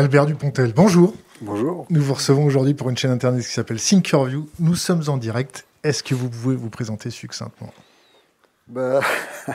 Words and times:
Albert 0.00 0.24
Dupontel, 0.24 0.72
bonjour. 0.72 1.12
Bonjour. 1.42 1.86
Nous 1.90 2.00
vous 2.00 2.14
recevons 2.14 2.46
aujourd'hui 2.46 2.72
pour 2.72 2.88
une 2.88 2.96
chaîne 2.96 3.10
internet 3.10 3.44
qui 3.44 3.52
s'appelle 3.52 3.78
Thinkerview. 3.78 4.48
Nous 4.58 4.74
sommes 4.74 5.02
en 5.08 5.18
direct. 5.18 5.66
Est-ce 5.84 6.02
que 6.02 6.14
vous 6.14 6.30
pouvez 6.30 6.56
vous 6.56 6.70
présenter 6.70 7.10
succinctement? 7.10 7.70
Bah, 8.66 9.02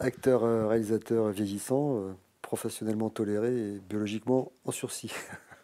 Acteur, 0.00 0.44
euh, 0.44 0.68
réalisateur 0.68 1.28
vieillissant, 1.28 1.98
euh, 1.98 2.14
professionnellement 2.40 3.10
toléré 3.10 3.48
et 3.48 3.78
biologiquement 3.90 4.52
en 4.64 4.70
sursis. 4.70 5.12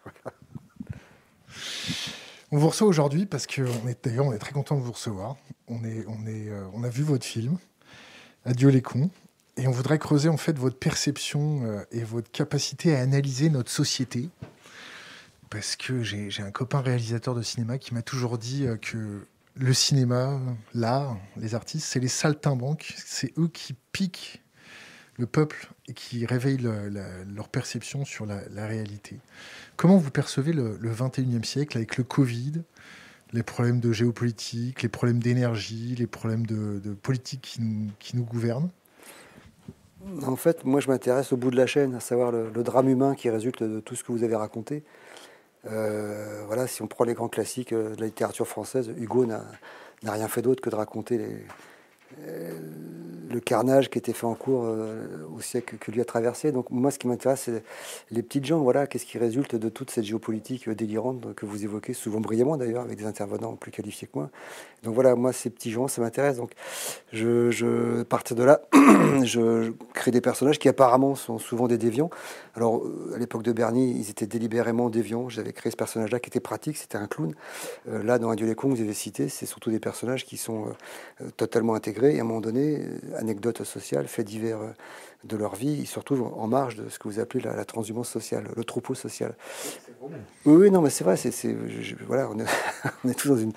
On 2.53 2.59
vous 2.59 2.69
reçoit 2.69 2.89
aujourd'hui 2.89 3.25
parce 3.25 3.47
qu'on 3.47 3.89
est 3.89 4.05
d'ailleurs 4.05 4.27
on 4.27 4.35
est 4.35 4.39
très 4.39 4.53
content 4.53 4.77
de 4.77 4.83
vous 4.83 4.93
recevoir. 4.93 5.37
On, 5.67 5.83
est, 5.85 6.05
on, 6.09 6.27
est, 6.27 6.51
euh, 6.51 6.67
on 6.75 6.85
a 6.85 6.91
vu 6.91 7.05
votre 7.05 7.25
film, 7.25 7.57
Adieu 8.45 8.69
les 8.69 8.83
cons, 8.83 9.09
et 9.59 9.67
on 9.67 9.73
voudrait 9.73 9.99
creuser 9.99 10.29
en 10.29 10.37
fait 10.37 10.57
votre 10.57 10.79
perception 10.79 11.65
euh, 11.65 11.83
et 11.91 12.05
votre 12.05 12.31
capacité 12.31 12.95
à 12.95 13.01
analyser 13.01 13.51
notre 13.51 13.71
société. 13.71 14.31
Parce 15.51 15.77
que 15.77 16.03
j'ai 16.03 16.43
un 16.43 16.51
copain 16.51 16.81
réalisateur 16.81 17.35
de 17.35 17.43
cinéma 17.43 17.79
qui 17.79 17.93
m'a 17.93 18.03
toujours 18.03 18.39
dit 18.39 18.67
euh, 18.67 18.77
que 18.77 19.27
le 19.57 19.73
cinéma, 19.73 20.41
l'art, 20.75 21.19
les 21.37 21.55
artistes, 21.57 21.87
c'est 21.87 21.99
les 21.99 22.09
saltimbanques, 22.09 22.95
c'est 22.97 23.37
eux 23.37 23.49
qui 23.49 23.75
piquent 23.93 24.41
le 25.17 25.27
peuple 25.27 25.69
et 25.89 25.95
qui 25.95 26.25
réveillent 26.27 26.65
leur 27.27 27.49
perception 27.49 28.05
sur 28.05 28.25
la, 28.25 28.67
réalité. 28.69 29.19
Comment 29.77 29.97
vous 29.97 30.13
percevez 30.13 30.53
le, 30.53 30.79
21e 30.79 31.43
siècle 31.43 31.77
avec 31.77 31.97
le 31.97 32.05
Covid, 32.05 32.63
les 33.33 33.43
problèmes 33.43 33.81
de 33.81 33.91
géopolitique, 33.91 34.83
les 34.83 34.89
problèmes 34.89 35.21
d'énergie, 35.21 35.97
les 35.97 36.07
problèmes 36.07 36.47
de, 36.47 36.95
politique 37.03 37.59
qui 37.99 38.17
nous 38.17 38.25
gouvernent? 38.25 38.71
En 40.27 40.37
fait, 40.37 40.65
moi, 40.65 40.81
je 40.81 40.89
m'intéresse 40.89 41.33
au 41.33 41.37
bout 41.37 41.51
de 41.51 41.57
la 41.57 41.67
chaîne, 41.67 41.95
à 41.95 42.01
savoir 42.01 42.33
le, 42.33 42.51
drame 42.63 42.89
humain 42.89 43.15
qui 43.15 43.31
résulte 43.31 43.63
de 43.63 43.81
tout 43.81 43.95
ce 43.95 44.05
que 44.05 44.13
vous 44.13 44.25
avez 44.25 44.37
raconté. 44.37 44.83
Euh, 45.67 46.43
voilà, 46.47 46.67
si 46.67 46.83
on 46.83 46.87
prend 46.87 47.05
les 47.05 47.15
grands 47.15 47.29
classiques 47.29 47.73
euh, 47.73 47.95
de 47.95 48.01
la 48.01 48.07
littérature 48.07 48.47
française, 48.47 48.93
Hugo 48.97 49.27
n'a 49.27 49.43
rien 50.05 50.29
fait 50.29 50.43
d'autre 50.43 50.63
que 50.63 50.71
de 50.71 50.77
raconter 50.77 51.19
les, 51.19 51.37
le 53.31 53.41
carnage 53.41 53.91
qui 53.91 53.99
était 53.99 54.13
fait 54.13 54.27
en 54.27 54.35
cours 54.35 54.63
euh, 54.65 55.07
au 55.35 55.41
siècle 55.41 55.77
que 55.79 55.91
lui 55.91 56.01
a 56.01 56.05
traversé. 56.05 56.53
Donc 56.53 56.71
moi, 56.71 56.91
ce 56.91 56.99
qui 56.99 57.07
m'intéresse, 57.09 57.43
c'est 57.45 57.63
les 58.11 58.23
petites 58.23 58.47
gens. 58.47 58.61
Voilà, 58.61 58.87
qu'est-ce 58.87 59.07
qui 59.07 59.19
résulte 59.19 59.55
de 59.57 59.69
toute 59.69 59.91
cette 59.91 60.05
géopolitique 60.05 60.69
délirante 60.69 61.35
que 61.35 61.47
vous 61.47 61.65
évoquez, 61.65 61.93
souvent 61.93 62.21
brillamment 62.21 62.57
d'ailleurs, 62.57 62.83
avec 62.83 62.99
des 62.99 63.07
intervenants 63.07 63.55
plus 63.57 63.71
qualifiés 63.71 64.09
que 64.09 64.19
moi. 64.19 64.31
Donc 64.83 64.95
voilà, 64.95 65.15
moi, 65.15 65.33
ces 65.33 65.51
petits 65.51 65.71
gens, 65.71 65.89
ça 65.89 66.01
m'intéresse. 66.01 66.37
Donc 66.37 66.53
je, 67.13 67.51
je, 67.51 68.01
à 68.03 68.05
partir 68.05 68.37
de 68.37 68.45
là, 68.45 68.63
je 69.25 69.73
crée 69.93 70.11
des 70.11 70.21
personnages 70.21 70.59
qui 70.59 70.69
apparemment 70.69 71.15
sont 71.15 71.39
souvent 71.39 71.69
des 71.69 71.79
déviants. 71.79 72.11
Alors 72.55 72.79
euh, 72.79 73.13
à 73.15 73.19
l'époque 73.19 73.43
de 73.43 73.53
Bernie, 73.53 73.95
ils 73.99 74.11
étaient 74.11 74.27
délibérément 74.27 74.89
déviants. 74.89 75.29
J'avais 75.29 75.53
créé 75.53 75.71
ce 75.71 75.77
personnage-là 75.77 76.21
qui 76.21 76.29
était 76.29 76.41
pratique, 76.41 76.77
c'était 76.77 76.99
un 76.99 77.07
clown. 77.07 77.35
là, 77.87 78.19
dans 78.19 78.31
Un 78.31 78.37
Dieu 78.37 78.47
les 78.47 78.55
cons, 78.55 78.69
vous 78.69 78.81
avez 78.81 78.95
cité, 78.95 79.29
c'est 79.29 79.47
surtout 79.47 79.71
des 79.71 79.81
personnages 79.81 80.25
qui 80.25 80.37
sont 80.37 80.67
totalement 81.37 81.75
intégrés 81.75 81.98
et 82.05 82.19
à 82.19 82.23
un 82.23 82.25
moment 82.25 82.41
donné, 82.41 82.79
euh, 82.81 83.17
anecdote 83.17 83.65
sociale, 83.65 84.07
fait 84.09 84.25
divers 84.25 84.61
euh, 84.61 84.71
de 85.25 85.37
leur 85.37 85.57
vie, 85.57 85.77
ils 85.81 85.87
se 85.87 85.99
retrouvent 85.99 86.33
en 86.37 86.47
marge 86.47 86.77
de 86.77 86.89
ce 86.89 86.99
que 86.99 87.09
vous 87.09 87.19
appelez 87.19 87.43
la, 87.43 87.65
transhumance 87.65 88.09
sociale, 88.09 88.49
le 88.57 88.65
troupeau 88.65 88.95
social. 88.95 89.35
Oui, 90.01 90.11
oui, 90.45 90.71
non, 90.71 90.81
mais 90.81 90.91
c'est 90.91 91.03
vrai, 91.03 91.17
c'est, 91.17 91.57
voilà, 92.07 92.31
on 93.05 93.09
est, 93.09 93.15
tous 93.15 93.29
dans 93.29 93.37
une, 93.37 93.53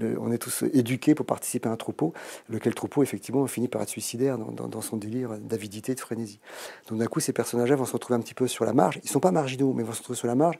on 0.00 0.32
est 0.32 0.38
tous 0.38 0.64
éduqués 0.72 1.14
pour 1.14 1.26
participer 1.26 1.68
à 1.68 1.72
un 1.72 1.76
troupeau, 1.76 2.14
lequel 2.48 2.74
troupeau, 2.74 3.02
effectivement, 3.02 3.46
finit 3.46 3.68
par 3.68 3.82
être 3.82 3.90
suicidaire 3.90 4.38
dans, 4.38 4.80
son 4.80 4.96
délire 4.96 5.36
d'avidité, 5.38 5.94
de 5.94 6.00
frénésie. 6.00 6.40
Donc 6.88 6.98
d'un 6.98 7.06
coup, 7.06 7.20
ces 7.20 7.34
personnages-là 7.34 7.76
vont 7.76 7.84
se 7.84 7.92
retrouver 7.92 8.18
un 8.18 8.22
petit 8.22 8.34
peu 8.34 8.48
sur 8.48 8.64
la 8.64 8.72
marge. 8.72 8.98
Ils 9.02 9.06
ne 9.06 9.12
sont 9.12 9.20
pas 9.20 9.32
marginaux, 9.32 9.74
mais 9.74 9.82
ils 9.82 9.86
vont 9.86 9.92
se 9.92 9.98
retrouver 9.98 10.18
sur 10.18 10.28
la 10.28 10.34
marge. 10.34 10.58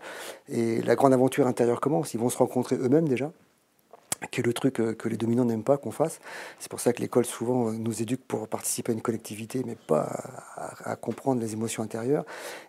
Et 0.48 0.82
la 0.82 0.94
grande 0.96 1.14
aventure 1.14 1.46
intérieure 1.46 1.80
commence. 1.80 2.12
Ils 2.12 2.20
vont 2.20 2.28
se 2.28 2.36
rencontrer 2.36 2.76
eux-mêmes 2.76 3.08
déjà 3.08 3.32
qui 4.30 4.40
est 4.40 4.46
le 4.46 4.52
truc 4.52 4.80
euh, 4.80 4.94
que 4.94 5.08
les 5.08 5.16
dominants 5.16 5.44
n'aiment 5.44 5.64
pas 5.64 5.76
qu'on 5.76 5.90
fasse. 5.90 6.20
C'est 6.58 6.70
pour 6.70 6.80
ça 6.80 6.92
que 6.92 7.00
l'école 7.00 7.24
souvent 7.24 7.68
euh, 7.68 7.72
nous 7.72 8.02
éduque 8.02 8.22
pour 8.26 8.48
participer 8.48 8.92
à 8.92 8.94
une 8.94 9.02
collectivité, 9.02 9.62
mais 9.66 9.74
pas 9.74 10.08
à, 10.84 10.96
comprendre 10.96 11.40
les 11.40 11.52
émotions 11.52 11.82
intérieures. 11.82 12.24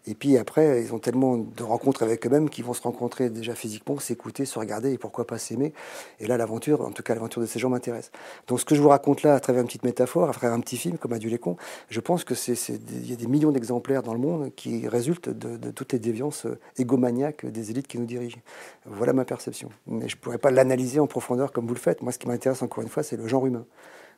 Et 0.08 0.16
puis 0.16 0.38
après, 0.38 0.82
ils 0.82 0.94
ont 0.94 1.00
tellement 1.00 1.38
de 1.38 1.64
rencontres 1.64 2.04
avec 2.04 2.26
eux-mêmes 2.26 2.50
qu'ils 2.50 2.66
vont 2.66 2.74
se 2.74 2.82
rencontrer 2.82 3.30
déjà 3.30 3.56
physiquement, 3.56 4.00
s'écouter, 4.00 4.46
se 4.46 4.58
regarder 4.58 4.94
et 4.94 4.98
pourquoi 4.98 5.28
pas 5.28 5.38
s'aimer. 5.38 5.74
Et 6.20 6.28
là, 6.28 6.38
l'aventure, 6.38 6.82
en 6.82 6.92
tout 6.92 7.04
cas 7.04 7.14
l'aventure 7.14 7.42
de 7.42 7.48
ces 7.48 7.60
gens 7.60 7.70
m'intéresse. 7.70 8.12
Donc 8.48 8.60
ce 8.60 8.66
que 8.66 8.76
je 8.76 8.82
vous 8.82 8.90
raconte 8.90 9.24
là, 9.24 9.36
à 9.36 9.40
travers 9.40 9.62
une 9.62 9.68
petite 9.68 9.84
métaphore, 9.84 10.30
à 10.30 10.34
travers 10.34 10.54
un 10.54 10.60
petit 10.60 10.78
film 10.78 10.98
comme 10.98 11.14
Adieu 11.14 11.30
les 11.30 11.38
cons, 11.38 11.58
je 11.90 12.00
pense 12.00 12.24
que 12.24 12.36
c'est, 12.36 12.56
il 12.70 13.10
y 13.10 13.14
a 13.14 13.16
des 13.16 13.28
millions 13.28 13.52
d'exemplaires 13.52 14.04
dans 14.04 14.14
le 14.14 14.20
monde 14.20 14.52
qui 14.56 14.88
résultent 14.88 15.30
de, 15.30 15.72
toutes 15.72 15.94
les 15.94 16.00
déviances 16.00 16.46
euh, 16.46 16.60
égomaniaques 16.78 17.46
des 17.46 17.72
élites 17.72 17.88
qui 17.88 17.98
nous 17.98 18.06
dirigent. 18.06 18.38
Voilà 18.86 19.14
ma 19.14 19.26
perception. 19.26 19.70
Mais 19.88 20.08
je 20.10 20.18
pourrais 20.18 20.38
pas 20.38 20.52
l'analyser 20.52 21.00
en 21.00 21.08
profondeur 21.08 21.43
comme 21.52 21.68
vous 21.68 21.74
le 21.74 21.80
faites. 21.80 22.02
Moi, 22.02 22.12
ce 22.12 22.20
qui 22.20 22.28
m'intéresse 22.28 22.62
encore 22.62 22.84
une 22.84 22.90
fois, 22.90 23.04
c'est 23.04 23.18
le 23.18 23.28
genre 23.28 23.46
humain. 23.46 23.66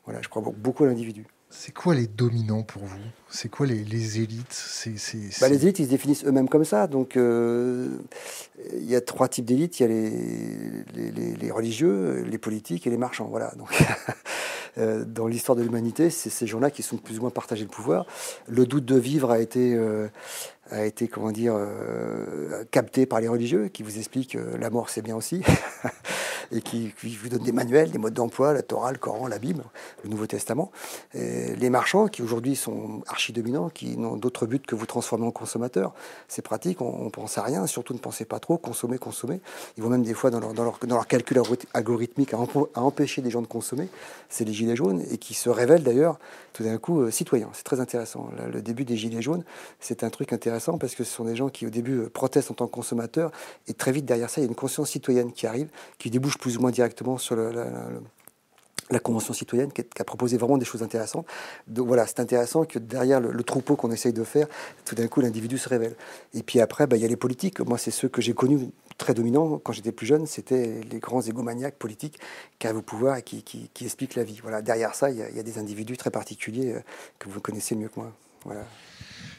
Voilà, 0.06 0.22
je 0.22 0.30
crois 0.30 0.44
beaucoup 0.56 0.84
à 0.84 0.88
l'individu. 0.88 1.26
C'est 1.50 1.74
quoi 1.74 1.96
les 1.96 2.08
dominants 2.08 2.64
pour 2.64 2.84
vous? 2.84 3.00
C'est 3.30 3.50
quoi 3.50 3.66
les, 3.66 4.20
élites? 4.20 4.52
C'est, 4.52 4.96
bah, 5.40 5.48
Les 5.48 5.64
élites, 5.64 5.80
ils 5.80 5.86
se 5.86 5.90
définissent 5.90 6.26
eux-mêmes 6.26 6.50
comme 6.50 6.66
ça. 6.66 6.88
Donc, 6.88 7.16
euh, 7.16 7.90
il 8.74 8.86
y 8.86 8.96
a 8.96 9.02
trois 9.02 9.30
types 9.30 9.46
d'élites. 9.46 9.80
Il 9.80 9.84
y 9.84 9.86
a 9.86 9.88
les, 9.88 11.12
les, 11.12 11.36
les, 11.36 11.52
religieux, 11.52 12.24
les 12.30 12.38
politiques 12.38 12.88
et 12.88 12.90
les 12.90 12.98
marchands. 12.98 13.28
Voilà. 13.28 13.54
Donc, 13.58 13.70
euh, 14.78 15.06
dans 15.06 15.28
l'histoire 15.28 15.56
de 15.56 15.64
l'humanité, 15.64 16.10
c'est 16.10 16.30
ces 16.30 16.46
gens-là 16.46 16.72
qui 16.72 16.84
sont 16.84 16.98
plus 16.98 17.20
ou 17.20 17.22
moins 17.22 17.32
partagés 17.32 17.64
le 17.64 17.70
pouvoir. 17.70 18.06
Le 18.48 18.66
doute 18.66 18.86
de 18.86 18.98
vivre 18.98 19.32
a 19.32 19.40
été, 19.40 19.76
euh, 19.76 20.08
a 20.72 20.86
été 20.86 21.08
comment 21.08 21.32
dire, 21.32 21.56
capté 22.72 23.06
par 23.06 23.20
les 23.20 23.28
religieux, 23.28 23.68
qui 23.68 23.84
vous 23.84 23.98
expliquent 23.98 24.38
la 24.60 24.70
mort, 24.70 24.90
c'est 24.90 25.02
bien 25.02 25.16
aussi. 25.16 25.44
et 26.52 26.62
qui, 26.62 26.94
vous 27.02 27.30
donne 27.30 27.44
des 27.44 27.52
manuels, 27.52 27.92
des 27.92 27.98
modes 27.98 28.14
d'emploi, 28.14 28.54
la 28.54 28.62
Torah, 28.62 28.92
le 28.92 28.98
Coran, 28.98 29.28
la 29.28 29.40
Bible, 29.40 29.64
le 30.04 30.10
Nouveau 30.10 30.28
Testament. 30.28 30.72
les 31.14 31.70
marchands, 31.70 32.08
qui 32.08 32.22
aujourd'hui 32.22 32.56
sont 32.56 33.02
archi-dominants, 33.08 33.70
qui 33.70 33.98
n'ont 33.98 34.18
d'autre 34.18 34.46
but 34.46 34.66
que 34.66 34.76
vous 34.76 34.86
transformer 34.86 35.26
en 35.26 35.32
consommateur, 35.32 35.94
c'est 36.28 36.42
pratique, 36.42 36.82
on 36.82 37.06
ne 37.06 37.10
pense 37.10 37.38
à 37.38 37.44
rien, 37.44 37.68
surtout 37.68 37.94
ne 37.94 38.00
pensez 38.00 38.26
pas 38.26 38.40
trop, 38.40 38.58
consommer, 38.58 38.98
consommer. 38.98 39.42
Ils 39.78 39.84
vont 39.84 39.90
même 39.90 40.04
des 40.04 40.14
fois 40.14 40.30
dans 40.30 40.40
leur, 40.40 40.54
dans 40.54 40.64
leur, 40.64 40.80
dans 40.86 40.96
leur 40.96 41.08
calcul 41.08 41.42
algorithmique 41.74 42.34
à, 42.34 42.38
empêcher 42.76 43.22
des 43.22 43.30
gens 43.30 43.42
de 43.42 43.48
consommer, 43.48 43.90
c'est 44.30 44.46
les 44.46 44.54
gilets 44.54 44.76
jaunes, 44.76 45.04
et 45.12 45.18
qui 45.18 45.34
se 45.34 45.50
révèlent 45.50 45.84
d'ailleurs 45.84 46.20
tout 46.54 46.64
d'un 46.64 46.78
coup 46.78 47.02
euh, 47.02 47.12
citoyens. 47.12 47.50
C'est 47.54 47.64
très 47.64 47.80
intéressant. 47.80 48.30
le 48.52 48.62
début 48.62 48.86
des 48.86 48.98
gilets 48.98 49.22
jaunes, 49.22 49.44
c'est 49.80 50.04
un 50.04 50.10
truc 50.10 50.34
intéressant 50.34 50.55
parce 50.80 50.96
que 50.96 51.04
ce 51.04 51.12
sont 51.12 51.26
des 51.26 51.36
gens 51.36 51.50
qui 51.50 51.66
au 51.66 51.70
début 51.70 52.00
euh, 52.00 52.10
protestent 52.10 52.52
en 52.52 52.54
tant 52.54 52.68
que 52.68 52.72
consommateurs, 52.72 53.32
et 53.68 53.74
très 53.74 53.92
vite 53.92 54.06
derrière 54.06 54.30
ça, 54.30 54.42
il 54.42 54.44
y 54.44 54.48
a 54.48 54.50
une 54.50 54.56
conscience 54.56 54.90
citoyenne 54.90 55.32
qui 55.32 55.48
arrive, 55.48 55.70
qui 55.98 56.10
débouche 56.10 56.38
plus 56.38 56.58
ou 56.58 56.62
moins 56.62 56.72
directement 56.72 57.18
sur 57.18 57.36
la, 57.36 59.00
Convention 59.04 59.34
citoyenne 59.34 59.72
qui, 59.72 59.82
a 59.82 60.04
proposé 60.04 60.38
vraiment 60.38 60.58
des 60.58 60.66
choses 60.66 60.84
intéressantes. 60.84 61.26
Donc 61.68 61.88
voilà, 61.88 62.06
c'est 62.06 62.20
intéressant 62.20 62.66
que 62.66 62.78
derrière 62.78 63.20
le, 63.20 63.44
troupeau 63.44 63.76
qu'on 63.76 63.92
essaye 63.92 64.14
de 64.14 64.24
faire, 64.24 64.48
tout 64.86 64.96
d'un 64.96 65.08
coup 65.08 65.22
l'individu 65.22 65.58
se 65.58 65.68
révèle. 65.68 65.96
Et 66.34 66.44
puis 66.44 66.60
après, 66.60 66.86
bah, 66.86 66.96
il 66.96 67.02
y 67.02 67.06
a 67.06 67.08
les 67.08 67.16
politiques. 67.16 67.60
Moi, 67.62 67.78
c'est 67.78 67.92
ceux 67.92 68.10
que 68.10 68.22
j'ai 68.22 68.34
connus 68.34 68.70
très 68.98 69.14
dominants 69.14 69.58
quand 69.58 69.74
j'étais 69.74 69.92
plus 69.92 70.06
jeune, 70.06 70.26
c'était 70.26 70.82
les 70.92 71.00
grands 71.00 71.22
égomaniaques 71.22 71.78
politiques 71.78 72.20
qui 72.60 72.68
arrivent 72.68 72.80
au 72.80 72.84
pouvoir 72.84 73.18
et 73.18 73.24
qui, 73.24 73.70
expliquent 73.82 74.16
la 74.16 74.24
vie. 74.24 74.40
Voilà, 74.42 74.62
derrière 74.62 74.96
ça, 74.96 75.10
il 75.10 75.18
y, 75.18 75.24
a, 75.24 75.30
il 75.30 75.36
y, 75.36 75.40
a, 75.40 75.44
des 75.44 75.58
individus 75.58 75.98
très 75.98 76.12
particuliers 76.12 76.74
euh, 76.74 76.80
que 77.20 77.30
vous 77.30 77.42
connaissez 77.42 77.76
mieux 77.76 77.90
que 77.90 78.00
moi. 78.00 78.12
Voilà. 78.46 78.66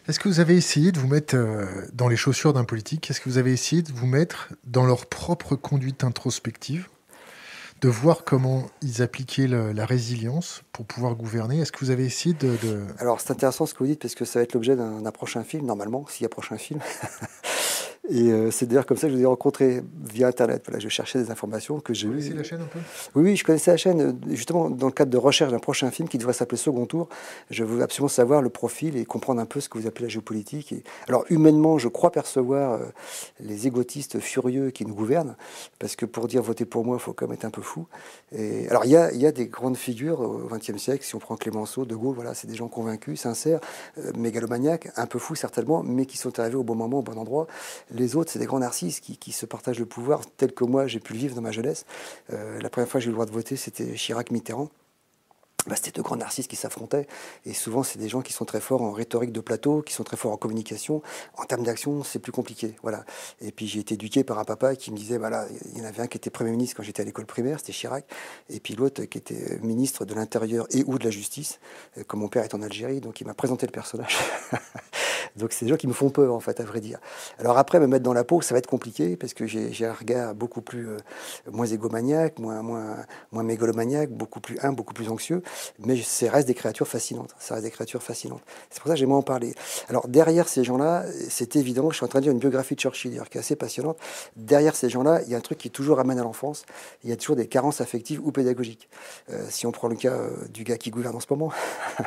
Est-ce 0.08 0.20
que 0.20 0.28
vous 0.28 0.38
avez 0.38 0.56
essayé 0.56 0.92
de 0.92 1.00
vous 1.00 1.08
mettre 1.08 1.34
euh, 1.36 1.66
dans 1.92 2.08
les 2.08 2.16
chaussures 2.16 2.52
d'un 2.52 2.64
politique? 2.64 3.10
Est-ce 3.10 3.20
que 3.20 3.28
vous 3.28 3.38
avez 3.38 3.52
essayé 3.52 3.82
de 3.82 3.92
vous 3.92 4.06
mettre 4.06 4.50
dans 4.64 4.86
leur 4.86 5.06
propre 5.06 5.56
conduite 5.56 6.04
introspective? 6.04 6.88
De 7.80 7.88
voir 7.88 8.24
comment 8.24 8.66
ils 8.82 9.02
appliquaient 9.02 9.46
la 9.48 9.84
résilience 9.84 10.62
pour 10.72 10.86
pouvoir 10.86 11.14
gouverner? 11.14 11.60
Est-ce 11.60 11.72
que 11.72 11.80
vous 11.80 11.90
avez 11.90 12.06
essayé 12.06 12.34
de, 12.34 12.56
de... 12.62 12.86
Alors 12.98 13.20
c'est 13.20 13.32
intéressant 13.32 13.66
ce 13.66 13.74
que 13.74 13.80
vous 13.80 13.86
dites 13.86 14.00
parce 14.00 14.14
que 14.14 14.24
ça 14.24 14.38
va 14.38 14.44
être 14.44 14.54
l'objet 14.54 14.76
d'un 14.76 15.10
prochain 15.10 15.44
film, 15.44 15.66
normalement, 15.66 16.06
s'il 16.08 16.22
y 16.22 16.26
a 16.26 16.30
prochain 16.30 16.56
film. 16.56 16.80
Et 18.08 18.30
euh, 18.30 18.50
c'est 18.50 18.66
d'ailleurs 18.66 18.86
comme 18.86 18.96
ça 18.96 19.08
que 19.08 19.12
je 19.12 19.16
vous 19.16 19.22
ai 19.22 19.26
rencontré 19.26 19.82
via 20.04 20.28
Internet. 20.28 20.62
Voilà, 20.64 20.78
je 20.78 20.88
cherchais 20.88 21.18
des 21.18 21.30
informations 21.30 21.80
que 21.80 21.92
j'ai 21.92 22.06
eues. 22.06 22.10
Vous 22.10 22.16
connaissez 22.16 22.34
la 22.34 22.42
chaîne 22.44 22.60
un 22.60 22.66
peu? 22.66 22.78
Oui, 23.16 23.22
oui, 23.24 23.36
je 23.36 23.44
connaissais 23.44 23.72
la 23.72 23.76
chaîne. 23.76 24.00
Euh, 24.00 24.12
justement, 24.28 24.70
dans 24.70 24.86
le 24.86 24.92
cadre 24.92 25.10
de 25.10 25.16
recherche 25.16 25.50
d'un 25.50 25.58
prochain 25.58 25.90
film 25.90 26.08
qui 26.08 26.18
devrait 26.18 26.32
s'appeler 26.32 26.56
Second 26.56 26.86
Tour, 26.86 27.08
je 27.50 27.64
veux 27.64 27.82
absolument 27.82 28.08
savoir 28.08 28.42
le 28.42 28.48
profil 28.48 28.96
et 28.96 29.04
comprendre 29.04 29.40
un 29.40 29.46
peu 29.46 29.60
ce 29.60 29.68
que 29.68 29.78
vous 29.78 29.88
appelez 29.88 30.04
la 30.04 30.08
géopolitique. 30.08 30.72
Et... 30.72 30.84
Alors, 31.08 31.24
humainement, 31.30 31.78
je 31.78 31.88
crois 31.88 32.12
percevoir 32.12 32.74
euh, 32.74 32.84
les 33.40 33.66
égotistes 33.66 34.20
furieux 34.20 34.70
qui 34.70 34.86
nous 34.86 34.94
gouvernent, 34.94 35.34
parce 35.80 35.96
que 35.96 36.06
pour 36.06 36.28
dire 36.28 36.42
voter 36.42 36.64
pour 36.64 36.84
moi, 36.84 36.96
il 36.98 37.02
faut 37.02 37.12
quand 37.12 37.26
même 37.26 37.34
être 37.34 37.44
un 37.44 37.50
peu 37.50 37.62
fou. 37.62 37.86
Et... 38.30 38.68
Alors, 38.68 38.84
il 38.84 38.92
y 38.92 38.96
a, 38.96 39.12
y 39.12 39.26
a, 39.26 39.32
des 39.32 39.46
grandes 39.46 39.76
figures 39.76 40.20
au 40.20 40.48
XXe 40.48 40.76
siècle, 40.76 41.04
si 41.04 41.16
on 41.16 41.18
prend 41.18 41.36
Clémenceau, 41.36 41.84
De 41.84 41.96
Gaulle, 41.96 42.14
voilà, 42.14 42.34
c'est 42.34 42.46
des 42.46 42.54
gens 42.54 42.68
convaincus, 42.68 43.20
sincères, 43.20 43.60
mégalomaniaques, 44.16 44.88
un 44.96 45.06
peu 45.06 45.18
fous 45.18 45.34
certainement, 45.34 45.82
mais 45.82 46.06
qui 46.06 46.16
sont 46.16 46.38
arrivés 46.38 46.56
au 46.56 46.62
bon 46.62 46.76
moment, 46.76 47.00
au 47.00 47.02
bon 47.02 47.18
endroit 47.18 47.48
les 47.96 48.16
autres, 48.16 48.30
c'est 48.30 48.38
des 48.38 48.46
grands 48.46 48.58
narcisses 48.58 49.00
qui, 49.00 49.32
se 49.32 49.46
partagent 49.46 49.78
le 49.78 49.86
pouvoir, 49.86 50.22
tel 50.36 50.52
que 50.52 50.64
moi 50.64 50.86
j'ai 50.86 51.00
pu 51.00 51.12
le 51.12 51.18
vivre 51.18 51.34
dans 51.34 51.42
ma 51.42 51.52
jeunesse. 51.52 51.84
Euh, 52.32 52.60
la 52.60 52.70
première 52.70 52.88
fois 52.88 53.00
que 53.00 53.04
j'ai 53.04 53.08
eu 53.08 53.10
le 53.10 53.16
droit 53.16 53.26
de 53.26 53.32
voter, 53.32 53.56
c'était 53.56 53.94
Chirac-Mitterrand. 53.94 54.70
bah, 55.66 55.74
c'était 55.74 55.90
deux 55.90 56.02
grands 56.02 56.16
narcisses 56.16 56.46
qui 56.46 56.56
s'affrontaient. 56.56 57.06
Et 57.44 57.52
souvent, 57.52 57.82
c'est 57.82 57.98
des 57.98 58.08
gens 58.08 58.22
qui 58.22 58.32
sont 58.32 58.44
très 58.44 58.60
forts 58.60 58.82
en 58.82 58.92
rhétorique 58.92 59.32
de 59.32 59.40
plateau, 59.40 59.82
qui 59.82 59.92
sont 59.92 60.04
très 60.04 60.16
forts 60.16 60.32
en 60.32 60.36
communication. 60.36 61.02
En 61.36 61.44
termes 61.44 61.64
d'action, 61.64 62.04
c'est 62.04 62.20
plus 62.20 62.32
compliqué. 62.32 62.76
Voilà. 62.82 63.04
Et 63.40 63.50
puis, 63.50 63.66
j'ai 63.66 63.80
été 63.80 63.94
éduqué 63.94 64.22
par 64.22 64.38
un 64.38 64.44
papa 64.44 64.76
qui 64.76 64.92
me 64.92 64.96
disait 64.96 65.18
voilà, 65.18 65.46
il 65.72 65.78
y 65.78 65.82
en 65.82 65.84
avait 65.84 66.02
un 66.02 66.06
qui 66.06 66.16
était 66.16 66.30
Premier 66.30 66.52
ministre 66.52 66.76
quand 66.76 66.82
j'étais 66.84 67.02
à 67.02 67.04
l'école 67.04 67.26
primaire, 67.26 67.58
c'était 67.58 67.72
Chirac. 67.72 68.06
Et 68.48 68.60
puis 68.60 68.74
l'autre 68.74 69.04
qui 69.04 69.18
était 69.18 69.58
ministre 69.60 70.04
de 70.04 70.14
l'Intérieur 70.14 70.66
et 70.70 70.84
ou 70.86 70.98
de 70.98 71.04
la 71.04 71.10
Justice. 71.10 71.58
Euh, 71.98 72.04
comme 72.04 72.20
mon 72.20 72.28
père 72.28 72.44
est 72.44 72.54
en 72.54 72.62
Algérie, 72.62 73.00
donc 73.00 73.20
il 73.20 73.26
m'a 73.26 73.34
présenté 73.34 73.66
le 73.66 73.72
personnage. 73.72 74.16
donc, 75.36 75.52
c'est 75.52 75.64
des 75.64 75.70
gens 75.70 75.76
qui 75.76 75.86
me 75.86 75.92
font 75.92 76.10
peur, 76.10 76.34
en 76.34 76.40
fait, 76.40 76.60
à 76.60 76.64
vrai 76.64 76.80
dire. 76.80 76.98
Alors, 77.38 77.58
après, 77.58 77.80
me 77.80 77.86
mettre 77.86 78.04
dans 78.04 78.14
la 78.14 78.24
peau, 78.24 78.40
ça 78.40 78.54
va 78.54 78.58
être 78.58 78.66
compliqué 78.66 79.16
parce 79.16 79.34
que 79.34 79.46
j'ai 79.46 79.86
un 79.86 79.92
regard 79.92 80.34
beaucoup 80.34 80.60
plus. 80.60 80.88
Euh, 80.88 80.96
moins 81.50 81.66
égomaniaque, 81.66 82.38
moins, 82.38 82.62
moins, 82.62 82.96
moins 83.32 83.42
mégalomaniaque, 83.42 84.10
beaucoup 84.10 84.40
plus 84.40 84.58
humble, 84.62 84.76
beaucoup 84.76 84.94
plus 84.94 85.08
anxieux 85.08 85.42
mais 85.78 86.00
ça 86.02 86.30
reste 86.30 86.48
des 86.48 86.54
créatures 86.54 86.88
fascinantes. 86.88 87.34
Ça 87.38 87.54
reste 87.54 87.64
des 87.64 87.70
créatures 87.70 88.02
fascinantes. 88.02 88.42
C'est 88.70 88.80
pour 88.80 88.88
ça 88.88 88.94
que 88.94 89.00
j'aimerais 89.00 89.18
en 89.18 89.22
parler. 89.22 89.54
Alors 89.88 90.08
derrière 90.08 90.48
ces 90.48 90.64
gens-là, 90.64 91.04
c'est 91.28 91.56
évident, 91.56 91.90
je 91.90 91.96
suis 91.96 92.04
en 92.04 92.08
train 92.08 92.20
de 92.20 92.24
dire 92.24 92.32
une 92.32 92.38
biographie 92.38 92.74
de 92.74 92.80
Churchill 92.80 93.20
qui 93.30 93.38
est 93.38 93.40
assez 93.40 93.56
passionnante. 93.56 93.98
Derrière 94.36 94.76
ces 94.76 94.88
gens-là, 94.88 95.22
il 95.22 95.30
y 95.30 95.34
a 95.34 95.38
un 95.38 95.42
truc 95.42 95.58
qui 95.58 95.70
toujours 95.70 95.96
ramène 95.96 96.18
à 96.18 96.22
l'enfance. 96.22 96.64
Il 97.04 97.10
y 97.10 97.12
a 97.12 97.16
toujours 97.16 97.36
des 97.36 97.46
carences 97.46 97.80
affectives 97.80 98.20
ou 98.24 98.32
pédagogiques. 98.32 98.88
Euh, 99.30 99.44
si 99.48 99.66
on 99.66 99.72
prend 99.72 99.88
le 99.88 99.96
cas 99.96 100.12
euh, 100.12 100.30
du 100.52 100.64
gars 100.64 100.78
qui 100.78 100.90
gouverne 100.90 101.16
en 101.16 101.20
ce 101.20 101.26
moment, 101.30 101.52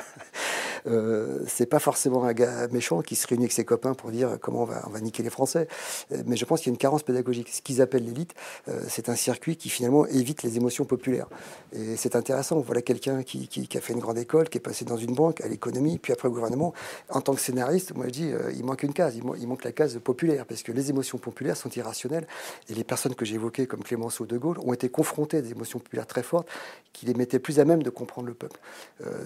Euh, 0.88 1.44
c'est 1.48 1.66
pas 1.66 1.80
forcément 1.80 2.24
un 2.24 2.34
gars 2.34 2.68
méchant 2.70 3.02
qui 3.02 3.16
se 3.16 3.28
réunit 3.28 3.46
avec 3.46 3.52
ses 3.52 3.66
copains 3.66 3.94
pour 3.94 4.12
dire 4.12 4.38
comment 4.42 4.64
on 4.64 4.90
va, 4.90 5.02
niquer 5.02 5.24
les 5.24 5.30
Français. 5.30 5.68
Euh, 6.12 6.24
mais 6.26 6.36
je 6.36 6.46
pense 6.46 6.62
qu'il 6.62 6.68
y 6.68 6.72
a 6.72 6.74
une 6.74 6.78
carence 6.78 7.04
pédagogique. 7.04 7.50
Ce 7.50 7.62
qu'ils 7.62 7.82
appellent 7.82 8.06
l'élite, 8.06 8.34
euh, 8.68 8.82
c'est 8.88 9.10
un 9.10 9.16
circuit 9.16 9.56
qui 9.56 9.70
finalement 9.70 10.06
évite 10.08 10.44
les 10.44 10.58
émotions 10.58 10.86
populaires. 10.86 11.28
Et 11.74 11.96
c'est 11.96 12.16
intéressant. 12.16 12.60
Voilà 12.60 12.82
quelqu'un 12.82 13.24
qui, 13.24 13.48
qui, 13.48 13.78
a 13.78 13.82
fait 13.82 13.94
une 13.94 14.00
grande 14.00 14.18
école, 14.18 14.50
qui 14.50 14.58
est 14.58 14.62
passé 14.62 14.86
dans 14.86 14.98
une 14.98 15.14
banque, 15.14 15.42
à 15.42 15.48
l'économie, 15.48 16.00
puis 16.00 16.14
après 16.14 16.28
au 16.28 16.32
gouvernement. 16.32 16.74
En 17.10 17.22
tant 17.22 17.34
que 17.34 17.42
scénariste, 17.42 17.96
moi 17.96 18.06
je 18.08 18.12
dis, 18.12 18.32
il 18.56 18.64
manque 18.64 18.84
une 18.84 18.94
case. 18.94 19.16
Il, 19.16 19.48
manque 19.48 19.64
la 19.64 19.72
case 19.72 20.00
populaire, 20.04 20.46
parce 20.46 20.64
que 20.64 20.72
les 20.72 20.90
émotions 20.90 21.18
populaires 21.18 21.58
sont 21.58 21.70
irrationnelles. 21.70 22.28
Et 22.70 22.74
les 22.74 22.84
personnes 22.84 23.16
que 23.16 23.26
j'ai 23.26 23.36
évoquées, 23.36 23.68
comme 23.68 23.84
Clémenceau, 23.84 24.26
De 24.26 24.38
Gaulle, 24.38 24.60
ont 24.60 24.74
été 24.74 24.90
confrontées 24.90 25.38
à 25.38 25.42
des 25.42 25.52
émotions 25.52 25.80
populaires 25.80 26.08
très 26.08 26.24
fortes 26.24 26.48
qui 26.94 27.06
les 27.06 27.14
mettaient 27.14 27.40
plus 27.40 27.60
à 27.60 27.66
même 27.66 27.84
de 27.84 27.90
comprendre 27.90 28.28
le 28.28 28.34
peuple. 28.34 28.60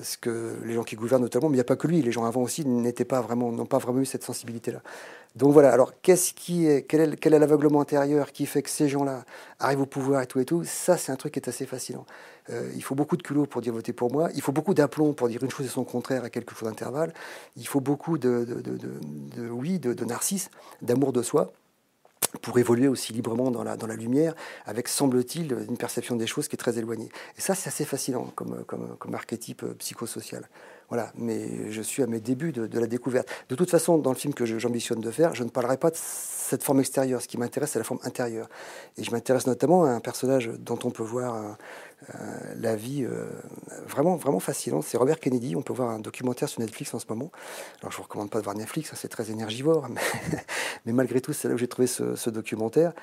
ce 0.01 0.17
que 0.17 0.57
les 0.65 0.73
gens 0.73 0.83
qui 0.83 0.95
gouvernent 0.95 1.21
notamment 1.21 1.43
mais 1.50 1.56
il 1.56 1.57
n'y 1.57 1.62
a 1.62 1.66
pas 1.66 1.75
que 1.75 1.88
lui. 1.88 2.01
Les 2.01 2.12
gens 2.12 2.25
avant 2.25 2.42
aussi 2.42 2.66
n'étaient 2.66 3.06
pas 3.06 3.22
vraiment, 3.22 3.51
n'ont 3.51 3.66
pas 3.66 3.78
vraiment 3.78 4.00
eu 4.00 4.06
cette 4.06 4.24
sensibilité-là. 4.24 4.81
Donc 5.36 5.51
voilà. 5.51 5.72
Alors 5.72 5.94
qu'est-ce 6.01 6.34
qui 6.34 6.68
est, 6.68 6.84
quel 6.84 7.34
est, 7.34 7.40
l'aveuglement 7.40 7.81
intérieur 7.81 8.31
qui 8.31 8.45
fait 8.45 8.62
que 8.62 8.69
ces 8.69 8.88
gens-là 8.88 9.25
arrivent 9.60 9.81
au 9.81 9.86
pouvoir 9.86 10.22
et 10.22 10.28
tout 10.28 10.40
et 10.40 10.45
tout? 10.45 10.63
Ça, 10.63 10.98
c'est 10.98 11.12
un 11.12 11.16
truc 11.16 11.34
qui 11.34 11.40
est 11.40 11.50
assez 11.50 11.66
fascinant. 11.66 12.06
Euh, 12.50 12.69
il 12.75 12.84
faut 12.84 12.95
beaucoup 12.95 13.18
de 13.18 13.24
culot 13.24 13.45
pour 13.45 13.62
dire 13.62 13.74
voter 13.74 13.94
pour 13.94 14.12
moi. 14.12 14.30
Il 14.36 14.42
faut 14.42 14.51
beaucoup 14.51 14.74
d'aplomb 14.74 15.13
pour 15.13 15.30
dire 15.30 15.42
une 15.44 15.50
chose 15.50 15.66
et 15.66 15.69
son 15.69 15.86
contraire 15.86 16.24
à 16.24 16.30
quelques 16.30 16.54
fois 16.54 16.69
d'intervalle. 16.69 17.13
Il 17.56 17.68
faut 17.68 17.80
beaucoup 17.80 18.18
de, 18.18 18.46
de, 18.46 18.62
de, 18.62 19.50
oui, 19.50 19.80
de, 19.80 20.06
narcisse, 20.06 20.50
d'amour 20.81 21.13
de 21.13 21.22
soi 21.22 21.51
pour 22.42 22.57
évoluer 22.57 22.88
aussi 22.88 23.13
librement 23.13 23.51
dans 23.51 23.63
la, 23.63 23.78
dans 23.78 23.86
la 23.86 23.96
lumière, 23.96 24.34
avec, 24.66 24.88
semble-t-il, 24.88 25.54
une 25.69 25.78
perception 25.78 26.16
des 26.16 26.25
choses 26.25 26.48
qui 26.48 26.56
est 26.56 26.57
très 26.57 26.80
éloignée. 26.80 27.10
Et 27.38 27.42
ça, 27.42 27.54
c'est 27.54 27.68
assez 27.68 27.86
fascinant 27.86 28.31
comme, 28.36 28.63
comme, 28.66 28.96
comme 28.98 29.13
archétype 29.13 29.63
psychosocial. 29.78 30.50
Voilà, 30.94 31.12
mais 31.18 31.72
je 31.72 31.81
suis 31.81 32.04
à 32.04 32.06
mes 32.06 32.19
débuts 32.19 32.51
de, 32.51 32.80
la 32.80 32.86
découverte. 32.86 33.28
De 33.50 33.56
toute 33.56 33.72
façon, 33.72 33.98
dans 33.98 34.12
le 34.12 34.16
film 34.16 34.31
que 34.36 34.45
j'ambitionne 34.45 35.01
de 35.01 35.10
faire, 35.10 35.34
je 35.34 35.44
ne 35.44 35.50
parlerai 35.50 35.78
pas 35.78 35.90
de 35.90 35.95
cette 35.98 36.62
forme 36.62 36.81
extérieure. 36.81 37.19
Ce 37.19 37.28
qui 37.28 37.40
m'intéresse, 37.40 37.72
c'est 37.72 37.80
la 37.80 37.84
forme 37.84 38.00
intérieure. 38.04 38.48
Et 39.00 39.04
je 39.04 39.10
m'intéresse 39.10 39.48
notamment 39.48 39.86
à 39.86 39.90
un 39.90 40.00
personnage 40.00 40.51
dont 40.60 40.78
on 40.84 40.92
peut 40.92 41.01
voir 41.01 41.36
euh, 41.36 41.50
la 42.59 42.75
vie 42.75 43.03
euh, 43.03 43.25
vraiment, 43.88 44.15
vraiment 44.15 44.39
fascinante. 44.39 44.83
C'est 44.88 44.97
Robert 44.97 45.19
Kennedy. 45.19 45.55
On 45.55 45.61
peut 45.61 45.73
voir 45.73 45.89
un 45.89 46.00
documentaire 46.00 46.50
sur 46.50 46.61
Netflix 46.61 46.94
en 46.94 47.00
ce 47.00 47.05
moment. 47.09 47.31
Alors, 47.81 47.91
je 47.91 47.97
vous 47.97 48.03
recommande 48.03 48.29
pas 48.29 48.39
de 48.39 48.44
voir 48.44 48.55
Netflix, 48.55 48.91
hein, 48.91 48.97
c'est 48.97 49.07
très 49.07 49.31
énergivore. 49.31 49.88
Mais, 50.85 50.94
malgré 50.94 51.21
tout, 51.21 51.33
c'est 51.33 51.47
là 51.47 51.53
où 51.53 51.57
j'ai 51.57 51.67
trouvé 51.67 51.88
ce, 51.88 52.29
documentaire. 52.29 52.94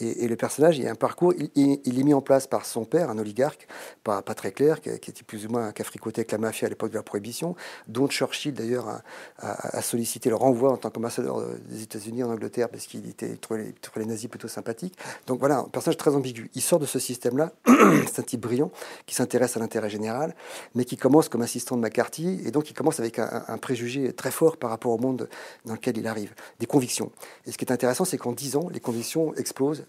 Et, 0.00 0.28
le 0.28 0.36
personnage, 0.36 0.78
il 0.78 0.86
a 0.86 0.90
un 0.90 0.94
parcours. 0.94 1.34
Il, 1.54 1.98
est 1.98 2.02
mis 2.02 2.14
en 2.14 2.20
place 2.20 2.46
par 2.46 2.66
son 2.66 2.84
père, 2.84 3.10
un 3.10 3.18
oligarque, 3.18 3.66
pas, 4.04 4.22
pas 4.22 4.34
très 4.34 4.52
clair, 4.52 4.80
qui, 4.80 4.90
était 4.90 5.22
plus 5.22 5.46
ou 5.46 5.50
moins 5.50 5.72
un 5.76 5.84
fricoté 5.84 6.20
avec 6.20 6.32
la 6.32 6.38
mafia 6.38 6.66
à 6.66 6.68
l'époque 6.68 6.90
de 6.90 6.96
la 6.96 7.02
prohibition, 7.02 7.56
dont 7.88 8.08
Churchill, 8.08 8.54
d'ailleurs, 8.54 9.02
a, 9.38 9.82
sollicité 9.82 10.30
le 10.30 10.36
renvoi 10.36 10.72
en 10.72 10.76
tant 10.76 10.90
qu'ambassadeur 10.90 11.42
des 11.68 11.82
États-Unis 11.82 12.24
en 12.24 12.30
Angleterre 12.30 12.68
parce 12.68 12.86
qu'il 12.86 13.08
était 13.08 13.36
trouvait 13.36 13.62
les, 13.62 13.74
les 13.96 14.06
nazis 14.06 14.28
plutôt 14.28 14.48
sympathiques. 14.48 14.96
Donc 15.26 15.38
voilà, 15.38 15.58
un 15.58 15.64
personnage 15.64 15.96
très 15.96 16.14
ambigu. 16.14 16.50
Il 16.54 16.62
sort 16.62 16.78
de 16.78 16.86
ce 16.86 16.98
système-là. 16.98 17.52
c'est 18.06 18.20
un 18.20 18.22
type 18.22 18.45
qui 19.06 19.14
s'intéresse 19.14 19.56
à 19.56 19.60
l'intérêt 19.60 19.90
général, 19.90 20.34
mais 20.74 20.84
qui 20.84 20.96
commence 20.96 21.28
comme 21.28 21.42
assistant 21.42 21.76
de 21.76 21.82
McCarthy, 21.82 22.40
et 22.44 22.50
donc 22.50 22.70
il 22.70 22.74
commence 22.74 23.00
avec 23.00 23.18
un, 23.18 23.58
préjugé 23.58 24.12
très 24.12 24.30
fort 24.30 24.56
par 24.56 24.70
rapport 24.70 24.92
au 24.92 24.98
monde 24.98 25.28
dans 25.64 25.74
lequel 25.74 25.98
il 25.98 26.06
arrive, 26.06 26.34
des 26.60 26.66
convictions. 26.66 27.10
Et 27.46 27.52
ce 27.52 27.58
qui 27.58 27.64
est 27.64 27.72
intéressant, 27.72 28.04
c'est 28.04 28.18
qu'en 28.18 28.32
10 28.32 28.56
ans, 28.56 28.68
les 28.70 28.80
convictions 28.80 29.34
explosent, 29.34 29.86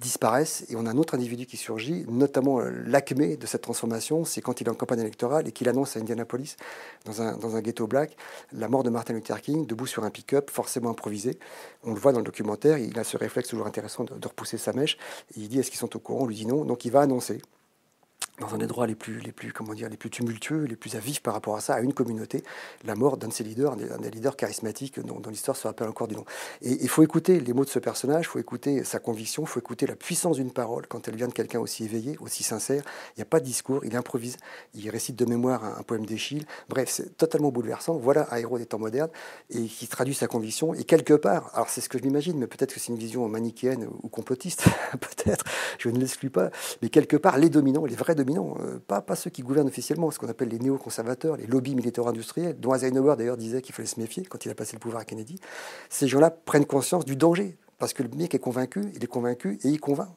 disparaissent 0.00 0.64
et 0.68 0.76
on 0.76 0.86
a 0.86 0.90
un 0.90 0.96
autre 0.96 1.14
individu 1.14 1.46
qui 1.46 1.56
surgit, 1.56 2.04
notamment 2.08 2.60
euh, 2.60 2.70
l'acmé 2.86 3.36
de 3.36 3.46
cette 3.46 3.62
transformation, 3.62 4.24
c'est 4.24 4.40
quand 4.40 4.60
il 4.60 4.66
est 4.66 4.70
en 4.70 4.74
campagne 4.74 5.00
électorale 5.00 5.48
et 5.48 5.52
qu'il 5.52 5.68
annonce 5.68 5.96
à 5.96 6.00
Indianapolis, 6.00 6.56
dans 7.04 7.22
un, 7.22 7.60
ghetto 7.60 7.86
black, 7.86 8.16
la 8.52 8.68
mort 8.68 8.82
de 8.82 8.90
Martin 8.90 9.14
Luther 9.14 9.40
King, 9.40 9.66
debout 9.66 9.86
sur 9.86 10.04
un 10.04 10.10
pick-up, 10.10 10.50
forcément 10.50 10.90
improvisé. 10.90 11.38
On 11.84 11.92
le 11.92 12.00
voit 12.00 12.12
dans 12.12 12.20
le 12.20 12.24
documentaire, 12.24 12.78
il 12.78 12.98
a 12.98 13.04
ce 13.04 13.16
réflexe 13.16 13.48
toujours 13.48 13.66
intéressant 13.66 14.04
de, 14.04 14.14
de 14.14 14.28
repousser 14.28 14.58
sa 14.58 14.72
mèche. 14.72 14.98
il 15.36 15.48
dit 15.48 15.58
est-ce 15.58 15.70
qu'ils 15.70 15.80
sont 15.80 15.94
au 15.96 15.98
courant? 15.98 16.22
On 16.22 16.26
lui 16.26 16.36
dit 16.36 16.46
non. 16.46 16.64
Donc 16.64 16.84
il 16.84 16.92
va 16.92 17.00
annoncer 17.00 17.40
dans 18.38 18.54
un 18.54 18.58
des 18.58 18.66
droits 18.66 18.86
les 18.86 18.94
plus, 18.94 19.20
les 19.20 19.32
plus, 19.32 19.52
comment 19.52 19.72
dire, 19.72 19.88
les 19.88 19.96
plus 19.96 20.10
tumultueux, 20.10 20.64
les 20.64 20.76
plus 20.76 20.94
à 20.94 20.98
vif 20.98 21.20
par 21.20 21.34
rapport 21.34 21.56
à 21.56 21.60
ça, 21.60 21.74
à 21.74 21.80
une 21.80 21.94
communauté, 21.94 22.42
la 22.84 22.94
mort 22.94 23.16
d'un 23.16 23.28
de 23.28 23.32
ses 23.32 23.44
leaders, 23.44 23.72
un 23.72 23.98
des, 23.98 24.10
leaders 24.10 24.36
charismatiques 24.36 25.00
dont, 25.00 25.20
l'histoire 25.30 25.56
se 25.56 25.66
rappelle 25.66 25.88
encore 25.88 26.08
du 26.08 26.16
nom. 26.16 26.24
Et 26.62 26.72
il 26.82 26.88
faut 26.88 27.02
écouter 27.02 27.40
les 27.40 27.52
mots 27.52 27.64
de 27.64 27.70
ce 27.70 27.78
personnage, 27.78 28.26
il 28.26 28.28
faut 28.28 28.38
écouter 28.38 28.84
sa 28.84 28.98
conviction, 28.98 29.44
il 29.44 29.48
faut 29.48 29.60
écouter 29.60 29.86
la 29.86 29.96
puissance 29.96 30.36
d'une 30.36 30.52
parole 30.52 30.86
quand 30.86 31.08
elle 31.08 31.16
vient 31.16 31.28
de 31.28 31.32
quelqu'un 31.32 31.60
aussi 31.60 31.84
éveillé, 31.84 32.16
aussi 32.20 32.42
sincère. 32.42 32.82
Il 33.16 33.20
n'y 33.20 33.22
a 33.22 33.26
pas 33.26 33.40
de 33.40 33.44
discours, 33.44 33.84
il 33.84 33.96
improvise, 33.96 34.36
il 34.74 34.88
récite 34.90 35.16
de 35.16 35.24
mémoire 35.24 35.64
un, 35.64 35.82
poème 35.82 36.04
d'Échille. 36.04 36.44
Bref, 36.68 36.90
c'est 36.90 37.16
totalement 37.16 37.50
bouleversant. 37.50 37.96
Voilà 37.96 38.28
un 38.32 38.36
héros 38.36 38.58
des 38.58 38.66
temps 38.66 38.78
modernes 38.78 39.10
et 39.50 39.64
qui 39.64 39.88
traduit 39.88 40.14
sa 40.14 40.26
conviction. 40.26 40.74
Et 40.74 40.84
quelque 40.84 41.14
part, 41.14 41.50
alors 41.54 41.70
c'est 41.70 41.80
ce 41.80 41.88
que 41.88 41.98
je 41.98 42.02
m'imagine, 42.02 42.38
mais 42.38 42.46
peut-être 42.46 42.74
que 42.74 42.80
c'est 42.80 42.92
une 42.92 42.98
vision 42.98 43.26
manichéenne 43.28 43.88
ou 44.02 44.08
complotiste, 44.08 44.64
peut-être, 45.00 45.44
je 45.78 45.88
ne 45.88 45.98
l'exclus 45.98 46.30
pas, 46.30 46.50
mais 46.82 46.88
quelque 46.88 47.16
part, 47.16 47.38
les 47.38 47.48
dominants, 47.48 47.86
les 47.86 47.96
vrais 47.96 48.14
dominants, 48.14 48.25
euh, 48.28 48.78
pas, 48.86 49.00
pas 49.00 49.16
ceux 49.16 49.30
qui 49.30 49.42
gouvernent 49.42 49.68
officiellement, 49.68 50.10
ce 50.10 50.18
qu'on 50.18 50.28
appelle 50.28 50.48
les 50.48 50.58
néoconservateurs, 50.58 51.36
les 51.36 51.46
lobbies 51.46 51.74
militaro-industriels, 51.74 52.58
dont 52.58 52.74
Eisenhower 52.74 53.16
d'ailleurs 53.16 53.36
disait 53.36 53.62
qu'il 53.62 53.74
fallait 53.74 53.86
se 53.86 54.00
méfier 54.00 54.24
quand 54.24 54.44
il 54.44 54.50
a 54.50 54.54
passé 54.54 54.74
le 54.74 54.80
pouvoir 54.80 55.02
à 55.02 55.04
Kennedy. 55.04 55.40
Ces 55.88 56.08
gens-là 56.08 56.30
prennent 56.30 56.66
conscience 56.66 57.04
du 57.04 57.16
danger, 57.16 57.56
parce 57.78 57.92
que 57.92 58.02
le 58.02 58.08
mec 58.10 58.34
est 58.34 58.38
convaincu, 58.38 58.90
il 58.94 59.04
est 59.04 59.08
convaincu 59.08 59.58
et 59.62 59.68
il 59.68 59.80
convainc 59.80 60.08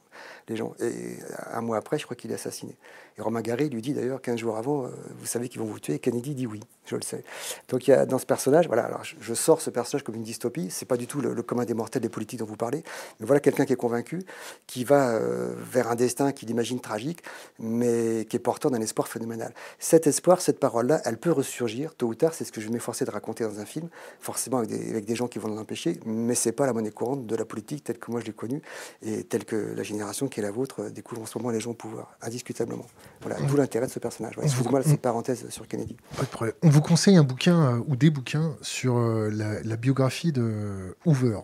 les 0.48 0.56
gens. 0.56 0.74
Et 0.82 1.18
un 1.52 1.62
mois 1.62 1.78
après, 1.78 1.98
je 1.98 2.06
crois 2.06 2.16
qu'il 2.16 2.32
est 2.32 2.36
assassiné. 2.36 2.76
Et 3.18 3.22
Romain 3.22 3.42
Gary 3.42 3.70
lui 3.70 3.82
dit 3.82 3.94
d'ailleurs, 3.94 4.22
15 4.22 4.38
jours 4.38 4.58
avant, 4.58 4.86
euh, 4.86 4.90
vous 5.20 5.26
savez 5.26 5.50
qu'ils 5.50 5.60
vont 5.60 5.68
vous 5.68 5.80
tuer. 5.80 5.96
Et 5.96 6.00
Kennedy 6.00 6.36
dit 6.36 6.48
oui, 6.48 6.62
je 6.86 6.96
le 6.96 7.02
sais. 7.02 7.24
Donc 7.68 7.88
il 7.88 7.92
y 7.92 7.94
a 7.94 8.06
dans 8.06 8.18
ce 8.18 8.26
personnage, 8.26 8.68
voilà, 8.68 8.86
alors 8.86 9.04
je, 9.04 9.34
sors 9.34 9.62
ce 9.62 9.70
personnage 9.70 10.04
comme 10.04 10.16
une 10.16 10.24
dystopie. 10.24 10.70
C'est 10.70 10.86
pas 10.86 10.98
du 10.98 11.08
tout 11.08 11.22
le, 11.22 11.42
commun 11.44 11.66
des 11.66 11.74
mortels 11.74 12.02
des 12.02 12.10
politiques 12.10 12.40
dont 12.40 12.46
vous 12.46 12.56
parlez. 12.56 12.84
Mais 13.20 13.26
voilà 13.26 13.40
quelqu'un 13.40 13.66
qui 13.66 13.74
est 13.74 13.78
convaincu, 13.78 14.24
qui 14.68 14.84
va 14.84 15.10
euh, 15.10 15.54
vers 15.58 15.90
un 15.90 15.96
destin 15.96 16.32
qu'il 16.32 16.50
imagine 16.50 16.80
tragique, 16.80 17.22
mais 17.60 18.26
qui 18.30 18.36
est 18.38 18.40
porteur 18.40 18.72
d'un 18.72 18.82
espoir 18.82 19.08
phénoménal. 19.08 19.54
Cet 19.80 20.08
espoir, 20.08 20.42
cette 20.42 20.60
parole-là, 20.60 21.02
elle 21.06 21.18
peut 21.18 21.32
ressurgir 21.32 21.96
tôt 21.96 22.08
ou 22.08 22.16
tard. 22.16 22.34
C'est 22.34 22.46
ce 22.46 22.52
que 22.52 22.62
je 22.62 22.70
m'efforcer 22.70 23.06
de 23.06 23.12
raconter 23.12 23.44
dans 23.44 23.60
un 23.60 23.66
film, 23.66 23.90
forcément 24.20 24.60
avec 24.60 24.70
des, 24.70 24.90
avec 24.90 25.06
des 25.06 25.16
gens 25.16 25.28
qui 25.28 25.40
vont 25.40 25.50
nous 25.50 25.60
empêcher. 25.60 26.00
Mais 26.06 26.36
c'est 26.36 26.52
pas 26.52 26.66
la 26.66 26.74
monnaie 26.74 26.92
courante 26.92 27.26
de 27.26 27.36
la 27.36 27.46
politique 27.46 27.84
telle 27.84 28.00
que 28.00 28.12
moi 28.12 28.22
je 28.22 28.26
l'ai 28.26 28.34
connue 28.34 28.62
et 29.02 29.24
telle 29.24 29.46
que 29.46 29.74
la 29.76 29.84
génération 29.84 30.09
qui 30.30 30.40
est 30.40 30.44
la 30.44 30.52
vôtre 30.52 30.82
euh, 30.82 30.90
découvre 30.90 31.22
en 31.22 31.26
ce 31.26 31.38
moment 31.38 31.50
les 31.52 31.60
gens 31.60 31.72
au 31.72 31.76
pouvoir, 31.76 32.18
indiscutablement. 32.22 32.86
Voilà, 33.22 33.38
tout 33.48 33.56
l'intérêt 33.56 33.88
de 33.88 33.92
ce 33.92 34.00
personnage. 34.00 34.36
Excusez-moi 34.42 34.82
cette 34.84 35.02
parenthèse 35.02 35.50
sur 35.50 35.68
Kennedy. 35.68 35.96
Pas 36.18 36.24
de 36.24 36.30
problème. 36.30 36.56
On 36.64 36.70
vous 36.70 36.82
conseille 36.82 37.18
un 37.18 37.24
bouquin 37.24 37.78
euh, 37.78 37.84
ou 37.88 37.96
des 37.96 38.10
bouquins 38.10 38.56
sur 38.62 38.98
euh, 38.98 39.30
la, 39.30 39.76
biographie 39.78 40.32
de 40.32 40.96
Hoover. 41.06 41.40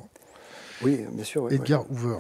Oui, 0.82 1.06
bien 1.10 1.24
sûr. 1.24 1.50
Edgar 1.52 1.90
Hoover. 1.90 2.18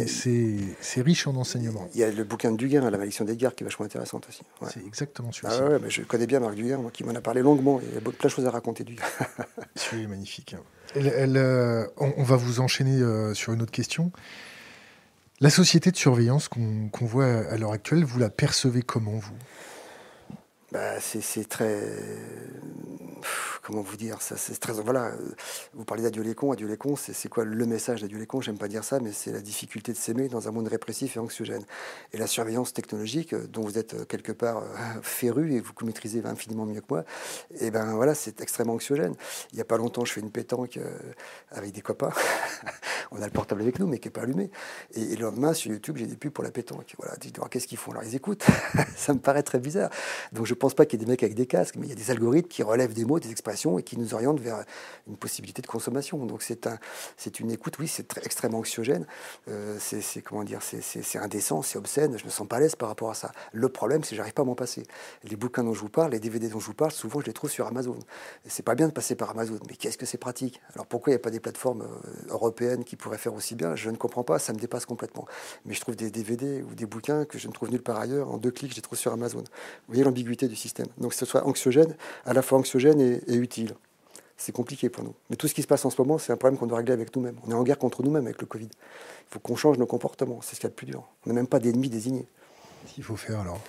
c'est 0.00 1.02
riche 1.02 1.26
en 1.26 1.36
enseignements. 1.36 1.86
Il 1.94 2.00
y 2.00 2.04
a 2.04 2.10
le 2.10 2.24
bouquin 2.24 2.50
de 2.50 2.56
Duguin, 2.56 2.80
La 2.80 2.96
malédiction 2.96 3.26
d'Edgar, 3.26 3.54
qui 3.54 3.62
est 3.62 3.66
vachement 3.66 3.84
intéressante 3.84 4.26
aussi. 4.28 4.42
C'est 4.70 4.84
exactement 4.86 5.32
celui-ci. 5.32 5.60
Ah 5.60 5.78
je 5.88 6.02
connais 6.02 6.26
bien 6.26 6.40
Marc 6.40 6.54
Duguin, 6.54 6.80
qui 6.92 7.04
m'en 7.04 7.14
a 7.14 7.20
parlé 7.20 7.42
longuement. 7.42 7.80
Il 7.86 7.94
y 7.94 7.98
a 7.98 8.00
plein 8.00 8.12
de 8.22 8.28
choses 8.28 8.46
à 8.46 8.50
raconter 8.50 8.84
du. 8.84 8.96
celui 9.76 10.04
est 10.04 10.08
magnifique. 10.08 10.56
Elle, 10.94 11.36
on, 11.98 12.22
va 12.22 12.36
vous 12.36 12.60
enchaîner 12.60 13.02
sur 13.34 13.52
une 13.52 13.60
autre 13.60 13.72
question. 13.72 14.12
La 15.44 15.50
société 15.50 15.90
de 15.90 15.96
surveillance 15.98 16.48
qu'on 16.48 17.04
voit 17.04 17.26
à 17.26 17.58
l'heure 17.58 17.72
actuelle, 17.72 18.02
vous 18.02 18.18
la 18.18 18.30
percevez 18.30 18.80
comment, 18.80 19.18
vous? 19.18 19.34
Bah, 20.74 21.00
C'est 21.00 21.48
très... 21.48 21.80
comment 23.62 23.80
vous 23.80 23.96
dire 23.96 24.20
ça 24.20 24.36
c'est 24.36 24.58
très 24.60 24.74
voilà 24.74 25.12
vous 25.72 25.84
parlez 25.84 26.02
d'adieu 26.02 26.22
les 26.22 26.34
cons 26.34 26.52
adieu 26.52 26.66
les 26.68 26.76
cons 26.76 26.96
c'est 26.96 27.28
quoi 27.28 27.44
le 27.44 27.64
message 27.64 28.02
d'adieu 28.02 28.18
les 28.18 28.26
cons? 28.26 28.42
J'aime 28.42 28.58
pas 28.58 28.68
dire 28.68 28.84
ça 28.84 29.00
mais 29.00 29.12
c'est 29.12 29.32
la 29.32 29.40
difficulté 29.40 29.92
de 29.92 29.96
s'aimer 29.96 30.28
dans 30.28 30.48
un 30.48 30.50
monde 30.50 30.68
répressif 30.68 31.16
et 31.16 31.20
anxiogène. 31.20 31.64
Et 32.12 32.18
la 32.18 32.26
surveillance 32.26 32.74
technologique 32.74 33.34
dont 33.34 33.62
vous 33.62 33.78
êtes 33.78 34.06
quelque 34.06 34.32
part 34.32 34.62
féru 35.02 35.54
et 35.54 35.60
vous 35.60 35.72
maîtrisez 35.84 36.22
infiniment 36.24 36.66
mieux 36.66 36.80
que 36.80 36.86
moi 36.90 37.04
et 37.60 37.70
ben 37.70 37.94
voilà 37.94 38.14
c'est 38.14 38.40
extrêmement 38.40 38.74
anxiogène. 38.74 39.14
Il 39.52 39.58
y 39.58 39.62
a 39.62 39.64
pas 39.64 39.78
longtemps 39.78 40.04
je 40.04 40.12
fais 40.12 40.20
une 40.20 40.30
pétanque 40.30 40.78
avec 41.50 41.72
des 41.72 41.80
copains. 41.80 42.12
On 43.12 43.22
a 43.22 43.26
le 43.26 43.32
portable 43.32 43.62
avec 43.62 43.78
nous 43.78 43.86
mais 43.86 43.98
qui 43.98 44.08
est 44.08 44.10
pas 44.10 44.22
allumé. 44.22 44.50
Et, 44.94 45.16
le 45.16 45.22
lendemain 45.22 45.54
sur 45.54 45.70
YouTube 45.70 45.96
j'ai 45.96 46.06
des 46.06 46.16
pubs 46.16 46.32
pour 46.32 46.44
la 46.44 46.50
pétanque. 46.50 46.94
Voilà 46.98 47.16
qu'est-ce 47.50 47.66
qu'ils 47.66 47.78
font? 47.78 47.92
Alors 47.92 48.02
ils 48.02 48.14
écoutent. 48.14 48.44
Ça 48.96 49.14
me 49.14 49.20
paraît 49.20 49.42
très 49.42 49.58
bizarre. 49.58 49.90
Donc 50.32 50.46
je 50.46 50.54
pense 50.64 50.72
pas 50.74 50.86
qu'il 50.86 50.98
y 50.98 51.02
ait 51.02 51.04
des 51.04 51.10
mecs 51.10 51.22
avec 51.22 51.34
des 51.34 51.44
casques 51.44 51.76
mais 51.76 51.86
il 51.86 51.90
y 51.90 51.92
a 51.92 51.94
des 51.94 52.10
algorithmes 52.10 52.48
qui 52.48 52.62
relèvent 52.62 52.94
des 52.94 53.04
mots 53.04 53.20
des 53.20 53.30
expressions 53.30 53.78
et 53.78 53.82
qui 53.82 53.98
nous 53.98 54.14
orientent 54.14 54.40
vers 54.40 54.64
une 55.06 55.16
possibilité 55.18 55.60
de 55.60 55.66
consommation. 55.66 56.24
Donc 56.24 56.42
c'est 56.42 56.66
un, 56.66 56.78
c'est 57.18 57.38
une 57.38 57.50
écoute, 57.50 57.78
oui, 57.78 57.86
c'est 57.86 58.16
extrêmement 58.24 58.58
anxiogène. 58.58 59.06
Euh, 59.48 59.76
c'est 59.78 60.22
comment 60.22 60.42
dire, 60.42 60.60
c'est 60.62 61.18
indécent, 61.18 61.60
c'est 61.60 61.76
obscène. 61.76 62.16
Je 62.16 62.24
me 62.24 62.30
sens 62.30 62.48
pas 62.48 62.56
à 62.56 62.60
l'aise 62.60 62.76
par 62.76 62.88
rapport 62.88 63.10
à 63.10 63.14
ça. 63.14 63.32
Le 63.52 63.68
problème, 63.68 64.04
c'est 64.04 64.10
que 64.10 64.16
j'arrive 64.16 64.32
pas 64.32 64.40
à 64.40 64.46
m'en 64.46 64.54
passer. 64.54 64.84
Les 65.24 65.36
bouquins 65.36 65.64
dont 65.64 65.74
je 65.74 65.80
vous 65.80 65.90
parle, 65.90 66.12
les 66.12 66.20
DVD 66.20 66.48
dont 66.48 66.60
je 66.60 66.66
vous 66.66 66.74
parle, 66.74 66.92
souvent 66.92 67.20
je 67.20 67.26
les 67.26 67.34
trouve 67.34 67.50
sur 67.50 67.66
Amazon. 67.66 67.98
C'est 68.46 68.64
pas 68.64 68.74
bien 68.74 68.88
de 68.88 68.92
passer 68.92 69.16
par 69.16 69.30
Amazon, 69.30 69.58
mais 69.68 69.76
qu'est-ce 69.76 69.98
que 69.98 70.06
c'est 70.06 70.16
pratique? 70.16 70.62
Alors 70.72 70.86
pourquoi 70.86 71.10
il 71.10 71.14
n'y 71.16 71.20
a 71.20 71.22
pas 71.22 71.30
des 71.30 71.40
plateformes 71.40 71.82
euh, 71.82 72.32
européennes 72.32 72.84
qui 72.84 72.96
pourraient 72.96 73.18
faire 73.18 73.34
aussi 73.34 73.54
bien? 73.54 73.76
Je 73.76 73.90
ne 73.90 73.96
comprends 73.96 74.24
pas. 74.24 74.38
Ça 74.38 74.54
me 74.54 74.58
dépasse 74.58 74.86
complètement. 74.86 75.26
Mais 75.66 75.74
je 75.74 75.80
trouve 75.80 75.94
des 75.96 76.10
DVD 76.10 76.62
ou 76.62 76.74
des 76.74 76.86
bouquins 76.86 77.26
que 77.26 77.38
je 77.38 77.48
ne 77.48 77.52
trouve 77.52 77.70
nulle 77.70 77.82
part 77.82 77.98
ailleurs. 77.98 78.30
En 78.30 78.38
deux 78.38 78.50
clics, 78.50 78.70
je 78.70 78.76
les 78.76 78.82
trouve 78.82 78.98
sur 78.98 79.12
Amazon. 79.12 79.44
Voyez 79.88 80.04
l'ambiguïté 80.04 80.48
du 80.48 80.53
système. 80.56 80.86
Donc 80.98 81.10
que 81.10 81.16
ce 81.16 81.26
soit 81.26 81.46
anxiogène, 81.46 81.96
à 82.24 82.32
la 82.32 82.42
fois 82.42 82.58
anxiogène 82.58 83.00
et, 83.00 83.20
et 83.26 83.36
utile 83.36 83.74
c'est 84.36 84.52
compliqué 84.52 84.88
pour 84.88 85.04
nous. 85.04 85.14
Mais 85.30 85.36
tout 85.36 85.48
ce 85.48 85.54
qui 85.54 85.62
se 85.62 85.66
passe 85.66 85.84
en 85.84 85.90
ce 85.90 86.00
moment, 86.00 86.18
c'est 86.18 86.32
un 86.32 86.36
problème 86.36 86.58
qu'on 86.58 86.66
doit 86.66 86.78
régler 86.78 86.92
avec 86.92 87.14
nous-mêmes. 87.14 87.36
On 87.46 87.50
est 87.50 87.54
en 87.54 87.62
guerre 87.62 87.78
contre 87.78 88.02
nous-mêmes 88.02 88.26
avec 88.26 88.40
le 88.40 88.46
Covid. 88.46 88.68
Il 88.68 89.32
faut 89.32 89.38
qu'on 89.38 89.56
change 89.56 89.78
nos 89.78 89.86
comportements. 89.86 90.40
C'est 90.42 90.56
ce 90.56 90.60
qu'il 90.60 90.64
y 90.64 90.66
a 90.66 90.70
de 90.70 90.74
plus 90.74 90.86
dur. 90.86 91.04
On 91.24 91.30
n'a 91.30 91.34
même 91.34 91.46
pas 91.46 91.60
d'ennemis 91.60 91.88
désignés. 91.88 92.26
Qu'est-ce 92.82 92.94
qu'il 92.94 93.04
faut 93.04 93.16
faire 93.16 93.40
alors? 93.40 93.60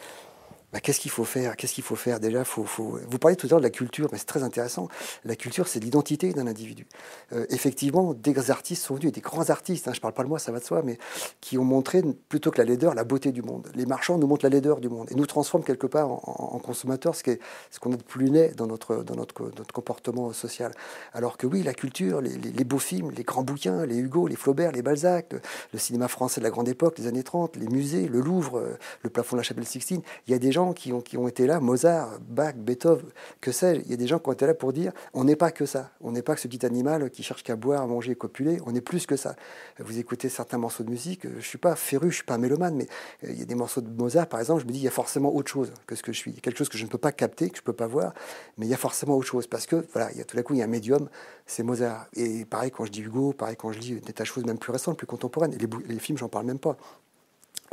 Bah, 0.75 0.81
qu'est-ce 0.81 0.99
qu'il 0.99 1.09
faut 1.09 1.23
faire? 1.23 1.55
Qu'est-ce 1.55 1.73
qu'il 1.73 1.85
faut 1.85 1.95
faire? 1.95 2.19
Déjà, 2.19 2.43
vous 2.43 3.17
parlez 3.17 3.37
tout 3.37 3.47
à 3.47 3.51
l'heure 3.51 3.59
de 3.59 3.63
la 3.63 3.69
culture, 3.69 4.09
mais 4.11 4.17
c'est 4.17 4.25
très 4.25 4.43
intéressant. 4.43 4.89
La 5.23 5.37
culture, 5.37 5.69
c'est 5.69 5.79
l'identité 5.79 6.33
d'un 6.33 6.47
individu. 6.47 6.85
Euh, 7.31 7.45
effectivement, 7.49 8.13
des 8.13 8.51
artistes 8.51 8.83
sont 8.83 8.95
venus, 8.95 9.13
des 9.13 9.21
grands 9.21 9.49
artistes, 9.49 9.87
hein, 9.87 9.93
je 9.93 9.99
ne 9.99 10.01
parle 10.01 10.13
pas 10.13 10.23
de 10.23 10.27
moi, 10.27 10.37
ça 10.37 10.51
va 10.51 10.59
de 10.59 10.65
soi, 10.65 10.81
mais 10.83 10.97
qui 11.39 11.57
ont 11.57 11.63
montré, 11.63 12.03
plutôt 12.27 12.51
que 12.51 12.57
la 12.57 12.65
laideur, 12.65 12.93
la 12.93 13.05
beauté 13.05 13.31
du 13.31 13.41
monde. 13.41 13.71
Les 13.73 13.85
marchands 13.85 14.17
nous 14.17 14.27
montrent 14.27 14.43
la 14.43 14.49
laideur 14.49 14.81
du 14.81 14.89
monde 14.89 15.09
et 15.11 15.15
nous 15.15 15.25
transforment 15.25 15.63
quelque 15.63 15.87
part 15.87 16.11
en, 16.11 16.59
consommateurs, 16.59 17.15
ce 17.15 17.23
qu'on 17.23 17.37
ce 17.71 17.95
a 17.95 17.97
de 17.97 18.03
plus 18.03 18.25
laid 18.25 18.53
dans, 18.57 18.67
notre, 18.67 18.97
dans 18.97 19.15
notre, 19.15 19.49
comportement 19.71 20.33
social. 20.33 20.73
Alors 21.13 21.37
que 21.37 21.47
oui, 21.47 21.63
la 21.63 21.73
culture, 21.73 22.19
les, 22.19 22.35
les, 22.35 22.63
beaux 22.65 22.79
films, 22.79 23.11
les 23.11 23.23
grands 23.23 23.43
bouquins, 23.43 23.85
les 23.85 23.95
Hugo, 23.95 24.27
les 24.27 24.35
Flaubert, 24.35 24.73
les 24.73 24.81
Balzac, 24.81 25.35
le, 25.71 25.79
cinéma 25.79 26.09
français 26.09 26.41
de 26.41 26.43
la 26.43 26.51
grande 26.51 26.67
époque, 26.67 26.97
les 26.97 27.07
années 27.07 27.23
30, 27.23 27.55
les 27.55 27.67
musées, 27.67 28.09
le 28.09 28.19
Louvre, 28.19 28.59
euh, 28.59 28.77
le 29.03 29.09
plafond 29.09 29.37
de 29.37 29.39
la 29.39 29.43
chapelle 29.43 29.65
Sixtine, 29.65 30.01
il 30.27 30.31
y 30.31 30.33
a 30.33 30.37
des 30.37 30.51
gens 30.51 30.64
qui 30.73 30.93
ont, 30.93 31.01
qui 31.01 31.17
ont 31.17 31.27
été 31.27 31.47
là, 31.47 31.59
Mozart, 31.59 32.19
Bach, 32.19 32.55
Beethoven, 32.55 33.05
que 33.41 33.51
sais-je, 33.51 33.81
il 33.81 33.91
y 33.91 33.93
a 33.93 33.97
des 33.97 34.07
gens 34.07 34.19
qui 34.19 34.29
ont 34.29 34.33
été 34.33 34.45
là 34.45 34.53
pour 34.53 34.73
dire 34.73 34.91
on 35.13 35.23
n'est 35.23 35.35
pas 35.35 35.51
que 35.51 35.65
ça, 35.65 35.91
on 36.01 36.11
n'est 36.11 36.21
pas 36.21 36.35
que 36.35 36.41
ce 36.41 36.47
petit 36.47 36.65
animal 36.65 37.09
qui 37.09 37.23
cherche 37.23 37.43
qu'à 37.43 37.55
boire, 37.55 37.81
à 37.81 37.87
manger, 37.87 38.15
copuler, 38.15 38.59
on 38.65 38.75
est 38.75 38.81
plus 38.81 39.05
que 39.05 39.15
ça. 39.15 39.35
Vous 39.79 39.99
écoutez 39.99 40.29
certains 40.29 40.57
morceaux 40.57 40.83
de 40.83 40.89
musique, 40.89 41.21
je 41.23 41.35
ne 41.35 41.41
suis 41.41 41.57
pas 41.57 41.75
féru, 41.75 42.03
je 42.03 42.07
ne 42.07 42.13
suis 42.13 42.23
pas 42.23 42.37
mélomane, 42.37 42.75
mais 42.75 42.87
euh, 43.23 43.31
il 43.31 43.39
y 43.39 43.41
a 43.41 43.45
des 43.45 43.55
morceaux 43.55 43.81
de 43.81 43.89
Mozart, 43.89 44.27
par 44.27 44.39
exemple, 44.39 44.61
je 44.61 44.67
me 44.67 44.71
dis 44.71 44.79
il 44.79 44.85
y 44.85 44.87
a 44.87 44.91
forcément 44.91 45.33
autre 45.33 45.51
chose 45.51 45.71
que 45.87 45.95
ce 45.95 46.03
que 46.03 46.13
je 46.13 46.17
suis, 46.17 46.33
quelque 46.33 46.57
chose 46.57 46.69
que 46.69 46.77
je 46.77 46.83
ne 46.83 46.89
peux 46.89 46.97
pas 46.97 47.11
capter, 47.11 47.49
que 47.49 47.57
je 47.57 47.61
ne 47.61 47.65
peux 47.65 47.73
pas 47.73 47.87
voir, 47.87 48.13
mais 48.57 48.65
il 48.65 48.69
y 48.69 48.73
a 48.73 48.77
forcément 48.77 49.15
autre 49.15 49.27
chose, 49.27 49.47
parce 49.47 49.65
que 49.65 49.85
voilà, 49.93 50.11
il 50.11 50.17
y 50.17 50.21
a 50.21 50.23
tout 50.23 50.35
d'un 50.35 50.43
coup, 50.43 50.53
il 50.53 50.59
y 50.59 50.61
a 50.61 50.65
un 50.65 50.67
médium, 50.67 51.09
c'est 51.45 51.63
Mozart. 51.63 52.07
Et 52.15 52.45
pareil 52.45 52.71
quand 52.71 52.85
je 52.85 52.91
dis 52.91 53.01
Hugo, 53.01 53.33
pareil 53.33 53.55
quand 53.55 53.71
je 53.71 53.79
lis 53.79 53.95
des 53.95 54.13
tas 54.13 54.23
de 54.23 54.27
choses 54.27 54.45
même 54.45 54.57
plus 54.57 54.71
récentes, 54.71 54.97
plus 54.97 55.07
contemporaines, 55.07 55.55
les, 55.57 55.67
les 55.87 55.99
films, 55.99 56.17
j'en 56.17 56.29
parle 56.29 56.45
même 56.45 56.59
pas 56.59 56.77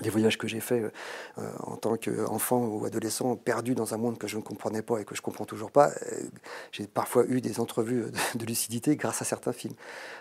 les 0.02 0.10
voyages 0.10 0.38
que 0.38 0.48
j'ai 0.48 0.60
faits 0.60 0.92
euh, 1.38 1.50
en 1.60 1.76
tant 1.76 1.96
qu'enfant 1.96 2.64
ou 2.64 2.84
adolescent 2.84 3.36
perdu 3.36 3.74
dans 3.74 3.94
un 3.94 3.96
monde 3.96 4.18
que 4.18 4.26
je 4.26 4.36
ne 4.36 4.42
comprenais 4.42 4.82
pas 4.82 5.00
et 5.00 5.04
que 5.04 5.14
je 5.14 5.20
ne 5.20 5.24
comprends 5.24 5.44
toujours 5.44 5.70
pas, 5.70 5.90
euh, 5.90 6.22
j'ai 6.72 6.86
parfois 6.86 7.24
eu 7.28 7.40
des 7.40 7.60
entrevues 7.60 8.04
de, 8.34 8.44
lucidité 8.44 8.96
grâce 8.96 9.22
à 9.22 9.24
certains 9.24 9.52
films. 9.52 9.74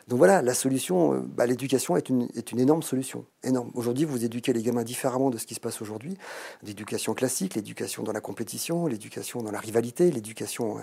Donc 0.08 0.20
voilà, 0.20 0.42
la 0.42 0.54
solution, 0.54 1.14
euh, 1.14 1.20
bah, 1.20 1.46
l'éducation 1.46 1.98
est 1.98 2.10
une, 2.10 2.30
énorme 2.58 2.84
solution. 2.84 3.26
Énorme. 3.44 3.72
Aujourd'hui, 3.74 4.06
vous 4.06 4.24
éduquez 4.24 4.54
les 4.54 4.62
gamins 4.62 4.84
différemment 4.84 5.30
de 5.30 5.38
ce 5.38 5.46
qui 5.46 5.56
se 5.56 5.60
passe 5.60 5.82
aujourd'hui. 5.82 6.18
L'éducation 6.64 7.14
classique, 7.14 7.56
l'éducation 7.56 8.04
dans 8.04 8.12
la 8.12 8.22
compétition, 8.22 8.88
l'éducation 8.88 9.42
dans 9.42 9.52
la 9.52 9.60
rivalité, 9.60 10.12
l'éducation 10.12 10.78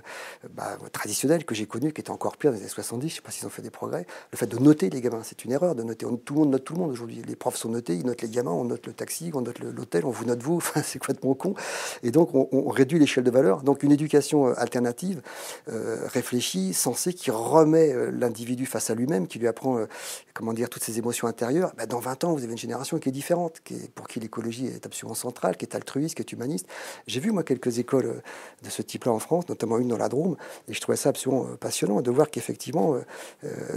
bah, 0.50 0.76
traditionnelle 0.93 1.45
que 1.45 1.55
j'ai 1.55 1.67
connue, 1.67 1.93
qui 1.93 2.00
était 2.00 2.11
encore 2.11 2.37
pire 2.37 2.50
dans 2.50 2.57
les 2.57 2.62
années 2.62 2.71
70, 2.71 3.09
je 3.09 3.12
ne 3.12 3.17
sais 3.17 3.23
pas 3.23 3.31
s'ils 3.31 3.47
ont 3.47 3.50
fait 3.50 3.62
des 3.62 3.71
progrès. 3.71 4.07
Le 4.33 4.38
fait 4.38 4.47
de 4.47 4.59
noter 4.59 4.90
les 4.90 5.00
gamins, 5.00 5.23
c'est 5.23 5.45
une 5.45 5.52
erreur 5.52 5.75
de 5.75 5.83
noter. 5.83 6.07
tout 6.25 6.35
le 6.35 6.40
monde 6.40 6.50
note 6.50 6.64
tout 6.64 6.75
le 6.75 6.81
monde 6.81 6.90
aujourd'hui. 6.90 7.23
Les 7.26 7.37
profs 7.37 7.57
sont 7.57 7.69
notés, 7.69 7.95
ils 7.95 8.05
notent 8.05 8.23
les 8.23 8.28
gamins, 8.28 8.50
on 8.50 8.64
note 8.64 8.88
le 8.88 8.95
taxi, 8.95 9.30
on 9.35 9.42
note 9.42 9.59
l'hôtel, 9.61 10.04
on 10.04 10.11
vous 10.11 10.25
note 10.25 10.42
vous, 10.42 10.57
enfin, 10.57 10.83
c'est 10.83 10.99
complètement 10.99 11.35
con? 11.35 11.54
Et 12.02 12.11
donc, 12.11 12.30
on, 12.35 12.68
réduit 12.68 12.99
l'échelle 12.99 13.25
de 13.25 13.30
valeur. 13.30 13.62
Donc, 13.62 13.83
une 13.83 13.92
éducation 13.92 14.49
euh, 14.49 14.54
alternative, 14.57 15.23
euh, 15.68 16.07
réfléchie, 16.07 16.75
sensée, 16.75 17.12
qui 17.12 17.30
remet 17.30 17.92
euh, 17.92 18.11
l'individu 18.11 18.66
face 18.66 18.90
à 18.90 18.95
lui-même, 18.95 19.26
qui 19.26 19.38
lui 19.38 19.47
apprend, 19.47 19.78
comment 20.35 20.52
dire, 20.52 20.68
toutes 20.68 20.83
ses 20.83 20.99
émotions 20.99 21.28
intérieures. 21.28 21.73
Bah, 21.76 21.87
dans 21.87 22.00
20 22.00 22.25
ans, 22.25 22.33
vous 22.33 22.42
avez 22.42 22.52
une 22.52 22.59
génération 22.59 22.99
qui 22.99 23.09
est 23.09 23.12
différente, 23.12 23.61
qui 23.64 23.75
est, 23.75 23.90
pour 23.90 24.09
qui 24.09 24.21
l'écologie 24.21 24.66
est 24.66 24.85
absolument 24.87 25.14
centrale, 25.14 25.57
qui 25.57 25.64
est 25.64 25.75
altruiste, 25.75 26.14
qui 26.16 26.23
est 26.23 26.33
humaniste. 26.33 26.66
J'ai 27.07 27.21
vu, 27.21 27.30
moi, 27.30 27.42
quelques 27.42 27.78
écoles 27.78 28.23
de 28.62 28.71
ce 28.71 28.83
type-là 28.83 29.12
en 29.12 29.18
France, 29.18 29.49
notamment 29.49 29.78
une 29.78 29.88
dans 29.88 29.99
la 29.99 30.09
Drôme, 30.09 30.37
et 30.68 30.75
je 30.75 30.80
trouvais 30.80 30.97
ça 30.97 31.11
absolument 31.11 31.47
passionnant 31.61 32.00
de 32.00 32.11
voir 32.11 32.30
qu'effectivement, 32.30 32.97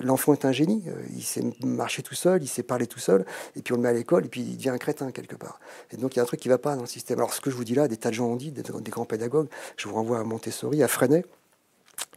l'enfant 0.01 0.33
est 0.33 0.45
un 0.45 0.51
génie. 0.51 0.83
Il 1.15 1.23
sait 1.23 1.43
marcher 1.63 2.03
tout 2.03 2.15
seul, 2.15 2.41
il 2.43 2.47
sait 2.47 2.63
parler 2.63 2.87
tout 2.87 2.99
seul, 2.99 3.25
et 3.55 3.61
puis 3.61 3.73
on 3.73 3.77
le 3.77 3.83
met 3.83 3.89
à 3.89 3.93
l'école, 3.93 4.25
et 4.25 4.29
puis 4.29 4.41
il 4.41 4.57
devient 4.57 4.69
un 4.69 4.77
quelque 4.93 5.35
part. 5.35 5.59
Et 5.91 5.97
donc 5.97 6.15
il 6.15 6.17
y 6.17 6.19
a 6.19 6.23
un 6.23 6.25
truc 6.25 6.39
qui 6.39 6.47
ne 6.47 6.53
va 6.53 6.57
pas 6.57 6.75
dans 6.75 6.81
le 6.81 6.87
système. 6.87 7.19
Alors 7.19 7.33
ce 7.33 7.41
que 7.41 7.49
je 7.49 7.55
vous 7.55 7.63
dis 7.63 7.75
là, 7.75 7.87
des 7.87 7.97
tas 7.97 8.09
de 8.09 8.15
gens 8.15 8.27
ont 8.27 8.35
dit, 8.35 8.51
des, 8.51 8.63
des 8.63 8.91
grands 8.91 9.05
pédagogues, 9.05 9.47
je 9.77 9.87
vous 9.87 9.95
renvoie 9.95 10.19
à 10.19 10.23
Montessori, 10.23 10.83
à 10.83 10.87
Freinet, 10.87 11.25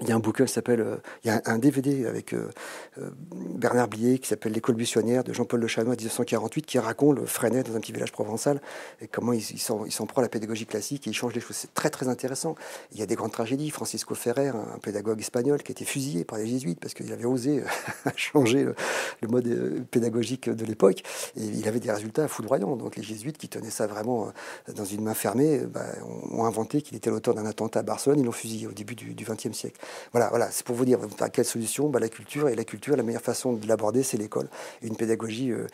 il 0.01 0.09
y 0.09 0.13
a 0.13 0.17
un 0.17 0.21
bouquin 0.21 0.45
qui 0.45 0.53
s'appelle, 0.53 0.81
euh, 0.81 0.97
il 1.23 1.29
y 1.29 1.31
a 1.31 1.41
un, 1.45 1.59
DVD 1.59 2.07
avec 2.07 2.35
euh, 2.35 2.51
euh, 2.99 3.11
Bernard 3.33 3.87
Blier 3.87 4.19
qui 4.19 4.27
s'appelle 4.27 4.51
L'école 4.51 4.75
buissonnière 4.75 5.23
de 5.23 5.33
Jean-Paul 5.33 5.61
Le 5.61 5.69
Chanois 5.69 5.95
1948 5.95 6.67
qui 6.67 6.81
raconte 6.81 7.17
le 7.17 7.27
Freinet 7.27 7.63
dans 7.63 7.77
un 7.77 7.81
petit 7.81 7.93
village 7.93 8.11
provençal 8.11 8.61
et 9.01 9.07
comment 9.07 9.33
il 9.33 9.41
s'en 9.41 10.07
prend 10.07 10.21
à 10.21 10.23
la 10.23 10.29
pédagogie 10.29 10.67
classique 10.67 11.07
et 11.07 11.11
il 11.11 11.15
change 11.15 11.33
les 11.33 11.41
choses. 11.41 11.55
C'est 11.55 11.73
très 11.75 11.91
très 11.91 12.09
intéressant. 12.09 12.57
Il 12.91 12.99
y 12.99 13.03
a 13.03 13.07
des 13.07 13.15
grandes 13.15 13.31
tragédies. 13.31 13.71
Francisco 13.71 14.17
Ferrer, 14.17 14.49
un, 14.49 14.79
pédagogue 14.83 15.21
espagnol 15.21 15.63
qui 15.63 15.71
a 15.71 15.75
été 15.75 15.85
fusillé 15.85 16.25
par 16.25 16.39
les 16.39 16.49
jésuites 16.49 16.81
parce 16.81 16.93
qu'il 16.93 17.13
avait 17.13 17.25
osé 17.25 17.63
changer 18.17 18.65
le, 18.65 19.29
mode 19.29 19.87
pédagogique 19.93 20.51
de 20.51 20.65
l'époque 20.65 21.03
et 21.37 21.45
il 21.45 21.69
avait 21.69 21.81
des 21.81 21.93
résultats 21.93 22.27
foudroyants. 22.27 22.75
Donc 22.75 22.97
les 22.97 23.05
jésuites 23.05 23.39
qui 23.39 23.49
tenaient 23.49 23.71
ça 23.71 23.87
vraiment 23.87 24.33
dans 24.75 24.85
une 24.85 25.03
main 25.03 25.15
fermée 25.15 25.61
bah, 25.61 25.87
ont, 26.33 26.45
inventé 26.45 26.83
qu'il 26.83 26.97
était 26.97 27.11
l'auteur 27.11 27.35
d'un 27.35 27.47
attentat 27.47 27.81
à 27.81 27.83
Barcelone. 27.85 28.19
Ils 28.19 28.27
l'ont 28.27 28.33
fusillé 28.33 28.67
au 28.67 28.73
début 28.73 28.97
du 28.97 29.25
XXe 29.25 29.53
siècle. 29.53 29.79
Voilà, 30.13 30.29
voilà 30.29 30.51
c'est 30.51 30.65
pour 30.65 30.77
vous 30.77 30.85
dire 30.85 30.99
quelle 31.33 31.45
solution? 31.45 31.89
Bah, 31.89 32.01
La 32.01 32.09
culture. 32.09 32.49
Et 32.49 32.55
la 32.55 32.65
culture, 32.65 32.97
la 32.97 33.03
meilleure 33.03 33.23
façon 33.23 33.53
de 33.53 33.67
l'aborder, 33.67 34.03
c'est 34.03 34.17
l'école. 34.17 34.49
Une 34.83 34.97
pédagogie 34.97 35.51
euh, 35.51 35.67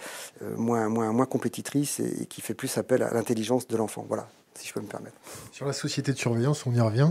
euh, 0.43 0.57
moins 0.57 1.27
compétitrice 1.27 2.01
et, 2.01 2.27
qui 2.27 2.41
fait 2.41 2.55
plus 2.55 2.77
appel 2.79 3.03
à 3.03 3.13
l'intelligence 3.13 3.67
de 3.69 3.77
l'enfant. 3.77 4.05
Voilà, 4.09 4.29
si 4.55 4.69
je 4.69 4.73
peux 4.73 4.81
me 4.81 4.87
permettre. 4.87 5.17
Sur 5.53 5.67
la 5.67 5.73
société 5.73 6.13
de 6.13 6.19
surveillance, 6.19 6.67
on 6.67 6.73
y 6.73 6.81
revient. 6.81 7.11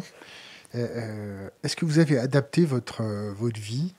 Euh, 0.76 1.50
est-ce 1.64 1.76
que 1.76 1.86
vous 1.86 2.00
avez 2.00 2.20
adapté 2.20 2.66
votre, 2.66 3.04
votre 3.34 3.60
vie 3.60 3.94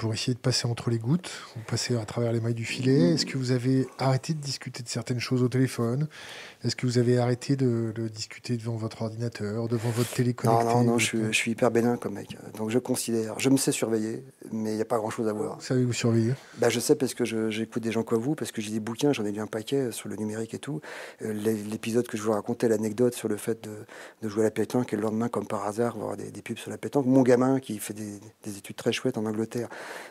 pour 0.00 0.14
essayer 0.14 0.32
de 0.32 0.38
passer 0.38 0.66
entre 0.66 0.88
les 0.88 0.98
gouttes, 0.98 1.30
ou 1.56 1.60
passer 1.68 1.94
à 1.94 2.06
travers 2.06 2.32
les 2.32 2.40
mailles 2.40 2.54
du 2.54 2.64
filet? 2.64 3.12
Est-ce 3.12 3.26
que 3.26 3.36
vous 3.36 3.50
avez 3.50 3.86
arrêté 3.98 4.32
de 4.32 4.40
discuter 4.40 4.82
de 4.82 4.88
certaines 4.88 5.20
choses 5.20 5.42
au 5.42 5.48
téléphone? 5.48 6.08
Est-ce 6.62 6.76
que 6.76 6.86
vous 6.86 6.98
avez 6.98 7.18
arrêté 7.18 7.56
de, 7.56 7.92
discuter 8.12 8.56
devant 8.56 8.76
votre 8.76 9.02
ordinateur, 9.02 9.66
devant 9.68 9.88
votre 9.90 10.10
télé 10.10 10.34
Non, 10.44 10.62
non, 10.64 10.84
non, 10.84 10.98
je 10.98 11.30
suis, 11.32 11.52
hyper 11.52 11.70
bénin 11.70 11.96
comme 11.96 12.14
mec. 12.14 12.36
Donc 12.56 12.70
je 12.70 12.78
considère, 12.78 13.38
je 13.38 13.48
me 13.48 13.56
sais 13.56 13.72
surveiller, 13.72 14.22
mais 14.52 14.72
il 14.72 14.76
n'y 14.76 14.82
a 14.82 14.86
pas 14.86 14.98
grand-chose 14.98 15.26
à 15.28 15.32
voir. 15.32 15.60
Savez-vous 15.62 15.92
surveiller? 15.92 16.34
Bah, 16.58 16.68
Je 16.68 16.78
sais 16.78 16.96
parce 16.96 17.14
que 17.14 17.24
j'écoute 17.50 17.82
des 17.82 17.92
gens 17.92 18.02
comme 18.02 18.20
vous, 18.20 18.34
parce 18.34 18.52
que 18.52 18.60
j'ai 18.60 18.72
des 18.72 18.80
bouquins, 18.80 19.12
j'en 19.12 19.24
ai 19.24 19.32
lu 19.32 19.40
un 19.40 19.46
paquet 19.46 19.90
sur 19.90 20.08
le 20.08 20.16
numérique 20.16 20.52
et 20.52 20.58
tout. 20.58 20.80
Euh, 21.22 21.32
l'épisode 21.32 22.06
que 22.06 22.18
je 22.18 22.22
vous 22.22 22.32
racontais, 22.32 22.68
l'anecdote 22.68 23.14
sur 23.14 23.28
le 23.28 23.36
fait 23.36 23.66
de, 24.22 24.28
jouer 24.28 24.42
à 24.42 24.44
la 24.44 24.50
pétanque 24.50 24.92
et 24.92 24.96
le 24.96 25.02
lendemain, 25.02 25.28
comme 25.28 25.46
par 25.46 25.64
hasard, 25.66 25.96
voir 25.96 26.16
des, 26.16 26.30
des 26.30 26.42
pubs 26.42 26.58
sur 26.58 26.70
la 26.70 26.78
pétanque. 26.78 27.06
Mon 27.06 27.22
gamin 27.22 27.58
qui 27.58 27.78
fait 27.78 27.94
des, 27.94 28.20
des 28.44 28.58
études 28.58 28.76
très 28.76 28.92
chouettes 28.92 29.16
en 29.16 29.24
Angleterre 29.24 29.68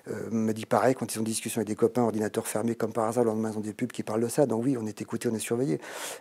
euh, 0.07 0.29
me 0.31 0.51
dit 0.53 0.65
pareil 0.65 0.95
quand 0.95 1.13
ils 1.13 1.19
ont 1.19 1.23
des 1.23 1.31
discussions 1.31 1.59
avec 1.59 1.67
des 1.67 1.75
copains, 1.75 2.01
ordinateur 2.01 2.47
fermé 2.47 2.75
comme 2.75 2.91
par 2.91 3.05
hasard, 3.05 3.23
le 3.23 3.29
lendemain 3.29 3.51
ils 3.51 3.57
ont 3.57 3.61
des 3.61 3.73
pubs 3.73 3.91
qui 3.91 4.03
parlent 4.03 4.21
de 4.21 4.27
ça. 4.27 4.45
Donc 4.45 4.63
oui, 4.63 4.77
on 4.79 4.87
est 4.87 5.01
écouté, 5.01 5.29
on 5.31 5.35
est 5.35 5.39
surveillé. 5.39 5.79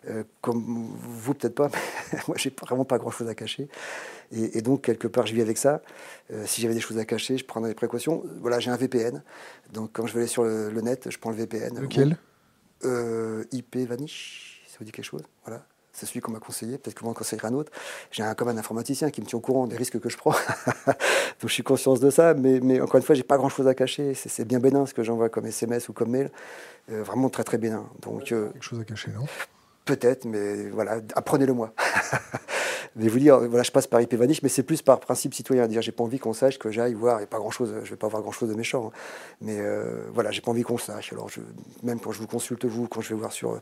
Euh, 0.08 0.17
comme 0.40 0.92
vous 0.98 1.34
peut-être 1.34 1.54
pas, 1.54 1.70
mais 2.12 2.18
moi 2.28 2.36
j'ai 2.38 2.50
vraiment 2.50 2.84
pas 2.84 2.98
grand-chose 2.98 3.28
à 3.28 3.34
cacher. 3.34 3.68
Et, 4.32 4.60
donc 4.60 4.82
quelque 4.82 5.08
part 5.08 5.26
je 5.26 5.34
vis 5.34 5.40
avec 5.40 5.58
ça. 5.58 5.82
Euh, 6.32 6.44
si 6.46 6.60
j'avais 6.60 6.74
des 6.74 6.80
choses 6.80 6.98
à 6.98 7.04
cacher, 7.04 7.38
je 7.38 7.44
prendrais 7.44 7.70
des 7.70 7.74
précautions. 7.74 8.22
Voilà, 8.40 8.60
j'ai 8.60 8.70
un 8.70 8.76
VPN. 8.76 9.22
Donc 9.72 9.90
quand 9.92 10.06
je 10.06 10.12
vais 10.12 10.20
aller 10.20 10.28
sur 10.28 10.44
le, 10.44 10.80
net, 10.80 11.10
je 11.10 11.18
prends 11.18 11.30
le 11.30 11.36
VPN. 11.36 11.80
Lequel? 11.80 12.16
IP 13.52 13.76
Vanish, 13.76 14.62
ça 14.68 14.76
vous 14.78 14.84
dit 14.84 14.92
quelque 14.92 15.04
chose? 15.04 15.22
Voilà 15.44 15.64
c'est 15.98 16.06
celui 16.06 16.20
qu'on 16.20 16.32
m'a 16.32 16.38
conseillé, 16.38 16.78
peut-être 16.78 16.94
que 16.94 17.02
vous 17.02 17.10
en 17.10 17.14
conseillerez 17.14 17.48
un 17.48 17.54
autre. 17.54 17.72
J'ai 18.10 18.22
un, 18.22 18.34
comme 18.34 18.48
un 18.48 18.56
informaticien 18.56 19.10
qui 19.10 19.20
me 19.20 19.26
tient 19.26 19.38
au 19.38 19.42
courant 19.42 19.66
des 19.66 19.76
risques 19.76 19.98
que 19.98 20.08
je 20.08 20.16
prends. 20.16 20.32
Donc 20.86 21.48
je 21.48 21.52
suis 21.52 21.62
conscient 21.62 21.94
de 21.94 22.10
ça, 22.10 22.34
mais, 22.34 22.60
mais 22.60 22.80
encore 22.80 22.96
une 22.96 23.02
fois, 23.02 23.14
j'ai 23.14 23.22
pas 23.24 23.36
grand-chose 23.36 23.66
à 23.66 23.74
cacher. 23.74 24.14
C'est 24.14 24.44
bien 24.44 24.60
bénin 24.60 24.86
ce 24.86 24.94
que 24.94 25.02
j'envoie 25.02 25.28
comme 25.28 25.46
SMS 25.46 25.88
ou 25.88 25.92
comme 25.92 26.10
mail. 26.10 26.30
Euh, 26.90 27.02
vraiment 27.02 27.28
très 27.28 27.44
très 27.44 27.58
bénin. 27.58 27.86
Donc, 28.00 28.32
euh, 28.32 28.48
Quelque 28.50 28.62
chose 28.62 28.80
à 28.80 28.84
cacher, 28.84 29.10
non? 29.10 29.26
Peut-être, 29.88 30.26
mais 30.26 30.68
voilà, 30.68 31.00
apprenez-le 31.14 31.54
moi. 31.54 31.72
mais 32.96 33.08
vous 33.08 33.18
dire, 33.18 33.38
voilà, 33.38 33.62
je 33.62 33.70
passe 33.70 33.86
par 33.86 34.02
IP 34.02 34.12
Vanish, 34.16 34.42
mais 34.42 34.50
c'est 34.50 34.62
plus 34.62 34.82
par 34.82 35.00
principe 35.00 35.32
citoyen. 35.32 35.66
Dire, 35.66 35.80
j'ai 35.80 35.92
pas 35.92 36.04
envie 36.04 36.18
qu'on 36.18 36.34
sache 36.34 36.58
que 36.58 36.70
j'aille 36.70 36.92
voir, 36.92 37.22
et 37.22 37.26
pas 37.26 37.38
grand 37.38 37.50
chose, 37.50 37.74
je 37.84 37.88
vais 37.88 37.96
pas 37.96 38.06
voir 38.06 38.20
grand 38.20 38.30
chose 38.32 38.50
de 38.50 38.54
méchant. 38.54 38.88
Hein. 38.88 38.98
Mais 39.40 39.58
euh, 39.58 40.02
voilà, 40.12 40.30
j'ai 40.30 40.42
pas 40.42 40.50
envie 40.50 40.62
qu'on 40.62 40.76
sache. 40.76 41.14
Alors, 41.14 41.30
je, 41.30 41.40
même 41.82 42.00
quand 42.00 42.12
je 42.12 42.18
vous 42.18 42.26
consulte 42.26 42.66
vous, 42.66 42.86
quand 42.86 43.00
je 43.00 43.08
vais 43.08 43.14
voir 43.18 43.32
sur, 43.32 43.58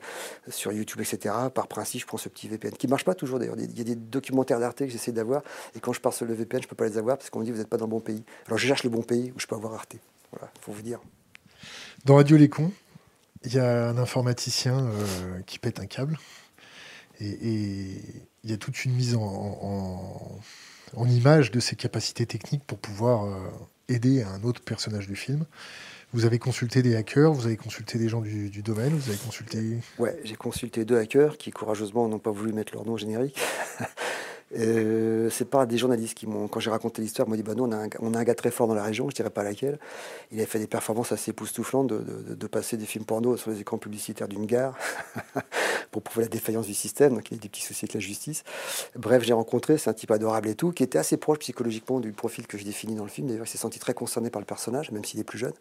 sur 0.48 0.72
YouTube, 0.72 1.00
etc., 1.00 1.32
par 1.54 1.68
principe, 1.68 2.00
je 2.00 2.06
prends 2.08 2.16
ce 2.16 2.28
petit 2.28 2.48
VPN 2.48 2.72
qui 2.72 2.88
marche 2.88 3.04
pas 3.04 3.14
toujours 3.14 3.38
d'ailleurs. 3.38 3.54
Il 3.56 3.78
y 3.78 3.82
a 3.82 3.84
des 3.84 3.94
documentaires 3.94 4.58
d'Arte 4.58 4.80
que 4.80 4.88
j'essaie 4.88 5.12
d'avoir, 5.12 5.42
et 5.76 5.78
quand 5.78 5.92
je 5.92 6.00
pars 6.00 6.12
sur 6.12 6.26
le 6.26 6.34
VPN, 6.34 6.60
je 6.60 6.66
peux 6.66 6.74
pas 6.74 6.88
les 6.88 6.98
avoir 6.98 7.18
parce 7.18 7.30
qu'on 7.30 7.38
me 7.38 7.44
dit, 7.44 7.52
vous 7.52 7.58
n'êtes 7.58 7.68
pas 7.68 7.76
dans 7.76 7.86
le 7.86 7.90
bon 7.90 8.00
pays. 8.00 8.24
Alors, 8.48 8.58
je 8.58 8.66
cherche 8.66 8.82
le 8.82 8.90
bon 8.90 9.02
pays 9.02 9.32
où 9.36 9.38
je 9.38 9.46
peux 9.46 9.54
avoir 9.54 9.74
Arte. 9.74 9.94
Voilà, 10.32 10.50
faut 10.60 10.72
vous 10.72 10.82
dire. 10.82 10.98
Dans 12.04 12.16
Radio 12.16 12.36
Les 12.36 12.48
Cons, 12.48 12.72
il 13.46 13.54
y 13.54 13.58
a 13.58 13.88
un 13.88 13.96
informaticien 13.96 14.78
euh, 14.78 15.40
qui 15.46 15.58
pète 15.58 15.80
un 15.80 15.86
câble. 15.86 16.18
Et 17.20 18.02
il 18.44 18.50
y 18.50 18.52
a 18.52 18.58
toute 18.58 18.84
une 18.84 18.92
mise 18.92 19.16
en, 19.16 20.38
image 21.08 21.50
de 21.50 21.60
ses 21.60 21.76
capacités 21.76 22.26
techniques 22.26 22.64
pour 22.64 22.78
pouvoir 22.78 23.24
euh, 23.24 23.38
aider 23.88 24.22
un 24.22 24.42
autre 24.42 24.60
personnage 24.60 25.06
du 25.06 25.16
film. 25.16 25.46
Vous 26.12 26.24
avez 26.24 26.38
consulté 26.38 26.82
des 26.82 26.94
hackers, 26.94 27.32
vous 27.32 27.46
avez 27.46 27.56
consulté 27.56 27.98
des 27.98 28.08
gens 28.08 28.20
du, 28.20 28.62
domaine, 28.62 28.94
vous 28.94 29.08
avez 29.08 29.18
consulté... 29.18 29.78
Ouais, 29.98 30.18
j'ai 30.24 30.36
consulté 30.36 30.84
deux 30.84 30.98
hackers 30.98 31.36
qui 31.36 31.50
courageusement 31.50 32.08
n'ont 32.08 32.18
pas 32.18 32.30
voulu 32.30 32.52
mettre 32.52 32.74
leur 32.74 32.84
nom 32.84 32.96
générique. 32.96 33.38
Euh, 34.54 35.28
c'est 35.30 35.44
pas 35.44 35.66
des 35.66 35.76
journalistes 35.76 36.14
qui 36.14 36.26
m'ont, 36.26 36.46
quand 36.46 36.60
j'ai 36.60 36.70
raconté 36.70 37.02
l'histoire, 37.02 37.28
m'ont 37.28 37.34
dit 37.34 37.42
bah 37.42 37.54
nous 37.56 37.64
on 37.64 37.72
a, 37.72 37.76
un, 37.76 37.88
on 37.98 38.14
a, 38.14 38.18
un, 38.18 38.24
gars 38.24 38.34
très 38.34 38.52
fort 38.52 38.68
dans 38.68 38.74
la 38.74 38.84
région, 38.84 39.10
je 39.10 39.14
dirais 39.14 39.30
pas 39.30 39.42
laquelle. 39.42 39.78
Il 40.30 40.40
a 40.40 40.46
fait 40.46 40.60
des 40.60 40.68
performances 40.68 41.10
assez 41.10 41.32
époustouflantes 41.32 41.88
de, 41.88 42.34
de, 42.34 42.46
passer 42.46 42.76
des 42.76 42.86
films 42.86 43.04
porno 43.04 43.36
sur 43.36 43.50
les 43.50 43.60
écrans 43.60 43.78
publicitaires 43.78 44.28
d'une 44.28 44.46
gare 44.46 44.76
pour 45.90 46.02
prouver 46.02 46.26
la 46.26 46.28
défaillance 46.28 46.66
du 46.66 46.74
système. 46.74 47.14
Donc 47.14 47.30
il 47.30 47.34
a 47.34 47.38
des 47.38 47.48
petits 47.48 47.62
soucis 47.62 47.86
avec 47.86 47.94
la 47.94 48.00
justice. 48.00 48.44
Bref, 48.94 49.24
j'ai 49.24 49.32
rencontré, 49.32 49.78
c'est 49.78 49.90
un 49.90 49.94
type 49.94 50.12
adorable 50.12 50.48
et 50.48 50.54
tout, 50.54 50.70
qui 50.70 50.84
était 50.84 50.98
assez 50.98 51.16
proche 51.16 51.40
psychologiquement 51.40 51.98
du 51.98 52.12
profil 52.12 52.46
que 52.46 52.56
je 52.56 52.64
définis 52.64 52.94
dans 52.94 53.04
le 53.04 53.10
film. 53.10 53.26
D'ailleurs, 53.26 53.46
il 53.46 53.50
s'est 53.50 53.58
senti 53.58 53.80
très 53.80 53.94
concerné 53.94 54.30
par 54.30 54.40
le 54.40 54.46
personnage, 54.46 54.92
même 54.92 55.04
s'il 55.04 55.18
est 55.18 55.24
plus 55.24 55.38
jeune. 55.38 55.54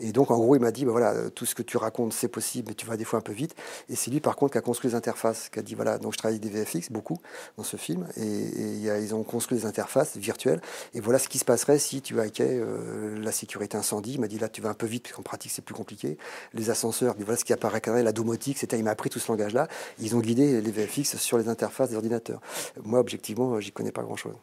Et 0.00 0.12
donc 0.12 0.30
en 0.30 0.38
gros, 0.38 0.56
il 0.56 0.60
m'a 0.60 0.72
dit 0.72 0.86
bah 0.86 0.92
voilà, 0.92 1.30
tout 1.30 1.44
ce 1.44 1.54
que 1.54 1.62
tu 1.62 1.76
racontes 1.76 2.14
c'est 2.14 2.28
possible, 2.28 2.68
mais 2.68 2.74
tu 2.74 2.86
vas 2.86 2.96
des 2.96 3.04
fois 3.04 3.18
un 3.18 3.22
peu 3.22 3.32
vite. 3.32 3.54
Et 3.90 3.96
c'est 3.96 4.10
lui 4.10 4.20
par 4.20 4.36
contre 4.36 4.52
qui 4.52 4.58
a 4.58 4.62
construit 4.62 4.90
les 4.90 4.96
interfaces, 4.96 5.50
qui 5.50 5.58
a 5.58 5.62
dit 5.62 5.74
voilà, 5.74 5.98
donc 5.98 6.14
je 6.14 6.18
travaille 6.18 6.40
des 6.40 6.48
VFX 6.48 6.90
beaucoup 6.90 7.18
dans 7.58 7.64
ce 7.64 7.76
film 7.76 8.06
ils 8.22 9.14
ont 9.14 9.22
construit 9.22 9.58
des 9.58 9.66
interfaces 9.66 10.16
virtuelles. 10.16 10.60
Et 10.94 11.00
voilà 11.00 11.18
ce 11.18 11.28
qui 11.28 11.38
se 11.38 11.44
passerait 11.44 11.78
si 11.78 12.02
tu 12.02 12.20
hackais 12.20 12.60
euh, 12.60 13.18
la 13.18 13.32
sécurité 13.32 13.76
incendie. 13.76 14.14
Il 14.14 14.20
m'a 14.20 14.28
dit 14.28 14.38
là, 14.38 14.48
tu 14.48 14.60
vas 14.60 14.70
un 14.70 14.74
peu 14.74 14.86
vite, 14.86 15.04
puisqu'en 15.04 15.22
pratique, 15.22 15.52
c'est 15.52 15.64
plus 15.64 15.74
compliqué. 15.74 16.18
Les 16.54 16.70
ascenseurs, 16.70 17.14
mais 17.18 17.24
voilà 17.24 17.38
ce 17.38 17.44
qui 17.44 17.52
apparaît, 17.52 17.80
la 18.02 18.12
domotique, 18.12 18.58
c'était, 18.58 18.78
il 18.78 18.84
m'a 18.84 18.90
appris 18.90 19.10
tout 19.10 19.18
ce 19.18 19.30
langage-là. 19.30 19.68
Ils 19.98 20.16
ont 20.16 20.20
guidé 20.20 20.60
les 20.60 20.70
VFX 20.70 21.16
sur 21.16 21.38
les 21.38 21.48
interfaces 21.48 21.90
des 21.90 21.96
ordinateurs. 21.96 22.40
Moi, 22.84 23.00
objectivement, 23.00 23.60
j'y 23.60 23.72
connais 23.72 23.92
pas 23.92 24.02
grand-chose. 24.02 24.34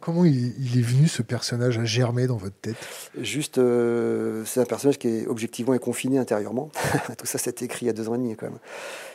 Comment 0.00 0.24
il, 0.24 0.78
est 0.78 0.82
venu 0.82 1.08
ce 1.08 1.22
personnage 1.22 1.78
à 1.78 1.84
germer 1.84 2.26
dans 2.26 2.36
votre 2.36 2.56
tête? 2.56 2.76
Juste, 3.18 3.58
euh, 3.58 4.44
c'est 4.44 4.60
un 4.60 4.64
personnage 4.64 4.98
qui 4.98 5.08
est 5.08 5.26
objectivement 5.26 5.76
confiné 5.78 6.18
intérieurement. 6.18 6.70
Tout 7.18 7.26
ça, 7.26 7.38
c'est 7.38 7.62
écrit 7.62 7.86
il 7.86 7.88
y 7.88 7.90
a 7.90 7.92
deux 7.92 8.08
ans 8.08 8.14
et 8.14 8.18
demi 8.18 8.36
quand 8.36 8.46
même. 8.46 8.58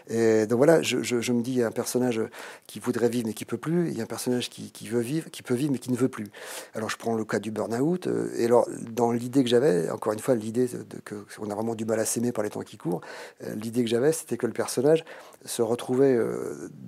Et 0.07 0.45
donc 0.47 0.57
voilà, 0.57 0.81
je, 0.81 0.97
me 1.31 1.41
dis, 1.41 1.51
il 1.51 1.57
y 1.57 1.63
a 1.63 1.67
un 1.67 1.71
personnage 1.71 2.21
qui 2.67 2.79
voudrait 2.79 3.09
vivre 3.09 3.27
mais 3.27 3.33
qui 3.33 3.45
peut 3.45 3.57
plus. 3.57 3.89
Il 3.89 3.97
y 3.97 4.01
a 4.01 4.03
un 4.03 4.07
personnage 4.07 4.49
qui, 4.49 4.87
veut 4.87 4.99
vivre, 4.99 5.29
qui 5.29 5.43
peut 5.43 5.53
vivre 5.53 5.71
mais 5.71 5.79
qui 5.79 5.91
ne 5.91 5.97
veut 5.97 6.09
plus. 6.09 6.27
Alors 6.73 6.89
je 6.89 6.97
prends 6.97 7.15
le 7.15 7.25
cas 7.25 7.39
du 7.39 7.51
burn-out. 7.51 8.07
Euh, 8.07 8.29
et 8.37 8.45
alors, 8.45 8.67
dans 8.91 9.11
l'idée 9.11 9.43
que 9.43 9.49
j'avais, 9.49 9.89
encore 9.89 10.13
une 10.13 10.19
fois, 10.19 10.35
l'idée 10.35 10.67
qu'on 11.07 11.49
a 11.49 11.55
vraiment 11.55 11.75
du 11.75 11.85
mal 11.85 11.99
à 11.99 12.05
s'aimer 12.05 12.31
par 12.31 12.43
les 12.43 12.49
temps 12.49 12.61
qui 12.61 12.77
courent, 12.77 13.01
euh, 13.43 13.55
l'idée 13.55 13.83
que 13.83 13.89
j'avais, 13.89 14.11
c'était 14.11 14.37
que 14.37 14.47
le 14.47 14.53
personnage 14.53 15.05
se 15.43 15.61
retrouvait 15.61 16.17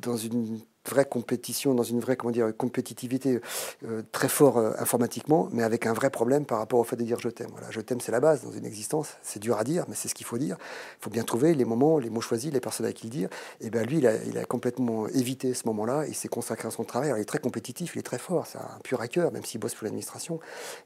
dans 0.01 0.17
une 0.17 0.59
vraie 0.89 1.05
compétition, 1.05 1.73
dans 1.73 1.83
une 1.83 1.99
vraie 1.99 2.15
comment 2.15 2.31
dire, 2.31 2.51
compétitivité 2.55 3.39
euh, 3.85 4.01
très 4.11 4.27
fort 4.27 4.57
euh, 4.57 4.71
informatiquement, 4.79 5.49
mais 5.51 5.63
avec 5.63 5.85
un 5.85 5.93
vrai 5.93 6.09
problème 6.09 6.45
par 6.45 6.59
rapport 6.59 6.79
au 6.79 6.83
fait 6.83 6.95
de 6.95 7.03
dire 7.03 7.19
je 7.19 7.29
t'aime. 7.29 7.49
Voilà, 7.51 7.67
je 7.71 7.81
t'aime, 7.81 8.01
c'est 8.01 8.11
la 8.11 8.19
base 8.19 8.43
dans 8.43 8.51
une 8.51 8.65
existence. 8.65 9.17
C'est 9.21 9.39
dur 9.39 9.57
à 9.57 9.63
dire, 9.63 9.85
mais 9.87 9.95
c'est 9.95 10.07
ce 10.07 10.15
qu'il 10.15 10.25
faut 10.25 10.37
dire. 10.37 10.57
Il 10.99 11.03
faut 11.03 11.09
bien 11.09 11.23
trouver 11.23 11.53
les 11.53 11.65
moments, 11.65 11.99
les 11.99 12.09
mots 12.09 12.21
choisis, 12.21 12.51
les 12.51 12.59
personnes 12.59 12.85
à 12.85 12.93
qui 12.93 13.07
le 13.07 13.11
dire. 13.11 13.29
Et 13.61 13.69
bien 13.69 13.83
lui, 13.83 13.97
il 13.97 14.07
a, 14.07 14.45
complètement 14.45 15.07
évité 15.07 15.53
ce 15.53 15.67
moment-là. 15.67 16.05
Il 16.07 16.15
s'est 16.15 16.29
consacré 16.29 16.67
à 16.67 16.71
son 16.71 16.83
travail. 16.83 17.11
il 17.15 17.21
est 17.21 17.25
très 17.25 17.39
compétitif, 17.39 17.95
il 17.95 17.99
est 17.99 18.03
très 18.03 18.17
fort. 18.17 18.47
C'est 18.47 18.57
un 18.57 18.79
pur 18.83 19.01
hacker, 19.01 19.31
même 19.31 19.43
s'il 19.43 19.59
bosse 19.59 19.75
pour 19.75 19.85
l'administration. 19.85 20.39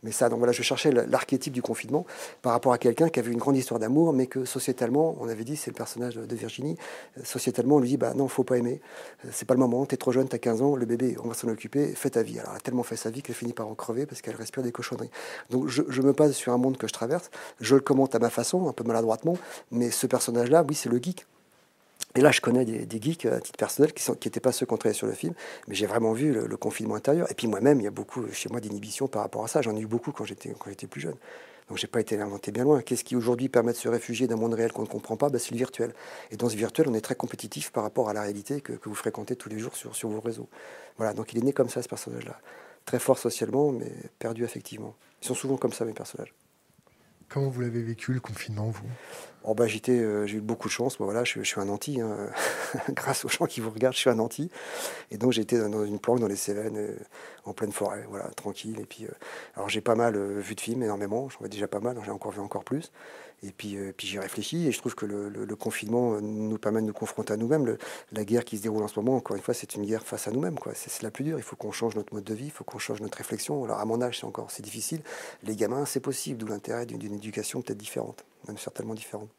Mais 0.04 0.12
ça, 0.12 0.30
donc 0.30 0.40
voilà, 0.40 0.52
je 0.52 0.64
cherchais 0.64 0.92
l'archétype 0.92 1.54
du 1.54 1.62
confinement 1.62 2.06
par 2.42 2.54
rapport 2.54 2.74
à 2.74 2.78
quelqu'un 2.78 3.10
qui 3.10 3.20
avait 3.20 3.32
une 3.32 3.38
grande 3.38 3.58
histoire 3.58 3.80
d'amour, 3.80 4.14
mais 4.14 4.28
que 4.28 4.46
sociétalement, 4.46 5.16
on 5.20 5.28
avait 5.30 5.44
dit, 5.44 5.56
c'est 5.56 5.72
le 5.72 5.76
personnage 5.76 6.16
de 6.16 6.36
Virginie. 6.36 6.78
Sociétalement, 7.24 7.76
on 7.76 7.80
lui 7.80 7.90
dit, 7.90 7.98
bah 7.98 8.14
non, 8.16 8.28
faut 8.28 8.44
pas 8.44 8.58
aimer. 8.58 8.82
C'est 9.32 9.46
pas 9.46 9.54
le 9.54 9.60
moment 9.60 9.86
t'es 9.92 9.98
trop 9.98 10.14
jeune, 10.14 10.30
t'as 10.30 10.38
15 10.38 10.62
ans, 10.62 10.76
le 10.78 10.86
bébé, 10.86 11.18
on 11.22 11.28
va 11.28 11.34
s'en 11.34 11.50
occuper, 11.50 11.94
fais 11.96 12.12
ta 12.12 12.24
vie. 12.24 12.40
Alors 12.40 12.52
elle 12.54 12.58
a 12.58 12.62
tellement 12.62 12.84
fait 12.84 12.96
sa 12.96 13.10
vie 13.10 13.22
qu'elle 13.22 13.36
finit 13.36 13.52
par 13.52 13.68
en 13.68 13.76
crever 13.76 14.06
parce 14.06 14.22
qu'elle 14.22 14.38
respire 14.38 14.64
des 14.64 14.72
cochonneries. 14.72 15.10
Donc 15.50 15.68
je, 15.68 16.02
me 16.02 16.14
base 16.14 16.32
sur 16.32 16.54
un 16.54 16.58
monde 16.58 16.78
que 16.78 16.88
je 16.88 16.94
traverse, 16.94 17.30
je 17.60 17.76
le 17.76 17.82
commente 17.82 18.16
à 18.16 18.20
ma 18.20 18.30
façon, 18.30 18.70
un 18.70 18.72
peu 18.72 18.86
maladroitement, 18.86 19.38
mais 19.70 19.92
ce 19.92 20.08
personnage-là, 20.08 20.64
oui, 20.66 20.76
c'est 20.76 20.88
le 20.88 20.98
geek. 20.98 21.26
Et 22.16 22.22
là, 22.22 22.32
je 22.32 22.40
connais 22.40 22.64
des, 22.64 23.02
geeks 23.02 23.26
à 23.26 23.42
titre 23.42 23.58
personnel 23.58 23.92
qui 23.94 24.10
n'étaient 24.10 24.40
pas 24.40 24.54
ceux 24.54 24.66
qu'on 24.66 24.78
travaillait 24.78 24.98
sur 24.98 25.08
le 25.08 25.14
film, 25.14 25.34
mais 25.68 25.76
j'ai 25.76 25.88
vraiment 25.88 26.14
vu 26.14 26.32
le, 26.32 26.58
confinement 26.58 26.96
intérieur. 26.96 27.30
Et 27.30 27.34
puis 27.34 27.48
moi-même, 27.48 27.82
il 27.82 27.84
y 27.84 27.88
a 27.88 27.92
beaucoup 27.92 28.26
chez 28.32 28.48
moi 28.48 28.62
d'inhibition 28.62 29.08
par 29.08 29.24
rapport 29.24 29.44
à 29.44 29.50
ça. 29.50 29.62
J'en 29.62 29.76
ai 29.76 29.82
eu 29.82 29.88
beaucoup 29.88 30.14
quand 30.14 30.24
j'étais 30.24 30.88
plus 30.88 31.02
jeune. 31.02 31.18
Donc 31.68 31.78
j'ai 31.78 31.88
pas 31.88 32.02
été 32.02 32.20
inventé 32.20 32.52
bien 32.52 32.64
loin. 32.64 32.82
Qu'est-ce 32.82 33.04
qui 33.04 33.16
aujourd'hui 33.16 33.50
permet 33.50 33.72
de 33.72 33.78
se 33.78 33.88
réfugier 33.88 34.28
d'un 34.28 34.36
monde 34.36 34.54
réel 34.54 34.72
qu'on 34.72 34.82
ne 34.82 34.88
comprend 34.88 35.18
pas? 35.18 35.30
Ben, 35.30 35.40
C'est 35.40 35.52
le 35.52 35.58
virtuel. 35.58 35.94
Et 36.32 36.38
dans 36.38 36.50
ce 36.50 36.56
virtuel, 36.56 36.88
on 36.90 36.94
est 36.94 37.02
très 37.02 37.16
compétitif 37.16 37.72
par 37.72 37.84
rapport 37.84 38.10
à 38.10 38.14
la 38.14 38.22
réalité 38.22 38.62
que, 38.62 38.74
vous 38.84 38.96
fréquentez 38.96 39.36
tous 39.36 39.50
les 39.50 39.60
jours 39.60 39.76
sur, 39.76 39.96
sur 39.96 40.10
vos 40.10 40.20
réseaux. 40.20 40.50
Voilà, 40.98 41.14
donc 41.14 41.34
il 41.34 41.40
est 41.40 41.44
né 41.44 41.54
comme 41.54 41.70
ça, 41.70 41.82
ce 41.82 41.88
personnage-là. 41.88 42.40
Très 42.86 43.00
fort 43.00 43.18
socialement, 43.18 43.72
mais 43.72 43.92
perdu 44.20 44.44
affectivement. 44.44 44.96
Ils 45.22 45.28
sont 45.28 45.36
souvent 45.36 45.58
comme 45.58 45.74
ça, 45.74 45.86
mes 45.86 45.94
personnages. 45.94 46.34
Comment 47.34 47.48
vous 47.48 47.62
l'avez 47.62 47.82
vécu 47.82 48.12
le 48.12 48.20
confinement, 48.20 48.70
vous? 48.70 48.84
Oh 49.44 49.56
bah, 49.56 49.64
euh, 49.88 50.28
J'ai 50.28 50.38
eu 50.38 50.42
beaucoup 50.42 50.68
de 50.68 50.74
chance. 50.74 50.98
voilà, 51.00 51.24
je, 51.24 51.42
suis 51.42 51.62
un 51.62 51.70
anti. 51.70 52.02
Hein. 52.02 52.30
Grâce 52.90 53.24
aux 53.24 53.30
gens 53.30 53.46
qui 53.46 53.62
vous 53.62 53.70
regardent, 53.70 53.96
je 53.96 54.00
suis 54.00 54.10
un 54.10 54.20
anti. 54.20 54.52
Et 55.12 55.18
donc 55.18 55.38
été 55.38 55.58
dans 55.58 55.86
une 55.86 56.00
planque 56.00 56.20
dans 56.20 56.28
les 56.28 56.36
Cévennes, 56.36 56.76
euh, 56.78 56.98
en 57.46 57.54
pleine 57.54 57.72
forêt, 57.72 58.06
voilà, 58.10 58.26
tranquille. 58.36 58.82
Et 58.82 58.86
puis, 58.86 59.06
euh, 59.06 59.12
alors 59.56 59.70
j'ai 59.70 59.80
pas 59.80 59.96
mal 59.96 60.18
vu 60.18 60.56
de 60.56 60.62
films, 60.62 60.84
énormément. 60.84 61.30
J'en 61.30 61.40
vois 61.40 61.48
déjà 61.48 61.70
pas 61.70 61.80
mal. 61.80 61.98
J'ai 62.04 62.12
encore 62.12 62.34
vu 62.34 62.42
encore 62.42 62.66
plus. 62.66 62.92
Et 63.44 63.52
puis, 63.52 63.76
euh, 63.76 63.92
puis 63.96 64.08
j'y 64.08 64.20
réfléchis 64.20 64.68
et 64.68 64.72
je 64.72 64.78
trouve 64.78 64.94
que 64.94 65.06
le, 65.06 65.56
confinement 65.56 66.22
nous 66.22 66.58
permet 66.58 66.82
de 66.82 66.88
nous 66.88 66.94
confronter 66.94 67.34
à 67.34 67.38
nous-mêmes. 67.38 67.78
La 68.12 68.24
guerre 68.24 68.46
qui 68.46 68.58
se 68.58 68.64
déroule 68.64 68.84
en 68.84 68.88
ce 68.88 69.00
moment, 69.00 69.16
encore 69.16 69.36
une 69.36 69.42
fois, 69.42 69.54
c'est 69.54 69.76
une 69.76 69.86
guerre 69.86 70.04
face 70.04 70.28
à 70.28 70.32
nous-mêmes. 70.32 70.56
C'est 70.76 71.02
la 71.02 71.12
plus 71.12 71.24
dure. 71.24 71.38
Il 71.38 71.44
faut 71.44 71.56
qu'on 71.56 71.72
change 71.72 71.96
notre 71.96 72.14
mode 72.14 72.24
de 72.24 72.34
vie, 72.34 72.46
il 72.46 72.52
faut 72.52 72.64
qu'on 72.64 72.80
change 72.80 73.02
notre 73.02 73.18
réflexion. 73.18 73.64
Alors 73.64 73.80
à 73.80 73.86
mon 73.86 74.02
âge, 74.02 74.20
c'est 74.20 74.26
encore 74.26 74.52
c'est 74.52 74.64
difficile. 74.64 75.02
Les 75.44 75.56
gamins, 75.56 75.86
c'est 75.86 76.00
possible, 76.00 76.38
d'où 76.38 76.48
l'intérêt 76.48 76.86
d'une 76.86 77.14
éducation 77.14 77.62
peut-être 77.62 77.78
différente, 77.78 78.24
même 78.48 78.58
certainement 78.58 78.94
différente. 78.94 79.30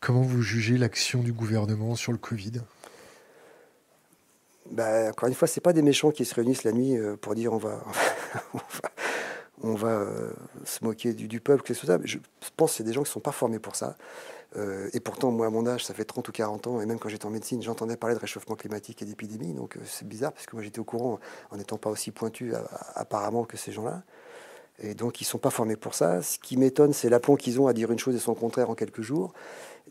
Comment 0.00 0.22
vous 0.22 0.40
jugez 0.40 0.78
l'action 0.78 1.22
du 1.22 1.32
gouvernement 1.32 1.94
sur 1.94 2.12
le 2.12 2.18
Covid? 2.18 2.62
Ben, 4.70 5.10
encore 5.10 5.28
une 5.28 5.34
fois, 5.34 5.46
c'est 5.48 5.60
pas 5.60 5.74
des 5.74 5.82
méchants 5.82 6.10
qui 6.10 6.24
se 6.24 6.34
réunissent 6.34 6.64
la 6.64 6.72
nuit 6.72 6.96
euh, 6.96 7.16
pour 7.16 7.34
dire 7.34 7.52
on 7.52 7.58
va, 7.58 7.84
on 7.86 7.90
va, 7.90 8.02
on 8.54 8.58
va 8.58 8.90
euh, 9.64 10.30
se 10.64 10.84
moquer 10.84 11.12
du, 11.12 11.40
peuple, 11.40 11.62
que 11.62 11.74
ça. 11.74 11.98
Je 12.04 12.18
pense 12.56 12.72
que 12.72 12.76
c'est 12.78 12.84
des 12.84 12.92
gens 12.92 13.02
qui 13.02 13.08
ne 13.08 13.12
sont 13.12 13.20
pas 13.20 13.32
formés 13.32 13.58
pour 13.58 13.76
ça. 13.76 13.96
Euh, 14.56 14.88
et 14.92 15.00
pourtant, 15.00 15.30
moi, 15.30 15.46
à 15.46 15.50
mon 15.50 15.66
âge, 15.66 15.84
ça 15.84 15.94
fait 15.94 16.04
30 16.04 16.28
ou 16.28 16.32
40 16.32 16.66
ans, 16.66 16.80
et 16.80 16.86
même 16.86 16.98
quand 16.98 17.08
j'étais 17.08 17.26
en 17.26 17.30
médecine, 17.30 17.62
j'entendais 17.62 17.96
parler 17.96 18.16
de 18.16 18.20
réchauffement 18.20 18.56
climatique 18.56 19.02
et 19.02 19.04
d'épidémie. 19.04 19.52
Donc 19.52 19.76
euh, 19.76 19.80
c'est 19.84 20.08
bizarre, 20.08 20.32
parce 20.32 20.46
que 20.46 20.56
moi, 20.56 20.62
j'étais 20.62 20.80
au 20.80 20.84
courant, 20.84 21.20
en 21.50 21.56
n'étant 21.56 21.76
pas 21.76 21.90
aussi 21.90 22.10
pointu 22.10 22.52
apparemment 22.94 23.44
que 23.44 23.56
ces 23.56 23.72
gens-là. 23.72 24.02
Et 24.82 24.94
donc, 24.94 25.20
ils 25.20 25.24
ne 25.24 25.28
sont 25.28 25.38
pas 25.38 25.50
formés 25.50 25.76
pour 25.76 25.94
ça. 25.94 26.22
Ce 26.22 26.38
qui 26.38 26.56
m'étonne, 26.56 26.92
c'est 26.92 27.08
l'aplomb 27.08 27.36
qu'ils 27.36 27.60
ont 27.60 27.66
à 27.66 27.72
dire 27.72 27.90
une 27.92 27.98
chose 27.98 28.14
et 28.14 28.18
son 28.18 28.34
contraire 28.34 28.70
en 28.70 28.74
quelques 28.74 29.02
jours. 29.02 29.32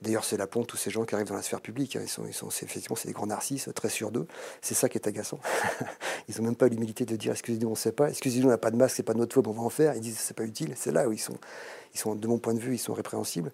D'ailleurs, 0.01 0.23
c'est 0.23 0.37
la 0.37 0.45
de 0.45 0.63
tous 0.63 0.77
ces 0.77 0.89
gens 0.89 1.03
qui 1.03 1.13
arrivent 1.13 1.27
dans 1.27 1.35
la 1.35 1.41
sphère 1.41 1.59
publique. 1.59 1.97
Hein. 1.97 2.01
Ils 2.03 2.33
sont, 2.33 2.47
effectivement, 2.47 2.95
c'est 2.95 3.09
des 3.09 3.13
grands 3.13 3.27
narcisses, 3.27 3.69
très 3.75 3.89
sûrs 3.89 4.11
d'eux. 4.11 4.27
C'est 4.61 4.73
ça 4.73 4.87
qui 4.87 4.97
est 4.97 5.07
agaçant. 5.07 5.39
ils 6.29 6.37
n'ont 6.37 6.45
même 6.45 6.55
pas 6.55 6.69
l'humilité 6.69 7.05
de 7.05 7.15
dire 7.17 7.33
excusez-nous, 7.33 7.67
on 7.67 7.71
ne 7.71 7.75
sait 7.75 7.91
pas. 7.91 8.09
Excusez-nous, 8.09 8.47
on 8.47 8.51
n'a 8.51 8.57
pas 8.57 8.71
de 8.71 8.77
masque, 8.77 8.95
c'est 8.95 9.03
pas 9.03 9.13
notre 9.13 9.33
faute, 9.33 9.47
on 9.47 9.51
va 9.51 9.61
en 9.61 9.69
faire. 9.69 9.95
Ils 9.95 10.01
disent 10.01 10.17
c'est 10.17 10.35
pas 10.35 10.45
utile. 10.45 10.73
C'est 10.77 10.91
là 10.91 11.09
où 11.09 11.11
ils 11.11 11.19
sont, 11.19 11.37
ils 11.93 11.99
sont, 11.99 12.15
de 12.15 12.27
mon 12.27 12.37
point 12.37 12.53
de 12.53 12.59
vue, 12.59 12.75
ils 12.75 12.79
sont 12.79 12.93
répréhensibles. 12.93 13.51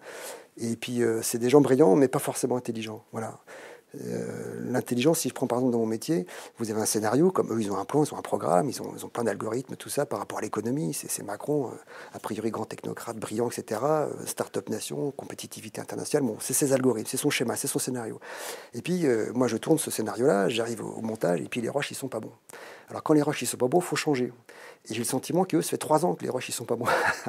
Et 0.58 0.76
puis, 0.76 1.02
euh, 1.02 1.20
c'est 1.20 1.38
des 1.38 1.50
gens 1.50 1.60
brillants, 1.60 1.96
mais 1.96 2.06
pas 2.06 2.20
forcément 2.20 2.56
intelligents. 2.56 3.04
Voilà. 3.10 3.40
L'intelligence, 4.68 5.20
si 5.20 5.28
je 5.28 5.34
prends 5.34 5.46
par 5.46 5.58
exemple 5.58 5.72
dans 5.72 5.78
mon 5.78 5.86
métier, 5.86 6.26
vous 6.58 6.70
avez 6.70 6.80
un 6.80 6.86
scénario, 6.86 7.30
comme 7.30 7.52
eux, 7.52 7.60
ils 7.60 7.70
ont 7.70 7.78
un 7.78 7.84
plan, 7.84 8.04
ils 8.04 8.12
ont 8.12 8.18
un 8.18 8.22
programme, 8.22 8.68
ils 8.68 8.82
ont, 8.82 8.92
ils 8.96 9.04
ont 9.04 9.08
plein 9.08 9.24
d'algorithmes, 9.24 9.76
tout 9.76 9.88
ça 9.88 10.06
par 10.06 10.18
rapport 10.18 10.38
à 10.38 10.42
l'économie. 10.42 10.94
C'est 10.94 11.22
Macron, 11.22 11.70
a 12.12 12.18
priori 12.18 12.50
grand 12.50 12.64
technocrate, 12.64 13.16
brillant, 13.16 13.48
etc. 13.48 13.80
Start-up 14.26 14.68
nation, 14.68 15.10
compétitivité 15.12 15.80
internationale. 15.80 16.26
Bon, 16.26 16.36
c'est 16.40 16.52
ses 16.52 16.72
algorithmes, 16.72 17.08
c'est 17.08 17.16
son 17.16 17.30
schéma, 17.30 17.56
c'est 17.56 17.68
son 17.68 17.78
scénario. 17.78 18.20
Et 18.74 18.82
puis, 18.82 19.06
moi, 19.34 19.48
je 19.48 19.56
tourne 19.56 19.78
ce 19.78 19.90
scénario-là, 19.90 20.48
j'arrive 20.48 20.84
au, 20.84 21.00
montage, 21.00 21.40
et 21.40 21.48
puis 21.48 21.60
les 21.60 21.68
roches, 21.68 21.90
ils 21.90 21.96
sont 21.96 22.08
pas 22.08 22.20
bons. 22.20 22.32
Alors 22.88 23.02
quand 23.02 23.14
les 23.14 23.22
roches 23.22 23.42
ils 23.42 23.46
sont 23.46 23.56
pas 23.56 23.68
bons, 23.68 23.80
il 23.80 23.84
faut 23.84 23.96
changer. 23.96 24.32
Et 24.88 24.94
j'ai 24.94 24.98
le 24.98 25.04
sentiment 25.04 25.44
qu'eux, 25.44 25.62
ça 25.62 25.70
fait 25.70 25.78
trois 25.78 26.04
ans 26.04 26.14
que 26.14 26.22
les 26.22 26.30
roches 26.30 26.48
ils 26.48 26.52
sont 26.52 26.64
pas 26.64 26.76
bons. 26.76 26.86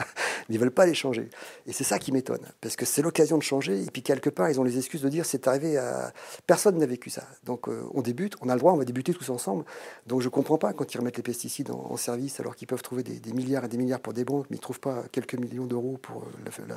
Ils 0.49 0.59
veulent 0.59 0.71
pas 0.71 0.85
les 0.85 0.93
changer. 0.93 1.29
Et 1.65 1.73
c'est 1.73 1.83
ça 1.83 1.99
qui 1.99 2.11
m'étonne, 2.11 2.45
parce 2.61 2.75
que 2.75 2.85
c'est 2.85 3.01
l'occasion 3.01 3.37
de 3.37 3.43
changer. 3.43 3.83
Et 3.83 3.87
puis 3.87 4.01
quelque 4.01 4.29
part, 4.29 4.49
ils 4.49 4.59
ont 4.59 4.63
les 4.63 4.77
excuses 4.77 5.01
de 5.01 5.09
dire 5.09 5.25
c'est 5.25 5.47
arrivé 5.47 5.77
à 5.77 6.13
personne 6.45 6.77
n'a 6.77 6.85
vécu 6.85 7.09
ça. 7.09 7.23
Donc 7.43 7.67
euh, 7.67 7.83
on 7.93 8.01
débute, 8.01 8.35
on 8.41 8.49
a 8.49 8.53
le 8.53 8.59
droit, 8.59 8.71
on 8.71 8.77
va 8.77 8.85
débuter 8.85 9.13
tous 9.13 9.29
ensemble. 9.29 9.65
Donc 10.05 10.21
je 10.21 10.29
comprends 10.29 10.57
pas 10.57 10.71
quand 10.73 10.93
ils 10.93 10.97
remettent 10.97 11.17
les 11.17 11.23
pesticides 11.23 11.71
en, 11.71 11.97
service, 11.97 12.39
alors 12.39 12.55
qu'ils 12.55 12.67
peuvent 12.67 12.81
trouver 12.81 13.03
des, 13.03 13.33
milliards 13.33 13.65
et 13.65 13.67
des 13.67 13.77
milliards 13.77 13.99
pour 13.99 14.13
des 14.13 14.23
banques, 14.23 14.45
mais 14.49 14.57
ils 14.57 14.61
trouvent 14.61 14.79
pas 14.79 15.03
quelques 15.11 15.35
millions 15.35 15.65
d'euros 15.65 15.97
pour 16.01 16.23
euh, 16.23 16.65
la, 16.67 16.75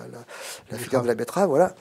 la 0.71 0.79
filière 0.79 1.03
de 1.03 1.09
la 1.09 1.15
betterave. 1.15 1.51
Voilà. 1.51 1.75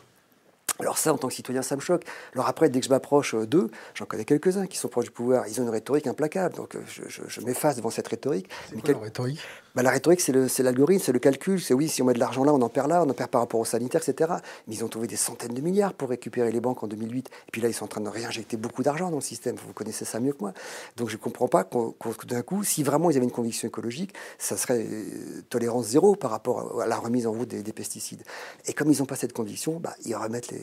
Alors 0.79 0.97
ça, 0.97 1.13
en 1.13 1.17
tant 1.17 1.27
que 1.27 1.33
citoyen, 1.33 1.61
ça 1.61 1.75
me 1.75 1.81
choque. 1.81 2.03
Alors 2.33 2.47
après, 2.47 2.69
dès 2.69 2.79
que 2.79 2.85
je 2.85 2.91
m'approche 2.91 3.33
euh, 3.33 3.45
d'eux, 3.45 3.69
j'en 3.95 4.05
connais 4.05 4.25
quelques-uns 4.25 4.67
qui 4.67 4.77
sont 4.77 4.87
proches 4.87 5.05
du 5.05 5.11
pouvoir, 5.11 5.47
ils 5.47 5.59
ont 5.59 5.63
une 5.63 5.69
rhétorique 5.69 6.07
implacable. 6.07 6.55
Donc 6.55 6.75
euh, 6.75 6.79
je, 6.87 7.41
m'efface 7.41 7.75
devant 7.75 7.89
cette 7.89 8.07
rhétorique. 8.07 8.49
C'est 8.69 8.81
quoi 8.81 9.03
rhétorique? 9.03 9.39
Bah, 9.75 9.83
La 9.83 9.91
rhétorique, 9.91 10.21
c'est 10.21 10.63
l'algorithme, 10.63 11.03
c'est 11.03 11.11
le 11.11 11.19
calcul. 11.19 11.61
C'est 11.61 11.73
oui, 11.73 11.87
si 11.87 12.01
on 12.01 12.05
met 12.05 12.13
de 12.13 12.19
l'argent 12.19 12.43
là, 12.43 12.53
on 12.53 12.61
en 12.61 12.69
perd 12.69 12.89
là, 12.89 13.03
on 13.03 13.09
en 13.09 13.13
perd 13.13 13.29
par 13.29 13.41
rapport 13.41 13.59
aux 13.59 13.65
sanitaires, 13.65 14.01
etc. 14.07 14.31
Mais 14.67 14.75
ils 14.75 14.83
ont 14.83 14.87
trouvé 14.87 15.07
des 15.07 15.15
centaines 15.15 15.53
de 15.53 15.61
milliards 15.61 15.93
pour 15.93 16.09
récupérer 16.09 16.51
les 16.51 16.59
banques 16.59 16.83
en 16.83 16.87
2008. 16.87 17.29
Et 17.29 17.51
puis 17.51 17.61
là, 17.61 17.69
ils 17.69 17.73
sont 17.73 17.85
en 17.85 17.87
train 17.87 18.01
de 18.01 18.09
réinjecter 18.09 18.57
beaucoup 18.57 18.83
d'argent 18.83 19.09
dans 19.09 19.17
le 19.17 19.21
système. 19.21 19.55
Vous 19.55 19.73
connaissez 19.73 20.05
ça 20.05 20.19
mieux 20.19 20.33
que 20.33 20.39
moi. 20.41 20.53
Donc 20.97 21.09
je 21.09 21.15
ne 21.15 21.21
comprends 21.21 21.47
pas 21.47 21.63
qu'un 21.63 21.91
d'un 22.27 22.41
coup, 22.41 22.63
si 22.63 22.83
vraiment 22.83 23.09
ils 23.09 23.17
avaient 23.17 23.25
une 23.25 23.31
conviction 23.31 23.67
écologique, 23.67 24.13
ça 24.37 24.57
serait 24.57 24.85
euh, 24.85 25.41
tolérance 25.49 25.87
zéro 25.87 26.15
par 26.15 26.31
rapport 26.31 26.81
à 26.81 26.87
la 26.87 26.97
remise 26.97 27.27
en 27.27 27.31
route 27.31 27.47
des, 27.47 27.73
pesticides. 27.73 28.23
Et 28.65 28.73
comme 28.73 28.91
ils 28.91 28.99
n'ont 28.99 29.05
pas 29.05 29.15
cette 29.15 29.33
conviction, 29.33 29.79
bah, 29.79 29.95
ils, 30.05 30.15
remettent 30.15 30.51
les, 30.51 30.59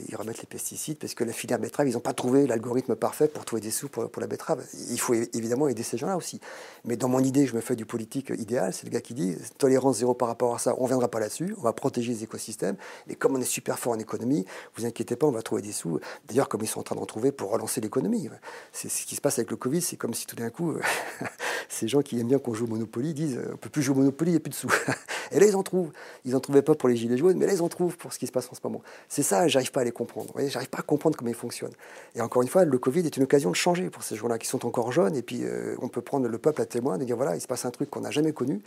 pesticides 0.49 0.99
parce 0.99 1.15
que 1.15 1.25
la 1.25 1.33
filière 1.33 1.59
betterave, 1.59 1.89
ils 1.89 1.95
n'ont 1.95 2.01
pas 2.01 2.13
trouvé 2.13 2.47
l'algorithme 2.47 2.97
parfait 2.97 3.29
pour 3.29 3.45
trouver 3.45 3.63
des 3.63 3.71
sous 3.71 3.89
pour, 3.89 4.09
la 4.19 4.27
betterave. 4.27 4.65
Il 4.91 5.01
faut 5.01 5.15
évidemment 5.15 5.69
aider 5.69 5.83
ces 5.83 5.97
gens-là 5.97 6.17
aussi. 6.17 6.41
Mais 6.85 6.97
dans 6.97 7.09
mon 7.09 7.21
idée, 7.21 7.47
je 7.47 7.55
me 7.55 7.61
fais 7.61 7.77
du 7.77 7.87
politique 7.87 8.33
idéal. 8.37 8.73
C'est 8.73 8.85
qui 9.01 9.15
dit 9.15 9.37
tolérance 9.59 9.99
zéro 9.99 10.15
par 10.15 10.29
rapport 10.29 10.55
à 10.55 10.59
ça. 10.59 10.75
On 10.79 10.85
ne 10.85 10.89
viendra 10.89 11.09
pas 11.09 11.21
là-dessus. 11.21 11.55
On 11.59 11.63
va 11.63 11.73
protéger 11.73 12.13
les 12.13 12.25
écosystèmes. 12.25 12.77
Et 13.09 13.15
comme 13.15 13.37
on 13.37 13.41
est 13.41 13.45
super 13.45 13.79
fort 13.79 13.93
en 13.93 13.99
économie, 13.99 14.45
vous 14.77 14.87
inquiétez 14.87 15.17
pas, 15.17 15.27
on 15.27 15.33
va 15.33 15.43
trouver 15.43 15.63
des 15.63 15.73
sous. 15.73 16.01
D'ailleurs, 16.27 16.49
comme 16.49 16.63
ils 16.63 16.67
sont 16.67 16.81
en 16.81 16.85
train 16.85 16.97
d'en 16.97 17.07
trouver 17.07 17.33
pour 17.33 17.51
relancer 17.51 17.81
l'économie. 17.81 18.29
C'est 18.73 18.89
ce 18.89 19.07
qui 19.07 19.17
se 19.17 19.21
passe 19.21 19.39
avec 19.39 19.51
le 19.51 19.57
Covid. 19.57 19.81
C'est 19.81 19.97
comme 19.97 20.15
si 20.15 20.27
tout 20.27 20.37
d'un 20.37 20.51
coup, 20.51 20.75
ces 21.69 21.89
gens 21.89 22.03
qui 22.03 22.19
aiment 22.21 22.29
bien 22.29 22.39
qu'on 22.39 22.55
joue 22.55 22.65
au 22.65 22.69
Monopoly 22.69 23.15
disent 23.15 23.41
on 23.53 23.57
peut 23.57 23.71
plus 23.71 23.83
jouer 23.83 23.97
au 23.97 23.99
Monopoly, 23.99 24.31
il 24.31 24.35
n'y 24.35 24.39
a 24.39 24.41
plus 24.41 24.51
de 24.51 24.55
sous. 24.55 24.69
Et 25.33 25.41
là, 25.41 25.47
ils 25.47 25.57
en 25.57 25.63
trouvent. 25.63 25.91
Ils 26.25 26.33
n'en 26.33 26.41
trouvaient 26.41 26.63
pas 26.63 26.75
pour 26.75 26.89
les 26.89 26.97
gilets 26.97 27.17
jaunes, 27.17 27.37
mais 27.37 27.47
là, 27.47 27.53
ils 27.53 27.63
en 27.63 27.69
trouvent 27.69 27.97
pour 27.97 28.13
ce 28.13 28.19
qui 28.19 28.27
se 28.27 28.33
passe 28.33 28.49
en 28.51 28.55
ce 28.55 28.61
moment. 28.65 28.83
C'est 29.09 29.23
ça, 29.23 29.49
j'arrive 29.49 29.73
pas 29.73 29.81
à 29.81 29.85
les 29.85 29.93
comprendre. 29.93 30.33
J'arrive 30.47 30.69
pas 30.69 30.79
à 30.79 30.83
comprendre 30.83 31.17
comment 31.17 31.31
ils 31.31 31.35
fonctionnent. 31.35 31.75
Et 32.15 32.21
encore 32.21 32.43
une 32.43 32.49
fois, 32.49 32.65
le 32.65 32.79
Covid 32.79 33.01
est 33.01 33.17
une 33.17 33.25
occasion 33.25 33.51
de 33.51 33.57
changer 33.57 33.91
pour 33.91 34.03
ces 34.03 34.17
gens-là 34.17 34.39
qui 34.39 34.47
sont 34.47 34.65
encore 34.67 34.93
jeunes. 34.93 35.17
Et 35.17 35.23
puis, 35.23 35.41
euh, 35.43 35.77
on 35.81 35.89
peut 35.89 36.03
prendre 36.03 36.29
le 36.29 36.39
peuple 36.39 36.63
à 36.63 36.67
témoin, 36.67 36.99
de 36.99 37.05
dire 37.05 37.17
voilà, 37.17 37.35
il 37.35 37.41
se 37.41 37.47
passe 37.47 37.65
un 37.65 37.71
truc 37.71 37.91
qu'on 37.91 38.01
n'a 38.01 38.11
jamais 38.11 38.33
connu. 38.33 38.61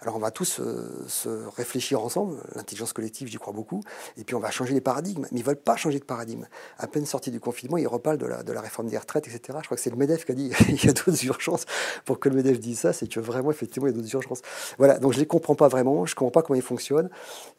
Alors, 0.00 0.16
on 0.16 0.18
va 0.18 0.32
tous 0.32 0.58
euh, 0.58 1.04
se 1.06 1.28
réfléchir 1.56 2.02
ensemble. 2.02 2.36
L'intelligence 2.56 2.92
collective, 2.92 3.28
j'y 3.28 3.38
crois 3.38 3.52
beaucoup. 3.52 3.82
Et 4.16 4.24
puis, 4.24 4.34
on 4.34 4.40
va 4.40 4.50
changer 4.50 4.74
les 4.74 4.80
paradigmes. 4.80 5.26
Mais 5.30 5.40
ils 5.40 5.44
veulent 5.44 5.56
pas 5.56 5.76
changer 5.76 6.00
de 6.00 6.04
paradigme. 6.04 6.46
À 6.78 6.88
peine 6.88 7.06
sortis 7.06 7.30
du 7.30 7.38
confinement, 7.38 7.76
ils 7.76 7.86
reparlent 7.86 8.18
de 8.18 8.26
la, 8.26 8.42
de 8.42 8.52
la 8.52 8.60
réforme 8.60 8.88
des 8.88 8.98
retraites, 8.98 9.28
etc. 9.28 9.58
Je 9.60 9.66
crois 9.66 9.76
que 9.76 9.82
c'est 9.82 9.90
le 9.90 9.96
MEDEF 9.96 10.24
qui 10.24 10.32
a 10.32 10.34
dit 10.34 10.50
il 10.68 10.84
y 10.84 10.88
a 10.88 10.92
d'autres 10.92 11.24
urgences. 11.24 11.66
Pour 12.04 12.18
que 12.18 12.28
le 12.28 12.34
MEDEF 12.42 12.60
dise 12.60 12.80
ça, 12.80 12.92
c'est 12.92 13.08
que 13.08 13.20
vraiment, 13.20 13.50
effectivement, 13.50 13.88
il 13.88 13.90
y 13.90 13.94
a 13.94 13.96
d'autres 13.96 14.14
urgences. 14.14 14.42
Voilà, 14.78 14.98
donc 14.98 15.12
je 15.12 15.18
ne 15.18 15.22
les 15.22 15.26
comprends 15.26 15.54
pas 15.54 15.68
vraiment. 15.68 16.06
Je 16.06 16.12
ne 16.12 16.16
comprends 16.16 16.30
pas 16.30 16.42
comment 16.42 16.56
ils 16.56 16.62
fonctionnent. 16.62 17.10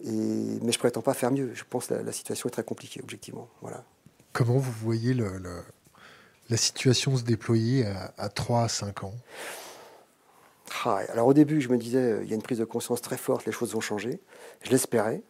Et, 0.03 0.09
mais 0.09 0.71
je 0.71 0.79
prétends 0.79 1.01
pas 1.01 1.13
faire 1.13 1.31
mieux. 1.31 1.51
Je 1.53 1.63
pense 1.69 1.87
que 1.87 1.95
la, 1.95 2.03
la 2.03 2.11
situation 2.11 2.47
est 2.49 2.51
très 2.51 2.63
compliquée, 2.63 2.99
objectivement. 3.01 3.47
Voilà. 3.61 3.83
Comment 4.33 4.57
vous 4.57 4.71
voyez 4.71 5.13
le, 5.13 5.29
la 6.49 6.57
situation 6.57 7.15
se 7.15 7.23
déployer 7.23 7.85
à, 8.17 8.29
3 8.29 8.63
à 8.63 8.67
5 8.67 9.03
ans? 9.03 9.13
Ah, 10.85 11.01
Alors 11.11 11.27
au 11.27 11.33
début, 11.33 11.61
je 11.61 11.69
me 11.69 11.77
disais, 11.77 11.99
euh, 11.99 12.23
il 12.23 12.29
y 12.29 12.33
a 12.33 12.35
une 12.35 12.41
prise 12.41 12.57
de 12.57 12.65
conscience 12.65 13.01
très 13.01 13.17
forte, 13.17 13.45
les 13.45 13.51
choses 13.51 13.73
vont 13.73 13.79
changer. 13.79 14.19
Je 14.61 14.71
l'espérais. 14.71 15.21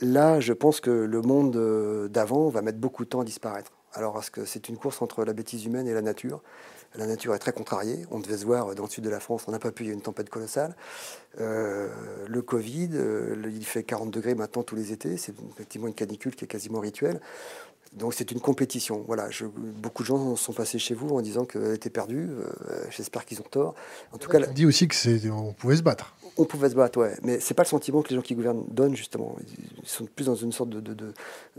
Là, 0.00 0.40
je 0.40 0.52
pense 0.52 0.80
que 0.80 0.90
le 0.90 1.22
monde 1.22 1.56
euh, 1.56 2.08
d'avant 2.08 2.48
va 2.48 2.62
mettre 2.62 2.78
beaucoup 2.78 3.04
de 3.04 3.08
temps 3.08 3.20
à 3.20 3.24
disparaître. 3.24 3.72
Alors, 3.92 4.14
parce 4.14 4.28
que 4.28 4.44
c'est 4.44 4.68
une 4.68 4.76
course 4.76 5.00
entre 5.02 5.24
la 5.24 5.32
bêtise 5.32 5.64
humaine 5.64 5.86
et 5.86 5.94
la 5.94 6.02
nature? 6.02 6.42
La 6.96 7.06
nature 7.06 7.34
est 7.34 7.38
très 7.38 7.52
contrariée. 7.52 8.06
On 8.10 8.20
devait 8.20 8.36
se 8.36 8.44
voir 8.44 8.74
dans 8.74 8.84
le 8.84 8.88
sud 8.88 9.04
de 9.04 9.10
la 9.10 9.20
France, 9.20 9.44
on 9.48 9.52
n'a 9.52 9.58
pas 9.58 9.72
pu, 9.72 9.84
il 9.84 9.86
y 9.88 9.90
a 9.90 9.94
une 9.94 10.02
tempête 10.02 10.30
colossale. 10.30 10.76
Euh, 11.40 11.88
le 12.28 12.42
Covid, 12.42 12.90
il 13.44 13.64
fait 13.64 13.82
40 13.82 14.10
degrés 14.10 14.34
maintenant 14.34 14.62
tous 14.62 14.76
les 14.76 14.92
étés. 14.92 15.16
C'est 15.16 15.34
effectivement 15.52 15.88
une 15.88 15.94
canicule 15.94 16.36
qui 16.36 16.44
est 16.44 16.48
quasiment 16.48 16.80
rituelle. 16.80 17.20
Donc 17.94 18.12
c'est 18.14 18.32
une 18.32 18.40
compétition. 18.40 19.04
Voilà, 19.06 19.28
beaucoup 19.76 20.02
de 20.02 20.08
gens 20.08 20.36
sont 20.36 20.52
passés 20.52 20.78
chez 20.78 20.94
vous 20.94 21.10
en 21.10 21.20
disant 21.20 21.44
qu'elle 21.44 21.74
était 21.74 21.90
perdue. 21.90 22.28
Euh, 22.28 22.84
j'espère 22.90 23.24
qu'ils 23.24 23.40
ont 23.40 23.46
tort. 23.48 23.74
En 24.12 24.18
tout 24.18 24.28
cas, 24.28 24.40
on 24.48 24.52
dit 24.52 24.66
aussi 24.66 24.88
que 24.88 24.94
c'est 24.94 25.30
on 25.30 25.52
pouvait 25.52 25.76
se 25.76 25.82
battre. 25.82 26.14
On 26.36 26.44
pouvait 26.44 26.70
se 26.70 26.74
battre, 26.74 26.98
ouais. 26.98 27.14
Mais 27.22 27.38
c'est 27.38 27.54
pas 27.54 27.62
le 27.62 27.68
sentiment 27.68 28.02
que 28.02 28.08
les 28.08 28.16
gens 28.16 28.22
qui 28.22 28.34
gouvernent 28.34 28.64
donnent 28.68 28.96
justement. 28.96 29.36
Ils 29.82 29.88
sont 29.88 30.06
plus 30.06 30.26
dans 30.26 30.34
une 30.34 30.50
sorte 30.50 30.70
de, 30.70 31.14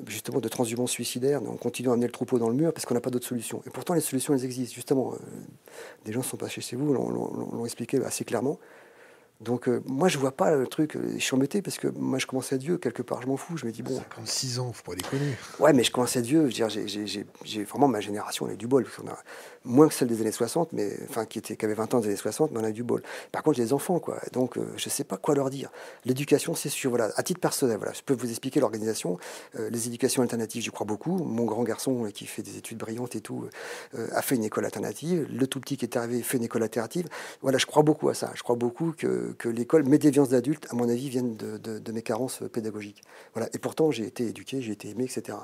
justement 0.08 0.42
de 0.42 0.50
transhumance 0.50 0.92
suicidaire. 0.92 1.42
On 1.42 1.56
continue 1.56 1.90
à 1.90 1.94
amener 1.94 2.08
le 2.08 2.12
troupeau 2.12 2.38
dans 2.38 2.50
le 2.50 2.56
mur 2.56 2.74
parce 2.74 2.86
qu'on 2.86 2.96
n'a 2.96 3.02
pas 3.02 3.12
d'autre 3.12 3.28
solution. 3.28 3.62
Et 3.66 3.70
pourtant 3.70 3.94
les 3.94 4.02
solutions 4.02 4.34
elles 4.34 4.44
existent 4.44 4.76
justement. 4.76 5.14
Euh, 5.14 5.18
des 6.04 6.12
gens 6.12 6.22
sont 6.22 6.38
passés 6.38 6.62
chez 6.62 6.76
vous, 6.76 6.94
l'ont 6.94 7.66
expliqué 7.66 8.04
assez 8.04 8.26
clairement. 8.26 8.60
Donc 9.42 9.68
euh, 9.68 9.82
moi 9.86 10.08
je 10.08 10.18
vois 10.18 10.32
pas 10.32 10.56
le 10.56 10.66
truc, 10.66 10.96
euh, 10.96 11.14
je 11.18 11.24
suis 11.24 11.36
embêté 11.36 11.62
parce 11.62 11.78
que 11.78 11.88
moi 11.88 12.20
je 12.20 12.26
commence 12.26 12.54
à 12.54 12.58
vieux, 12.58 12.78
quelque 12.78 13.02
part 13.02 13.22
je 13.22 13.28
m'en 13.28 13.36
fous, 13.36 13.58
je 13.58 13.66
me 13.66 13.72
dis 13.72 13.84
bon... 13.84 13.96
56 13.96 14.60
ans, 14.60 14.72
faut 14.72 14.84
pas 14.84 14.96
déconner. 14.96 15.36
Ouais 15.60 15.74
mais 15.74 15.84
je 15.84 15.92
commence 15.92 16.16
à 16.16 16.22
vieux, 16.22 16.50
je 16.50 16.64
veux 16.64 16.70
dire, 16.70 17.26
j'ai 17.44 17.64
vraiment 17.64 17.88
ma 17.88 18.00
génération, 18.00 18.48
elle 18.48 18.54
a 18.54 18.56
du 18.56 18.68
bol, 18.68 18.86
on 19.04 19.08
a 19.10 19.18
moins 19.66 19.88
que 19.88 19.94
celle 19.94 20.08
des 20.08 20.22
années 20.22 20.32
60, 20.32 20.74
mais, 20.74 20.98
enfin 21.10 21.26
qui, 21.26 21.40
était, 21.40 21.56
qui 21.56 21.66
avait 21.66 21.74
20 21.74 21.94
ans 21.94 22.00
des 22.00 22.08
années 22.08 22.16
60, 22.16 22.52
mais 22.52 22.60
on 22.60 22.64
a 22.64 22.72
du 22.72 22.84
bol. 22.84 23.02
Par 23.32 23.44
contre 23.44 23.58
j'ai 23.58 23.64
des 23.64 23.74
enfants 23.74 24.00
quoi, 24.00 24.20
donc 24.32 24.58
euh, 24.58 24.66
je 24.78 24.90
sais 24.90 25.04
pas 25.04 25.18
quoi 25.18 25.36
leur 25.36 25.50
dire. 25.50 25.72
L'éducation 26.06 26.56
c'est 26.56 26.70
sûr, 26.70 26.90
voilà, 26.90 27.12
à 27.16 27.24
titre 27.24 27.40
personnel, 27.40 27.78
voilà, 27.78 27.94
je 27.94 28.02
peux 28.02 28.14
vous 28.14 28.30
expliquer 28.30 28.60
l'organisation, 28.60 29.18
les 29.58 29.88
éducations 29.88 30.22
alternatives 30.22 30.62
j'y 30.62 30.70
crois 30.70 30.86
beaucoup, 30.86 31.18
mon 31.18 31.46
grand 31.46 31.64
garçon 31.64 32.10
qui 32.14 32.26
fait 32.26 32.42
des 32.42 32.58
études 32.58 32.78
brillantes 32.78 33.16
et 33.16 33.22
tout, 33.22 33.48
a 33.94 34.22
fait 34.22 34.36
une 34.36 34.44
école 34.44 34.66
alternative, 34.66 35.28
le 35.30 35.48
tout 35.48 35.60
petit 35.60 35.78
qui 35.78 35.86
est 35.86 35.98
arrivé 35.98 36.22
fait 36.22 36.38
une 36.38 36.44
école 36.44 36.64
alternative, 36.64 37.08
voilà 37.42 37.58
je 37.58 37.66
crois 37.66 37.84
beaucoup 37.84 38.10
à 38.10 38.14
ça, 38.14 38.32
je 38.36 38.44
crois 38.44 38.56
beaucoup 38.56 38.92
que 38.92 39.26
que, 39.38 39.50
l'école, 39.50 39.84
mes 39.84 39.98
déviances 39.98 40.30
d'adultes, 40.30 40.68
à 40.70 40.76
mon 40.76 40.90
avis, 40.90 41.10
viennent 41.10 41.36
de, 41.36 41.92
mes 41.92 42.02
carences 42.02 42.42
pédagogiques. 42.52 43.02
Voilà. 43.34 43.50
Et 43.54 43.60
pourtant, 43.60 43.92
j'ai 43.92 44.06
été 44.06 44.28
éduqué, 44.28 44.62
j'ai 44.62 44.74
été 44.74 44.90
aimé, 44.90 45.06
etc. 45.06 45.38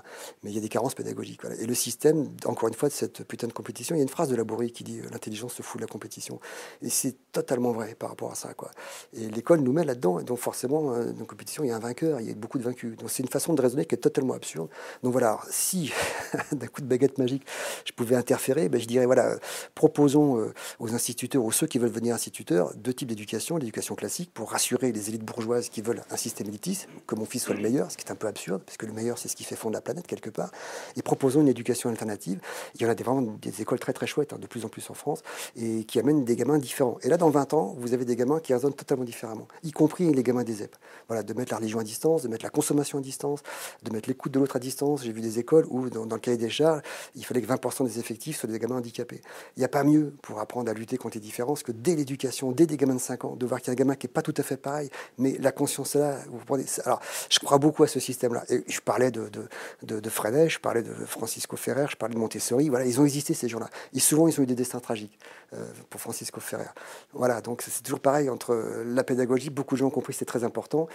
Mais 0.43 0.51
il 0.51 0.55
y 0.55 0.57
a 0.57 0.61
des 0.61 0.69
carences 0.69 0.95
pédagogiques. 0.95 1.41
Et 1.59 1.65
le 1.65 1.73
système, 1.73 2.29
encore 2.45 2.67
une 2.67 2.75
fois, 2.75 2.89
de 2.89 2.93
cette 2.93 3.23
putain 3.23 3.47
de 3.47 3.53
compétition, 3.53 3.95
il 3.95 3.99
y 3.99 4.01
a 4.01 4.03
une 4.03 4.09
phrase 4.11 4.29
de 4.29 4.35
Laborie 4.35 4.71
qui 4.71 4.83
dit 4.83 4.99
euh, 4.99 5.09
l'intelligence 5.11 5.53
se 5.53 5.61
fout 5.61 5.79
de 5.79 5.83
la 5.85 5.87
compétition. 5.87 6.39
Et 6.81 6.89
c'est 6.89 7.15
totalement 7.31 7.71
vrai 7.71 7.95
par 7.95 8.09
rapport 8.09 8.31
à 8.31 8.35
ça. 8.35 8.53
Quoi. 8.53 8.71
Et 9.13 9.29
l'école 9.29 9.61
nous 9.61 9.71
met 9.71 9.83
là-dedans. 9.83 10.21
Donc 10.21 10.37
forcément, 10.37 10.93
euh, 10.93 11.11
dans 11.11 11.19
une 11.19 11.27
compétition, 11.27 11.63
il 11.63 11.67
y 11.67 11.71
a 11.71 11.75
un 11.75 11.79
vainqueur, 11.79 12.21
il 12.21 12.27
y 12.27 12.31
a 12.31 12.35
beaucoup 12.35 12.57
de 12.57 12.63
vaincus. 12.63 12.95
Donc 12.97 13.09
c'est 13.09 13.23
une 13.23 13.29
façon 13.29 13.53
de 13.53 13.61
raisonner 13.61 13.85
qui 13.85 13.95
est 13.95 13.99
totalement 13.99 14.33
absurde. 14.33 14.69
Donc 15.03 15.11
voilà, 15.11 15.39
si 15.49 15.91
d'un 16.51 16.67
coup 16.67 16.81
de 16.81 16.87
baguette 16.87 17.17
magique, 17.17 17.43
je 17.85 17.91
pouvais 17.93 18.15
interférer, 18.15 18.69
ben, 18.69 18.79
je 18.79 18.87
dirais 18.87 19.05
voilà, 19.05 19.37
proposons 19.75 20.39
euh, 20.39 20.53
aux 20.79 20.93
instituteurs 20.93 21.43
ou 21.43 21.51
ceux 21.51 21.67
qui 21.67 21.79
veulent 21.79 21.89
devenir 21.89 22.15
instituteurs 22.15 22.73
deux 22.75 22.93
types 22.93 23.07
d'éducation 23.07 23.57
l'éducation 23.57 23.95
classique 23.95 24.31
pour 24.33 24.51
rassurer 24.51 24.91
les 24.91 25.09
élites 25.09 25.23
bourgeoises 25.23 25.69
qui 25.69 25.81
veulent 25.81 26.03
un 26.09 26.17
système 26.17 26.47
élitiste, 26.47 26.87
que 27.07 27.15
mon 27.15 27.25
fils 27.25 27.43
soit 27.43 27.55
le 27.55 27.61
meilleur, 27.61 27.91
ce 27.91 27.97
qui 27.97 28.05
est 28.05 28.11
un 28.11 28.15
peu 28.15 28.27
absurde, 28.27 28.61
parce 28.65 28.77
que 28.77 28.85
le 28.85 28.93
meilleur, 28.93 29.17
c'est 29.17 29.27
ce 29.27 29.35
qui 29.35 29.43
fait 29.43 29.55
fondre 29.55 29.73
la 29.73 29.81
planète 29.81 30.07
quelque 30.07 30.29
part, 30.29 30.51
et 30.95 31.01
proposons 31.01 31.41
une 31.41 31.47
éducation 31.47 31.89
alternative. 31.89 32.39
Il 32.75 32.81
y 32.81 32.85
en 32.85 32.89
a 32.89 32.95
des, 32.95 33.03
vraiment 33.03 33.21
des 33.21 33.61
écoles 33.61 33.79
très 33.79 33.93
très 33.93 34.00
chouettes, 34.05 34.33
hein, 34.33 34.39
de 34.39 34.47
plus 34.47 34.65
en 34.65 34.69
plus 34.69 34.89
en 34.89 34.93
France, 34.93 35.23
et 35.55 35.83
qui 35.83 35.99
amènent 35.99 36.23
des 36.23 36.35
gamins 36.35 36.57
différents. 36.57 36.97
Et 37.03 37.09
là, 37.09 37.17
dans 37.17 37.29
20 37.29 37.53
ans, 37.53 37.75
vous 37.77 37.93
avez 37.93 38.05
des 38.05 38.15
gamins 38.15 38.39
qui 38.39 38.53
raisonnent 38.53 38.73
totalement 38.73 39.03
différemment, 39.03 39.47
y 39.63 39.71
compris 39.71 40.13
les 40.13 40.23
gamins 40.23 40.43
des 40.43 40.63
EP. 40.63 40.75
Voilà, 41.07 41.23
de 41.23 41.33
mettre 41.33 41.51
la 41.51 41.57
religion 41.57 41.79
à 41.79 41.83
distance, 41.83 42.23
de 42.23 42.27
mettre 42.27 42.43
la 42.43 42.49
consommation 42.49 42.97
à 42.97 43.01
distance, 43.01 43.41
de 43.83 43.91
mettre 43.91 44.09
l'écoute 44.09 44.31
de 44.31 44.39
l'autre 44.39 44.55
à 44.55 44.59
distance. 44.59 45.03
J'ai 45.03 45.11
vu 45.11 45.21
des 45.21 45.39
écoles 45.39 45.65
où, 45.69 45.89
dans, 45.89 46.03
le 46.03 46.19
cahier 46.19 46.37
des 46.37 46.49
charges, 46.49 46.81
il 47.15 47.25
fallait 47.25 47.41
que 47.41 47.47
20% 47.47 47.85
des 47.85 47.99
effectifs 47.99 48.39
soient 48.39 48.49
des 48.49 48.59
gamins 48.59 48.77
handicapés. 48.77 49.21
Il 49.55 49.59
n'y 49.59 49.65
a 49.65 49.69
pas 49.69 49.83
mieux 49.83 50.13
pour 50.21 50.39
apprendre 50.39 50.69
à 50.69 50.73
lutter 50.73 50.97
contre 50.97 51.15
les 51.17 51.21
différences 51.21 51.63
que 51.63 51.71
dès 51.71 51.95
l'éducation, 51.95 52.51
dès 52.51 52.65
des 52.65 52.77
gamins 52.77 52.95
de 52.95 52.99
5 52.99 53.25
ans, 53.25 53.35
de 53.35 53.45
voir 53.45 53.59
qu'il 53.59 53.67
y 53.67 53.71
a 53.71 53.73
un 53.73 53.75
gamin 53.75 53.95
qui 53.95 54.07
n'est 54.07 54.13
pas 54.13 54.21
tout 54.21 54.33
à 54.37 54.43
fait 54.43 54.57
pareil, 54.57 54.89
mais 55.17 55.37
la 55.39 55.51
conscience 55.51 55.95
là. 55.95 56.17
Vous 56.29 56.39
prenez, 56.45 56.65
alors, 56.85 57.01
je 57.29 57.39
crois 57.39 57.57
beaucoup 57.57 57.83
à 57.83 57.87
ce 57.87 57.99
système-là. 57.99 58.43
Je 58.67 58.79
parlais 58.79 59.11
de, 59.11 59.29
de, 59.83 59.99
de, 59.99 60.09
Freinet, 60.09 60.49
je 60.49 60.59
parlais 60.59 60.83
de 60.83 60.93
Francisco 61.05 61.55
Ferrer, 61.57 61.85
je 61.89 61.95
parlais 61.95 62.15
de 62.15 62.19
Montessori. 62.19 62.69
Voilà, 62.69 62.85
ils 62.85 62.99
ont 62.99 63.05
existé 63.05 63.33
ces 63.33 63.47
gens-là. 63.47 63.69
Et 63.93 63.99
souvent, 63.99 64.27
ils 64.27 64.39
ont 64.39 64.43
eu 64.43 64.47
des 64.47 64.55
destins 64.55 64.79
tragiques 64.79 65.17
euh, 65.53 65.65
pour 65.89 65.99
Francisco 65.99 66.39
Ferrer. 66.39 66.69
Voilà, 67.13 67.41
donc 67.41 67.61
c'est 67.61 67.83
toujours 67.83 67.99
pareil 67.99 68.29
entre 68.29 68.83
la 68.85 69.03
pédagogie. 69.03 69.49
Beaucoup 69.49 69.75
de 69.75 69.79
gens 69.79 69.87
ont 69.87 69.91
compris 69.91 70.13
que 70.13 70.19
c'est 70.19 70.25
très 70.25 70.43
important. 70.43 70.87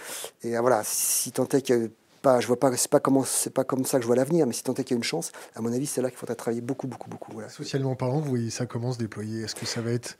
Et 0.43 0.57
euh, 0.57 0.61
voilà, 0.61 0.81
si 0.83 1.31
tant 1.31 1.47
est 1.49 1.61
qu'il 1.61 1.77
y 1.77 1.85
a 1.85 1.87
pas, 2.21 2.39
je 2.39 2.47
vois 2.47 2.59
pas, 2.59 2.75
c'est 2.75 2.89
pas 2.89 2.99
comment, 2.99 3.23
c'est 3.23 3.53
pas 3.53 3.63
comme 3.63 3.85
ça 3.85 3.97
que 3.97 4.01
je 4.03 4.07
vois 4.07 4.15
l'avenir. 4.15 4.47
Mais 4.47 4.53
si 4.53 4.63
tant 4.63 4.73
est 4.73 4.83
qu'il 4.83 4.91
y 4.91 4.97
a 4.97 4.97
une 4.97 5.03
chance, 5.03 5.31
à 5.55 5.61
mon 5.61 5.71
avis, 5.71 5.85
c'est 5.85 6.01
là 6.01 6.09
qu'il 6.09 6.17
faudra 6.17 6.35
travailler 6.35 6.61
beaucoup, 6.61 6.87
beaucoup, 6.87 7.09
beaucoup. 7.09 7.31
Voilà. 7.33 7.49
Socialement 7.49 7.95
parlant, 7.95 8.19
vous 8.19 8.29
voyez 8.29 8.49
ça 8.49 8.65
commence 8.65 8.95
se 8.95 8.99
déployer? 8.99 9.43
Est-ce 9.43 9.55
que 9.55 9.65
ça 9.65 9.81
va 9.81 9.91
être 9.91 10.17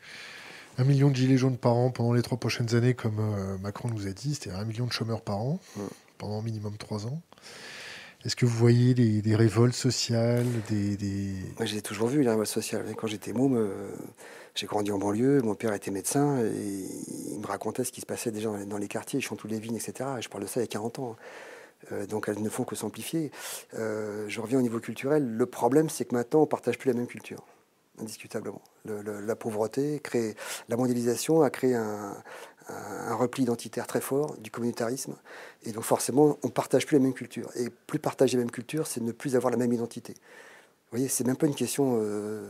un 0.78 0.84
million 0.84 1.10
de 1.10 1.16
gilets 1.16 1.38
jaunes 1.38 1.58
par 1.58 1.74
an 1.74 1.90
pendant 1.90 2.14
les 2.14 2.22
trois 2.22 2.38
prochaines 2.38 2.76
années, 2.76 2.94
comme 2.94 3.20
euh, 3.20 3.58
Macron 3.58 3.90
nous 3.90 4.06
a 4.06 4.12
dit, 4.12 4.36
c'est-à-dire 4.36 4.60
un 4.60 4.66
million 4.66 4.86
de 4.86 4.92
chômeurs 4.92 5.22
par 5.22 5.38
an 5.40 5.60
pendant 6.20 6.42
minimum 6.42 6.78
trois 6.78 7.08
ans 7.08 7.22
est-ce 8.26 8.36
que 8.36 8.46
vous 8.46 8.58
voyez 8.58 8.94
des, 8.94 9.36
révoltes 9.36 9.76
sociales 9.76 10.46
des, 10.70 11.34
Moi, 11.58 11.66
j'ai 11.66 11.82
toujours 11.82 12.08
vu 12.08 12.24
les 12.24 12.30
révoltes 12.30 12.50
sociales. 12.50 12.86
Quand 12.98 13.08
j'étais 13.08 13.32
môme, 13.32 13.56
euh, 13.56 13.90
j'ai 14.56 14.66
grandi 14.66 14.92
en 14.92 14.98
banlieue, 14.98 15.42
mon 15.44 15.56
père 15.56 15.74
était 15.74 15.92
médecin, 15.92 16.40
et 16.40 16.86
il 17.32 17.40
me 17.40 17.48
racontait 17.48 17.84
ce 17.84 17.92
qui 17.92 18.02
se 18.02 18.06
passait 18.06 18.32
déjà 18.32 18.50
dans 18.66 18.78
les 18.78 18.88
quartiers, 18.88 19.20
tous 19.20 19.48
les 19.48 19.60
vignes, 19.60 19.76
etc. 19.76 20.10
Et 20.18 20.22
je 20.22 20.30
parle 20.30 20.44
de 20.44 20.48
ça 20.50 20.60
il 20.60 20.64
y 20.64 20.66
a 20.66 20.68
40 20.68 21.00
ans. 21.00 21.16
Euh, 21.92 22.08
donc 22.08 22.28
elles 22.28 22.42
ne 22.42 22.50
font 22.50 22.64
que 22.64 22.76
s'amplifier. 22.76 23.32
Euh, 23.76 24.26
je 24.28 24.42
reviens 24.42 24.58
au 24.60 24.64
niveau 24.64 24.80
culturel. 24.80 25.26
Le 25.26 25.46
problème, 25.46 25.90
c'est 25.90 26.06
que 26.06 26.16
maintenant, 26.16 26.40
on 26.40 26.44
ne 26.44 26.48
partage 26.48 26.78
plus 26.78 26.90
la 26.90 26.96
même 26.96 27.08
culture, 27.08 27.46
indiscutablement. 28.02 28.62
la 28.86 29.36
pauvreté, 29.36 30.00
crée, 30.04 30.36
la 30.70 30.76
mondialisation 30.76 31.44
a 31.44 31.50
créé 31.50 31.76
un, 31.76 32.18
un 32.70 33.16
repli 33.16 33.44
identitaire 33.44 33.88
très 33.88 34.02
fort 34.02 34.36
du 34.38 34.52
communautarisme. 34.52 35.16
Et 35.64 35.72
donc 35.72 35.84
forcément, 35.84 36.38
on 36.44 36.48
ne 36.48 36.52
partage 36.52 36.86
plus 36.86 36.98
la 36.98 37.04
même 37.04 37.14
culture. 37.14 37.50
Et 37.56 37.70
plus 37.70 38.00
partager 38.00 38.38
la 38.38 38.44
même 38.44 38.52
culture, 38.52 38.88
c'est 38.88 39.02
ne 39.02 39.12
plus 39.12 39.36
avoir 39.36 39.52
la 39.52 39.58
même 39.58 39.74
identité. 39.74 40.14
Vous 40.14 40.98
voyez, 40.98 41.10
c'est 41.10 41.28
même 41.28 41.36
pas 41.36 41.48
une 41.48 41.56
question. 41.56 42.00
Euh, 42.02 42.50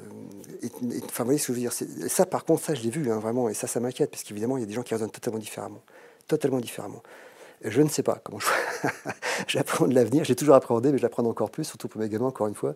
enfin, 1.05 1.23
vous 1.23 1.25
voyez 1.25 1.39
ce 1.39 1.47
que 1.47 1.53
je 1.53 1.57
veux 1.57 1.59
dire. 1.59 1.73
Ça, 2.07 2.25
par 2.27 2.45
contre, 2.45 2.63
ça, 2.63 2.75
je 2.75 2.83
l'ai 2.83 2.91
vu, 2.91 3.11
hein, 3.11 3.17
vraiment, 3.17 3.49
et 3.49 3.55
ça, 3.55 3.65
ça 3.65 3.79
m'inquiète, 3.79 4.11
parce 4.11 4.21
qu'évidemment, 4.21 4.57
il 4.57 4.59
y 4.59 4.63
a 4.63 4.67
des 4.67 4.73
gens 4.73 4.83
qui 4.83 4.93
raisonnent 4.93 5.09
totalement 5.09 5.39
différemment. 5.39 5.81
Totalement 6.27 6.59
différemment. 6.59 7.01
Je 7.63 7.81
ne 7.81 7.89
sais 7.89 8.03
pas 8.03 8.21
comment 8.23 8.39
j'apprends 9.47 9.87
de 9.87 9.95
l'avenir. 9.95 10.23
J'ai 10.23 10.35
toujours 10.35 10.53
appréhendé, 10.53 10.91
mais 10.91 10.99
j'apprends 10.99 11.25
encore 11.25 11.49
plus, 11.49 11.63
surtout 11.63 11.87
pour 11.87 11.99
mes 11.99 12.07
gamins, 12.07 12.27
encore 12.27 12.47
une 12.47 12.53
fois. 12.53 12.75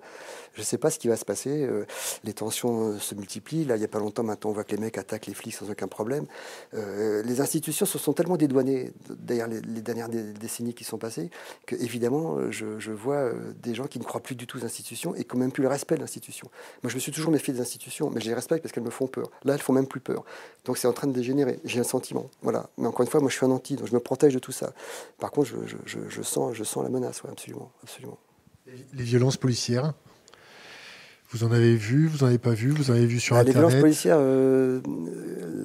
Je 0.53 0.61
ne 0.61 0.65
sais 0.65 0.79
pas 0.79 0.89
ce 0.89 0.97
qui 0.97 1.07
va 1.07 1.15
se 1.15 1.25
passer. 1.25 1.63
Euh, 1.63 1.85
les 2.23 2.33
tensions 2.33 2.89
euh, 2.89 2.99
se 2.99 3.13
multiplient. 3.13 3.65
Là, 3.65 3.75
il 3.75 3.79
n'y 3.79 3.85
a 3.85 3.87
pas 3.87 3.99
longtemps, 3.99 4.23
maintenant, 4.23 4.49
on 4.49 4.53
voit 4.53 4.63
que 4.63 4.71
les 4.75 4.81
mecs 4.81 4.97
attaquent 4.97 5.27
les 5.27 5.35
flics 5.35 5.53
sans 5.53 5.69
aucun 5.69 5.87
problème. 5.87 6.25
Euh, 6.73 7.21
les 7.21 7.41
institutions 7.41 7.85
se 7.85 7.99
sont 7.99 8.13
tellement 8.13 8.37
dédouanées 8.37 8.91
derrière 9.09 9.47
les, 9.47 9.61
dernières 9.61 10.09
décennies 10.09 10.73
qui 10.73 10.83
sont 10.83 10.97
passées 10.97 11.29
que, 11.67 11.75
évidemment, 11.75 12.51
je, 12.51 12.91
vois 12.91 13.31
des 13.61 13.73
gens 13.73 13.85
qui 13.85 13.99
ne 13.99 14.03
croient 14.03 14.21
plus 14.21 14.35
du 14.35 14.47
tout 14.47 14.59
aux 14.59 14.65
institutions 14.65 15.15
et 15.15 15.23
qui 15.23 15.35
n'ont 15.35 15.41
même 15.41 15.51
plus 15.51 15.63
le 15.63 15.69
respect 15.69 15.95
de 15.95 16.01
l'institution. 16.01 16.49
Moi, 16.83 16.89
je 16.89 16.95
me 16.95 16.99
suis 16.99 17.11
toujours 17.11 17.31
méfié 17.31 17.53
des 17.53 17.61
institutions, 17.61 18.09
mais 18.09 18.19
je 18.19 18.27
les 18.27 18.33
respecte 18.33 18.63
parce 18.63 18.73
qu'elles 18.73 18.83
me 18.83 18.89
font 18.89 19.07
peur. 19.07 19.29
Là, 19.43 19.53
elles 19.53 19.61
font 19.61 19.73
même 19.73 19.87
plus 19.87 19.99
peur. 19.99 20.23
Donc, 20.65 20.77
c'est 20.77 20.87
en 20.87 20.93
train 20.93 21.07
de 21.07 21.13
dégénérer. 21.13 21.59
J'ai 21.65 21.79
un 21.79 21.83
sentiment. 21.83 22.29
Voilà. 22.41 22.69
Mais 22.77 22.87
encore 22.87 23.01
une 23.01 23.09
fois, 23.09 23.19
moi, 23.19 23.29
je 23.29 23.35
suis 23.35 23.45
un 23.45 23.51
anti, 23.51 23.75
donc 23.75 23.87
je 23.87 23.93
me 23.93 23.99
protège 23.99 24.33
de 24.33 24.39
tout 24.39 24.51
ça. 24.51 24.70
Par 25.19 25.31
contre, 25.31 25.49
je, 25.85 26.21
sens, 26.21 26.53
je 26.53 26.63
sens 26.63 26.83
la 26.83 26.89
menace, 26.89 27.21
absolument, 27.29 27.71
absolument. 27.83 28.17
Les 28.93 29.03
violences 29.03 29.37
policières 29.37 29.93
vous 31.31 31.45
en 31.45 31.51
avez 31.51 31.75
vu, 31.75 32.07
vous 32.07 32.19
n'en 32.19 32.27
avez 32.27 32.37
pas 32.37 32.51
vu, 32.51 32.71
vous 32.71 32.91
en 32.91 32.93
avez 32.93 33.05
vu 33.05 33.19
sur 33.19 33.37
Internet 33.37 33.55
bah, 33.55 33.61
Les 33.61 33.67
violences 33.67 33.81
policières, 33.81 34.17
euh, 34.19 34.81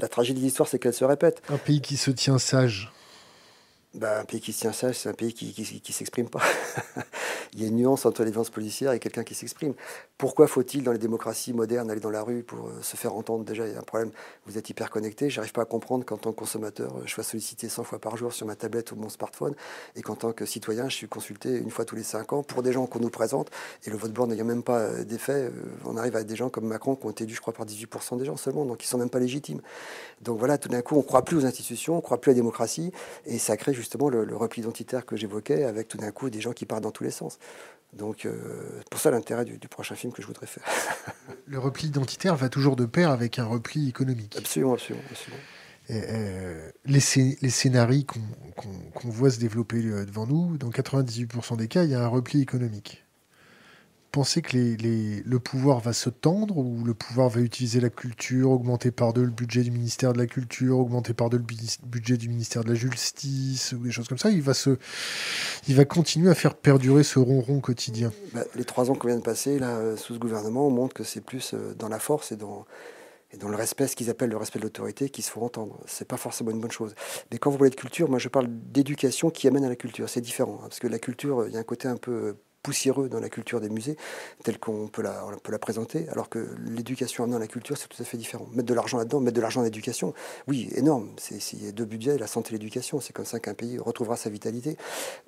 la 0.01 0.07
tragédie 0.07 0.41
de 0.41 0.45
l'histoire, 0.45 0.69
c'est 0.69 0.79
qu'elles 0.79 0.95
se 0.95 1.05
répètent. 1.05 1.43
Un 1.49 1.57
pays 1.57 1.81
qui 1.81 1.97
se 1.97 2.13
tient 2.13 2.39
sage, 2.39 2.93
bah, 3.97 4.21
un 4.21 4.25
pays 4.25 4.41
qui 4.41 4.53
se 4.53 4.61
tient 4.61 4.73
sage, 4.73 4.99
c'est 4.99 5.09
un 5.09 5.15
pays 5.15 5.33
qui 5.33 5.55
ne 5.59 5.93
s'exprime 5.93 6.29
pas. 6.29 6.43
Il 7.55 7.63
y 7.63 7.65
a 7.65 7.69
une 7.69 7.77
nuance 7.77 8.05
entre 8.05 8.23
les 8.23 8.31
violences 8.31 8.51
policières 8.51 8.93
et 8.93 8.99
quelqu'un 8.99 9.25
qui 9.25 9.35
s'exprime. 9.35 9.73
Pourquoi 10.19 10.47
faut-il, 10.47 10.83
dans 10.83 10.93
les 10.93 10.99
démocraties 10.99 11.55
modernes, 11.55 11.91
aller 11.91 12.01
dans 12.01 12.11
la 12.11 12.23
rue 12.23 12.43
pour 12.43 12.69
euh, 12.69 12.83
se 12.83 12.97
faire 12.97 13.15
entendre? 13.15 13.45
Déjà, 13.45 13.67
il 13.67 13.73
y 13.73 13.77
a 13.77 13.79
un 13.79 13.83
problème, 13.83 14.11
vous 14.47 14.59
êtes 14.59 14.69
hyper 14.69 14.91
connecté. 14.91 15.31
J'arrive 15.31 15.53
pas 15.53 15.63
à 15.63 15.65
comprendre 15.65 16.05
qu'en 16.05 16.19
tant 16.19 16.33
que 16.33 16.37
consommateur, 16.37 16.93
je 17.07 17.11
sois 17.11 17.25
sollicité 17.25 17.69
100 17.69 17.85
fois 17.85 17.99
par 17.99 18.17
jour 18.17 18.33
sur 18.33 18.47
ma 18.47 18.57
tablette 18.57 18.93
ou 18.93 18.97
mon 18.97 19.09
smartphone, 19.09 19.55
et 19.95 20.03
qu'en 20.03 20.17
tant 20.17 20.33
que 20.33 20.45
citoyen, 20.45 20.89
je 20.89 20.97
suis 20.97 21.09
consulté 21.09 21.57
une 21.57 21.71
fois 21.71 21.85
tous 21.85 21.97
les 21.97 22.03
5 22.03 22.33
ans 22.35 22.43
pour 22.43 22.63
des 22.63 22.73
gens 22.73 22.87
qu'on 22.87 23.01
nous 23.01 23.11
présente, 23.11 23.51
et 23.87 23.91
le 23.91 23.97
vote 23.97 24.13
blanc 24.13 24.27
n'ayant 24.27 24.45
même 24.45 24.63
pas 24.63 24.81
euh, 24.81 25.05
d'effet, 25.05 25.33
euh, 25.33 25.51
on 25.87 25.97
arrive 25.97 26.17
à 26.17 26.25
des 26.25 26.37
gens 26.37 26.51
comme 26.51 26.67
Macron 26.67 26.95
qui 26.95 27.07
ont 27.07 27.11
été 27.11 27.25
élus, 27.25 27.35
je 27.35 27.41
crois, 27.41 27.55
par 27.55 27.65
18% 27.65 28.19
des 28.19 28.27
gens 28.27 28.37
seulement, 28.37 28.67
donc 28.67 28.85
ils 28.85 28.89
sont 28.89 28.99
même 28.99 29.11
pas 29.11 29.21
légitimes. 29.21 29.63
Donc 30.21 30.39
voilà, 30.39 30.59
tout 30.59 30.69
d'un 30.69 30.83
coup, 30.83 30.97
on 30.97 31.03
croit 31.03 31.23
plus 31.23 31.39
aux 31.39 31.47
institutions, 31.47 31.97
on 31.97 32.01
croit 32.01 32.21
plus 32.21 32.31
à 32.31 32.33
la 32.33 32.37
démocratie, 32.37 32.93
et 33.25 33.39
ça 33.39 33.57
crée 33.57 33.73
justement 33.73 33.86
le, 33.95 34.37
repli 34.37 34.63
identitaire 34.63 35.05
que 35.05 35.17
j'évoquais, 35.17 35.65
avec 35.65 35.89
tout 35.89 35.99
d'un 35.99 36.11
coup 36.11 36.31
des 36.31 36.41
gens 36.41 36.53
qui 36.53 36.67
partent 36.67 36.83
dans 36.83 36.91
tous 36.91 37.05
les 37.05 37.11
sens. 37.11 37.39
Donc, 37.93 38.27
euh, 38.27 38.81
pour 38.91 39.01
ça 39.01 39.11
l'intérêt 39.11 39.45
du, 39.45 39.59
prochain 39.69 39.95
film 39.95 40.13
que 40.13 40.21
je 40.21 40.27
voudrais 40.27 40.47
faire. 40.47 40.65
le 41.47 41.59
repli 41.59 41.89
identitaire 41.89 42.37
va 42.37 42.49
toujours 42.49 42.77
de 42.77 42.85
pair 42.85 43.11
avec 43.11 43.39
un 43.39 43.47
repli 43.47 43.89
économique. 43.89 44.35
Absolument, 44.37 44.75
absolument. 44.75 45.03
Euh, 45.91 46.71
les, 46.85 47.01
les, 47.41 47.51
scénarios 47.51 48.05
qu'on 48.57 49.09
voit 49.09 49.31
se 49.31 49.39
développer 49.39 49.77
euh, 49.85 50.05
devant 50.05 50.27
nous, 50.27 50.59
dans 50.59 50.71
98% 50.71 51.57
des 51.57 51.69
cas, 51.69 51.85
il 51.85 51.91
y 51.91 51.95
a 51.95 52.03
un 52.03 52.09
repli 52.09 52.43
économique 52.43 53.06
pensez 54.11 54.43
que 54.43 54.57
le 54.57 55.39
pouvoir 55.39 55.81
va 55.81 55.93
se 55.93 56.09
tendre 56.09 56.57
ou 56.57 56.85
le 56.85 56.95
pouvoir 56.95 57.29
va 57.29 57.41
utiliser 57.41 57.81
la 57.81 57.91
culture, 57.91 58.51
augmenter 58.51 58.91
par 58.91 59.13
deux 59.13 59.25
le 59.25 59.31
budget 59.31 59.63
du 59.63 59.71
ministère 59.71 60.13
de 60.13 60.19
la 60.19 60.27
Culture, 60.27 60.79
augmenter 60.79 61.15
par 61.15 61.31
deux 61.31 61.39
le 61.39 61.45
budget 61.87 62.17
du 62.17 62.29
ministère 62.29 62.65
de 62.65 62.71
la 62.71 62.75
Justice 62.75 63.73
ou 63.73 63.85
des 63.85 63.91
choses 63.91 64.09
comme 64.09 64.19
ça? 64.19 64.31
Il 64.31 64.43
va, 64.43 65.85
continuer 65.85 66.31
à 66.31 66.35
faire 66.35 66.55
perdurer 66.55 67.03
ce 67.03 67.19
ronron 67.19 67.61
quotidien. 67.61 68.13
Bah, 68.33 68.45
les 68.55 68.65
trois 68.65 68.91
ans 68.91 68.95
qu'on 68.95 69.09
vient 69.09 69.17
de 69.17 69.23
passer 69.23 69.59
euh, 69.61 69.97
sous 69.97 70.15
ce 70.15 70.19
gouvernement 70.19 70.71
montrent 70.71 70.95
que 70.95 71.05
c'est 71.05 71.21
plus 71.21 71.53
euh, 71.55 71.75
dans 71.75 71.89
la 71.89 71.99
force 71.99 72.33
et 72.33 72.37
dans, 72.37 72.65
le 73.49 73.57
respect, 73.57 73.87
ce 73.87 73.97
qu'ils 73.97 74.09
appellent 74.09 74.31
le 74.31 74.37
respect 74.37 74.59
de 74.59 74.65
l'autorité, 74.65 75.11
qui 75.11 75.23
se 75.23 75.31
font 75.31 75.45
entendre. 75.45 75.79
C'est 75.87 76.09
pas 76.09 76.17
forcément 76.17 76.51
une 76.51 76.61
bonne 76.61 76.71
chose. 76.71 76.95
Mais 77.31 77.39
quand 77.39 77.51
vous 77.51 77.59
parlez 77.59 77.71
de 77.71 77.77
culture, 77.77 78.09
moi 78.09 78.19
je 78.19 78.29
parle 78.29 78.47
d'éducation 78.49 79.31
qui 79.31 79.47
amène 79.47 79.65
à 79.65 79.69
la 79.69 79.77
culture. 79.77 80.09
C'est 80.09 80.21
différent, 80.21 80.59
hein, 80.61 80.69
parce 80.69 80.79
que 80.79 80.87
la 80.87 80.99
culture, 80.99 81.47
il 81.47 81.53
y 81.53 81.57
a 81.57 81.61
un 81.61 81.65
côté 81.65 81.87
un 81.89 81.97
peu 81.97 82.37
poussiéreux 82.67 83.09
dans 83.09 83.21
la 83.21 83.29
culture 83.29 83.61
des 83.61 83.69
musées, 83.69 83.97
tel 84.43 84.59
qu'on 84.59 84.89
peut 84.89 85.01
la, 85.01 85.59
présenter, 85.61 86.09
alors 86.09 86.29
que 86.29 86.49
l'éducation 86.67 87.23
amenant 87.23 87.39
la 87.39 87.47
culture, 87.47 87.79
c'est 87.79 87.87
tout 87.87 88.03
à 88.03 88.05
fait 88.05 88.17
différent. 88.17 88.49
Mettre 88.55 88.67
de 88.67 88.75
l'argent 88.75 88.99
là-dedans, 88.99 89.21
mettre 89.21 89.37
de 89.37 89.41
l'argent 89.41 89.61
en 89.61 89.65
éducation, 89.65 90.15
oui, 90.49 90.69
énorme. 90.75 91.11
Il 91.31 91.65
y 91.65 91.69
a 91.69 91.71
deux 91.71 91.85
budgets, 91.85 92.19
la 92.19 92.27
santé 92.27 92.51
et 92.51 92.53
l'éducation. 92.55 93.01
C'est 93.01 93.13
comme 93.13 93.25
ça 93.25 93.39
qu'un 93.39 93.55
pays 93.55 93.79
retrouvera 93.79 94.17
sa 94.17 94.31
vitalité. 94.31 94.77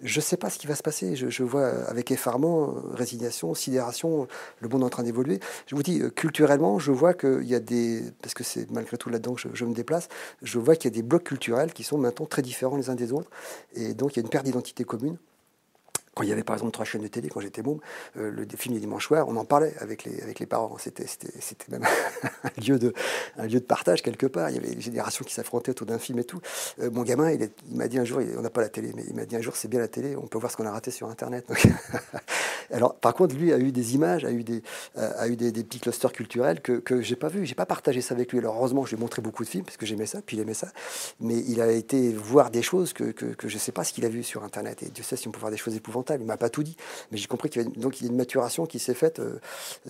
Je 0.02 0.18
ne 0.18 0.20
sais 0.20 0.36
pas 0.36 0.50
ce 0.50 0.58
qui 0.58 0.66
va 0.66 0.74
se 0.74 0.82
passer. 0.82 1.14
Je, 1.14 1.42
vois 1.44 1.68
avec 1.86 2.10
effarement, 2.10 2.74
résignation, 2.92 3.54
sidération, 3.54 4.26
le 4.58 4.68
monde 4.68 4.82
en 4.82 4.90
train 4.90 5.04
d'évoluer. 5.04 5.38
Je 5.68 5.76
vous 5.76 5.84
dis, 5.84 6.00
euh, 6.00 6.10
culturellement, 6.10 6.80
je 6.80 6.90
vois 6.90 7.14
qu'il 7.14 7.44
y 7.44 7.54
a 7.54 7.60
des. 7.60 8.02
Parce 8.20 8.34
que 8.34 8.42
c'est 8.42 8.68
malgré 8.72 8.96
tout 8.96 9.10
là-dedans 9.10 9.34
que 9.34 9.42
je, 9.54 9.64
me 9.64 9.74
déplace, 9.74 10.08
je 10.42 10.58
vois 10.58 10.74
qu'il 10.74 10.90
y 10.90 10.92
a 10.92 10.96
des 10.96 11.04
blocs 11.04 11.22
culturels 11.22 11.72
qui 11.72 11.84
sont 11.84 11.98
maintenant 11.98 12.26
très 12.26 12.42
différents 12.42 12.76
les 12.76 12.90
uns 12.90 12.96
des 12.96 13.12
autres. 13.12 13.30
Et 13.76 13.94
donc, 13.94 14.16
il 14.16 14.18
y 14.18 14.22
a 14.22 14.24
une 14.24 14.28
perte 14.28 14.44
d'identité 14.44 14.82
commune. 14.82 15.18
Quand 16.18 16.24
il 16.24 16.30
y 16.30 16.32
avait 16.32 16.42
par 16.42 16.56
exemple 16.56 16.72
trois 16.72 16.84
chaînes 16.84 17.02
de 17.02 17.06
télé, 17.06 17.28
quand 17.28 17.38
j'étais 17.38 17.62
môme, 17.62 17.78
euh, 18.16 18.32
le 18.32 18.44
film 18.56 18.74
du 18.74 18.80
dimanche 18.80 19.06
soir, 19.06 19.28
on 19.28 19.36
en 19.36 19.44
parlait 19.44 19.72
avec 19.78 20.02
les, 20.02 20.20
avec 20.20 20.40
les 20.40 20.46
parents. 20.46 20.76
C'était, 20.78 21.06
même 21.68 21.84
un, 22.42 22.60
lieu 22.60 22.80
de, 22.80 23.58
partage 23.60 24.02
quelque 24.02 24.26
part. 24.26 24.50
Il 24.50 24.56
y 24.56 24.58
avait 24.58 24.74
des 24.74 24.80
générations 24.80 25.24
qui 25.24 25.32
s'affrontaient 25.32 25.70
autour 25.70 25.86
d'un 25.86 26.00
film 26.00 26.18
et 26.18 26.24
tout. 26.24 26.40
Euh, 26.80 26.90
mon 26.90 27.04
gamin, 27.04 27.30
il, 27.30 27.48
m'a 27.70 27.86
dit 27.86 28.00
un 28.00 28.04
jour, 28.04 28.20
on 28.36 28.42
n'a 28.42 28.50
pas 28.50 28.62
la 28.62 28.68
télé, 28.68 28.90
mais 28.96 29.04
il 29.06 29.14
m'a 29.14 29.26
dit 29.26 29.36
un 29.36 29.40
jour, 29.40 29.54
c'est 29.54 29.68
bien 29.68 29.78
la 29.78 29.86
télé, 29.86 30.16
on 30.16 30.26
peut 30.26 30.38
voir 30.38 30.50
ce 30.50 30.56
qu'on 30.56 30.66
a 30.66 30.72
raté 30.72 30.90
sur 30.90 31.08
Internet. 31.08 31.46
Alors, 32.72 32.94
par 32.94 33.14
contre, 33.14 33.34
lui 33.34 33.52
a 33.52 33.58
eu 33.58 33.72
des 33.72 33.94
images, 33.94 34.24
a 34.24 34.30
eu 34.30 34.44
des, 34.44 34.62
a 34.96 35.28
eu 35.28 35.36
des, 35.36 35.52
petits 35.52 35.80
clusters 35.80 36.12
culturels 36.12 36.60
que, 36.60 36.72
que 36.72 37.00
j'ai 37.00 37.16
pas 37.16 37.28
vu. 37.28 37.46
J'ai 37.46 37.54
pas 37.54 37.66
partagé 37.66 38.00
ça 38.00 38.14
avec 38.14 38.32
lui. 38.32 38.38
Alors, 38.38 38.56
heureusement, 38.56 38.84
je 38.84 38.90
lui 38.90 38.96
ai 38.96 39.00
montré 39.00 39.22
beaucoup 39.22 39.44
de 39.44 39.48
films 39.48 39.64
parce 39.64 39.76
que 39.76 39.86
j'aimais 39.86 40.06
ça, 40.06 40.20
puis 40.24 40.36
il 40.36 40.40
aimait 40.40 40.54
ça. 40.54 40.68
Mais 41.20 41.36
il 41.36 41.60
a 41.60 41.70
été 41.70 42.12
voir 42.12 42.50
des 42.50 42.62
choses 42.62 42.92
que, 42.92 43.04
que, 43.04 43.26
que 43.26 43.48
je 43.48 43.58
sais 43.58 43.72
pas 43.72 43.84
ce 43.84 43.92
qu'il 43.92 44.04
a 44.04 44.08
vu 44.08 44.22
sur 44.22 44.44
Internet. 44.44 44.82
Et 44.82 44.86
Dieu 44.90 45.04
sait 45.04 45.16
si 45.16 45.28
on 45.28 45.30
peut 45.30 45.40
voir 45.40 45.50
des 45.50 45.56
choses 45.56 45.76
épouvantables 45.76 45.98
il 46.16 46.26
m'a 46.26 46.36
pas 46.36 46.48
tout 46.48 46.62
dit, 46.62 46.76
mais 47.10 47.18
j'ai 47.18 47.26
compris 47.26 47.50
qu'il 47.50 47.62
y, 47.62 47.66
a, 47.66 47.68
donc, 47.68 48.00
il 48.00 48.04
y 48.04 48.08
a 48.08 48.10
une 48.10 48.16
maturation 48.16 48.66
qui 48.66 48.78
s'est 48.78 48.94
faite, 48.94 49.20
euh, 49.20 49.38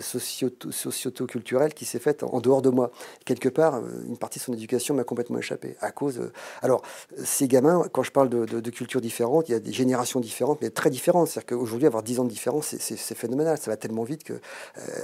socio-culturelle, 0.00 1.74
qui 1.74 1.84
s'est 1.84 1.98
faite 1.98 2.22
en 2.22 2.40
dehors 2.40 2.62
de 2.62 2.70
moi. 2.70 2.90
Quelque 3.24 3.48
part, 3.48 3.76
euh, 3.76 4.04
une 4.06 4.16
partie 4.16 4.38
de 4.38 4.44
son 4.44 4.52
éducation 4.52 4.94
m'a 4.94 5.04
complètement 5.04 5.38
échappé. 5.38 5.76
À 5.80 5.90
cause. 5.90 6.18
Euh, 6.18 6.32
alors, 6.62 6.82
ces 7.22 7.48
gamins, 7.48 7.84
quand 7.92 8.02
je 8.02 8.12
parle 8.12 8.28
de, 8.28 8.44
de, 8.44 8.70
cultures 8.70 9.00
différentes, 9.00 9.48
il 9.48 9.52
y 9.52 9.54
a 9.54 9.60
des 9.60 9.72
générations 9.72 10.20
différentes, 10.20 10.60
mais 10.62 10.70
très 10.70 10.90
différentes. 10.90 11.28
C'est-à-dire 11.28 11.56
qu'aujourd'hui, 11.56 11.86
avoir 11.86 12.02
10 12.02 12.20
ans 12.20 12.24
de 12.24 12.30
différence, 12.30 12.67
c'est 12.78 13.14
phénoménal. 13.14 13.58
Ça 13.58 13.70
va 13.70 13.76
tellement 13.76 14.04
vite 14.04 14.24
que, 14.24 14.40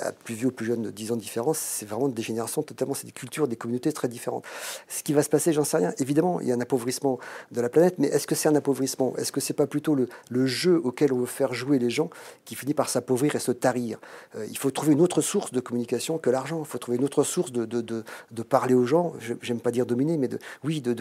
à 0.02 0.12
plus 0.12 0.34
vieux 0.34 0.48
ou 0.48 0.52
plus 0.52 0.66
jeune 0.66 0.82
de 0.82 0.90
10 0.90 1.12
ans 1.12 1.16
de 1.16 1.20
différence, 1.20 1.58
c'est 1.58 1.86
vraiment 1.86 2.08
des 2.08 2.22
générations 2.22 2.62
totalement, 2.62 2.94
c'est 2.94 3.06
des 3.06 3.12
cultures, 3.12 3.48
des 3.48 3.56
communautés 3.56 3.92
très 3.92 4.08
différentes. 4.08 4.44
Ce 4.88 5.02
qui 5.02 5.12
va 5.12 5.22
se 5.22 5.28
passer, 5.28 5.52
j'en 5.52 5.64
sais 5.64 5.78
rien. 5.78 5.92
Évidemment, 5.98 6.40
il 6.40 6.48
y 6.48 6.52
a 6.52 6.54
un 6.54 6.60
appauvrissement 6.60 7.18
de 7.52 7.60
la 7.60 7.68
planète, 7.68 7.96
mais 7.98 8.08
est-ce 8.08 8.26
que 8.26 8.34
c'est 8.34 8.48
un 8.48 8.54
appauvrissement? 8.54 9.14
Est-ce 9.16 9.32
que 9.32 9.40
c'est 9.40 9.54
pas 9.54 9.66
plutôt 9.66 9.94
le, 9.94 10.46
jeu 10.46 10.80
auquel 10.84 11.12
on 11.12 11.18
veut 11.18 11.26
faire 11.26 11.54
jouer 11.54 11.78
les 11.78 11.90
gens 11.90 12.10
qui 12.44 12.54
finit 12.54 12.74
par 12.74 12.88
s'appauvrir 12.88 13.34
et 13.34 13.38
se 13.38 13.52
tarir? 13.52 13.98
Euh, 14.36 14.46
il 14.48 14.58
faut 14.58 14.70
trouver 14.70 14.92
une 14.92 15.00
autre 15.00 15.20
source 15.20 15.52
de 15.52 15.60
communication 15.60 16.18
que 16.18 16.30
l'argent. 16.30 16.60
Il 16.60 16.66
faut 16.66 16.78
trouver 16.78 16.98
une 16.98 17.04
autre 17.04 17.24
source 17.24 17.52
de, 17.52 18.04
parler 18.48 18.74
aux 18.74 18.84
gens. 18.84 19.14
J'aime 19.42 19.60
pas 19.60 19.70
dire 19.70 19.86
dominer, 19.86 20.16
mais 20.18 20.28
oui, 20.62 20.80
de, 20.80 20.92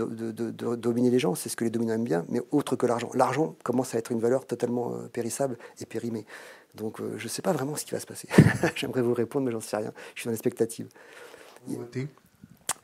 dominer 0.76 1.10
les 1.10 1.20
gens. 1.20 1.36
C'est 1.36 1.50
ce 1.50 1.56
que 1.56 1.64
les 1.64 1.70
dominants 1.70 1.94
aiment 1.94 2.04
bien, 2.04 2.26
mais 2.30 2.42
autre 2.52 2.76
que 2.76 2.86
l'argent. 2.86 3.10
L'argent 3.14 3.56
commence 3.64 3.96
à 3.96 3.98
être 3.98 4.12
une 4.12 4.20
valeur 4.20 4.46
totalement 4.46 4.94
euh, 4.94 5.08
périssable 5.12 5.58
et 5.80 5.86
périmée. 5.86 6.26
Donc 6.74 7.00
euh, 7.00 7.18
je 7.18 7.24
ne 7.24 7.30
sais 7.30 7.42
pas 7.42 7.54
vraiment 7.54 7.76
ce 7.76 7.86
qui 7.86 7.92
va 7.92 8.00
se 8.00 8.06
passer. 8.06 8.28
J'aimerais 8.76 9.02
vous 9.02 9.14
répondre, 9.14 9.46
mais 9.46 9.52
j'en 9.52 9.60
sais 9.60 9.78
rien. 9.78 9.94
Je 10.16 10.22
suis 10.22 10.28
dans 10.28 10.32
l'expectative. 10.32 10.88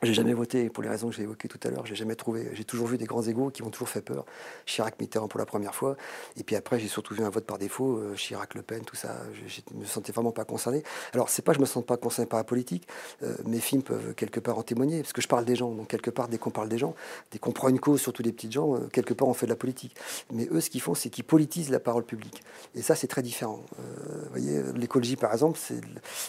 J'ai 0.02 0.14
jamais 0.14 0.32
voté 0.32 0.70
pour 0.70 0.82
les 0.82 0.88
raisons 0.88 1.10
que 1.10 1.14
j'ai 1.14 1.24
évoquées 1.24 1.46
tout 1.46 1.60
à 1.62 1.68
l'heure. 1.68 1.84
J'ai 1.84 1.94
jamais 1.94 2.14
trouvé. 2.14 2.48
J'ai 2.54 2.64
toujours 2.64 2.86
vu 2.86 2.96
des 2.96 3.04
grands 3.04 3.22
égaux 3.22 3.50
qui 3.50 3.62
m'ont 3.62 3.68
toujours 3.68 3.90
fait 3.90 4.00
peur. 4.00 4.24
Chirac, 4.64 4.98
Mitterrand 4.98 5.28
pour 5.28 5.38
la 5.38 5.44
première 5.44 5.74
fois. 5.74 5.94
Et 6.38 6.42
puis 6.42 6.56
après, 6.56 6.80
j'ai 6.80 6.88
surtout 6.88 7.14
vu 7.14 7.22
un 7.22 7.28
vote 7.28 7.44
par 7.44 7.58
défaut. 7.58 7.98
Euh, 7.98 8.14
Chirac, 8.14 8.54
Le 8.54 8.62
Pen, 8.62 8.82
tout 8.82 8.96
ça. 8.96 9.18
Je, 9.46 9.60
ne 9.74 9.80
me 9.80 9.84
sentais 9.84 10.12
vraiment 10.12 10.32
pas 10.32 10.46
concerné. 10.46 10.82
Alors, 11.12 11.28
c'est 11.28 11.42
pas 11.42 11.52
que 11.52 11.56
je 11.56 11.60
me 11.60 11.66
sens 11.66 11.84
pas 11.84 11.98
concerné 11.98 12.26
par 12.26 12.38
la 12.38 12.44
politique. 12.44 12.88
Euh, 13.22 13.36
mes 13.44 13.60
films 13.60 13.82
peuvent 13.82 14.14
quelque 14.14 14.40
part 14.40 14.56
en 14.56 14.62
témoigner. 14.62 15.02
Parce 15.02 15.12
que 15.12 15.20
je 15.20 15.28
parle 15.28 15.44
des 15.44 15.54
gens. 15.54 15.70
Donc, 15.70 15.88
quelque 15.88 16.08
part, 16.10 16.28
dès 16.28 16.38
qu'on 16.38 16.50
parle 16.50 16.70
des 16.70 16.78
gens, 16.78 16.94
dès 17.30 17.38
qu'on 17.38 17.52
prend 17.52 17.68
une 17.68 17.78
cause, 17.78 18.00
surtout 18.00 18.22
des 18.22 18.32
petites 18.32 18.52
gens, 18.52 18.76
euh, 18.76 18.88
quelque 18.90 19.12
part, 19.12 19.28
on 19.28 19.34
fait 19.34 19.46
de 19.46 19.52
la 19.52 19.56
politique. 19.56 19.94
Mais 20.32 20.48
eux, 20.50 20.62
ce 20.62 20.70
qu'ils 20.70 20.80
font, 20.80 20.94
c'est 20.94 21.10
qu'ils 21.10 21.24
politisent 21.24 21.68
la 21.68 21.80
parole 21.80 22.04
publique. 22.04 22.42
Et 22.74 22.80
ça, 22.80 22.94
c'est 22.94 23.06
très 23.06 23.22
différent. 23.22 23.60
vous 23.76 24.30
voyez, 24.30 24.62
l'écologie, 24.76 25.16
par 25.16 25.30
exemple, 25.34 25.58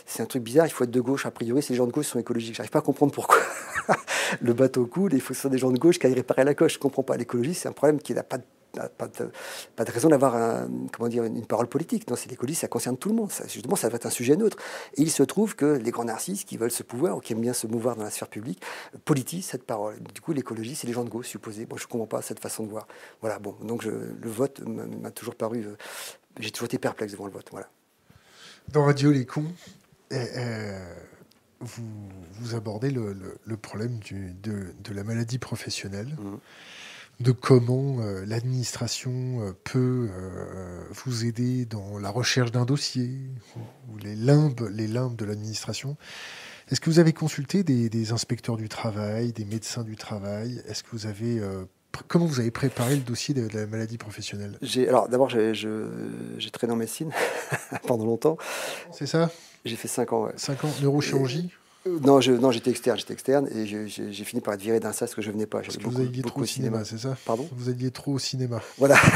c'est 0.06 0.22
un 0.22 0.26
truc 0.26 0.44
bizarre. 0.44 0.68
Il 0.68 0.72
faut 0.72 0.84
être 0.84 0.92
de 0.92 1.02
gauche. 1.02 1.26
A 1.26 1.32
priori, 1.32 1.64
les 1.70 1.76
gens 1.76 1.88
de 1.88 1.94
gauche 1.94 2.08
sont 2.08 2.20
écologiques. 2.20 2.56
J'arrive 2.56 2.72
pas 2.72 2.80
à 2.80 2.82
comprendre 2.82 3.14
pourquoi. 3.14 3.38
le 4.42 4.54
bateau 4.54 4.86
coule, 4.86 5.14
il 5.14 5.22
faut 5.22 5.30
que 5.30 5.36
ce 5.36 5.42
soit 5.42 5.50
des 5.50 5.58
gens 5.58 5.72
de 5.72 5.80
gauche 5.80 6.00
qui 6.00 6.08
aillent 6.08 6.14
réparer 6.14 6.44
la 6.44 6.54
coche. 6.54 6.74
Je 6.74 6.78
ne 6.78 6.82
comprends 6.82 7.04
pas. 7.04 7.18
L'écologie, 7.18 7.54
c'est 7.54 7.68
un 7.68 7.74
problème 7.74 8.00
qui 8.00 8.14
n'a 8.14 8.24
pas 8.24 8.38
de 8.38 9.92
raison 9.92 10.10
d'avoir 10.10 10.36
une, 10.36 11.46
parole 11.46 11.68
politique. 11.68 12.10
Non, 12.10 12.16
c'est 12.16 12.30
l'écologie, 12.30 12.56
ça 12.56 12.68
concerne 12.68 12.98
tout 12.98 13.10
le 13.10 13.16
monde. 13.16 13.32
Justement, 13.48 13.76
ça 13.76 13.90
va 13.90 13.96
être 13.96 14.06
un 14.06 14.12
sujet 14.12 14.36
neutre. 14.36 14.58
Et 14.98 15.02
il 15.02 15.12
se 15.12 15.24
trouve 15.24 15.56
que 15.56 15.66
les 15.66 15.92
grands 15.92 16.06
narcisses 16.06 16.44
qui 16.44 16.58
veulent 16.58 16.72
ce 16.72 16.84
pouvoir 16.84 17.18
ou 17.18 17.20
qui 17.20 17.34
aiment 17.34 17.42
bien 17.42 17.54
se 17.54 17.68
mouvoir 17.68 17.96
dans 17.96 18.04
la 18.04 18.12
sphère 18.12 18.30
publique 18.30 18.62
politisent 19.06 19.46
cette 19.46 19.64
parole. 19.64 20.02
Du 20.14 20.22
coup, 20.22 20.34
l'écologie, 20.34 20.76
c'est 20.76 20.88
les 20.88 20.94
gens 20.94 21.04
de 21.04 21.10
gauche 21.10 21.28
supposés. 21.28 21.66
Bon, 21.66 21.78
je 21.78 21.86
ne 21.86 21.90
comprends 21.90 22.08
pas 22.08 22.22
cette 22.22 22.40
façon 22.40 22.64
de 22.64 22.70
voir. 22.70 22.88
Voilà, 23.22 23.40
bon, 23.40 23.56
donc 23.64 23.84
le 23.84 24.16
vote 24.24 24.62
m'a 24.62 25.12
toujours 25.12 25.36
paru. 25.36 25.66
Euh, 25.66 25.76
j'ai 26.40 26.52
toujours 26.52 26.68
été 26.68 26.78
perplexe 26.78 27.12
devant 27.12 27.26
le 27.26 27.32
vote. 27.32 27.48
Voilà. 27.52 27.68
Dans 28.70 28.86
Radio 28.86 29.12
Les 29.12 29.26
Cons, 29.26 29.52
euh, 30.14 30.96
vous, 31.62 32.10
vous 32.40 32.56
abordez 32.56 32.92
le, 32.92 33.58
problème 33.58 34.00
du, 34.00 34.34
de, 34.42 34.94
la 34.94 35.04
maladie 35.04 35.38
professionnelle, 35.38 36.18
mmh. 36.18 37.24
de 37.24 37.32
comment 37.32 37.98
euh, 38.00 38.26
l'administration 38.26 39.42
euh, 39.42 39.52
peut 39.64 40.10
euh, 40.12 40.84
vous 40.92 41.26
aider 41.26 41.66
dans 41.66 42.00
la 42.00 42.10
recherche 42.10 42.52
d'un 42.52 42.66
dossier, 42.66 43.12
ou 43.90 43.98
les 43.98 44.16
limbes, 44.16 44.68
les 44.72 44.88
limbes 44.88 45.16
de 45.16 45.26
l'administration. 45.26 45.98
Est-ce 46.70 46.80
que 46.80 46.90
vous 46.90 47.00
avez 47.00 47.14
consulté 47.14 47.64
des, 47.64 48.12
inspecteurs 48.12 48.56
du 48.56 48.70
travail, 48.70 49.34
des 49.34 49.46
médecins 49.46 49.84
du 49.84 49.96
travail? 49.96 50.62
Est-ce 50.68 50.84
que 50.84 50.92
vous 50.92 51.06
avez 51.06 51.42
Comment 52.08 52.26
vous 52.26 52.40
avez 52.40 52.52
préparé 52.52 52.96
le 52.96 53.02
dossier 53.02 53.34
de, 53.34 53.50
la 53.54 53.68
maladie 53.68 53.98
professionnelle? 53.98 54.58
Alors 54.88 55.10
d'abord, 55.10 55.28
j'ai 55.30 56.52
traîné 56.54 56.72
en 56.72 56.78
médecine 56.78 57.12
pendant 57.88 58.06
longtemps. 58.06 58.38
C'est 58.94 59.06
ça? 59.06 59.30
J'ai 59.66 59.76
fait 59.76 59.88
5 59.88 60.14
ans. 60.14 60.26
Ouais. 60.26 60.34
5 60.36 60.64
ans 60.66 60.70
neurochirurgie 60.82 61.52
non, 61.86 62.22
je, 62.22 62.32
non, 62.32 62.52
j'étais 62.52 62.70
externe, 62.70 62.98
j'étais 62.98 63.14
externe 63.14 63.48
et 63.56 63.66
j'ai 63.66 64.24
fini 64.24 64.42
par 64.42 64.54
être 64.54 64.62
viré 64.62 64.80
d'un 64.80 64.92
sas 64.92 65.14
que 65.16 65.22
je 65.22 65.32
venais 65.32 65.48
pas. 65.48 65.62
Parce 65.62 65.78
que 65.78 65.84
vous 65.84 66.00
alliez 66.00 66.22
trop 66.22 66.42
au 66.42 66.46
cinéma, 66.46 66.86
c'est 66.86 67.00
ça 67.00 67.18
Pardon? 67.26 67.48
Vous 67.56 67.70
alliez 67.70 67.92
trop 67.92 68.14
au 68.14 68.20
cinéma. 68.20 68.62
Voilà. 68.78 68.96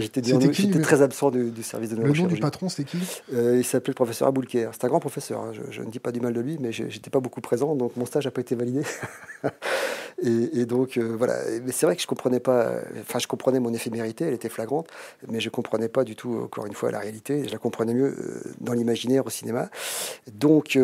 j'étais 0.00 0.80
très 0.80 1.02
absent 1.02 1.30
du, 1.30 1.62
service 1.62 1.90
de 1.90 1.96
neurochirurgie. 1.96 2.22
Le 2.22 2.28
nom 2.28 2.34
du 2.34 2.40
patron, 2.40 2.68
c'était 2.68 2.90
qui? 2.90 2.98
Euh, 3.32 3.56
Il 3.56 3.64
s'appelait 3.64 3.92
le 3.92 3.94
professeur 3.94 4.28
Aboulker. 4.28 4.70
C'est 4.72 4.84
un 4.84 4.88
grand 4.88 5.00
professeur. 5.00 5.40
Hein. 5.40 5.52
Je, 5.70 5.82
ne 5.82 5.90
dis 5.90 5.98
pas 5.98 6.12
du 6.12 6.20
mal 6.20 6.32
de 6.32 6.40
lui, 6.40 6.58
mais 6.60 6.72
j'étais 6.72 7.10
pas 7.10 7.20
beaucoup 7.20 7.40
présent, 7.40 7.74
donc 7.74 7.96
mon 7.96 8.06
stage 8.06 8.24
n'a 8.24 8.30
pas 8.30 8.40
été 8.40 8.54
validé. 8.54 8.82
et, 10.22 10.66
donc 10.66 10.96
euh, 10.96 11.14
voilà. 11.16 11.36
Mais 11.64 11.72
c'est 11.72 11.86
vrai 11.86 11.96
que 11.96 12.02
je 12.02 12.06
comprenais 12.06 12.40
pas. 12.40 12.72
Enfin, 13.00 13.18
je 13.18 13.26
comprenais 13.26 13.60
mon 13.60 13.72
éphémérité, 13.72 14.24
elle 14.24 14.34
était 14.34 14.48
flagrante, 14.48 14.88
mais 15.28 15.40
je 15.40 15.50
comprenais 15.50 15.88
pas 15.88 16.04
du 16.04 16.16
tout, 16.16 16.40
encore 16.44 16.66
une 16.66 16.74
fois, 16.74 16.90
la 16.90 16.98
réalité. 16.98 17.44
Je 17.46 17.52
la 17.52 17.58
comprenais 17.58 17.94
mieux 17.94 18.16
dans 18.60 18.72
l'imaginaire 18.72 19.26
au 19.26 19.30
cinéma. 19.30 19.68
Donc 20.32 20.78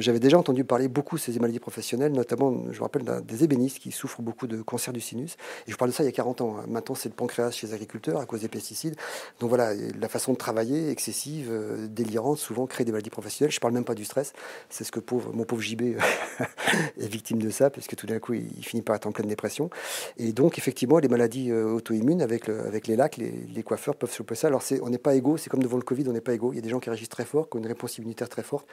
j'avais 0.00 0.20
déjà 0.20 0.38
entendu 0.38 0.49
parler 0.64 0.88
beaucoup 0.88 1.16
de 1.16 1.20
ces 1.20 1.38
maladies 1.38 1.60
professionnelles, 1.60 2.12
notamment, 2.12 2.52
je 2.70 2.78
me 2.78 2.82
rappelle 2.82 3.04
des 3.24 3.44
ébénistes 3.44 3.78
qui 3.78 3.92
souffrent 3.92 4.22
beaucoup 4.22 4.46
de 4.46 4.62
cancer 4.62 4.92
du 4.92 5.00
sinus. 5.00 5.36
Et 5.66 5.72
je 5.72 5.76
parle 5.76 5.90
de 5.90 5.94
ça 5.94 6.02
il 6.02 6.06
y 6.06 6.08
a 6.08 6.12
40 6.12 6.40
ans. 6.40 6.56
Hein. 6.58 6.64
Maintenant, 6.68 6.94
c'est 6.94 7.08
le 7.08 7.14
pancréas 7.14 7.50
chez 7.50 7.66
les 7.66 7.74
agriculteurs 7.74 8.20
à 8.20 8.26
cause 8.26 8.40
des 8.40 8.48
pesticides. 8.48 8.96
Donc 9.40 9.48
voilà, 9.48 9.72
la 9.74 10.08
façon 10.08 10.32
de 10.32 10.38
travailler 10.38 10.90
excessive, 10.90 11.48
euh, 11.50 11.86
délirante, 11.88 12.38
souvent 12.38 12.66
crée 12.66 12.84
des 12.84 12.92
maladies 12.92 13.10
professionnelles. 13.10 13.52
Je 13.52 13.60
parle 13.60 13.74
même 13.74 13.84
pas 13.84 13.94
du 13.94 14.04
stress. 14.04 14.32
C'est 14.68 14.84
ce 14.84 14.92
que 14.92 15.00
pauvre, 15.00 15.32
mon 15.32 15.44
pauvre 15.44 15.62
JB 15.62 15.82
est 16.98 17.06
victime 17.06 17.40
de 17.40 17.50
ça, 17.50 17.70
parce 17.70 17.86
que 17.86 17.96
tout 17.96 18.06
d'un 18.06 18.18
coup, 18.18 18.34
il, 18.34 18.64
finit 18.64 18.82
par 18.82 18.96
être 18.96 19.06
en 19.06 19.12
pleine 19.12 19.28
dépression. 19.28 19.70
Et 20.16 20.32
donc, 20.32 20.58
effectivement, 20.58 20.98
les 20.98 21.08
maladies 21.08 21.50
euh, 21.50 21.72
auto-immunes, 21.72 22.22
avec, 22.22 22.48
avec 22.48 22.86
les 22.86 22.96
lacs, 22.96 23.16
les, 23.16 23.62
coiffeurs 23.62 23.94
peuvent 23.94 24.12
choper 24.12 24.34
ça. 24.34 24.48
Alors, 24.48 24.62
on 24.82 24.90
n'est 24.90 24.98
pas 24.98 25.14
égaux, 25.14 25.36
c'est 25.36 25.50
comme 25.50 25.62
devant 25.62 25.76
le 25.76 25.82
Covid, 25.82 26.04
on 26.08 26.12
n'est 26.12 26.20
pas 26.20 26.32
égaux. 26.32 26.52
Il 26.52 26.56
y 26.56 26.58
a 26.58 26.62
des 26.62 26.68
gens 26.68 26.80
qui 26.80 26.88
réagissent 26.90 27.08
très 27.08 27.24
fort, 27.24 27.48
qui 27.48 27.56
ont 27.56 27.60
une 27.60 27.66
réponse 27.66 27.98
immunitaire 27.98 28.28
très 28.28 28.42
forte, 28.42 28.66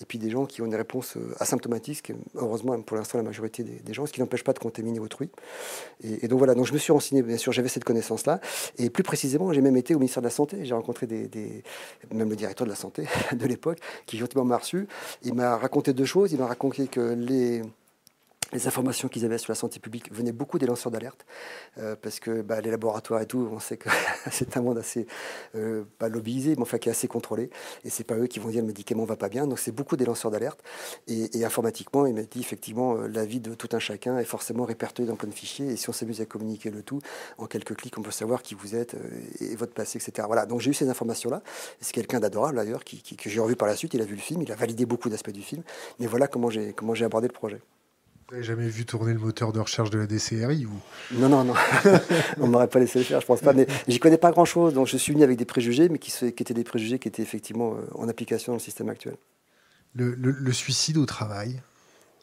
et 0.00 0.04
puis 0.04 0.18
des 0.18 0.30
gens 0.30 0.46
qui 0.46 0.62
ont 0.62 0.66
une 0.66 0.74
réponse 0.74 1.16
euh, 1.20 1.34
asymptomatique, 1.38 2.12
heureusement 2.34 2.80
pour 2.82 2.96
l'instant 2.96 3.18
la 3.18 3.24
majorité 3.24 3.62
des, 3.62 3.92
gens, 3.92 4.06
ce 4.06 4.12
qui 4.12 4.20
n'empêche 4.20 4.44
pas 4.44 4.52
de 4.52 4.58
contaminer 4.58 4.98
autrui. 4.98 5.30
Et, 6.02 6.28
donc 6.28 6.38
voilà, 6.38 6.54
donc 6.54 6.66
je 6.66 6.72
me 6.72 6.78
suis 6.78 6.92
renseigné, 6.92 7.22
bien 7.22 7.36
sûr, 7.36 7.52
j'avais 7.52 7.68
cette 7.68 7.84
connaissance-là. 7.84 8.40
Et 8.78 8.90
plus 8.90 9.02
précisément, 9.02 9.52
j'ai 9.52 9.60
même 9.60 9.76
été 9.76 9.94
au 9.94 9.98
ministère 9.98 10.22
de 10.22 10.26
la 10.26 10.32
Santé. 10.32 10.64
J'ai 10.64 10.74
rencontré 10.74 11.06
des, 11.06 11.62
même 12.12 12.30
le 12.30 12.36
directeur 12.36 12.66
de 12.66 12.70
la 12.70 12.76
Santé 12.76 13.06
de 13.32 13.46
l'époque, 13.46 13.78
qui 14.06 14.18
gentiment 14.18 14.44
m'a 14.44 14.58
reçu. 14.58 14.86
Il 15.22 15.34
m'a 15.34 15.56
raconté 15.56 15.92
deux 15.92 16.04
choses. 16.04 16.32
Il 16.32 16.38
m'a 16.38 16.46
raconté 16.46 16.86
que 16.86 17.00
les 17.00 17.62
les 18.52 18.66
informations 18.66 19.08
qu'ils 19.08 19.24
avaient 19.24 19.38
sur 19.38 19.50
la 19.50 19.56
santé 19.56 19.80
publique 19.80 20.12
venaient 20.12 20.32
beaucoup 20.32 20.58
des 20.58 20.66
lanceurs 20.66 20.90
d'alerte, 20.90 21.24
euh, 21.78 21.96
parce 22.00 22.20
que 22.20 22.42
bah, 22.42 22.60
les 22.60 22.70
laboratoires 22.70 23.20
et 23.20 23.26
tout, 23.26 23.48
on 23.52 23.60
sait 23.60 23.76
que 23.76 23.88
c'est 24.30 24.56
un 24.56 24.62
monde 24.62 24.78
assez, 24.78 25.06
euh, 25.54 25.84
pas 25.98 26.08
lobbyisé, 26.08 26.54
mais 26.56 26.62
enfin 26.62 26.78
qui 26.78 26.88
est 26.88 26.92
assez 26.92 27.08
contrôlé, 27.08 27.50
et 27.84 27.90
c'est 27.90 28.04
pas 28.04 28.16
eux 28.16 28.26
qui 28.26 28.38
vont 28.38 28.48
dire 28.48 28.62
le 28.62 28.68
médicament 28.68 29.04
va 29.04 29.16
pas 29.16 29.28
bien, 29.28 29.46
donc 29.46 29.58
c'est 29.58 29.72
beaucoup 29.72 29.96
des 29.96 30.04
lanceurs 30.04 30.30
d'alerte, 30.30 30.60
et, 31.08 31.44
informatiquement, 31.44 32.06
il 32.06 32.14
m'a 32.14 32.22
dit 32.22 32.40
effectivement, 32.40 32.96
euh, 32.96 33.08
la 33.08 33.24
vie 33.24 33.40
de 33.40 33.54
tout 33.54 33.68
un 33.72 33.78
chacun 33.78 34.18
est 34.18 34.24
forcément 34.24 34.64
répertoriée 34.64 35.08
dans 35.08 35.16
plein 35.16 35.28
de 35.28 35.34
fichiers, 35.34 35.68
et 35.68 35.76
si 35.76 35.88
on 35.88 35.92
s'amuse 35.92 36.20
à 36.20 36.26
communiquer 36.26 36.70
le 36.70 36.82
tout, 36.82 37.00
en 37.38 37.46
quelques 37.46 37.74
clics, 37.74 37.96
on 37.98 38.02
peut 38.02 38.10
savoir 38.10 38.42
qui 38.42 38.54
vous 38.54 38.74
êtes, 38.74 38.96
et 39.40 39.56
votre 39.56 39.72
passé, 39.72 39.98
etc. 39.98 40.26
Voilà, 40.26 40.46
donc 40.46 40.60
j'ai 40.60 40.70
eu 40.70 40.74
ces 40.74 40.88
informations-là, 40.88 41.42
c'est 41.80 41.92
quelqu'un 41.92 42.20
d'adorable 42.20 42.56
d'ailleurs, 42.56 42.84
qui, 42.84 43.00
que 43.02 43.30
j'ai 43.30 43.40
revu 43.40 43.56
par 43.56 43.68
la 43.68 43.76
suite, 43.76 43.94
il 43.94 44.02
a 44.02 44.04
vu 44.04 44.14
le 44.14 44.20
film, 44.20 44.42
il 44.42 44.52
a 44.52 44.54
validé 44.54 44.86
beaucoup 44.86 45.08
d'aspects 45.08 45.30
du 45.30 45.42
film, 45.42 45.62
mais 45.98 46.06
voilà 46.06 46.28
comment 46.28 46.50
j'ai 46.50 47.04
abordé 47.04 47.28
le 47.28 47.32
projet. 47.32 47.60
Vous 48.30 48.36
n'avez 48.36 48.46
jamais 48.46 48.68
vu 48.68 48.86
tourner 48.86 49.12
le 49.12 49.18
moteur 49.18 49.52
de 49.52 49.58
recherche 49.58 49.90
de 49.90 49.98
la 49.98 50.06
DCRI 50.06 50.64
ou... 50.64 50.70
Non, 51.10 51.28
non, 51.28 51.42
non. 51.42 51.54
On 52.38 52.46
ne 52.46 52.52
m'aurait 52.52 52.68
pas 52.68 52.78
laissé 52.78 53.00
le 53.00 53.04
faire, 53.04 53.20
je 53.20 53.26
pense 53.26 53.40
pas. 53.40 53.52
Mais 53.52 53.66
j'y 53.88 53.98
connais 53.98 54.18
pas 54.18 54.30
grand-chose, 54.30 54.72
donc 54.72 54.86
je 54.86 54.96
suis 54.96 55.12
venu 55.12 55.24
avec 55.24 55.36
des 55.36 55.44
préjugés, 55.44 55.88
mais 55.88 55.98
qui, 55.98 56.12
qui, 56.12 56.26
étaient 56.26 56.54
des 56.54 56.62
préjugés 56.62 57.00
qui 57.00 57.08
étaient 57.08 57.24
effectivement 57.24 57.74
euh, 57.74 57.80
en 57.96 58.08
application 58.08 58.52
dans 58.52 58.58
le 58.58 58.62
système 58.62 58.88
actuel. 58.88 59.16
le 59.96 60.52
suicide 60.52 60.96
au 60.96 61.06
travail, 61.06 61.60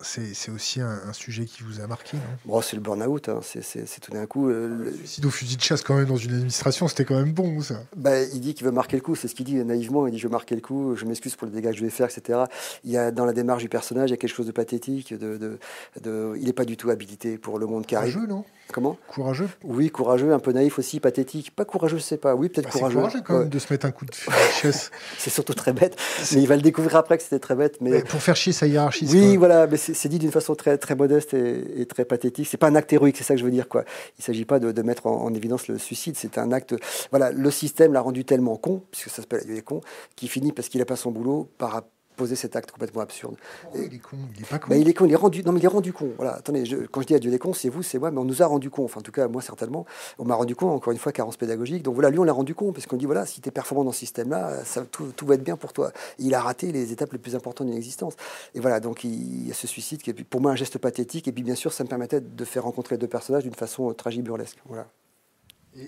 c'est 0.01 0.51
aussi 0.51 0.79
un, 0.81 1.13
sujet 1.13 1.45
qui 1.45 1.63
vous 1.63 1.79
a 1.81 1.87
marqué, 1.87 2.17
non? 2.17 2.23
Bon, 2.45 2.61
C'est 2.61 2.75
le 2.75 2.81
burn-out, 2.81 3.29
hein. 3.29 3.39
c'est 3.41 3.99
tout 3.99 4.11
d'un 4.11 4.25
coup... 4.25 4.49
Euh, 4.49 4.67
le 4.67 4.93
suicide 4.95 5.25
au 5.25 5.31
fusil 5.31 5.57
de 5.57 5.61
chasse 5.61 5.81
quand 5.81 5.95
même 5.95 6.05
dans 6.05 6.17
une 6.17 6.33
administration, 6.33 6.87
c'était 6.87 7.05
quand 7.05 7.15
même 7.15 7.31
bon, 7.31 7.61
ça 7.61 7.83
bah, 7.95 8.21
Il 8.21 8.39
dit 8.39 8.53
qu'il 8.53 8.65
veut 8.65 8.71
marquer 8.71 8.97
le 8.97 9.01
coup, 9.01 9.15
c'est 9.15 9.27
ce 9.27 9.35
qu'il 9.35 9.45
dit 9.45 9.55
naïvement, 9.55 10.05
il 10.07 10.11
dit 10.11 10.19
je 10.19 10.27
veux 10.27 10.31
marquer 10.31 10.55
le 10.55 10.61
coup, 10.61 10.95
je 10.95 11.05
m'excuse 11.05 11.35
pour 11.35 11.47
les 11.47 11.53
dégâts 11.53 11.71
que 11.71 11.77
je 11.77 11.83
vais 11.83 11.89
faire, 11.89 12.09
etc. 12.09 12.39
Il 12.83 12.91
y 12.91 12.97
a, 12.97 13.11
dans 13.11 13.25
la 13.25 13.33
démarche 13.33 13.63
du 13.63 13.69
personnage, 13.69 14.09
il 14.09 14.11
y 14.11 14.13
a 14.13 14.17
quelque 14.17 14.33
chose 14.35 14.47
de 14.47 14.51
pathétique, 14.51 15.13
de, 15.13 15.57
de, 16.01 16.35
il 16.37 16.45
n'est 16.45 16.53
pas 16.53 16.65
du 16.65 16.77
tout 16.77 16.89
habilité 16.89 17.37
pour 17.37 17.57
le 17.57 17.65
monde 17.65 17.85
qui 17.85 17.95
arrive. 17.95 18.17
non? 18.27 18.45
Comment 18.73 18.97
Courageux 19.07 19.47
Oui, 19.63 19.89
courageux, 19.89 20.33
un 20.33 20.39
peu 20.39 20.51
naïf 20.51 20.77
aussi, 20.77 20.99
pathétique. 20.99 21.51
Pas 21.55 21.63
courageux, 21.63 21.97
je 21.97 22.03
sais 22.03 22.17
pas. 22.17 22.35
Oui, 22.35 22.49
peut-être 22.49 22.65
bah, 22.65 22.71
courageux. 22.71 22.95
C'est 22.95 22.99
courageux 22.99 23.21
quand 23.25 23.39
même 23.39 23.49
de 23.49 23.59
se 23.59 23.71
mettre 23.71 23.85
un 23.85 23.91
coup 23.91 24.05
de 24.05 24.13
chaise. 24.61 24.91
c'est 25.17 25.29
surtout 25.29 25.53
très 25.53 25.73
bête. 25.73 25.95
Mais 26.33 26.41
il 26.41 26.47
va 26.47 26.55
le 26.55 26.61
découvrir 26.61 26.97
après 26.97 27.17
que 27.17 27.23
c'était 27.23 27.39
très 27.39 27.55
bête. 27.55 27.77
Mais... 27.79 28.01
pour 28.01 28.21
faire 28.21 28.35
chier 28.35 28.53
sa 28.53 28.67
hiérarchie. 28.67 29.07
Oui, 29.09 29.37
voilà, 29.37 29.67
mais 29.67 29.77
c'est 29.77 30.09
dit 30.09 30.19
d'une 30.19 30.31
façon 30.31 30.55
très, 30.55 30.77
très 30.77 30.95
modeste 30.95 31.33
et, 31.33 31.85
très 31.85 32.05
pathétique. 32.05 32.47
C'est 32.49 32.57
pas 32.57 32.67
un 32.67 32.75
acte 32.75 32.91
héroïque, 32.91 33.17
c'est 33.17 33.23
ça 33.23 33.33
que 33.33 33.39
je 33.39 33.45
veux 33.45 33.51
dire. 33.51 33.69
Quoi. 33.69 33.85
Il 34.19 34.23
s'agit 34.23 34.45
pas 34.45 34.59
de, 34.59 34.81
mettre 34.81 35.07
en, 35.07 35.33
évidence 35.33 35.67
le 35.67 35.77
suicide. 35.77 36.15
C'est 36.17 36.37
un 36.37 36.51
acte. 36.51 36.75
Voilà, 37.11 37.31
le 37.31 37.51
système 37.51 37.93
l'a 37.93 38.01
rendu 38.01 38.25
tellement 38.25 38.57
con, 38.57 38.83
puisque 38.91 39.09
ça 39.09 39.21
s'appelle 39.21 39.49
est 39.49 39.61
con, 39.61 39.81
qui 40.15 40.27
finit 40.27 40.51
parce 40.51 40.67
qu'il 40.67 40.81
a 40.81 40.85
pas 40.85 40.95
son 40.95 41.11
boulot 41.11 41.49
par 41.57 41.71
rapport 41.71 41.91
poser 42.17 42.35
cet 42.35 42.57
acte 42.57 42.71
complètement 42.71 43.01
absurde. 43.01 43.35
il 43.73 43.93
est 43.93 43.99
con, 43.99 44.17
il 44.35 44.41
est 44.41 44.49
pas 44.49 44.59
con. 44.59 44.67
Mais 44.69 44.81
il 44.81 44.89
est 44.89 44.93
con, 44.93 45.05
il 45.05 45.13
est 45.13 45.15
rendu, 45.15 45.43
non 45.43 45.53
mais 45.53 45.59
il 45.59 45.65
est 45.65 45.69
rendu 45.69 45.93
con. 45.93 46.09
Voilà, 46.17 46.35
attendez, 46.35 46.63
quand 46.91 47.01
je 47.01 47.07
dis 47.07 47.15
à 47.15 47.19
Dieu 47.19 47.31
les 47.31 47.39
cons, 47.39 47.53
c'est 47.53 47.69
vous, 47.69 47.83
c'est 47.83 47.99
moi, 47.99 48.11
mais 48.11 48.19
on 48.19 48.25
nous 48.25 48.41
a 48.41 48.45
rendu 48.45 48.69
con. 48.69 48.83
Enfin, 48.83 48.99
en 48.99 49.03
tout 49.03 49.11
cas, 49.11 49.27
moi 49.27 49.41
certainement, 49.41 49.85
on 50.17 50.25
m'a 50.25 50.35
rendu 50.35 50.55
con. 50.55 50.69
Encore 50.69 50.91
une 50.91 50.99
fois, 50.99 51.13
carence 51.13 51.37
pédagogique. 51.37 51.83
Donc 51.83 51.93
voilà, 51.93 52.09
lui, 52.09 52.19
on 52.19 52.23
l'a 52.23 52.33
rendu 52.33 52.53
con 52.55 52.73
parce 52.73 52.85
qu'on 52.87 52.97
dit 52.97 53.05
voilà, 53.05 53.25
si 53.25 53.39
tu 53.39 53.47
es 53.47 53.51
performant 53.51 53.85
dans 53.85 53.91
ce 53.91 53.99
système-là, 53.99 54.65
ça 54.65 54.81
tout, 54.81 55.13
tout, 55.15 55.25
va 55.25 55.35
être 55.35 55.43
bien 55.43 55.55
pour 55.55 55.71
toi. 55.71 55.91
il 56.19 56.33
a 56.33 56.41
raté 56.41 56.71
les 56.71 56.91
étapes 56.91 57.13
les 57.13 57.19
plus 57.19 57.35
importantes 57.35 57.67
d'une 57.67 57.77
existence. 57.77 58.15
Et 58.55 58.59
voilà, 58.59 58.79
donc 58.79 59.03
il, 59.03 59.47
y 59.47 59.51
a 59.51 59.53
ce 59.53 59.67
suicide 59.67 60.01
qui 60.01 60.09
est 60.09 60.23
pour 60.23 60.41
moi 60.41 60.51
un 60.51 60.55
geste 60.55 60.77
pathétique. 60.77 61.27
Et 61.27 61.31
puis 61.31 61.43
bien 61.43 61.55
sûr, 61.55 61.71
ça 61.71 61.83
me 61.83 61.89
permettait 61.89 62.21
de 62.21 62.45
faire 62.45 62.63
rencontrer 62.63 62.97
deux 62.97 63.07
personnages 63.07 63.43
d'une 63.43 63.55
façon 63.55 63.93
tragique-burlesque. 63.93 64.57
Voilà. 64.65 64.87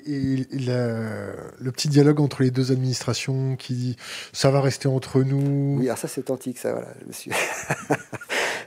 Et, 0.05 0.45
le 0.51 1.71
petit 1.71 1.87
dialogue 1.87 2.19
entre 2.19 2.43
les 2.43 2.51
deux 2.51 2.71
administrations 2.71 3.55
qui 3.55 3.73
dit 3.73 3.95
ça 4.33 4.51
va 4.51 4.61
rester 4.61 4.87
entre 4.87 5.21
nous. 5.21 5.77
Oui, 5.79 5.85
alors 5.85 5.97
ça 5.97 6.07
c'est 6.07 6.21
authentique, 6.21 6.57
ça, 6.57 6.73
voilà. 6.73 6.87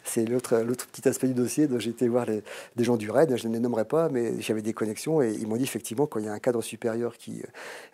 c'est 0.05 0.25
l'autre, 0.25 0.59
l'autre 0.59 0.87
petit 0.87 1.09
aspect 1.09 1.29
du 1.29 1.35
dossier. 1.35 1.69
J'ai 1.79 1.91
été 1.91 2.09
voir 2.09 2.27
les, 2.27 2.43
des 2.77 2.85
gens 2.85 2.97
du 2.97 3.11
RAID, 3.11 3.37
je 3.37 3.49
ne 3.49 3.53
les 3.53 3.61
nommerai 3.61 3.85
pas, 3.85 4.09
mais 4.09 4.41
j'avais 4.41 4.63
des 4.63 4.73
connexions 4.73 5.23
et 5.23 5.33
ils 5.33 5.47
m'ont 5.47 5.57
dit 5.57 5.65
effectivement 5.65 6.07
quand 6.07 6.19
il 6.19 6.27
y 6.27 6.29
a 6.29 6.33
un 6.33 6.39
cadre 6.39 6.63
supérieur 6.63 7.17
qui, 7.17 7.43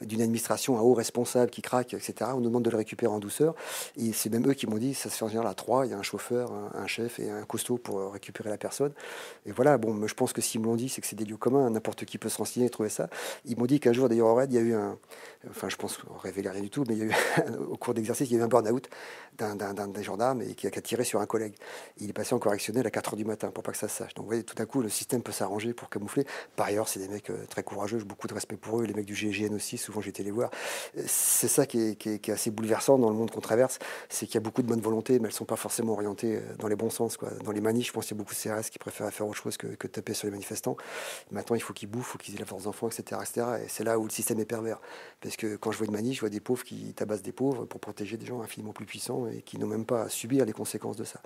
d'une 0.01 0.23
administration, 0.23 0.79
un 0.79 0.81
haut 0.81 0.95
responsable 0.95 1.51
qui 1.51 1.63
craque, 1.63 1.95
etc., 1.95 2.31
on 2.35 2.39
nous 2.39 2.49
demande 2.49 2.65
de 2.65 2.71
le 2.71 2.77
récupérer 2.77 3.13
en 3.13 3.19
douceur. 3.19 3.55
Et 3.97 4.13
c'est 4.13 4.31
même 4.31 4.49
eux 4.49 4.55
qui 4.55 4.67
m'ont 4.67 4.79
dit 4.79 4.95
ça 4.95 5.11
se 5.11 5.17
fait 5.17 5.25
en 5.25 5.29
général 5.29 5.51
à 5.51 5.55
trois, 5.55 5.87
il 5.87 5.91
y 5.91 5.95
a 5.95 5.99
un 5.99 6.03
chauffeur, 6.03 6.53
un, 6.75 6.87
chef 6.87 7.19
et 7.19 7.31
un 7.31 7.45
costaud 7.45 7.77
pour 7.77 8.13
récupérer 8.13 8.51
la 8.51 8.59
personne. 8.59 8.93
Et 9.47 9.53
voilà, 9.53 9.79
bon, 9.79 10.07
je 10.07 10.15
pense 10.15 10.33
que 10.33 10.41
s'ils 10.41 10.61
me 10.61 10.67
l'ont 10.67 10.77
dit, 10.77 10.89
c'est 10.89 11.01
que 11.01 11.07
c'est 11.07 11.17
des 11.17 11.25
lieux 11.25 11.37
communs, 11.37 11.69
n'importe 11.71 12.05
qui 12.05 12.19
peut 12.19 12.29
se 12.29 12.39
renseigner 12.39 12.67
et 12.67 12.71
trouver 12.71 12.89
ça. 12.89 13.09
Ils 13.45 13.59
m'ont 13.59 13.67
dit 13.67 13.81
qu'un 13.81 13.93
jour, 13.93 14.09
d'ailleurs, 14.09 14.29
au 14.29 14.35
RAID, 14.35 14.53
il 14.53 14.57
y 14.57 14.59
a 14.59 14.63
eu 14.63 14.75
un, 14.75 14.99
enfin 15.51 15.69
je 15.69 15.77
pense, 15.77 15.99
on 16.11 16.19
révélait 16.19 16.51
rien 16.51 16.63
du 16.63 16.71
tout, 16.71 16.85
mais 16.89 16.95
il 16.95 16.99
y 16.99 17.03
a 17.03 17.07
eu, 17.07 17.13
au 17.71 17.77
cours 17.77 17.95
d'exercice, 17.95 18.29
il 18.31 18.35
y 18.35 18.37
a 18.37 18.41
eu 18.41 18.43
un 18.45 18.49
burn-out 18.49 18.89
d'un, 19.39 19.89
des 19.89 20.03
gendarmes 20.03 20.43
et 20.43 20.55
qui 20.55 20.67
a, 20.67 20.71
tiré 20.71 21.05
sur 21.05 21.21
un 21.21 21.27
collègue. 21.27 21.55
Il 21.99 22.11
est 22.11 22.13
passé 22.13 22.35
en 22.35 22.39
correctionnel 22.39 22.87
à 22.87 22.91
4 22.91 23.15
h 23.15 23.17
du 23.17 23.25
matin 23.25 23.51
pour 23.51 23.63
pas 23.63 23.71
que 23.73 23.79
ça 23.79 23.89
se 23.89 23.97
sache. 23.97 24.15
Donc 24.15 24.25
vous 24.25 24.31
voyez, 24.31 24.43
tout 24.43 24.61
à 24.61 24.67
coup, 24.67 24.83
le 24.83 24.89
système 24.89 25.23
peut 25.23 25.33
s'arranger 25.33 25.75
pour 25.75 25.89
camoufler. 25.89 26.25
Par 26.57 26.67
ailleurs, 26.67 26.89
c'est 26.89 26.99
des 26.99 27.09
mecs 27.09 27.31
euh, 27.31 27.47
très 27.49 27.63
courageux, 27.63 27.99
j'ai 27.99 28.05
beaucoup 28.05 28.27
de 28.27 28.35
respect 28.35 28.57
pour 28.57 28.81
eux, 28.81 28.85
les 28.85 28.95
mecs 28.95 29.07
du 29.07 29.15
GIGN 29.15 29.55
aussi, 29.55 29.79
souvent 29.79 30.01
été 30.01 30.23
les 30.23 30.31
voir. 30.31 30.51
C'est 31.07 31.49
ça 31.49 31.67
qui 31.67 31.97
est, 32.05 32.29
assez 32.31 32.51
bouleversant 32.51 32.99
dans 32.99 33.11
le 33.11 33.15
monde 33.15 33.31
qu'on 33.31 33.41
traverse, 33.41 33.79
c'est 34.09 34.27
qu'il 34.27 34.35
y 34.35 34.39
a 34.39 34.41
beaucoup 34.41 34.63
de 34.63 34.67
bonne 34.67 34.81
volonté, 34.81 35.15
mais 35.15 35.29
elles 35.29 35.33
ne 35.33 35.37
sont 35.37 35.45
pas 35.45 35.57
forcément 35.57 35.93
orientées 35.93 36.37
euh, 36.37 36.55
dans 36.59 36.69
les 36.69 36.77
bons 36.77 36.91
sens. 36.91 37.17
Dans 37.45 37.53
les 37.53 37.61
manifs, 37.61 37.89
je 37.89 37.93
pense 37.93 38.07
qu'il 38.07 38.17
y 38.17 38.21
a 38.21 38.23
beaucoup 38.23 38.35
de 38.35 38.39
CRS 38.39 38.71
qui 38.71 38.79
préfèrent 38.79 39.13
faire 39.13 39.27
autre 39.27 39.37
chose 39.37 39.57
que, 39.57 39.69
que 39.69 39.87
taper 39.87 40.15
sur 40.15 40.27
les 40.27 40.33
manifestants. 40.33 40.77
Maintenant, 41.31 41.57
il 41.57 41.61
faut 41.61 41.73
qu'ils 41.73 41.89
bouffent, 41.89 42.09
il 42.09 42.13
faut 42.13 42.19
qu'ils 42.19 42.35
aient 42.35 42.41
la 42.41 42.47
force 42.47 42.65
d'enfants, 42.65 42.89
etc., 42.89 43.08
etc. 43.17 43.65
Et 43.65 43.69
c'est 43.69 43.85
là 43.85 43.99
où 43.99 44.05
le 44.05 44.11
système 44.11 44.39
est 44.41 44.45
pervers. 44.45 44.81
Parce 45.21 45.37
que 45.37 45.57
quand 45.57 45.73
je 45.73 45.79
vois 45.79 45.87
une 45.87 45.93
manif, 45.93 46.17
je 46.17 46.21
vois 46.21 46.29
des 46.29 46.41
pauvres 46.41 46.65
qui 46.65 46.93
tabassent 46.95 47.23
des 47.23 47.33
pauvres 47.33 47.65
pour 47.65 47.81
protéger 47.81 48.17
des 48.17 48.27
gens 48.27 48.41
infiniment 48.41 48.73
plus 48.73 48.87
puissants 48.87 49.27
et 49.27 49.43
qui 49.43 49.59
n'ont 49.59 49.67
même 49.67 49.85
pas 49.85 50.03
à 50.03 50.09
subir 50.09 50.45
les 50.45 50.53
conséquences 50.53 50.97
de 50.97 51.05
ça. 51.05 51.21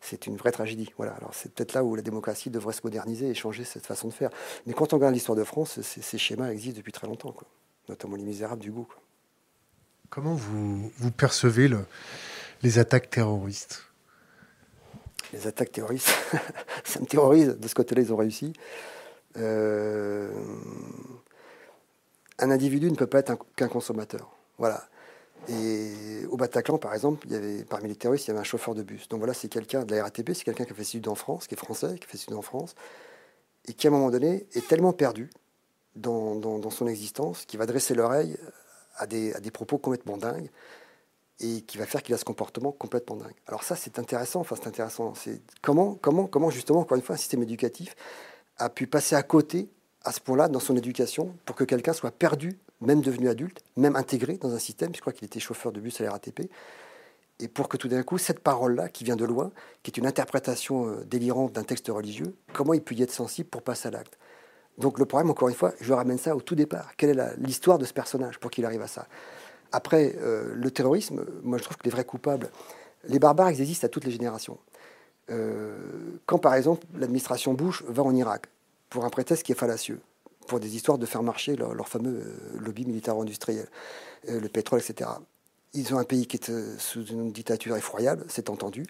C'est 0.00 0.26
une 0.26 0.36
vraie 0.36 0.52
tragédie. 0.52 0.92
Voilà. 0.96 1.12
Alors 1.12 1.30
c'est 1.32 1.52
peut-être 1.52 1.74
là 1.74 1.84
où 1.84 1.94
la 1.94 2.02
démocratie 2.02 2.50
devrait 2.50 2.72
se 2.72 2.80
moderniser 2.84 3.28
et 3.28 3.34
changer 3.34 3.64
cette 3.64 3.86
façon 3.86 4.08
de 4.08 4.12
faire. 4.12 4.30
Mais 4.66 4.72
quand 4.72 4.92
on 4.92 4.96
regarde 4.96 5.14
l'histoire 5.14 5.36
de 5.36 5.44
France, 5.44 5.80
ces 5.80 6.18
schémas 6.18 6.50
existent 6.50 6.78
depuis 6.78 6.92
très 6.92 7.06
longtemps, 7.06 7.32
quoi. 7.32 7.46
notamment 7.88 8.16
les 8.16 8.24
misérables 8.24 8.62
du 8.62 8.70
goût. 8.70 8.88
Comment 10.10 10.34
vous, 10.34 10.90
vous 10.96 11.10
percevez 11.10 11.68
le, 11.68 11.84
les 12.62 12.78
attaques 12.78 13.10
terroristes? 13.10 13.82
Les 15.32 15.46
attaques 15.46 15.72
terroristes, 15.72 16.08
ça 16.84 17.00
me 17.00 17.06
terrorise. 17.06 17.58
De 17.58 17.68
ce 17.68 17.74
côté-là, 17.74 18.02
ils 18.02 18.12
ont 18.12 18.16
réussi. 18.16 18.52
Euh, 19.36 20.30
un 22.38 22.50
individu 22.50 22.90
ne 22.90 22.96
peut 22.96 23.06
pas 23.06 23.20
être 23.20 23.36
qu'un 23.56 23.68
consommateur. 23.68 24.30
Voilà. 24.58 24.84
Et 25.48 26.26
au 26.28 26.36
Bataclan, 26.36 26.78
par 26.78 26.94
exemple, 26.94 27.26
il 27.26 27.32
y 27.32 27.36
avait, 27.36 27.64
parmi 27.64 27.88
les 27.88 27.94
terroristes, 27.94 28.26
il 28.26 28.28
y 28.28 28.30
avait 28.32 28.40
un 28.40 28.44
chauffeur 28.44 28.74
de 28.74 28.82
bus. 28.82 29.08
Donc 29.08 29.18
voilà, 29.18 29.34
c'est 29.34 29.48
quelqu'un 29.48 29.84
de 29.84 29.94
la 29.94 30.02
RATP, 30.02 30.32
c'est 30.34 30.44
quelqu'un 30.44 30.64
qui 30.64 30.72
a 30.72 30.74
fait 30.74 30.84
sud 30.84 31.06
en 31.08 31.14
France, 31.14 31.46
qui 31.46 31.54
est 31.54 31.58
français, 31.58 31.96
qui 31.98 32.04
a 32.04 32.08
fait 32.08 32.18
sud 32.18 32.34
en 32.34 32.42
France, 32.42 32.74
et 33.66 33.72
qui, 33.72 33.86
à 33.86 33.90
un 33.90 33.92
moment 33.92 34.10
donné, 34.10 34.46
est 34.54 34.66
tellement 34.66 34.92
perdu 34.92 35.30
dans, 35.94 36.70
son 36.70 36.86
existence 36.86 37.44
qu'il 37.46 37.58
va 37.58 37.66
dresser 37.66 37.94
l'oreille 37.94 38.36
à 38.96 39.06
des, 39.06 39.32
à 39.34 39.40
des 39.40 39.50
propos 39.50 39.78
complètement 39.78 40.16
dingues 40.16 40.50
et 41.40 41.62
qui 41.62 41.78
va 41.78 41.86
faire 41.86 42.02
qu'il 42.02 42.14
a 42.14 42.18
ce 42.18 42.24
comportement 42.24 42.72
complètement 42.72 43.16
dingue. 43.16 43.34
Alors 43.46 43.62
ça, 43.62 43.76
c'est 43.76 43.98
intéressant. 43.98 44.40
Enfin, 44.40 44.56
c'est 44.56 44.68
intéressant. 44.68 45.14
C'est 45.14 45.42
comment, 45.62 45.94
comment, 45.94 46.26
comment 46.26 46.50
justement, 46.50 46.80
encore 46.80 46.96
une 46.96 47.02
fois, 47.02 47.14
un 47.14 47.18
système 47.18 47.42
éducatif 47.42 47.94
a 48.58 48.70
pu 48.70 48.86
passer 48.86 49.14
à 49.16 49.22
côté 49.22 49.68
à 50.06 50.12
ce 50.12 50.20
point-là 50.20 50.48
dans 50.48 50.60
son 50.60 50.76
éducation 50.76 51.34
pour 51.44 51.56
que 51.56 51.64
quelqu'un 51.64 51.92
soit 51.92 52.12
perdu, 52.12 52.58
même 52.80 53.00
devenu 53.00 53.28
adulte, 53.28 53.60
même 53.76 53.96
intégré 53.96 54.38
dans 54.38 54.54
un 54.54 54.58
système. 54.58 54.94
Je 54.94 55.00
crois 55.00 55.12
qu'il 55.12 55.26
était 55.26 55.40
chauffeur 55.40 55.72
de 55.72 55.80
bus 55.80 56.00
à 56.00 56.04
la 56.04 56.12
RATP. 56.12 56.48
Et 57.40 57.48
pour 57.48 57.68
que 57.68 57.76
tout 57.76 57.88
d'un 57.88 58.02
coup, 58.02 58.16
cette 58.16 58.40
parole-là, 58.40 58.88
qui 58.88 59.04
vient 59.04 59.16
de 59.16 59.24
loin, 59.24 59.50
qui 59.82 59.90
est 59.90 59.98
une 59.98 60.06
interprétation 60.06 60.88
euh, 60.88 61.04
délirante 61.04 61.52
d'un 61.52 61.64
texte 61.64 61.88
religieux, 61.88 62.34
comment 62.54 62.72
il 62.72 62.82
peut 62.82 62.94
y 62.94 63.02
être 63.02 63.12
sensible 63.12 63.48
pour 63.50 63.62
passer 63.62 63.88
à 63.88 63.90
l'acte? 63.90 64.16
Donc 64.78 64.98
le 64.98 65.06
problème, 65.06 65.28
encore 65.30 65.48
une 65.48 65.54
fois, 65.54 65.72
je 65.80 65.92
ramène 65.92 66.18
ça 66.18 66.36
au 66.36 66.40
tout 66.40 66.54
départ. 66.54 66.96
Quelle 66.96 67.18
est 67.18 67.36
l'histoire 67.38 67.78
de 67.78 67.84
ce 67.84 67.92
personnage 67.92 68.38
pour 68.38 68.50
qu'il 68.50 68.64
arrive 68.64 68.82
à 68.82 68.86
ça? 68.86 69.06
Après, 69.72 70.16
euh, 70.20 70.54
le 70.54 70.70
terrorisme, 70.70 71.26
moi 71.42 71.58
je 71.58 71.64
trouve 71.64 71.76
que 71.76 71.84
les 71.84 71.90
vrais 71.90 72.04
coupables, 72.04 72.50
les 73.08 73.18
barbares, 73.18 73.50
ils 73.50 73.60
existent 73.60 73.86
à 73.86 73.88
toutes 73.88 74.04
les 74.04 74.12
générations. 74.12 74.58
Euh, 75.30 75.76
quand 76.24 76.38
par 76.38 76.54
exemple 76.54 76.86
l'administration 76.94 77.52
Bush 77.54 77.82
va 77.88 78.04
en 78.04 78.14
Irak, 78.14 78.46
pour 78.90 79.04
un 79.04 79.10
prétexte 79.10 79.42
qui 79.44 79.52
est 79.52 79.56
fallacieux, 79.56 80.00
pour 80.46 80.60
des 80.60 80.76
histoires 80.76 80.98
de 80.98 81.06
faire 81.06 81.22
marcher 81.22 81.56
leur, 81.56 81.88
fameux 81.88 82.22
euh, 82.24 82.60
lobby 82.60 82.84
militaro-industriel, 82.86 83.68
euh, 84.28 84.40
le 84.40 84.48
pétrole, 84.48 84.80
etc. 84.80 85.10
Ils 85.74 85.94
ont 85.94 85.98
un 85.98 86.04
pays 86.04 86.26
qui 86.26 86.36
est 86.36 86.50
euh, 86.50 86.76
sous 86.78 87.04
une 87.06 87.32
dictature 87.32 87.76
effroyable, 87.76 88.24
c'est 88.28 88.48
entendu. 88.48 88.86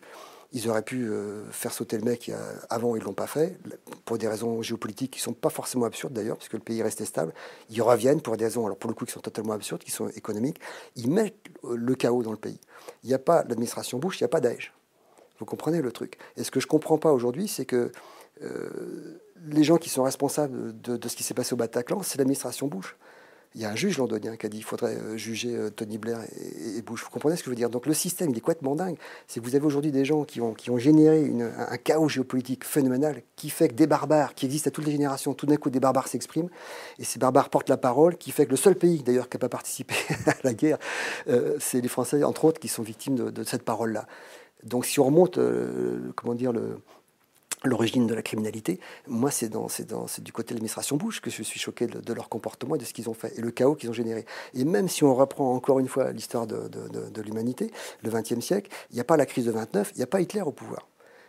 Ils 0.53 0.69
auraient 0.69 0.83
pu 0.83 1.11
faire 1.51 1.73
sauter 1.73 1.99
le 1.99 2.05
mec 2.05 2.31
avant, 2.71 2.95
ils 2.95 3.01
ne 3.01 3.05
l'ont 3.05 3.13
pas 3.13 3.27
fait, 3.27 3.59
pour 4.05 4.17
des 4.17 4.29
raisons 4.29 4.63
géopolitiques 4.63 5.11
qui 5.11 5.19
ne 5.19 5.25
sont 5.25 5.33
pas 5.33 5.51
forcément 5.51 5.87
absurdes 5.87 6.13
d'ailleurs, 6.13 6.37
puisque 6.37 6.53
le 6.53 6.61
pays 6.61 6.81
restait 6.85 7.05
stable. 7.05 7.35
Ils 7.69 7.83
reviennent 7.83 8.21
pour 8.21 8.37
des 8.37 8.45
raisons, 8.45 8.65
alors 8.65 8.79
pour 8.79 8.89
le 8.89 8.95
coup, 8.95 9.05
qui 9.05 9.13
sont 9.13 9.21
totalement 9.21 9.55
absurdes, 9.55 9.83
qui 9.83 9.91
sont 9.91 10.09
économiques. 10.11 10.61
Ils 10.95 11.11
mettent 11.11 11.35
le 11.69 11.95
chaos 11.97 12.23
dans 12.23 12.31
le 12.31 12.37
pays. 12.39 12.61
Il 13.03 13.09
n'y 13.09 13.15
a 13.15 13.19
pas 13.19 13.43
l'administration 13.43 13.99
Bush, 13.99 14.21
il 14.21 14.23
n'y 14.23 14.27
a 14.27 14.29
pas 14.29 14.41
Daesh. 14.41 14.73
Vous 15.41 15.47
comprenez 15.47 15.83
le 15.83 15.91
truc. 15.91 16.17
Et 16.37 16.45
ce 16.45 16.53
que 16.53 16.61
je 16.61 16.67
ne 16.67 16.71
comprends 16.71 16.97
pas 16.97 17.13
aujourd'hui, 17.13 17.49
c'est 17.49 17.67
que 17.67 17.91
les 19.49 19.65
gens 19.65 19.77
qui 19.77 19.89
sont 19.89 20.03
responsables 20.03 20.81
de, 20.81 21.09
ce 21.09 21.17
qui 21.17 21.23
s'est 21.23 21.35
passé 21.35 21.55
au 21.55 21.57
Bataclan, 21.57 22.03
c'est 22.03 22.19
l'administration 22.19 22.67
Bush. 22.67 22.97
Il 23.55 23.63
y 23.63 23.65
a 23.65 23.71
un 23.71 23.77
juge 23.77 23.97
londonien 23.97 24.37
qui 24.37 24.45
a 24.45 24.49
dit 24.51 24.59
qu'il 24.59 24.67
faudrait 24.67 24.97
euh, 24.97 25.17
juger 25.17 25.57
euh, 25.57 25.71
Tony 25.71 25.97
Blair 25.97 26.19
et, 26.77 26.83
Bush. 26.83 27.05
Vous 27.05 27.11
comprenez 27.11 27.37
ce 27.37 27.41
que 27.41 27.47
je 27.47 27.51
veux 27.51 27.57
dire? 27.57 27.71
Donc 27.71 27.87
le 27.87 27.95
système, 27.95 28.29
il 28.29 28.37
est 28.37 28.41
complètement 28.41 28.75
dingue. 28.77 28.99
C'est 29.27 29.41
que 29.41 29.47
vous 29.47 29.55
avez 29.55 29.65
aujourd'hui 29.65 29.93
des 29.93 30.05
gens 30.05 30.25
qui 30.25 30.43
ont, 30.43 30.53
qui 30.53 30.71
ont 30.71 30.77
généré 30.77 31.33
un 31.57 31.77
chaos 31.79 32.09
géopolitique 32.09 32.65
phénoménal 32.65 33.23
qui 33.35 33.49
fait 33.49 33.69
que 33.69 33.75
des 33.75 33.87
barbares 33.87 34.35
qui 34.35 34.45
existent 34.45 34.69
à 34.69 34.73
toutes 34.73 34.85
les 34.85 34.93
générations, 34.93 35.33
tout 35.33 35.47
d'un 35.47 35.57
coup 35.57 35.71
des 35.71 35.81
barbares 35.81 36.09
s'expriment 36.09 36.51
et 36.99 37.05
ces 37.05 37.19
barbares 37.19 37.49
portent 37.49 37.71
la 37.71 37.79
parole, 37.79 38.19
qui 38.19 38.31
fait 38.31 38.45
que 38.45 38.51
le 38.51 38.57
seul 38.57 38.75
pays 38.75 39.03
d'ailleurs 39.03 39.31
qui 39.31 39.37
n'a 39.37 39.41
pas 39.41 39.49
participé 39.49 39.95
à 40.27 40.35
la 40.45 40.53
guerre, 40.53 40.79
euh, 41.29 41.57
c'est 41.59 41.81
les 41.81 41.89
Français, 41.89 42.25
entre 42.25 42.45
autres, 42.45 42.61
qui 42.61 42.69
sont 42.69 42.83
victimes 42.83 43.15
de, 43.15 43.45
cette 43.45 43.63
parole-là. 43.63 44.07
Donc 44.65 44.85
si 44.85 45.01
on 45.01 45.05
remonte, 45.05 45.39
comment 46.15 46.35
dire, 46.35 46.53
le, 46.53 46.79
l'origine 47.67 48.07
de 48.07 48.15
la 48.15 48.23
criminalité. 48.23 48.81
Moi, 49.07 49.31
c'est 49.31 49.51
du 49.51 50.33
côté 50.33 50.49
de 50.49 50.55
l'administration 50.55 50.97
Bush 50.97 51.21
que 51.21 51.31
je 51.31 51.43
suis 51.43 51.61
choqué 51.61 51.87
de, 51.87 52.13
leur 52.13 52.29
comportement 52.29 52.77
et 52.77 52.79
de 52.79 52.85
ce 52.85 52.93
qu'ils 52.93 53.09
ont 53.11 53.15
fait 53.15 53.37
et 53.37 53.41
le 53.41 53.51
chaos 53.51 53.75
qu'ils 53.75 53.91
ont 53.91 53.95
généré. 53.95 54.25
Et 54.55 54.65
même 54.65 54.89
si 54.89 55.05
on 55.05 55.15
reprend 55.15 55.55
encore 55.55 55.79
une 55.79 55.89
fois 55.89 56.13
l'histoire 56.13 56.47
de, 56.47 56.69
de 56.69 57.23
l'humanité, 57.23 57.71
le 58.03 58.11
XXe 58.11 58.41
siècle, 58.41 58.71
il 58.91 58.95
n'y 58.95 59.01
a 59.01 59.05
pas 59.05 59.17
la 59.17 59.27
crise 59.27 59.47
de 59.47 59.51
29, 59.51 59.93
il 59.95 59.99
n'y 59.99 60.05
a 60.05 60.07
pas 60.07 60.21
Hitler 60.21 60.43
au 60.43 60.53
pouvoir. 60.53 60.87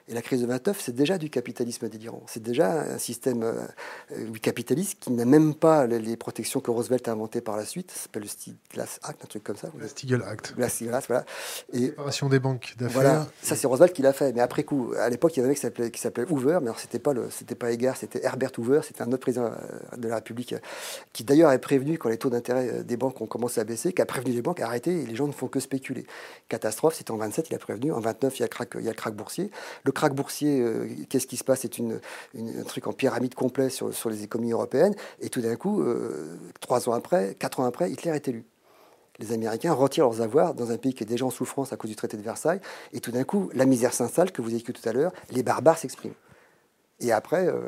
Et 0.09 0.13
la 0.13 0.21
crise 0.21 0.41
de 0.41 0.47
29, 0.47 0.79
c'est 0.79 0.95
déjà 0.95 1.17
du 1.17 1.29
capitalisme 1.29 1.89
délirant. 1.89 2.23
C'est 2.27 2.41
déjà 2.41 2.81
un 2.81 2.97
système 2.97 3.43
euh, 3.43 4.31
capitaliste 4.41 4.97
qui 5.01 5.11
n'a 5.11 5.25
même 5.25 5.53
pas 5.53 5.85
les, 5.85 6.15
protections 6.15 6.61
que 6.61 6.71
Roosevelt 6.71 7.05
a 7.09 7.11
inventées 7.11 7.41
par 7.41 7.57
la 7.57 7.65
suite. 7.65 7.91
Ça 7.91 8.03
s'appelle 8.03 8.21
le 8.23 8.29
Stiglitz 8.29 8.99
Act, 9.03 9.23
un 9.23 9.27
truc 9.27 9.43
comme 9.43 9.57
ça. 9.57 9.69
Le 9.77 9.87
Stiglitz 9.87 10.23
Act. 10.23 10.53
La 10.57 10.69
Stiglitz, 10.69 11.07
voilà. 11.07 11.25
Et 11.73 11.87
séparation 11.87 12.29
des 12.29 12.39
banques 12.39 12.75
d'affaires. 12.77 12.93
Voilà, 12.93 13.27
ça 13.41 13.57
c'est 13.57 13.67
Roosevelt 13.67 13.91
qui 13.91 14.01
l'a 14.01 14.13
fait. 14.13 14.31
Mais 14.31 14.39
après 14.39 14.63
coup, 14.63 14.93
à 14.97 15.09
l'époque, 15.09 15.35
il 15.35 15.41
y 15.41 15.43
avait 15.43 15.47
un 15.49 15.69
mec 15.79 15.91
qui 15.91 15.99
s'appelait 15.99 16.25
Hoover, 16.29 16.59
mais 16.61 16.67
alors 16.67 16.79
c'était 16.79 16.99
pas 16.99 17.11
le, 17.11 17.29
c'était 17.29 17.55
pas 17.55 17.71
Edgar, 17.71 17.97
c'était 17.97 18.23
Herbert 18.23 18.51
Hoover, 18.57 18.81
c'était 18.83 19.01
un 19.01 19.07
autre 19.07 19.17
président 19.17 19.45
euh, 19.45 19.97
de 19.97 20.07
la 20.07 20.15
République 20.15 20.53
euh, 20.53 20.59
qui 21.11 21.25
d'ailleurs 21.25 21.51
est 21.51 21.59
prévenu 21.59 21.97
quand 21.97 22.09
les 22.09 22.17
taux 22.17 22.29
d'intérêt 22.29 22.83
des 22.83 22.97
banques 22.97 23.19
ont 23.19 23.25
commencé 23.25 23.59
à 23.59 23.65
baisser, 23.65 23.91
qui 23.91 24.01
a 24.01 24.05
prévenu 24.05 24.31
les 24.31 24.41
banques 24.41 24.61
à 24.61 24.67
arrêter 24.67 25.01
et 25.01 25.05
les 25.05 25.15
gens 25.15 25.27
ne 25.27 25.33
font 25.33 25.47
que 25.47 25.59
spéculer. 25.59 26.05
Catastrophe, 26.47 26.95
c'était 26.95 27.11
en 27.11 27.17
27, 27.17 27.49
il 27.49 27.55
a 27.55 27.59
prévenu. 27.59 27.91
En 27.91 27.99
29, 27.99 28.37
il 28.37 28.39
y 28.39 28.43
a 28.43 28.45
le 28.45 28.49
crack, 28.49 28.69
il 28.75 28.85
y 28.85 28.87
a 28.87 28.91
le 28.91 28.95
crack 28.95 29.13
boursier. 29.13 29.51
Le 29.83 29.91
crack 29.97 30.13
boursier 30.13 30.63
qu'est-ce 31.09 31.25
qui 31.25 31.37
se 31.37 31.43
passe? 31.43 31.61
C'est 31.61 31.79
une, 31.79 31.99
un 32.37 32.63
truc 32.63 32.85
en 32.85 32.93
pyramide 32.93 33.33
complet 33.33 33.69
sur, 33.69 34.09
les 34.09 34.23
économies 34.23 34.51
européennes. 34.51 34.93
Et 35.21 35.29
tout 35.29 35.41
d'un 35.41 35.55
coup, 35.55 35.81
euh, 35.81 36.37
trois 36.59 36.87
ans 36.87 36.93
après, 36.93 37.35
quatre 37.39 37.59
ans 37.59 37.65
après, 37.65 37.91
Hitler 37.91 38.11
est 38.11 38.27
élu. 38.27 38.45
Les 39.19 39.33
Américains 39.33 39.73
retirent 39.73 40.05
leurs 40.05 40.21
avoirs 40.21 40.53
dans 40.53 40.69
un 40.69 40.77
pays 40.77 40.93
qui 40.93 41.03
est 41.03 41.07
déjà 41.07 41.25
en 41.25 41.31
souffrance 41.31 41.73
à 41.73 41.77
cause 41.77 41.89
du 41.89 41.95
traité 41.95 42.15
de 42.15 42.21
Versailles. 42.21 42.61
Et 42.93 42.99
tout 42.99 43.11
d'un 43.11 43.23
coup, 43.23 43.49
la 43.55 43.65
misère 43.65 43.93
s'installe, 43.93 44.31
que 44.31 44.43
vous 44.43 44.53
avez 44.53 44.61
tout 44.61 44.73
à 44.87 44.93
l'heure, 44.93 45.11
les 45.31 45.41
barbares 45.41 45.79
s'expriment. 45.79 46.13
Et 46.99 47.11
après, 47.11 47.47
euh, 47.47 47.61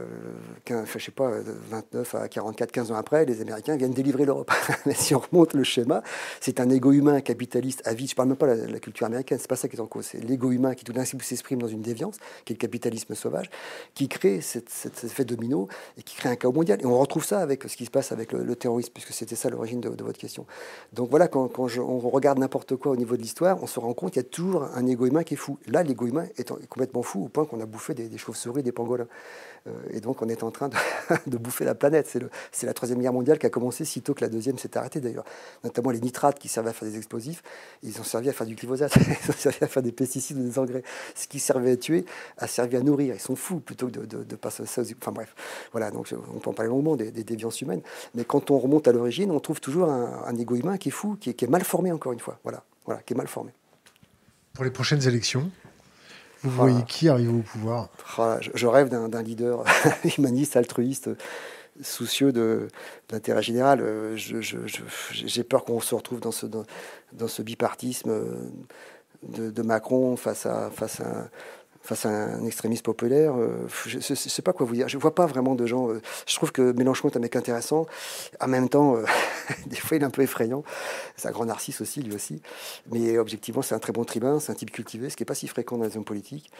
je 0.68 1.04
sais 1.04 1.12
pas, 1.12 1.30
29 1.70 2.16
à 2.16 2.28
44, 2.28 2.72
15 2.72 2.92
ans 2.92 2.96
après, 2.96 3.26
les 3.26 3.42
Américains 3.42 3.78
viennent 3.78 3.94
délivrer 3.94 4.26
l'Europe. 4.26 4.52
Mais 4.88 4.96
si 4.96 5.14
on 5.14 5.20
remonte 5.20 5.54
le 5.54 5.64
schéma, 5.64 6.02
c'est 6.42 6.60
un 6.60 6.68
égo 6.72 6.92
humain 6.92 7.22
capitaliste 7.22 7.84
à 7.86 7.94
vie. 7.94 8.08
Je 8.08 8.16
parle 8.16 8.30
même 8.30 8.38
pas 8.38 8.56
de 8.56 8.66
la, 8.66 8.80
culture 8.80 9.06
américaine, 9.06 9.38
c'est 9.40 9.48
pas 9.48 9.56
ça 9.56 9.68
qui 9.68 9.76
est 9.76 9.82
en 9.82 9.86
cause. 9.86 10.08
C'est 10.08 10.20
l'ego 10.20 10.52
humain 10.52 10.74
qui 10.74 10.84
tout 10.84 10.94
d'un 10.94 11.06
coup 11.06 11.20
s'exprime 11.22 11.62
dans 11.62 11.68
une 11.68 11.84
déviance, 11.84 12.18
qui 12.44 12.54
est 12.54 12.56
le 12.56 12.60
capitalisme 12.60 13.14
sauvage, 13.14 13.52
qui 13.94 14.08
crée 14.08 14.42
cet 14.42 15.04
effet 15.04 15.26
domino 15.26 15.68
et 16.00 16.02
qui 16.02 16.16
crée 16.16 16.30
un 16.30 16.36
chaos 16.36 16.52
mondial. 16.52 16.82
Et 16.82 16.88
on 16.88 16.98
retrouve 16.98 17.24
ça 17.24 17.40
avec 17.40 17.66
ce 17.66 17.78
qui 17.78 17.86
se 17.86 17.92
passe 17.92 18.12
avec 18.12 18.32
le, 18.32 18.56
terrorisme, 18.56 18.94
puisque 18.96 19.14
c'était 19.14 19.36
ça 19.36 19.52
l'origine 19.52 19.80
de, 19.80 20.04
votre 20.04 20.18
question. 20.18 20.48
Donc 20.94 21.12
voilà, 21.12 21.28
quand, 21.28 21.52
on 21.60 22.00
regarde 22.10 22.40
n'importe 22.40 22.78
quoi 22.78 22.94
au 22.94 22.96
niveau 22.96 23.16
de 23.16 23.22
l'histoire, 23.22 23.62
on 23.62 23.68
se 23.68 23.80
rend 23.80 23.94
compte 23.94 24.14
qu'il 24.14 24.24
y 24.24 24.26
a 24.26 24.30
toujours 24.30 24.64
un 24.64 24.88
égo 24.88 25.06
humain 25.06 25.24
qui 25.24 25.36
est 25.36 25.38
fou. 25.38 25.60
Là, 25.68 25.84
l'ego 25.84 26.08
humain 26.08 26.26
est 26.38 26.52
complètement 26.68 27.04
fou 27.04 27.26
au 27.26 27.28
point 27.28 27.46
qu'on 27.46 27.60
a 27.60 27.68
bouffé 27.68 27.94
des, 27.94 28.10
des 28.10 28.18
chauves-souris, 28.18 28.64
des 28.64 28.72
pangolins. 28.72 29.08
Euh, 29.68 29.72
et 29.92 30.00
donc 30.00 30.22
on 30.22 30.30
est 30.30 30.44
en 30.44 30.52
train 30.52 30.70
de, 30.70 31.38
bouffer 31.38 31.66
la 31.66 31.76
planète. 31.76 32.16
C'est 32.52 32.66
la 32.66 32.74
Troisième 32.74 33.00
Guerre 33.00 33.14
mondiale 33.14 33.40
qui 33.40 33.46
a 33.46 33.50
commencé 33.50 33.86
sitôt 33.86 34.14
que 34.14 34.22
la 34.22 34.30
Deuxième 34.30 34.58
s'est 34.58 34.78
arrêtée 34.78 35.00
d'ailleurs. 35.00 35.26
Notamment 35.64 35.92
les 35.92 36.00
nitrates 36.00 36.40
qui 36.40 36.48
servaient 36.48 36.70
à 36.70 36.74
faire 36.74 36.88
des 36.88 36.98
explosifs, 36.98 37.44
ils 37.84 38.00
ont 38.00 38.04
servi 38.04 38.30
à 38.30 38.34
faire 38.34 38.48
du 38.48 38.56
glyphosate, 38.56 38.96
ils 38.98 39.30
ont 39.30 39.34
servi 39.34 39.58
à 39.62 39.68
faire 39.68 39.84
des 39.84 39.92
pesticides 39.92 40.38
ou 40.38 40.44
des 40.44 40.60
engrais. 40.60 40.84
Ce 41.16 41.28
qui 41.28 41.40
servait 41.40 41.72
à 41.72 41.78
tuer 41.78 42.06
a 42.38 42.48
servi 42.48 42.78
à 42.78 42.82
nourrir. 42.82 43.16
Ils 43.16 43.22
sont 43.22 43.36
fous 43.36 43.60
plutôt 43.60 43.88
que 43.88 44.00
de, 44.00 44.36
passer 44.36 44.66
ça 44.66 44.82
aux... 44.82 44.86
Enfin 45.02 45.12
bref, 45.12 45.36
voilà, 45.72 45.92
donc 45.92 46.14
on 46.34 46.40
peut 46.40 46.50
en 46.50 46.54
parler 46.54 46.70
longuement 46.70 46.96
des, 46.96 47.12
déviances 47.12 47.62
humaines. 47.62 47.82
Mais 48.16 48.24
quand 48.24 48.52
on 48.52 48.60
remonte 48.60 48.88
à 48.88 48.92
l'origine, 48.92 49.32
on 49.32 49.40
trouve 49.40 49.60
toujours 49.60 49.90
un, 49.90 50.24
un, 50.26 50.36
égo 50.36 50.56
humain 50.56 50.78
qui 50.78 50.90
est 50.90 50.92
fou, 50.92 51.18
qui 51.20 51.32
est, 51.32 51.34
qui 51.34 51.46
est 51.46 51.50
mal 51.50 51.64
formé 51.64 51.92
encore 51.92 52.14
une 52.14 52.20
fois. 52.20 52.40
Voilà, 52.44 52.64
voilà, 52.86 53.02
qui 53.02 53.14
est 53.14 53.18
mal 53.18 53.28
formé. 53.28 53.52
Pour 54.54 54.64
les 54.64 54.72
prochaines 54.72 55.08
élections, 55.08 55.50
vous 56.44 56.52
voyez 56.52 56.84
qui 56.84 57.10
arrive 57.10 57.36
au 57.36 57.42
pouvoir? 57.42 57.90
Je, 58.54 58.68
rêve 58.68 58.90
d'un 58.90 59.22
leader 59.22 59.64
humaniste, 60.18 60.56
altruiste, 60.56 61.10
soucieux 61.82 62.32
de, 62.32 62.68
l'intérêt 63.12 63.44
général. 63.44 63.82
Euh, 63.82 64.16
j'ai 64.16 65.44
peur 65.44 65.66
qu'on 65.66 65.80
se 65.80 65.96
retrouve 65.96 66.20
dans 66.20 66.32
ce, 66.32 66.46
dans, 66.46 67.28
ce 67.28 67.42
bipartisme 67.42 68.12
de, 69.24 69.52
de, 69.52 69.62
Macron 69.62 70.16
face 70.16 70.46
à, 70.46 70.70
face 70.70 71.02
à, 71.02 71.30
face 71.82 72.06
à 72.06 72.10
un 72.10 72.46
extrémiste 72.46 72.84
populaire. 72.84 73.34
Euh, 73.36 73.68
je 73.86 73.98
ne 73.98 74.16
sais 74.16 74.42
pas 74.42 74.54
quoi 74.54 74.66
vous 74.66 74.76
dire. 74.76 74.88
Je 74.90 74.98
ne 74.98 75.02
vois 75.02 75.16
pas 75.16 75.26
vraiment 75.26 75.56
de 75.56 75.66
gens. 75.66 75.90
Euh, 75.90 76.02
je 76.28 76.36
trouve 76.36 76.52
que 76.52 76.72
Mélenchon 76.74 77.10
est 77.10 77.18
un 77.18 77.20
mec 77.20 77.36
intéressant. 77.36 77.88
En 78.40 78.48
même 78.48 78.70
temps, 78.70 78.96
euh, 78.96 79.06
des 79.68 79.78
fois, 79.78 79.98
il 79.98 80.04
est 80.04 80.06
un 80.06 80.10
peu 80.10 80.22
effrayant. 80.22 80.64
C'est 81.16 81.28
un 81.28 81.32
grand 81.32 81.46
narcisse 81.46 81.82
aussi, 81.82 82.02
lui 82.02 82.14
aussi. 82.14 82.42
Mais 82.92 83.18
objectivement, 83.18 83.62
c'est 83.62 83.76
un 83.76 83.80
très 83.80 83.94
bon 83.94 84.04
tribun, 84.04 84.40
c'est 84.40 84.52
un 84.52 84.56
type 84.56 84.72
cultivé, 84.72 85.10
ce 85.10 85.16
qui 85.16 85.24
n'est 85.24 85.28
pas 85.28 85.36
si 85.36 85.48
fréquent 85.48 85.78
dans 85.78 85.86
les 85.86 85.98
hommes 85.98 86.06
politiques. 86.06 86.52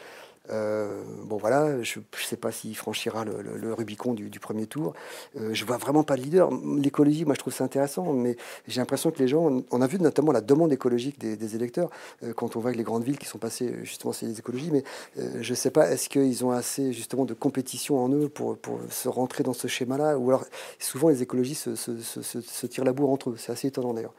Euh, 0.52 1.04
bon 1.26 1.38
voilà, 1.38 1.84
je 1.84 2.00
ne 2.00 2.04
sais 2.18 2.38
pas 2.38 2.52
s'il 2.52 2.76
franchira 2.76 3.24
le, 3.26 3.74
Rubicon 3.74 4.14
du, 4.14 4.40
premier 4.40 4.66
tour. 4.66 4.94
Euh, 5.38 5.54
je 5.54 5.66
vois 5.66 5.78
vraiment 5.78 6.04
pas 6.04 6.16
de 6.16 6.22
leader. 6.22 6.50
L'écologie, 6.78 7.26
moi 7.26 7.36
je 7.36 7.40
trouve 7.40 7.54
ça 7.54 7.64
intéressant, 7.64 8.14
mais 8.14 8.36
j'ai 8.68 8.82
l'impression 8.82 9.12
que 9.12 9.20
les 9.20 9.28
gens, 9.28 9.62
on 9.72 9.82
a 9.82 9.88
vu 9.88 10.00
notamment 10.00 10.32
la 10.32 10.42
demande 10.42 10.74
écologique 10.74 11.20
des, 11.20 11.56
électeurs 11.56 11.90
euh, 12.24 12.34
quand 12.34 12.56
on 12.56 12.60
voit 12.60 12.72
que 12.72 12.78
les 12.78 12.84
grandes 12.84 13.04
villes 13.04 13.18
qui 13.18 13.26
sont 13.26 13.40
passées 13.40 13.74
justement 13.84 14.14
c'est 14.14 14.28
les 14.28 14.40
écologies, 14.40 14.70
mais 14.72 14.84
je 15.16 15.50
ne 15.50 15.56
sais 15.56 15.72
pas, 15.72 15.92
est-ce 15.92 16.10
qu'ils 16.10 16.46
ont 16.46 16.52
assez 16.52 16.94
justement 16.94 17.26
de 17.26 17.34
compétition 17.34 18.04
en 18.04 18.10
eux 18.10 18.30
pour, 18.30 18.58
pour 18.58 18.80
se 18.90 19.10
rentrer 19.10 19.44
dans 19.44 19.54
ce 19.54 19.68
schéma-là, 19.68 20.18
ou 20.18 20.30
alors 20.30 20.46
souvent 20.80 21.10
les 21.10 21.22
écologistes 21.22 21.76
se, 21.76 21.98
se 22.00 22.68
tirent 22.68 22.84
la 22.84 22.94
bourre 22.94 23.10
entre 23.10 23.32
eux. 23.32 23.36
C'est 23.38 23.52
assez 23.52 23.68
étonnant 23.68 23.94
d'ailleurs. 23.94 24.14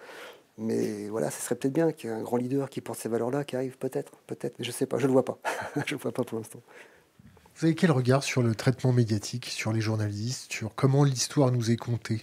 Mais 0.61 1.09
voilà, 1.09 1.31
ce 1.31 1.41
serait 1.41 1.55
peut-être 1.55 1.73
bien 1.73 1.91
qu'il 1.91 2.11
y 2.11 2.13
ait 2.13 2.17
un 2.17 2.23
grand 2.23 2.37
leader 2.37 2.69
qui 2.69 2.83
porte 2.83 2.99
ces 2.99 3.09
valeurs-là, 3.09 3.45
qui 3.45 3.57
arrive 3.57 3.79
peut-être, 3.79 4.13
peut-être, 4.27 4.59
mais 4.59 4.65
je 4.65 4.71
ne 4.71 4.75
sais 4.75 4.85
pas, 4.85 4.99
je 4.99 5.05
ne 5.05 5.07
le 5.07 5.13
vois 5.15 5.25
pas. 5.25 5.39
je 5.87 5.95
ne 5.95 5.99
le 5.99 6.03
vois 6.03 6.13
pas 6.13 6.23
pour 6.23 6.39
l'instant. 6.39 6.61
Vous 7.57 7.67
avez 7.67 7.75
quel 7.75 7.91
regard 7.91 8.23
sur 8.23 8.43
le 8.43 8.55
traitement 8.55 8.93
médiatique, 8.93 9.47
sur 9.47 9.73
les 9.73 9.81
journalistes, 9.81 10.53
sur 10.53 10.75
comment 10.75 11.03
l'histoire 11.03 11.51
nous 11.51 11.71
est 11.71 11.77
contée? 11.77 12.21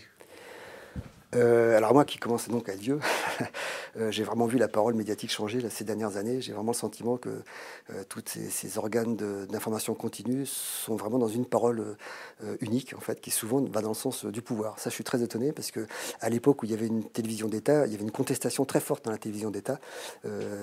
Euh, 1.36 1.76
alors 1.76 1.94
moi 1.94 2.06
qui 2.06 2.18
commence 2.20 2.48
donc 2.48 2.70
à 2.70 2.76
vieux, 2.76 3.00
euh, 3.98 4.12
j'ai 4.12 4.24
vraiment 4.24 4.46
vu 4.46 4.58
la 4.58 4.70
parole 4.70 4.94
médiatique 4.94 5.30
changer 5.30 5.62
ces 5.70 5.84
dernières 5.84 6.16
années. 6.16 6.40
J'ai 6.42 6.54
vraiment 6.54 6.72
le 6.72 6.78
sentiment 6.78 7.18
que 7.18 7.30
euh, 7.30 8.04
tous 8.08 8.24
ces, 8.26 8.78
organes 8.78 9.16
d'information 9.48 9.94
continue 9.94 10.46
sont 10.46 10.96
vraiment 10.96 11.18
dans 11.18 11.28
une 11.28 11.46
parole 11.46 11.98
unique, 12.62 12.94
en 12.96 13.00
fait, 13.00 13.20
qui 13.20 13.32
souvent 13.32 13.62
va 13.62 13.82
dans 13.82 13.90
le 13.90 13.96
sens 13.96 14.26
du 14.26 14.42
pouvoir. 14.42 14.78
Ça, 14.78 14.90
je 14.90 14.96
suis 14.96 15.04
très 15.04 15.24
étonné 15.24 15.52
parce 15.52 15.72
que 15.72 15.88
à 16.22 16.30
l'époque 16.30 16.62
où 16.62 16.66
il 16.66 16.72
y 16.72 16.76
avait 16.76 16.86
une 16.86 17.04
télévision 17.04 17.48
d'État, 17.48 17.88
il 17.88 17.92
y 17.92 17.96
avait 17.96 18.04
une 18.04 18.12
contestation 18.12 18.66
très 18.66 18.80
forte 18.80 19.06
dans 19.06 19.12
la 19.12 19.18
télévision 19.18 19.50
d'État. 19.50 19.80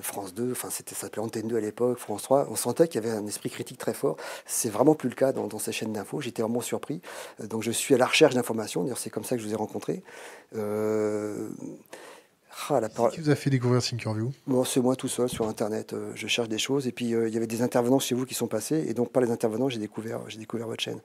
France 0.03 0.35
2, 0.35 0.53
enfin 0.53 0.71
ça 0.71 0.83
s'appelait 0.95 1.23
Antenne 1.23 1.49
2 1.49 1.57
à 1.57 1.61
l'époque, 1.61 1.99
France 1.99 2.23
3, 2.23 2.49
on 2.51 2.57
sentait 2.57 2.87
qu'il 2.87 3.03
y 3.03 3.07
avait 3.07 3.17
un 3.17 3.27
esprit 3.27 3.51
critique 3.51 3.79
très 3.79 3.95
fort. 3.95 4.17
C'est 4.47 4.71
vraiment 4.71 4.95
plus 4.95 5.09
le 5.09 5.15
cas 5.15 5.33
dans, 5.33 5.47
dans 5.47 5.59
ces 5.59 5.73
chaînes 5.73 5.93
d'infos. 5.93 6.21
J'étais 6.21 6.43
vraiment 6.43 6.61
surpris. 6.61 7.01
donc 7.41 7.63
je 7.63 7.71
suis 7.71 7.95
à 7.95 7.99
la 7.99 8.07
recherche 8.07 8.35
d'informations. 8.35 8.83
D'ailleurs, 8.83 8.99
c'est 8.99 9.11
comme 9.11 9.25
ça 9.25 9.37
que 9.37 9.43
je 9.43 9.49
vous 9.49 9.53
ai 9.53 9.57
rencontré. 9.57 10.03
Euh, 10.57 11.49
ah, 12.71 12.81
Qui 13.13 13.21
vous 13.21 13.31
a 13.31 13.35
fait 13.35 13.51
découvrir 13.51 13.83
Thinkerview 13.83 14.33
bon, 14.47 14.65
C'est 14.65 14.81
moi 14.81 14.97
tout 14.97 15.09
seul 15.09 15.29
sur 15.29 15.47
Internet. 15.49 15.93
Euh, 15.93 16.13
je 16.15 16.27
cherche 16.27 16.49
des 16.49 16.59
choses. 16.59 16.87
Et 16.87 16.93
puis, 16.93 17.15
euh, 17.15 17.29
il 17.29 17.35
y 17.35 17.37
avait 17.37 17.47
des 17.47 17.63
intervenants 17.63 17.99
chez 17.99 18.15
vous 18.15 18.25
qui 18.25 18.35
sont 18.35 18.47
passés. 18.47 18.85
Et 18.89 18.95
donc, 18.95 19.11
par 19.11 19.23
les 19.23 19.31
intervenants, 19.31 19.69
j'ai 19.69 19.81
découvert, 19.81 20.21
découvert 20.39 20.67
votre 20.67 20.83
chaîne. 20.83 21.01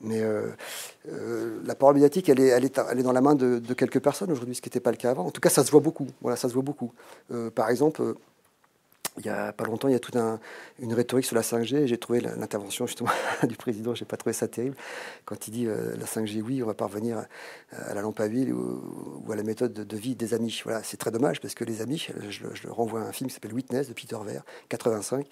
Mais 0.00 0.22
la 1.64 1.74
parole 1.74 1.94
médiatique, 1.94 2.28
elle 2.28 2.40
est, 2.40 2.48
elle 2.48 2.64
est, 2.66 2.78
elle 2.90 2.98
est 2.98 3.02
dans 3.02 3.12
la 3.12 3.22
main 3.22 3.34
de, 3.34 3.58
de 3.58 3.74
quelques 3.74 4.00
personnes 4.00 4.30
aujourd'hui, 4.30 4.54
ce 4.54 4.60
qui 4.60 4.68
n'était 4.68 4.80
pas 4.80 4.90
le 4.90 4.98
cas 4.98 5.10
avant. 5.10 5.24
En 5.24 5.30
tout 5.30 5.40
cas, 5.40 5.48
ça 5.48 5.64
se 5.64 5.70
voit 5.70 5.80
beaucoup. 5.80 6.06
Voilà, 6.20 6.36
ça 6.36 6.48
se 6.48 6.52
voit 6.52 6.62
beaucoup. 6.62 6.92
par 7.54 7.70
exemple, 7.70 8.14
il 9.18 9.26
y 9.26 9.28
a 9.28 9.52
pas 9.52 9.64
longtemps, 9.64 9.88
il 9.88 9.92
y 9.92 9.96
a 9.96 10.00
toute 10.00 10.16
une 10.16 10.92
rhétorique 10.92 11.24
sur 11.24 11.36
la 11.36 11.42
5G. 11.42 11.86
J'ai 11.86 11.98
trouvé 11.98 12.20
l'intervention 12.20 12.86
justement 12.86 13.10
du 13.44 13.56
président, 13.56 13.94
j'ai 13.94 14.04
pas 14.04 14.16
trouvé 14.16 14.32
ça 14.32 14.48
terrible. 14.48 14.76
Quand 15.24 15.46
il 15.46 15.52
dit 15.52 15.66
euh, 15.66 15.94
la 15.96 16.06
5G, 16.06 16.42
oui, 16.42 16.62
on 16.62 16.66
va 16.66 16.74
parvenir 16.74 17.18
euh, 17.18 17.90
à 17.90 17.94
la 17.94 18.02
lampe 18.02 18.18
à 18.18 18.26
huile 18.26 18.52
ou, 18.52 19.30
à 19.30 19.36
la 19.36 19.44
méthode 19.44 19.72
de, 19.72 19.96
vie 19.96 20.16
des 20.16 20.34
amis. 20.34 20.60
Voilà, 20.64 20.82
c'est 20.82 20.96
très 20.96 21.12
dommage 21.12 21.40
parce 21.40 21.54
que 21.54 21.64
les 21.64 21.80
amis, 21.80 22.08
je, 22.28 22.44
je 22.52 22.68
renvoie 22.68 23.02
à 23.02 23.04
un 23.04 23.12
film 23.12 23.28
qui 23.28 23.34
s'appelle 23.34 23.54
Witness 23.54 23.88
de 23.88 23.92
Peter 23.92 24.16
Ver, 24.24 24.42
85. 24.68 25.26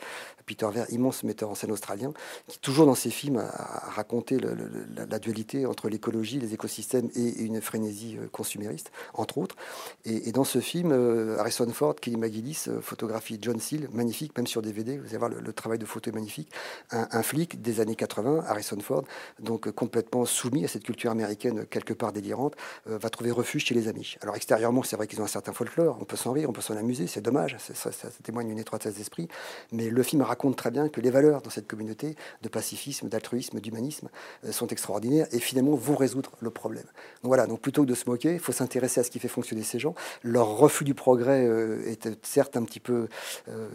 Peter 0.47 0.69
Ver, 0.73 0.87
immense 0.91 1.25
metteur 1.25 1.51
en 1.51 1.55
scène 1.57 1.73
australien, 1.73 2.13
qui 2.47 2.61
toujours 2.61 2.87
dans 2.87 2.95
ses 2.95 3.11
films 3.11 3.39
a, 3.39 3.91
raconté 3.91 4.39
la, 4.39 5.19
dualité 5.19 5.67
entre 5.67 5.89
l'écologie, 5.89 6.39
les 6.39 6.55
écosystèmes 6.55 7.11
et 7.17 7.43
une 7.43 7.61
frénésie 7.61 8.17
euh, 8.19 8.29
consumériste, 8.31 8.93
entre 9.15 9.39
autres. 9.39 9.57
Et, 10.05 10.33
dans 10.33 10.45
ce 10.45 10.61
film, 10.61 10.93
Harrison 11.39 11.69
Ford, 11.71 11.95
Kelly 11.97 12.17
McGillis, 12.17 12.65
photographie 12.81 13.39
John 13.41 13.61
C 13.61 13.72
magnifique, 13.93 14.37
même 14.37 14.47
sur 14.47 14.63
DVD, 14.63 14.99
vous 14.99 15.09
allez 15.09 15.19
voir, 15.19 15.31
le, 15.31 15.53
travail 15.53 15.79
de 15.79 15.85
photo 15.85 16.11
est 16.11 16.15
magnifique. 16.15 16.51
Un, 16.91 17.23
flic 17.23 17.61
des 17.63 17.81
années 17.81 17.95
80, 17.95 18.45
Harrison 18.47 18.79
Ford, 18.81 19.05
donc 19.39 19.69
euh, 19.69 19.73
complètement 19.73 20.25
soumis 20.25 20.65
à 20.65 20.69
cette 20.69 20.83
culture 20.83 21.11
américaine 21.11 21.61
euh, 21.61 21.65
quelque 21.65 21.93
part 21.93 22.13
délirante, 22.13 22.55
euh, 22.89 22.99
va 22.99 23.11
trouver 23.11 23.31
refuge 23.31 23.65
chez 23.65 23.75
les 23.75 23.89
amis. 23.89 24.17
Alors 24.21 24.37
extérieurement, 24.37 24.83
c'est 24.83 24.97
vrai 24.97 25.07
qu'ils 25.07 25.21
ont 25.21 25.25
un 25.25 25.29
certain 25.29 25.53
folklore, 25.53 25.99
on 26.01 26.05
peut 26.05 26.17
s'en 26.17 26.33
rire, 26.33 26.49
on 26.49 26.53
peut 26.53 26.61
s'en 26.61 26.77
amuser, 26.77 27.07
c'est 27.07 27.21
dommage, 27.21 27.57
ça, 27.59 27.91
témoigne 28.23 28.49
d'une 28.49 28.59
étroitesse 28.59 28.95
d'esprit, 28.95 29.29
mais 29.71 29.89
le 29.89 30.03
film 30.03 30.23
raconte 30.23 30.57
très 30.57 30.71
bien 30.71 30.89
que 30.89 31.01
les 31.01 31.11
valeurs 31.11 31.43
dans 31.43 31.51
cette 31.51 31.67
communauté 31.67 32.17
de 32.43 32.49
pacifisme, 32.49 33.09
d'altruisme, 33.09 33.61
d'humanisme 33.61 34.09
sont 34.51 34.67
extraordinaires 34.69 35.27
et 35.33 35.39
finalement 35.39 35.75
vont 35.75 35.97
résoudre 35.97 36.33
le 36.41 36.51
problème. 36.51 36.85
Donc 37.23 37.29
voilà, 37.29 37.47
donc 37.47 37.61
plutôt 37.61 37.83
que 37.83 37.89
de 37.89 37.95
se 37.95 38.09
moquer, 38.09 38.35
il 38.35 38.41
faut 38.41 38.53
s'intéresser 38.53 39.01
à 39.01 39.05
ce 39.05 39.11
qui 39.11 39.19
fait 39.19 39.29
fonctionner 39.29 39.63
ces 39.63 39.79
gens. 39.79 39.95
Leur 40.23 40.57
refus 40.57 40.85
du 40.85 40.95
progrès 40.95 41.45
est 41.87 42.09
certes 42.25 42.57
un 42.57 42.65
petit 42.65 42.81
peu 42.81 43.09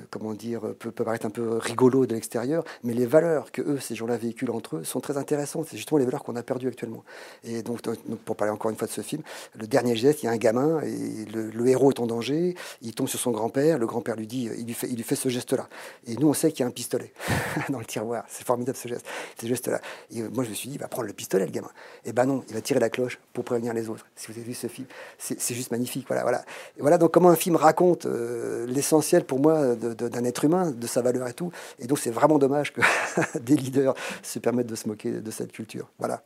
comment 0.09 0.33
dire, 0.33 0.61
peut, 0.79 0.91
paraître 0.91 1.25
un 1.25 1.29
peu 1.29 1.57
rigolo 1.57 2.05
de 2.05 2.13
l'extérieur, 2.13 2.63
mais 2.83 2.93
les 2.93 3.05
valeurs 3.05 3.51
que 3.51 3.61
eux, 3.61 3.79
ces 3.79 3.95
gens-là 3.95 4.17
véhiculent 4.17 4.51
entre 4.51 4.77
eux, 4.77 4.83
sont 4.83 4.99
très 4.99 5.17
intéressantes. 5.17 5.67
C'est 5.69 5.77
justement 5.77 5.97
les 5.97 6.05
valeurs 6.05 6.23
qu'on 6.23 6.35
a 6.35 6.43
perdues 6.43 6.67
actuellement. 6.67 7.03
Et 7.43 7.63
donc, 7.63 7.81
pour 8.25 8.35
parler 8.35 8.51
encore 8.51 8.71
une 8.71 8.77
fois 8.77 8.87
de 8.87 8.93
ce 8.93 9.01
film, 9.01 9.21
le 9.55 9.67
dernier 9.67 9.95
geste, 9.95 10.23
il 10.23 10.27
y 10.27 10.29
a 10.29 10.31
un 10.31 10.37
gamin, 10.37 10.81
et 10.81 11.25
le, 11.33 11.67
héros 11.67 11.91
est 11.91 11.99
en 11.99 12.07
danger, 12.07 12.55
il 12.81 12.93
tombe 12.93 13.07
sur 13.07 13.19
son 13.19 13.31
grand-père, 13.31 13.77
le 13.77 13.85
grand-père 13.85 14.15
lui 14.15 14.27
dit, 14.27 14.49
il 14.57 14.65
lui 14.65 14.73
fait, 14.73 14.87
il 14.87 14.95
lui 14.95 15.03
fait 15.03 15.15
ce 15.15 15.29
geste-là. 15.29 15.67
Et 16.07 16.15
nous, 16.15 16.29
on 16.29 16.33
sait 16.33 16.51
qu'il 16.51 16.61
y 16.61 16.63
a 16.63 16.67
un 16.67 16.71
pistolet 16.71 17.11
dans 17.69 17.79
le 17.79 17.85
tiroir. 17.85 18.23
C'est 18.29 18.45
formidable 18.45 18.77
ce 18.77 18.87
geste, 18.87 19.05
ce 19.39 19.45
geste-là. 19.45 19.81
Et 20.11 20.21
moi, 20.21 20.43
je 20.43 20.49
me 20.49 20.55
suis 20.55 20.69
dit, 20.69 20.75
il 20.75 20.81
va 20.81 20.87
prendre 20.87 21.07
le 21.07 21.13
pistolet, 21.13 21.45
le 21.45 21.51
gamin. 21.51 21.71
Et 22.05 22.13
ben 22.13 22.25
non, 22.25 22.43
il 22.47 22.53
va 22.53 22.61
tirer 22.61 22.79
la 22.79 22.89
cloche 22.89 23.19
pour 23.33 23.43
prévenir 23.43 23.73
les 23.73 23.89
autres. 23.89 24.05
Si 24.15 24.31
vous 24.31 24.37
avez 24.37 24.47
vu 24.47 24.53
ce 24.53 24.67
film, 24.67 24.87
c'est 25.17 25.55
juste 25.55 25.71
magnifique. 25.71 26.05
Voilà, 26.07 26.23
voilà. 26.23 26.43
Et 26.77 26.81
voilà 26.81 26.97
donc 26.97 27.11
comment 27.11 27.29
un 27.29 27.35
film 27.35 27.55
raconte 27.55 28.05
euh, 28.05 28.65
l'essentiel 28.67 29.23
pour 29.25 29.39
moi 29.39 29.75
d'un 29.77 30.23
être 30.23 30.43
humain, 30.45 30.71
de 30.71 30.87
sa 30.87 31.01
valeur 31.01 31.27
et 31.27 31.33
tout. 31.33 31.51
Et 31.79 31.87
donc 31.87 31.99
c'est 31.99 32.11
vraiment 32.11 32.37
dommage 32.37 32.73
que 32.73 32.81
des 33.39 33.55
leaders 33.55 33.93
se 34.23 34.39
permettent 34.39 34.67
de 34.67 34.75
se 34.75 34.87
moquer 34.87 35.11
de 35.11 35.31
cette 35.31 35.51
culture. 35.51 35.89
Voilà. 35.99 36.23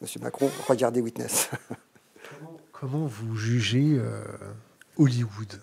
Monsieur 0.00 0.20
Macron, 0.20 0.50
regardez 0.66 1.00
Witness. 1.00 1.50
comment, 2.72 3.06
vous 3.06 3.36
jugez 3.36 3.98
euh, 3.98 4.24
Hollywood? 4.98 5.60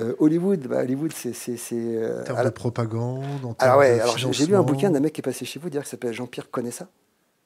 Euh, 0.00 0.14
Hollywood, 0.18 0.66
bah, 0.66 0.80
Hollywood, 0.80 1.12
c'est. 1.12 1.56
Euh, 1.72 2.22
en 2.22 2.24
termes 2.24 2.44
de 2.44 2.50
propagande, 2.50 3.44
en 3.44 3.54
alors, 3.60 3.78
ouais, 3.78 4.00
alors 4.00 4.18
j'ai 4.18 4.46
lu 4.46 4.56
un 4.56 4.62
bouquin 4.62 4.90
d'un 4.90 5.00
mec 5.00 5.12
qui 5.12 5.20
est 5.20 5.22
passé 5.22 5.44
chez 5.44 5.60
vous, 5.60 5.70
dire 5.70 5.84
qui 5.84 5.88
s'appelle 5.88 6.12
Jean-Pierre 6.12 6.48
ça 6.72 6.88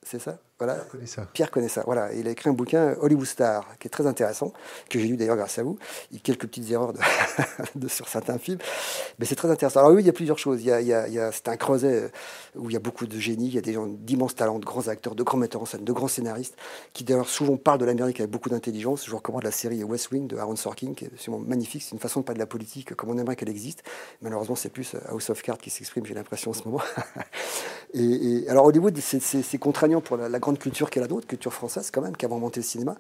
c'est 0.03 0.19
ça? 0.19 0.39
Voilà. 0.59 0.75
Pierre 0.75 0.89
connaît 0.89 1.07
ça. 1.07 1.29
Pierre 1.33 1.51
connaît 1.51 1.69
ça. 1.69 1.83
Voilà. 1.87 2.13
Il 2.15 2.27
a 2.27 2.31
écrit 2.31 2.51
un 2.51 2.53
bouquin 2.53 2.97
Hollywood 3.01 3.27
Star 3.27 3.79
qui 3.79 3.87
est 3.87 3.91
très 3.91 4.07
intéressant, 4.07 4.53
que 4.91 4.99
j'ai 4.99 5.07
lu 5.07 5.17
d'ailleurs 5.17 5.37
grâce 5.37 5.59
à 5.59 5.63
vous. 5.63 5.79
Il 6.11 6.17
y 6.17 6.19
a 6.19 6.23
quelques 6.23 6.47
petites 6.49 6.71
erreurs 6.71 6.93
de, 7.77 7.89
sur 7.89 8.09
certains 8.09 8.39
films, 8.39 8.59
mais 9.19 9.27
c'est 9.27 9.37
très 9.37 9.51
intéressant. 9.51 9.81
Alors 9.81 9.93
oui, 9.93 10.03
il 10.03 10.07
y 10.07 10.11
a 10.11 10.13
plusieurs 10.13 10.39
choses. 10.39 10.61
Il 10.61 10.67
y 10.67 10.73
a, 10.73 10.81
il 10.81 10.89
y 10.89 11.19
a, 11.21 11.33
c'est 11.33 11.49
un 11.49 11.57
creuset 11.57 12.03
euh, 12.03 12.09
où 12.57 12.71
il 12.71 12.73
y 12.73 12.77
a 12.77 12.81
beaucoup 12.81 13.07
de 13.07 13.19
génies, 13.19 13.47
il 13.47 13.55
y 13.55 13.59
a 13.59 13.61
des 13.61 13.73
gens 13.73 13.87
d'immenses 13.87 14.35
talents, 14.35 14.59
de 14.59 14.65
grands 14.65 14.89
acteurs, 14.89 15.15
de 15.15 15.23
grands 15.23 15.39
metteurs 15.39 15.63
en 15.63 15.67
scène, 15.67 15.85
de 15.85 15.93
grands 15.93 16.09
scénaristes, 16.09 16.57
qui 16.93 17.05
d'ailleurs 17.05 17.29
souvent 17.29 17.57
parlent 17.57 17.79
de 17.79 17.85
l'Amérique 17.85 18.19
avec 18.19 18.31
beaucoup 18.31 18.49
d'intelligence. 18.49 19.05
Je 19.05 19.11
vous 19.11 19.19
recommande 19.19 19.45
la 19.45 19.53
série 19.53 19.85
West 19.85 20.11
Wing 20.11 20.27
de 20.27 20.37
Aaron 20.39 20.57
Sorkin, 20.57 20.95
qui 20.95 21.05
est 21.05 21.13
absolument 21.13 21.45
magnifique. 21.47 21.83
C'est 21.83 21.93
une 21.93 22.01
façon 22.01 22.21
de 22.21 22.25
parler 22.25 22.39
de 22.39 22.43
la 22.43 22.47
politique 22.47 22.95
comme 22.95 23.11
on 23.11 23.19
aimerait 23.19 23.37
qu'elle 23.37 23.49
existe. 23.49 23.85
Malheureusement, 24.23 24.57
c'est 24.57 24.71
plus 24.71 24.97
House 25.09 25.31
of 25.31 25.41
Cards 25.43 25.59
qui 25.59 25.71
s'exprime, 25.71 26.05
j'ai 26.05 26.15
l'impression 26.15 26.51
en 26.51 26.55
ce 26.55 26.65
moment. 26.65 26.83
Et, 27.95 28.45
alors 28.49 28.67
Hollywood, 28.67 28.97
c'est 28.99 29.59
contraignant 29.59 30.01
pour 30.01 30.17
la, 30.17 30.39
grande 30.39 30.48
culture 30.57 30.89
qu'est 30.89 31.01
la 31.01 31.09
nôtre, 31.09 31.27
culture 31.27 31.53
française 31.53 31.91
quand 31.93 32.01
même, 32.01 32.17
qui 32.17 32.25
a 32.25 32.29
inventé 32.29 32.61
le 32.61 32.65
cinéma. 32.65 32.97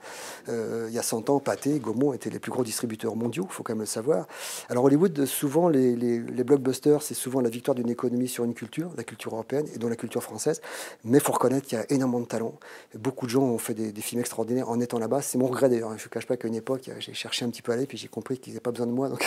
Euh, 0.49 0.86
il 0.88 0.94
y 0.94 0.99
a 0.99 1.03
100 1.03 1.30
ans, 1.30 1.40
Pathé, 1.40 1.78
Gaumont 1.78 2.12
étaient 2.12 2.30
les 2.30 2.38
plus 2.38 2.51
gros 2.51 2.64
distributeurs 2.64 3.16
mondiaux, 3.16 3.46
il 3.49 3.53
faut 3.53 3.62
quand 3.62 3.72
même 3.72 3.80
le 3.80 3.86
savoir. 3.86 4.26
Alors 4.68 4.84
Hollywood, 4.84 5.24
souvent, 5.24 5.68
les, 5.68 5.96
blockbusters, 6.44 7.03
c'est 7.03 7.14
souvent 7.14 7.40
la 7.40 7.49
victoire 7.49 7.74
d'une 7.74 7.88
économie 7.88 8.28
sur 8.28 8.44
une 8.44 8.55
culture, 8.55 8.90
la 8.96 9.05
culture 9.05 9.32
européenne 9.32 9.66
et 9.74 9.78
dont 9.78 9.88
la 9.88 9.96
culture 9.96 10.22
française. 10.22 10.61
Mais 11.05 11.18
il 11.18 11.24
faut 11.24 11.32
reconnaître 11.32 11.66
qu'il 11.66 11.78
y 11.78 11.80
a 11.80 11.90
énormément 11.90 12.20
de 12.20 12.26
talent. 12.26 12.55
Beaucoup 12.94 13.26
de 13.26 13.30
gens 13.30 13.42
ont 13.42 13.59
fait 13.59 13.74
des, 13.74 13.92
films 14.01 14.20
extraordinaires 14.20 14.70
en 14.70 14.80
étant 14.80 14.99
là-bas. 14.99 15.22
C'est 15.22 15.38
mon 15.38 15.46
regret 15.46 15.68
d'ailleurs. 15.68 15.96
Je 15.99 16.05
ne 16.05 16.09
cache 16.09 16.26
pas 16.26 16.36
qu'à 16.36 16.49
une 16.49 16.55
époque, 16.55 16.90
j'ai 16.99 17.14
cherché 17.14 17.44
un 17.44 17.51
petit 17.51 17.62
peu 17.62 17.72
à 17.72 17.74
aller, 17.74 17.86
puis 17.86 17.99
j'ai 17.99 18.09
compris 18.09 18.38
qu'ils 18.38 18.53
n'avaient 18.53 18.61
pas 18.61 18.70
besoin 18.70 18.86
de 18.86 18.92
moi. 18.92 19.09
Donc 19.09 19.24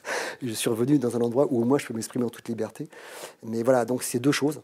je 0.42 0.52
suis 0.52 0.70
revenu 0.70 0.98
dans 0.98 1.16
un 1.16 1.20
endroit 1.20 1.46
où 1.50 1.64
moi 1.64 1.78
je 1.78 1.86
peux 1.86 1.94
m'exprimer 1.94 2.24
en 2.24 2.30
toute 2.30 2.48
liberté. 2.48 2.88
Mais 3.42 3.62
voilà, 3.62 3.84
donc 3.84 4.02
c'est 4.02 4.18
deux 4.18 4.32
choses. 4.32 4.60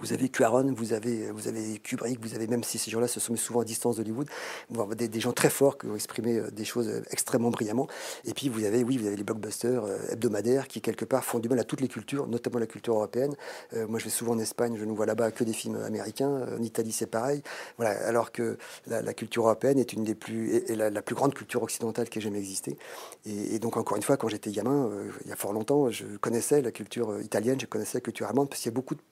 Vous 0.00 0.12
avez 0.12 0.28
Cuaron, 0.28 0.72
vous 0.72 0.92
avez, 0.94 1.30
vous 1.30 1.48
avez 1.48 1.78
Kubrick, 1.78 2.18
vous 2.20 2.34
avez 2.34 2.46
même 2.46 2.64
si 2.64 2.78
ces 2.78 2.90
gens-là 2.90 3.06
se 3.06 3.20
sont 3.20 3.32
mis 3.32 3.38
souvent 3.38 3.60
à 3.60 3.64
distance 3.64 3.96
d'Hollywood, 3.96 4.26
des, 4.96 5.08
des 5.08 5.20
gens 5.20 5.32
très 5.32 5.50
forts 5.50 5.78
qui 5.78 5.86
ont 5.86 5.94
exprimé 5.94 6.38
euh, 6.38 6.50
des 6.50 6.64
choses 6.64 6.88
euh, 6.88 7.02
extrêmement 7.10 7.50
brillamment. 7.50 7.86
Et 8.24 8.34
puis 8.34 8.48
vous 8.48 8.64
avez, 8.64 8.82
oui, 8.82 8.96
vous 8.96 9.06
avez 9.06 9.16
les 9.16 9.22
blockbusters 9.22 9.84
euh, 9.84 9.98
hebdomadaires 10.10 10.66
qui 10.66 10.80
quelque 10.80 11.04
part 11.04 11.24
font 11.24 11.38
du 11.38 11.48
mal 11.48 11.58
à 11.58 11.64
toutes 11.64 11.80
les 11.80 11.88
cultures, 11.88 12.26
notamment 12.26 12.58
la 12.58 12.66
culture 12.66 12.94
européenne. 12.94 13.34
moi, 13.88 13.98
je 13.98 14.04
vais 14.04 14.10
souvent 14.10 14.32
en 14.32 14.38
Espagne, 14.38 14.76
je 14.78 14.84
ne 14.84 14.92
vois 14.92 15.06
là-bas 15.06 15.30
que 15.30 15.44
des 15.44 15.52
films 15.52 15.76
américains. 15.76 16.46
En 16.58 16.62
Italie, 16.62 16.92
c'est 16.92 17.06
pareil. 17.06 17.42
Voilà, 17.76 17.92
alors 18.06 18.32
que 18.32 18.56
la, 18.86 19.14
culture 19.14 19.44
européenne 19.44 19.78
est 19.78 19.92
une 19.92 20.04
des 20.04 20.14
plus, 20.14 20.54
et, 20.68 20.74
la, 20.74 21.02
plus 21.02 21.14
grande 21.14 21.34
culture 21.34 21.62
occidentale 21.62 22.08
qui 22.08 22.18
ait 22.18 22.22
jamais 22.22 22.38
existé. 22.38 22.76
Et, 23.26 23.58
donc 23.58 23.76
encore 23.76 23.96
une 23.96 24.02
fois, 24.02 24.16
quand 24.16 24.28
j'étais 24.28 24.50
gamin, 24.50 24.90
il 25.24 25.30
y 25.30 25.32
a 25.32 25.36
fort 25.36 25.52
longtemps, 25.52 25.90
je 25.90 26.04
connaissais 26.20 26.62
la 26.62 26.70
culture 26.70 27.20
italienne, 27.20 27.60
je 27.60 27.66
connaissais 27.66 27.98
la 27.98 28.02
culture 28.02 28.26
allemande 28.26 28.48
parce 28.48 28.62
qu'il 28.62 28.70
y 28.70 28.74
a 28.74 28.76
beaucoup 28.76 28.94
de 28.94 29.02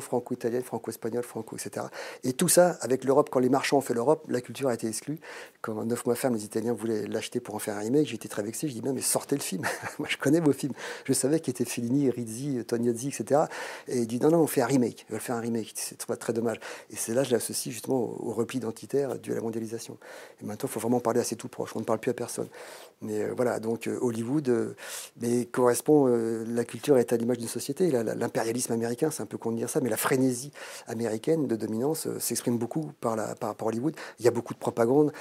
franco-italienne, 0.00 0.62
franco-espagnole, 0.62 1.22
franco, 1.22 1.56
etc. 1.56 1.86
Et 2.24 2.32
tout 2.32 2.48
ça, 2.48 2.76
avec 2.80 3.04
l'Europe, 3.04 3.28
quand 3.30 3.40
les 3.40 3.48
marchands 3.48 3.78
ont 3.78 3.80
fait 3.80 3.94
l'Europe, 3.94 4.24
la 4.28 4.40
culture 4.40 4.68
a 4.68 4.74
été 4.74 4.86
exclue. 4.86 5.18
Quand 5.60 5.84
Neuf 5.84 6.06
mois 6.06 6.14
ferme, 6.14 6.34
les 6.34 6.44
Italiens 6.44 6.72
voulaient 6.72 7.06
l'acheter 7.06 7.40
pour 7.40 7.54
en 7.54 7.58
faire 7.58 7.76
un 7.76 7.80
remake, 7.80 8.06
j'étais 8.06 8.28
très 8.28 8.42
vexé. 8.42 8.68
Je 8.68 8.74
dis, 8.74 8.82
mais 8.82 9.00
sortez 9.00 9.36
le 9.36 9.42
film. 9.42 9.62
Moi, 9.98 10.08
je 10.10 10.16
connais 10.16 10.40
vos 10.40 10.52
films. 10.52 10.74
Je 11.04 11.12
savais 11.12 11.40
qu'il 11.40 11.50
était 11.50 11.64
Fellini, 11.64 12.10
Rizzi, 12.10 12.64
Tognazzi, 12.66 13.08
etc. 13.08 13.42
Et 13.86 14.00
il 14.00 14.06
dit, 14.06 14.20
non, 14.20 14.30
non, 14.30 14.38
on 14.40 14.46
fait 14.46 14.62
un 14.62 14.66
remake. 14.66 15.06
Ils 15.08 15.12
veulent 15.12 15.20
faire 15.20 15.36
un 15.36 15.40
remake. 15.40 15.72
C'est 15.74 15.96
très, 15.96 16.32
dommage. 16.32 16.58
Et 16.90 16.96
c'est 16.96 17.14
là 17.14 17.22
je 17.22 17.32
l'associe 17.32 17.72
justement 17.72 17.96
au, 17.96 18.32
repli 18.32 18.58
identitaire 18.58 19.18
dû 19.18 19.32
à 19.32 19.34
la 19.34 19.40
mondialisation. 19.40 19.98
Et 20.42 20.46
maintenant, 20.46 20.68
il 20.68 20.72
faut 20.72 20.80
vraiment 20.80 21.00
parler 21.00 21.20
assez 21.20 21.36
tout 21.36 21.48
proche. 21.48 21.74
On 21.74 21.80
ne 21.80 21.84
parle 21.84 21.98
plus 21.98 22.10
à 22.10 22.14
personne. 22.14 22.48
Mais 23.00 23.22
euh, 23.22 23.32
voilà, 23.36 23.60
donc 23.60 23.86
euh, 23.86 23.96
Hollywood 24.00 24.48
euh, 24.48 24.74
mais 25.20 25.44
correspond, 25.44 26.06
la 26.06 26.64
culture 26.64 26.98
est 26.98 27.12
à 27.12 27.16
l'image 27.16 27.38
d'une 27.38 27.48
société. 27.48 27.90
L'impérialisme 27.90 28.72
américain, 28.72 29.10
c'est 29.10 29.22
un 29.22 29.26
peu 29.26 29.38
con 29.38 29.52
dire 29.52 29.70
ça, 29.70 29.80
mais 29.80 29.90
la 29.90 29.96
frénésie 29.96 30.52
américaine 30.86 31.46
de 31.46 31.56
dominance 31.56 32.08
s'exprime 32.18 32.58
beaucoup 32.58 32.92
par, 33.00 33.16
la, 33.16 33.34
par 33.34 33.50
à 33.50 33.56
Hollywood. 33.60 33.94
Il 34.18 34.24
y 34.24 34.28
a 34.28 34.30
beaucoup 34.30 34.54
de 34.54 34.58
propagande 34.58 35.12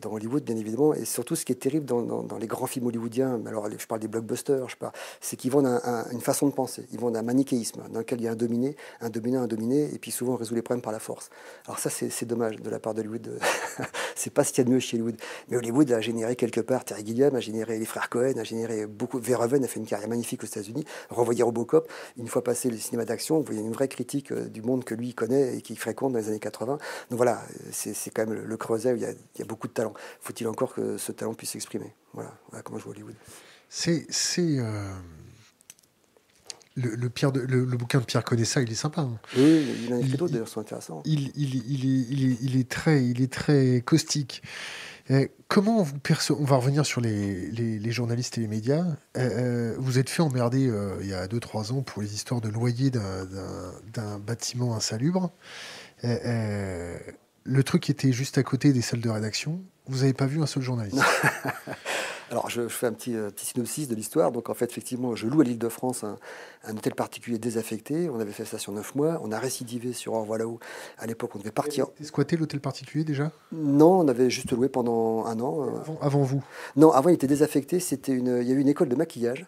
dans 0.00 0.12
Hollywood, 0.12 0.42
bien 0.42 0.56
évidemment, 0.56 0.94
et 0.94 1.04
surtout 1.04 1.36
ce 1.36 1.44
qui 1.44 1.52
est 1.52 1.56
terrible 1.56 1.86
dans, 1.86 2.38
les 2.38 2.46
grands 2.46 2.66
films 2.66 2.86
hollywoodiens, 2.86 3.40
alors 3.46 3.68
je 3.70 3.86
parle 3.86 4.00
des 4.00 4.08
blockbusters, 4.08 4.68
je 4.68 4.76
c'est 5.20 5.36
qu'ils 5.36 5.50
vendent 5.50 5.80
une 6.12 6.20
façon 6.20 6.48
de 6.48 6.52
penser, 6.52 6.86
ils 6.92 6.98
vendent 6.98 7.16
un 7.16 7.22
manichéisme 7.22 7.82
dans 7.90 8.00
lequel 8.00 8.20
il 8.20 8.24
y 8.24 8.28
a 8.28 8.32
un 8.32 8.36
dominé, 8.36 8.76
un 9.00 9.10
dominé, 9.10 9.36
un 9.36 9.46
dominé, 9.46 9.94
et 9.94 9.98
puis 9.98 10.10
souvent 10.10 10.34
on 10.34 10.36
résout 10.36 10.54
les 10.54 10.62
problèmes 10.62 10.82
par 10.82 10.92
la 10.92 10.98
force. 10.98 11.30
Alors 11.66 11.78
ça, 11.78 11.90
c'est 11.90 12.26
dommage 12.26 12.56
de 12.56 12.70
la 12.70 12.78
part 12.78 12.94
d'Hollywood. 12.94 13.38
c'est 14.14 14.32
pas 14.32 14.44
ce 14.44 14.52
qu'il 14.52 14.58
y 14.58 14.66
a 14.66 14.68
de 14.68 14.74
mieux 14.74 14.80
chez 14.80 14.96
Hollywood. 14.96 15.16
Mais 15.48 15.56
Hollywood 15.56 15.92
a 15.92 16.00
généré 16.00 16.36
quelque 16.36 16.60
part 16.60 16.84
Terry 16.84 17.04
Gilliam, 17.06 17.23
a 17.34 17.40
généré 17.40 17.78
les 17.78 17.84
frères 17.84 18.08
Cohen, 18.08 18.34
a 18.38 18.44
généré 18.44 18.86
beaucoup. 18.86 19.18
Verhoeven 19.18 19.64
a 19.64 19.68
fait 19.68 19.80
une 19.80 19.86
carrière 19.86 20.08
magnifique 20.08 20.42
aux 20.42 20.46
États-Unis. 20.46 20.84
Renvoyer 21.10 21.42
Robocop, 21.42 21.90
une 22.16 22.28
fois 22.28 22.42
passé 22.42 22.70
le 22.70 22.76
cinéma 22.76 23.04
d'action, 23.04 23.38
vous 23.38 23.44
voyez 23.44 23.60
une 23.60 23.72
vraie 23.72 23.88
critique 23.88 24.32
euh, 24.32 24.44
du 24.48 24.62
monde 24.62 24.84
que 24.84 24.94
lui 24.94 25.14
connaît 25.14 25.56
et 25.56 25.62
qu'il 25.62 25.78
fréquente 25.78 26.12
dans 26.12 26.18
les 26.18 26.28
années 26.28 26.40
80. 26.40 26.78
Donc 27.10 27.16
voilà, 27.16 27.42
c'est 27.70 28.10
quand 28.10 28.26
même 28.26 28.34
le, 28.34 28.56
creuset 28.56 28.92
où 28.92 28.96
il 28.96 29.02
y, 29.02 29.06
a, 29.42 29.44
beaucoup 29.44 29.68
de 29.68 29.72
talent. 29.72 29.94
Faut-il 30.20 30.46
encore 30.48 30.74
que 30.74 30.98
ce 30.98 31.12
talent 31.12 31.34
puisse 31.34 31.50
s'exprimer? 31.50 31.94
Voilà, 32.12 32.32
comment 32.64 32.78
je 32.78 32.84
vois 32.84 32.92
Hollywood. 32.92 33.14
C'est. 33.68 34.06
Euh, 34.40 34.92
le, 36.76 37.08
Pierre 37.08 37.30
le, 37.32 37.64
bouquin 37.76 38.00
de 38.00 38.04
Pierre 38.04 38.24
Conessa, 38.24 38.60
il 38.60 38.70
est 38.70 38.74
sympa. 38.74 39.02
Hein. 39.02 39.18
Oui, 39.36 39.64
il 39.84 39.92
a 39.92 39.98
écrit 39.98 40.16
d'autres 40.16 40.32
d'ailleurs, 40.32 40.48
sont 40.48 40.60
intéressants. 40.60 41.02
Il, 41.04 41.30
il, 41.36 41.54
il, 41.54 42.44
il, 42.44 42.56
est 42.58 42.68
très, 42.68 43.04
il 43.04 43.22
est 43.22 43.32
très 43.32 43.82
caustique. 43.84 44.42
Euh, 45.10 45.26
comment 45.48 45.82
vous 45.82 45.96
On 46.30 46.44
va 46.44 46.56
revenir 46.56 46.86
sur 46.86 47.00
les, 47.00 47.50
les, 47.50 47.90
journalistes 47.90 48.38
et 48.38 48.40
les 48.40 48.48
médias. 48.48 48.84
Euh, 48.84 48.94
euh, 49.16 49.74
vous 49.78 49.98
êtes 49.98 50.08
fait 50.08 50.22
emmerder 50.22 50.70
il 51.00 51.06
y 51.06 51.14
a 51.14 51.26
2-3 51.26 51.72
ans 51.72 51.82
pour 51.82 52.02
les 52.02 52.14
histoires 52.14 52.40
de 52.40 52.48
loyer 52.48 52.90
d'un 52.90 54.18
bâtiment 54.18 54.74
insalubre. 54.74 55.30
le 56.02 57.62
truc 57.64 57.90
était 57.90 58.12
juste 58.12 58.38
à 58.38 58.42
côté 58.42 58.72
des 58.72 58.82
salles 58.82 59.00
de 59.00 59.10
rédaction. 59.10 59.60
Vous 59.86 59.98
n'avez 59.98 60.14
pas 60.14 60.26
vu 60.26 60.42
un 60.42 60.46
seul 60.46 60.62
journaliste? 60.62 60.98
Alors, 62.30 62.48
je, 62.50 62.68
fais 62.68 62.86
un 62.86 62.92
petit, 62.92 63.14
euh, 63.14 63.30
petit 63.30 63.46
synopsis 63.46 63.88
de 63.88 63.94
l'histoire. 63.94 64.32
Donc, 64.32 64.48
en 64.50 64.54
fait, 64.54 64.70
effectivement, 64.70 65.14
je 65.14 65.26
loue 65.26 65.40
à 65.40 65.44
l'île 65.44 65.58
de 65.58 65.68
France 65.68 66.04
un, 66.04 66.16
hôtel 66.70 66.94
particulier 66.94 67.38
désaffecté. 67.38 68.08
On 68.08 68.20
avait 68.20 68.32
fait 68.32 68.44
ça 68.44 68.58
sur 68.58 68.72
neuf 68.72 68.94
mois. 68.94 69.20
On 69.22 69.32
a 69.32 69.38
récidivé 69.38 69.92
sur 69.92 70.14
Au 70.14 70.36
là-haut. 70.36 70.58
À 70.98 71.06
l'époque, 71.06 71.30
on 71.34 71.38
devait 71.38 71.50
partir. 71.50 71.86
Vous 71.98 72.06
squatté 72.06 72.36
l'hôtel 72.36 72.60
particulier 72.60 73.04
déjà? 73.04 73.30
Non, 73.52 74.00
on 74.00 74.08
avait 74.08 74.30
juste 74.30 74.52
loué 74.52 74.68
pendant 74.68 75.26
un 75.26 75.38
an. 75.40 75.66
Euh. 75.66 75.94
Avant, 76.00 76.22
vous? 76.22 76.42
Non, 76.76 76.90
avant, 76.92 77.10
il 77.10 77.14
était 77.14 77.26
désaffecté. 77.26 77.80
C'était 77.80 78.12
une, 78.12 78.38
il 78.40 78.48
y 78.48 78.52
a 78.52 78.54
eu 78.54 78.60
une 78.60 78.68
école 78.68 78.88
de 78.88 78.96
maquillage. 78.96 79.46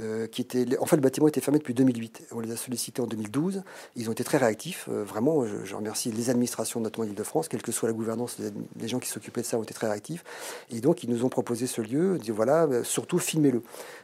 Euh, 0.00 0.26
qui 0.26 0.42
était, 0.42 0.66
en 0.78 0.86
fait, 0.86 0.96
le 0.96 1.02
bâtiment 1.02 1.28
était 1.28 1.40
fermé 1.40 1.58
depuis 1.58 1.74
2008. 1.74 2.28
On 2.32 2.40
les 2.40 2.52
a 2.52 2.56
sollicités 2.56 3.00
en 3.00 3.06
2012. 3.06 3.62
Ils 3.96 4.08
ont 4.08 4.12
été 4.12 4.24
très 4.24 4.38
réactifs. 4.38 4.88
Euh, 4.90 5.04
vraiment, 5.04 5.44
je, 5.64 5.74
remercie 5.74 6.10
les 6.12 6.30
administrations, 6.30 6.80
notamment 6.80 7.06
l'Île-de-France, 7.06 7.48
quelle 7.48 7.62
que 7.62 7.72
soit 7.72 7.88
la 7.88 7.94
gouvernance, 7.94 8.36
les, 8.38 8.88
gens 8.88 8.98
qui 8.98 9.08
s'occupaient 9.08 9.40
de 9.40 9.46
ça 9.46 9.58
ont 9.58 9.62
été 9.62 9.74
très 9.74 9.88
réactifs. 9.88 10.24
Et 10.70 10.80
donc, 10.80 11.02
ils 11.02 11.10
nous 11.10 11.24
ont 11.24 11.28
proposé 11.28 11.66
ce 11.66 11.80
lieu, 11.80 12.18
dit 12.18 12.30
voilà, 12.30 12.64
euh, 12.64 12.84
surtout 12.84 13.18
filmez-le. 13.18 13.62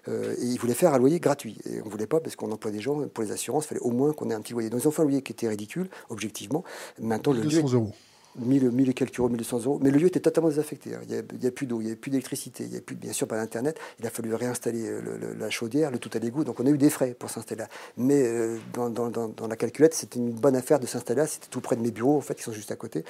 et 0.09 0.45
ils 0.45 0.59
voulaient 0.59 0.75
faire 0.75 0.95
un 0.95 0.99
loyer 0.99 1.21
gratuit. 1.21 1.59
Et 1.67 1.81
on 1.83 1.87
ne 1.87 1.91
voulait 1.91 2.07
pas, 2.07 2.21
parce 2.21 2.37
qu'on 2.37 2.51
emploie 2.53 2.71
des 2.71 2.81
gens, 2.81 3.07
pour 3.09 3.25
les 3.25 3.33
assurances, 3.33 3.65
il 3.65 3.69
fallait 3.69 3.81
au 3.81 3.91
moins 3.91 4.13
qu'on 4.13 4.31
ait 4.31 4.35
un 4.35 4.41
petit 4.41 4.53
loyer. 4.53 4.71
Donc, 4.71 4.81
ils 4.83 4.89
ont 4.89 4.93
fait 4.93 5.03
un 5.03 5.07
loyer 5.07 5.23
qui 5.23 5.33
était 5.33 5.49
ridicule, 5.49 5.89
objectivement. 6.09 6.65
Maintenant, 6.99 7.33
le 7.33 7.43
lieu. 7.43 7.63
euros. 7.63 7.93
1000, 8.39 8.71
1000 8.71 8.91
et 8.91 8.95
quelques 8.95 9.19
euros, 9.19 9.29
1200 9.29 9.65
euros. 9.65 9.79
Mais 9.83 9.91
le 9.91 9.99
lieu 9.99 10.07
était 10.07 10.21
totalement 10.21 10.49
désaffecté. 10.49 10.95
Hein. 10.95 11.01
Il 11.09 11.39
n'y 11.39 11.47
a, 11.47 11.51
plus 11.51 11.67
d'eau, 11.67 11.81
il 11.81 11.87
n'y 11.87 11.93
a 11.93 11.97
plus 11.97 12.11
d'électricité, 12.11 12.65
il 12.65 12.71
n'y 12.71 12.77
a 12.77 12.81
plus, 12.81 12.97
bien 12.97 13.13
sûr, 13.13 13.27
pas 13.27 13.37
d'Internet. 13.37 13.79
Il 14.01 14.07
a 14.07 14.11
fallu 14.11 14.35
réinstaller 14.35 14.85
euh, 14.87 15.35
la 15.39 15.51
chaudière, 15.51 15.91
le 15.91 15.99
tout 15.99 16.11
à 16.15 16.19
l'égout. 16.19 16.45
Donc 16.45 16.61
on 16.61 16.67
a 16.67 16.71
eu 16.71 16.79
des 16.79 16.91
frais 16.91 17.15
pour 17.19 17.31
s'installer 17.31 17.63
là. 17.63 17.69
Mais 17.97 18.23
euh, 18.23 18.59
dans, 18.75 19.47
la 19.49 19.57
calculette, 19.57 19.95
c'était 19.95 20.19
une 20.19 20.33
bonne 20.33 20.57
affaire 20.57 20.81
de 20.81 20.87
s'installer 20.87 21.21
là. 21.21 21.27
C'était 21.27 21.49
tout 21.49 21.61
près 21.61 21.77
de 21.77 21.83
mes 21.83 21.91
bureaux, 21.91 22.17
en 22.17 22.21
fait, 22.21 22.35
qui 22.35 22.43
sont 22.43 22.53
juste 22.53 22.73
à 22.73 22.77
côté. 22.77 23.05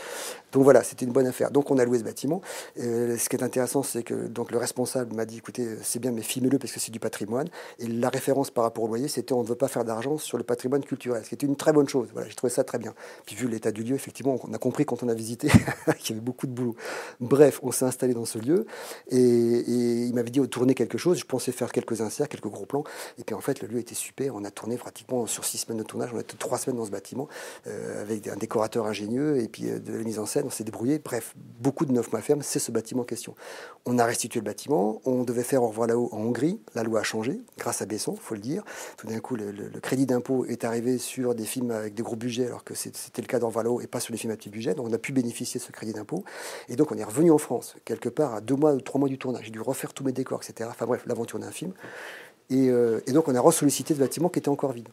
Donc 0.53 0.65
voilà, 0.65 0.83
c'était 0.83 1.07
une 1.07 1.13
bonne 1.13 1.27
affaire. 1.27 1.51
Donc 1.51 1.71
on 1.71 1.79
a 1.79 1.85
loué 1.85 1.99
ce 1.99 2.05
bâtiment. 2.05 2.41
Euh, 2.81 3.17
ce 3.17 3.29
qui 3.29 3.37
est 3.37 3.43
intéressant, 3.43 3.83
c'est 3.83 4.03
que 4.03 4.15
donc, 4.15 4.51
le 4.51 4.59
responsable 4.59 5.15
m'a 5.15 5.25
dit 5.25 5.39
écoutez, 5.39 5.67
c'est 5.83 5.99
bien, 5.99 6.11
mais 6.11 6.23
filmez-le 6.23 6.59
parce 6.59 6.73
que 6.73 6.81
c'est 6.81 6.93
du 6.93 7.01
patrimoine. 7.01 7.49
Et 7.79 7.87
la 7.87 8.09
référence 8.09 8.51
par 8.51 8.65
rapport 8.65 8.85
au 8.85 8.89
loyer, 8.89 9.09
c'était 9.09 9.33
on 9.33 9.43
ne 9.43 9.49
veut 9.49 9.55
pas 9.55 9.69
faire 9.69 9.85
d'argent 9.85 10.19
sur 10.19 10.39
le 10.39 10.45
patrimoine 10.45 10.85
culturel, 10.85 11.23
ce 11.25 11.29
qui 11.29 11.35
était 11.35 11.47
une 11.47 11.57
très 11.57 11.73
bonne 11.73 11.89
chose. 11.89 12.09
Voilà, 12.13 12.29
j'ai 12.29 12.35
trouvé 12.35 12.53
ça 12.53 12.65
très 12.65 12.79
bien. 12.79 12.95
Puis 13.27 13.37
vu 13.37 13.49
l'état 13.49 13.73
du 13.73 13.83
lieu, 13.83 13.95
effectivement, 13.95 14.39
on 14.43 14.53
a 14.53 14.59
compris 14.59 14.85
quand 14.85 15.03
on 15.03 15.09
a 15.09 15.12
visité 15.15 15.49
qu'il 15.99 16.11
y 16.11 16.19
avait 16.19 16.25
beaucoup 16.25 16.47
de 16.47 16.53
boulot. 16.53 16.77
Bref, 17.21 17.61
on 17.63 17.73
s'est 17.73 17.85
installé 17.85 18.15
dans 18.15 18.25
ce 18.25 18.39
lieu 18.39 18.67
et, 19.11 19.19
il 19.19 20.15
m'avait 20.15 20.31
dit 20.31 20.41
de 20.41 20.47
tourner 20.47 20.75
quelque 20.75 20.99
chose. 20.99 21.19
Je 21.19 21.25
pensais 21.25 21.53
faire 21.53 21.73
quelques 21.73 22.01
inserts, 22.01 22.29
quelques 22.29 22.49
gros 22.49 22.67
plans. 22.67 22.85
Et 23.19 23.25
puis 23.25 23.35
en 23.35 23.41
fait, 23.41 23.63
le 23.63 23.69
lieu 23.69 23.79
était 23.79 23.95
super. 23.95 24.35
On 24.35 24.45
a 24.45 24.51
tourné 24.51 24.77
pratiquement 24.77 25.27
sur 25.27 25.45
six 25.45 25.59
semaines 25.59 25.79
de 25.79 25.85
tournage. 25.85 26.11
On 26.15 26.19
a 26.19 26.23
trois 26.23 26.59
semaines 26.59 26.77
dans 26.77 26.87
ce 26.87 26.91
bâtiment 26.91 27.29
euh, 27.67 28.03
avec 28.03 28.29
un 28.29 28.37
décorateur 28.37 28.87
ingénieux 28.87 29.39
et 29.39 29.49
puis 29.49 29.69
euh, 29.69 29.79
de 29.79 29.93
la 29.93 30.05
mise 30.05 30.19
en 30.19 30.27
scène. 30.27 30.45
On 30.47 30.51
s'est 30.51 30.65
débrouillé. 30.65 30.99
Bref, 30.99 31.35
beaucoup 31.61 31.87
de 31.87 31.93
neuf 31.93 32.13
mois 32.13 32.21
ferme, 32.21 32.43
c'est 32.43 32.59
ce 32.59 32.73
bâtiment 32.73 33.03
en 33.03 33.07
question. 33.07 33.35
On 33.85 33.99
a 33.99 34.05
restitué 34.05 34.41
le 34.41 34.45
bâtiment. 34.45 35.01
On 35.05 35.25
devait 35.25 35.43
faire 35.43 35.63
au 35.63 35.69
revoir 35.69 35.89
là-haut 35.89 36.09
en 36.13 36.19
Hongrie. 36.19 36.61
La 36.75 36.83
loi 36.83 37.01
a 37.01 37.03
changé 37.03 37.41
grâce 37.59 37.83
à 37.83 37.87
Besson, 37.87 38.17
faut 38.17 38.35
le 38.35 38.41
dire. 38.41 38.65
Tout 38.97 39.07
d'un 39.07 39.21
coup, 39.21 39.37
le, 39.37 39.53
crédit 39.81 40.07
d'impôt 40.07 40.45
est 40.47 40.65
arrivé 40.65 40.99
sur 40.99 41.35
des 41.35 41.45
films 41.45 41.71
avec 41.71 41.95
des 41.95 42.03
gros 42.03 42.17
budgets 42.17 42.47
alors 42.47 42.65
que 42.65 42.75
c'était 42.75 43.23
le 43.23 43.27
cas 43.27 43.39
d'Au 43.39 43.51
là-haut 43.51 43.81
et 43.81 43.87
pas 43.87 44.01
sur 44.01 44.13
les 44.13 44.19
films 44.19 44.33
à 44.33 44.37
petit 44.37 44.51
budget. 44.51 44.75
Donc 44.75 44.87
on 44.89 44.93
a 44.93 44.99
pu 45.03 45.13
bénéficier 45.13 45.61
de 45.61 45.65
ce 45.65 45.73
crédit 45.73 45.93
d'impôt. 45.93 46.25
Et 46.69 46.77
donc 46.77 46.93
on 46.93 46.97
est 46.97 47.05
revenu 47.05 47.31
en 47.31 47.39
France, 47.39 47.77
quelque 47.85 48.09
part 48.09 48.35
à 48.35 48.41
deux 48.41 48.57
mois 48.57 48.73
ou 48.73 48.81
trois 48.81 48.99
mois 48.99 49.09
du 49.09 49.19
tournage. 49.19 49.45
J'ai 49.45 49.51
dû 49.51 49.61
refaire 49.61 49.93
tous 49.93 50.05
mes 50.05 50.13
décors, 50.13 50.41
etc. 50.43 50.71
Enfin 50.73 50.87
bref, 50.87 51.03
l'aventure 51.07 51.39
d'un 51.39 51.51
film. 51.51 51.73
Et, 52.51 52.69
euh, 52.71 53.01
et, 53.07 53.13
donc 53.13 53.29
on 53.29 53.35
a 53.35 53.41
ressollicité 53.41 53.95
ce 53.95 53.99
bâtiment 53.99 54.29
qui 54.29 54.39
était 54.39 54.49
encore 54.49 54.73
vide. 54.73 54.89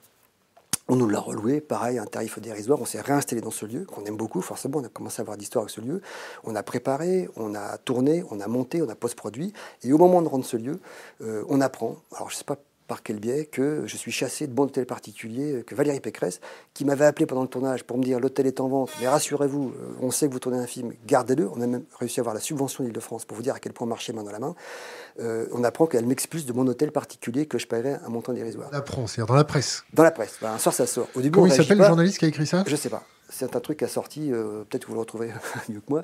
On 0.92 0.96
nous 0.96 1.08
l'a 1.08 1.20
reloué, 1.20 1.62
pareil, 1.62 2.00
un 2.00 2.06
tarif 2.06 2.40
dérisoire. 2.40 2.82
On 2.82 2.86
s'est 2.86 3.00
réinstallé 3.00 3.42
dans 3.42 3.52
ce 3.52 3.68
lieu, 3.68 3.86
qu'on 3.86 4.04
aime 4.06 4.18
beaucoup, 4.18 4.42
forcément. 4.42 4.80
On 4.80 4.84
a 4.84 4.90
commencé 4.90 5.20
à 5.20 5.22
avoir 5.22 5.38
d'histoire 5.38 5.62
avec 5.62 5.70
ce 5.70 5.82
lieu. 5.82 6.02
On 6.44 6.56
a 6.56 6.64
préparé, 6.64 7.30
on 7.36 7.54
a 7.54 7.78
tourné, 7.78 8.24
on 8.32 8.40
a 8.40 8.48
monté, 8.48 8.82
on 8.82 8.90
a 8.90 8.96
post-produit. 8.96 9.54
Et 9.84 9.94
au 9.94 10.00
moment 10.00 10.24
de 10.24 10.28
rendre 10.28 10.46
ce 10.46 10.58
lieu, 10.58 10.80
euh, 11.22 11.44
on 11.48 11.62
apprend. 11.62 11.98
Alors, 12.16 12.32
je 12.32 12.38
sais 12.38 12.44
pas 12.44 12.58
par 12.90 13.04
quel 13.04 13.20
biais, 13.20 13.46
que 13.46 13.84
je 13.86 13.96
suis 13.96 14.12
chassé 14.12 14.48
de 14.48 14.52
bon 14.52 14.64
hôtel 14.64 14.86
particulier, 14.86 15.64
que 15.66 15.76
Valérie 15.76 16.02
Pécresse, 16.02 16.42
qui 16.74 16.84
m'avait 16.84 17.06
appelé 17.06 17.26
pendant 17.26 17.44
le 17.44 17.48
tournage 17.48 17.84
pour 17.86 17.98
me 17.98 18.04
dire 18.04 18.20
l'hôtel 18.20 18.48
est 18.48 18.60
en 18.60 18.68
vente, 18.68 18.90
mais 19.00 19.08
rassurez-vous, 19.08 19.70
euh, 19.70 19.94
on 20.02 20.12
sait 20.12 20.28
que 20.28 20.34
vous 20.34 20.40
tournez 20.40 20.58
un 20.58 20.68
film, 20.68 20.92
gardez-le. 21.06 21.48
On 21.56 21.62
a 21.62 21.68
même 21.68 21.84
réussi 22.00 22.20
à 22.20 22.22
avoir 22.22 22.34
la 22.34 22.42
subvention 22.42 22.84
d'Île-de-France 22.84 23.26
pour 23.26 23.38
vous 23.38 23.44
dire 23.44 23.54
à 23.54 23.60
quel 23.60 23.72
point 23.72 23.88
marcher 23.88 24.12
main 24.12 24.24
dans 24.24 24.32
la 24.32 24.40
main. 24.40 24.56
Euh, 25.20 25.46
on 25.54 25.64
apprend 25.64 25.86
qu'elle 25.86 26.06
m'expulse 26.06 26.46
de 26.46 26.54
mon 26.54 26.66
hôtel 26.68 26.92
particulier 26.92 27.46
que 27.46 27.60
je 27.60 27.68
paierais 27.68 28.00
un 28.06 28.10
montant 28.10 28.34
dérisoire. 28.34 28.70
On 28.74 28.76
apprend, 28.76 29.08
c'est-à-dire 29.08 29.28
dans 29.28 29.36
la 29.36 29.44
presse. 29.44 29.84
Dans 29.94 30.04
la 30.04 30.12
presse. 30.12 30.38
Ben, 30.42 30.54
un 30.54 30.58
soir, 30.58 30.74
ça 30.74 30.88
sort. 30.88 31.08
Au 31.16 31.22
début, 31.22 31.36
Comment 31.36 31.46
il 31.46 31.54
s'appelle 31.54 31.78
le 31.78 31.86
journaliste 31.86 32.18
qui 32.18 32.26
a 32.26 32.28
écrit 32.28 32.48
ça? 32.48 32.64
Je 32.66 32.76
sais 32.76 32.90
pas 32.90 33.04
c'est 33.30 33.56
un 33.56 33.60
truc 33.60 33.80
qui 33.80 33.86
a 33.86 33.88
sorti, 33.88 34.32
euh, 34.32 34.64
peut-être 34.64 34.84
que 34.84 34.88
vous 34.88 34.96
le 34.96 35.02
retrouverez 35.02 35.32
mieux 35.70 35.80
que 35.80 35.90
moi. 35.90 36.04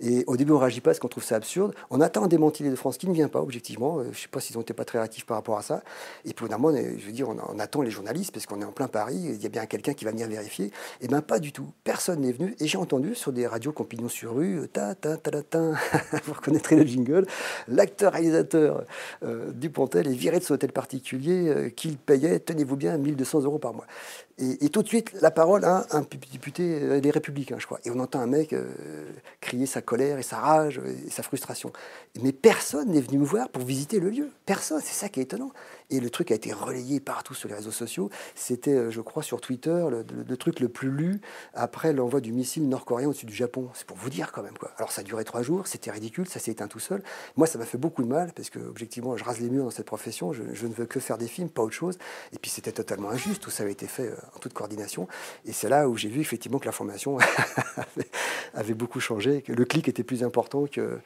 Et 0.00 0.24
au 0.26 0.36
début, 0.36 0.52
on 0.52 0.56
ne 0.56 0.60
réagit 0.60 0.80
pas 0.80 0.90
parce 0.90 0.98
qu'on 0.98 1.08
trouve 1.08 1.24
ça 1.24 1.36
absurde. 1.36 1.74
On 1.90 2.00
attend 2.00 2.24
un 2.24 2.28
démenti 2.28 2.62
de 2.62 2.74
France 2.76 2.96
qui 2.96 3.08
ne 3.08 3.12
vient 3.12 3.28
pas, 3.28 3.40
objectivement. 3.40 3.98
Euh, 3.98 4.04
je 4.04 4.08
ne 4.08 4.14
sais 4.14 4.28
pas 4.28 4.40
s'ils 4.40 4.56
n'ont 4.56 4.62
été 4.62 4.72
pas 4.72 4.84
très 4.84 4.98
réactifs 4.98 5.26
par 5.26 5.36
rapport 5.36 5.58
à 5.58 5.62
ça. 5.62 5.82
Et 6.24 6.32
puis, 6.32 6.46
on, 6.50 6.70
je 6.72 7.06
veux 7.06 7.12
dire, 7.12 7.28
on, 7.28 7.58
attend 7.58 7.82
les 7.82 7.90
journalistes 7.90 8.32
parce 8.32 8.46
qu'on 8.46 8.60
est 8.60 8.64
en 8.64 8.72
plein 8.72 8.88
Paris. 8.88 9.18
Il 9.18 9.42
y 9.42 9.46
a 9.46 9.48
bien 9.48 9.66
quelqu'un 9.66 9.94
qui 9.94 10.04
va 10.04 10.12
venir 10.12 10.28
vérifier. 10.28 10.66
Et 10.66 10.72
eh 11.02 11.08
bien, 11.08 11.20
pas 11.20 11.38
du 11.38 11.52
tout. 11.52 11.66
Personne 11.84 12.20
n'est 12.20 12.32
venu. 12.32 12.54
Et 12.60 12.66
j'ai 12.66 12.78
entendu 12.78 13.14
sur 13.14 13.32
des 13.32 13.46
radios 13.46 13.72
compagnons 13.72 14.08
sur 14.08 14.36
rue, 14.36 14.68
ta, 14.72 14.94
ta, 14.94 15.16
ta, 15.16 15.30
ta, 15.30 15.42
ta 15.42 15.60
vous 16.24 16.32
reconnaîtrez 16.32 16.76
le 16.76 16.86
jingle, 16.86 17.26
l'acteur-réalisateur 17.68 18.84
euh, 19.22 19.50
Dupontel 19.52 20.06
est 20.06 20.12
viré 20.12 20.38
de 20.38 20.44
son 20.44 20.54
hôtel 20.54 20.72
particulier 20.72 21.72
qu'il 21.76 21.96
payait, 21.96 22.38
tenez-vous 22.38 22.76
bien, 22.76 22.96
1200 22.96 23.42
euros 23.42 23.58
par 23.58 23.74
mois. 23.74 23.86
Et, 24.40 24.70
tout 24.70 24.82
de 24.82 24.88
suite, 24.88 25.12
la 25.20 25.30
parole 25.30 25.64
à 25.64 25.86
un 25.90 26.00
député 26.00 27.00
des 27.00 27.10
Républicains, 27.10 27.58
je 27.58 27.66
crois. 27.66 27.78
Et 27.84 27.90
on 27.90 27.98
entend 28.00 28.20
un 28.20 28.26
mec 28.26 28.54
euh, 28.54 28.64
crier 29.40 29.66
sa 29.66 29.82
colère 29.82 30.18
et 30.18 30.22
sa 30.22 30.38
rage 30.38 30.80
et 31.06 31.10
sa 31.10 31.22
frustration. 31.22 31.72
Mais 32.22 32.32
personne 32.32 32.88
n'est 32.90 33.02
venu 33.02 33.18
me 33.18 33.24
voir 33.24 33.50
pour 33.50 33.62
visiter 33.64 34.00
le 34.00 34.08
lieu. 34.08 34.30
Personne, 34.46 34.80
c'est 34.82 34.94
ça 34.94 35.10
qui 35.10 35.20
est 35.20 35.24
étonnant. 35.24 35.50
Et 35.90 36.00
le 36.00 36.08
truc 36.10 36.30
a 36.30 36.34
été 36.34 36.52
relayé 36.52 37.00
partout 37.00 37.34
sur 37.34 37.48
les 37.48 37.54
réseaux 37.54 37.70
sociaux. 37.70 38.10
C'était, 38.34 38.74
euh, 38.74 38.90
je 38.90 39.00
crois, 39.00 39.22
sur 39.22 39.40
Twitter, 39.40 39.86
le, 39.90 40.36
truc 40.36 40.60
le 40.60 40.68
plus 40.68 40.90
lu 40.90 41.20
après 41.52 41.92
l'envoi 41.92 42.20
du 42.20 42.32
missile 42.32 42.68
nord-coréen 42.68 43.08
au-dessus 43.08 43.26
du 43.26 43.34
Japon. 43.34 43.68
C'est 43.74 43.86
pour 43.86 43.96
vous 43.96 44.10
dire 44.10 44.32
quand 44.32 44.42
même. 44.42 44.56
Quoi. 44.56 44.70
Alors 44.76 44.92
ça 44.92 45.00
a 45.00 45.04
duré 45.04 45.24
trois 45.24 45.42
jours, 45.42 45.66
c'était 45.66 45.90
ridicule, 45.90 46.28
ça 46.28 46.38
s'est 46.38 46.52
éteint 46.52 46.68
tout 46.68 46.78
seul. 46.78 47.02
Moi, 47.36 47.46
ça 47.46 47.58
m'a 47.58 47.66
fait 47.66 47.78
beaucoup 47.78 48.02
de 48.02 48.08
mal 48.08 48.32
parce 48.32 48.50
que, 48.50 48.58
objectivement, 48.58 49.16
je 49.16 49.24
rase 49.24 49.40
les 49.40 49.50
murs 49.50 49.64
dans 49.64 49.70
cette 49.70 49.86
profession. 49.86 50.32
Je, 50.32 50.42
ne 50.42 50.72
veux 50.72 50.86
que 50.86 51.00
faire 51.00 51.18
des 51.18 51.26
films, 51.26 51.48
pas 51.48 51.62
autre 51.62 51.74
chose. 51.74 51.98
Et 52.32 52.38
puis 52.38 52.50
c'était 52.50 52.72
totalement 52.72 53.10
injuste. 53.10 53.42
Tout 53.42 53.50
ça 53.50 53.64
avait 53.64 53.72
été 53.72 53.86
fait 53.86 54.08
euh, 54.08 54.16
en 54.36 54.38
toute 54.38 54.52
coordination. 54.52 55.08
Et 55.44 55.52
c'est 55.52 55.68
là 55.68 55.88
où 55.88 55.96
j'ai 55.96 56.08
vu 56.08 56.20
effectivement 56.20 56.58
que 56.58 56.66
l'information 56.66 57.18
avait, 58.54 58.74
beaucoup 58.74 59.00
changé, 59.00 59.42
que 59.42 59.52
le 59.52 59.64
clic 59.64 59.88
était 59.88 60.04
plus 60.04 60.22
important 60.22 60.66
que, 60.66 61.00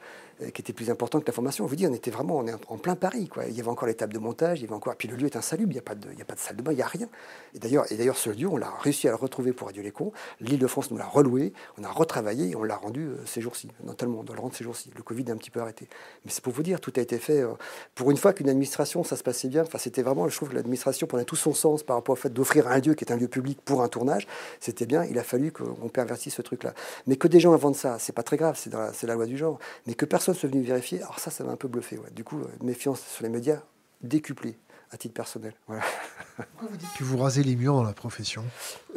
qui 0.53 0.61
était 0.61 0.73
plus 0.73 0.89
important 0.89 1.19
que 1.19 1.25
l'information. 1.25 1.65
Vous 1.65 1.75
dis, 1.75 1.87
on 1.87 1.93
était 1.93 2.11
vraiment 2.11 2.43
en 2.67 2.77
plein 2.77 2.95
Paris. 2.95 3.27
Quoi. 3.27 3.45
Il 3.45 3.55
y 3.55 3.59
avait 3.59 3.69
encore 3.69 3.87
les 3.87 3.95
tables 3.95 4.13
de 4.13 4.19
montage, 4.19 4.59
il 4.59 4.63
y 4.63 4.65
avait 4.65 4.74
encore. 4.75 4.95
Puis 4.95 5.07
le 5.07 5.15
lieu 5.15 5.25
est 5.25 5.35
insalubre, 5.35 5.71
il 5.71 5.75
n'y 5.75 5.79
a, 5.79 5.83
pas 5.83 5.95
de, 5.95 6.09
a 6.09 6.25
pas 6.25 6.35
de 6.35 6.39
salle 6.39 6.57
de 6.57 6.61
bain, 6.61 6.71
il 6.71 6.75
n'y 6.75 6.81
a 6.81 6.87
rien. 6.87 7.07
Et 7.53 7.59
d'ailleurs, 7.59 7.85
et 7.91 7.97
ce 8.13 8.29
lieu, 8.29 8.47
on 8.47 8.57
l'a 8.57 8.71
réussi 8.81 9.07
à 9.07 9.11
le 9.11 9.17
retrouver 9.17 9.53
pour 9.53 9.67
Radio 9.67 9.81
Léco. 9.83 10.13
L'île 10.39 10.59
de 10.59 10.67
France 10.67 10.91
nous 10.91 10.97
l'a 10.97 11.05
reloué, 11.05 11.53
on 11.77 11.83
a 11.83 11.89
retravaillé 11.89 12.51
et 12.51 12.55
on 12.55 12.63
l'a 12.63 12.75
rendu 12.75 13.07
euh, 13.07 13.17
ces 13.25 13.41
jours-ci. 13.41 13.69
Non, 13.83 13.93
tellement, 13.93 14.19
on 14.19 14.23
doit 14.23 14.35
le 14.35 14.41
rendre 14.41 14.55
ces 14.55 14.63
jours-ci. 14.63 14.91
Le 14.95 15.03
Covid 15.03 15.25
a 15.29 15.33
un 15.33 15.37
petit 15.37 15.51
peu 15.51 15.59
arrêté. 15.59 15.87
Mais 16.23 16.31
c'est 16.31 16.43
pour 16.43 16.53
vous 16.53 16.63
dire, 16.63 16.79
tout 16.79 16.93
a 16.95 17.01
été 17.01 17.17
fait. 17.17 17.41
Euh, 17.41 17.53
pour 17.95 18.11
une 18.11 18.17
fois 18.17 18.33
qu'une 18.33 18.49
administration, 18.49 19.03
ça 19.03 19.15
se 19.15 19.23
passait 19.23 19.47
bien. 19.47 19.63
Enfin, 19.63 19.77
c'était 19.77 20.01
vraiment, 20.01 20.27
je 20.27 20.35
trouve 20.35 20.49
que 20.49 20.55
l'administration 20.55 21.07
prenait 21.07 21.25
tout 21.25 21.35
son 21.35 21.53
sens 21.53 21.83
par 21.83 21.95
rapport 21.95 22.13
au 22.13 22.17
fait 22.17 22.31
d'offrir 22.31 22.67
un 22.67 22.79
lieu 22.79 22.93
qui 22.93 23.03
est 23.03 23.11
un 23.11 23.17
lieu 23.17 23.27
public 23.27 23.59
pour 23.63 23.81
un 23.81 23.87
tournage. 23.87 24.27
C'était 24.59 24.85
bien. 24.85 25.03
Il 25.05 25.17
a 25.19 25.23
fallu 25.23 25.51
qu'on 25.51 25.89
pervertisse 25.89 26.35
ce 26.35 26.41
truc-là. 26.41 26.73
Mais 27.07 27.15
que 27.15 27.27
des 27.27 27.39
gens 27.39 27.53
inventent 27.53 27.75
ça, 27.75 27.97
c'est 27.99 28.13
pas 28.13 28.23
très 28.23 28.37
grave, 28.37 28.57
c'est 28.57 28.71
la, 29.07 29.15
loi 29.15 29.25
du 29.25 29.37
genre. 29.37 29.59
Mais 29.87 29.93
que 29.93 30.05
personne 30.05 30.35
soit 30.35 30.49
venu 30.49 30.61
vérifier, 30.61 31.01
alors 31.01 31.19
ça, 31.19 31.31
ça 31.31 31.43
m'a 31.43 31.51
un 31.51 31.57
peu 31.57 31.67
bluffé. 31.67 31.99
Du 32.13 32.23
coup, 32.23 32.39
euh, 32.39 32.47
méfiance 32.61 33.01
sur 33.01 33.23
les 33.23 33.29
médias 33.29 33.61
décuplée 34.01 34.57
à 34.91 34.97
titre 34.97 35.13
personnel. 35.13 35.53
Pourquoi 35.65 36.69
vous 36.69 36.77
dites 36.77 36.93
que 36.97 37.03
vous 37.03 37.17
rasez 37.17 37.43
les 37.43 37.55
murs 37.55 37.73
dans 37.73 37.83
la 37.83 37.93
profession 37.93 38.43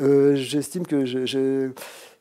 euh, 0.01 0.35
J'estime 0.37 0.87
que 0.87 1.05
je, 1.05 1.71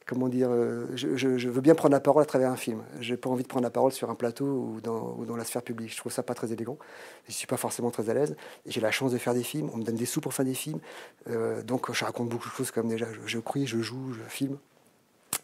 comment 0.05 0.30
dire, 0.30 0.49
euh, 0.51 0.88
je, 0.95 1.49
veux 1.49 1.61
bien 1.61 1.76
prendre 1.76 1.93
la 1.93 1.99
parole 1.99 2.24
à 2.24 2.26
travers 2.26 2.51
un 2.51 2.55
film. 2.55 2.82
Je 3.01 3.11
n'ai 3.11 3.18
pas 3.18 3.30
envie 3.30 3.43
de 3.43 3.47
prendre 3.47 3.63
la 3.63 3.70
parole 3.70 3.91
sur 3.91 4.09
un 4.09 4.15
plateau 4.15 4.45
ou 4.45 4.82
dans, 4.82 5.15
dans, 5.26 5.36
la 5.36 5.43
sphère 5.43 5.61
publique. 5.61 5.91
Je 5.91 5.97
trouve 5.97 6.11
ça 6.11 6.24
pas 6.24 6.34
très 6.34 6.51
élégant. 6.51 6.78
Je 7.26 7.32
ne 7.32 7.36
suis 7.36 7.47
pas 7.47 7.57
forcément 7.57 7.91
très 7.91 8.09
à 8.09 8.13
l'aise. 8.13 8.36
J'ai 8.65 8.82
la 8.82 8.91
chance 8.91 9.11
de 9.11 9.18
faire 9.18 9.34
des 9.34 9.43
films. 9.43 9.70
On 9.74 9.78
me 9.78 9.84
donne 9.84 9.95
des 9.95 10.05
sous 10.05 10.22
pour 10.22 10.34
faire 10.34 10.45
des 10.45 10.53
films. 10.53 10.80
donc 11.65 11.91
je 11.91 12.05
raconte 12.05 12.30
beaucoup 12.30 12.49
de 12.49 12.53
choses 12.53 12.72
comme 12.72 12.88
déjà. 12.88 13.07
Je, 13.11 13.20
je 13.26 13.39
crie, 13.39 13.68
je 13.68 13.82
joue, 13.82 14.13
je 14.13 14.22
filme. 14.30 14.57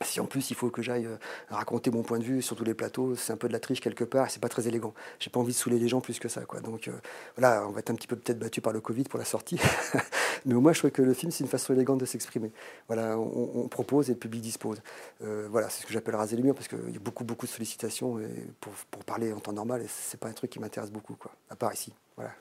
Si 0.03 0.19
en 0.19 0.25
plus 0.25 0.49
il 0.51 0.55
faut 0.55 0.69
que 0.69 0.81
j'aille 0.81 1.05
euh, 1.05 1.17
raconter 1.49 1.91
mon 1.91 2.03
point 2.03 2.19
de 2.19 2.23
vue 2.23 2.41
sur 2.41 2.55
tous 2.55 2.63
les 2.63 2.73
plateaux, 2.73 3.15
c'est 3.15 3.33
un 3.33 3.37
peu 3.37 3.47
de 3.47 3.53
la 3.53 3.59
triche 3.59 3.81
quelque 3.81 4.03
part, 4.03 4.29
c'est 4.29 4.41
pas 4.41 4.49
très 4.49 4.67
élégant. 4.67 4.93
J'ai 5.19 5.29
pas 5.29 5.39
envie 5.39 5.53
de 5.53 5.57
saouler 5.57 5.79
les 5.79 5.87
gens 5.87 6.01
plus 6.01 6.19
que 6.19 6.27
ça, 6.27 6.41
quoi. 6.41 6.59
Donc 6.59 6.87
euh, 6.87 6.91
voilà, 7.37 7.65
on 7.67 7.71
va 7.71 7.79
être 7.79 7.89
un 7.89 7.95
petit 7.95 8.07
peu 8.07 8.15
peut-être 8.15 8.39
battu 8.39 8.61
par 8.61 8.73
le 8.73 8.81
Covid 8.81 9.03
pour 9.03 9.19
la 9.19 9.25
sortie, 9.25 9.59
mais 10.45 10.53
au 10.53 10.61
moins 10.61 10.73
je 10.73 10.79
trouve 10.79 10.91
que 10.91 11.01
le 11.01 11.13
film 11.13 11.31
c'est 11.31 11.43
une 11.43 11.49
façon 11.49 11.73
élégante 11.73 11.99
de 11.99 12.05
s'exprimer. 12.05 12.51
Voilà, 12.87 13.17
on, 13.17 13.67
propose 13.67 14.09
et 14.09 14.13
le 14.13 14.19
public 14.19 14.41
dispose. 14.41 14.81
Euh, 15.23 15.47
voilà, 15.49 15.69
c'est 15.69 15.81
ce 15.81 15.87
que 15.87 15.93
j'appelle 15.93 16.15
raser 16.15 16.35
les 16.35 16.43
murs 16.43 16.55
parce 16.55 16.67
qu'il 16.67 16.91
y 16.91 16.97
a 16.97 16.99
beaucoup 16.99 17.23
beaucoup 17.23 17.45
de 17.45 17.51
sollicitations 17.51 18.19
pour, 18.59 18.73
pour, 18.91 19.03
parler 19.03 19.33
en 19.33 19.39
temps 19.39 19.53
normal 19.53 19.81
et 19.81 19.87
c'est 19.87 20.19
pas 20.19 20.27
un 20.27 20.33
truc 20.33 20.51
qui 20.51 20.59
m'intéresse 20.59 20.91
beaucoup, 20.91 21.15
quoi. 21.15 21.31
À 21.49 21.55
part 21.55 21.73
ici, 21.73 21.93
voilà. 22.15 22.31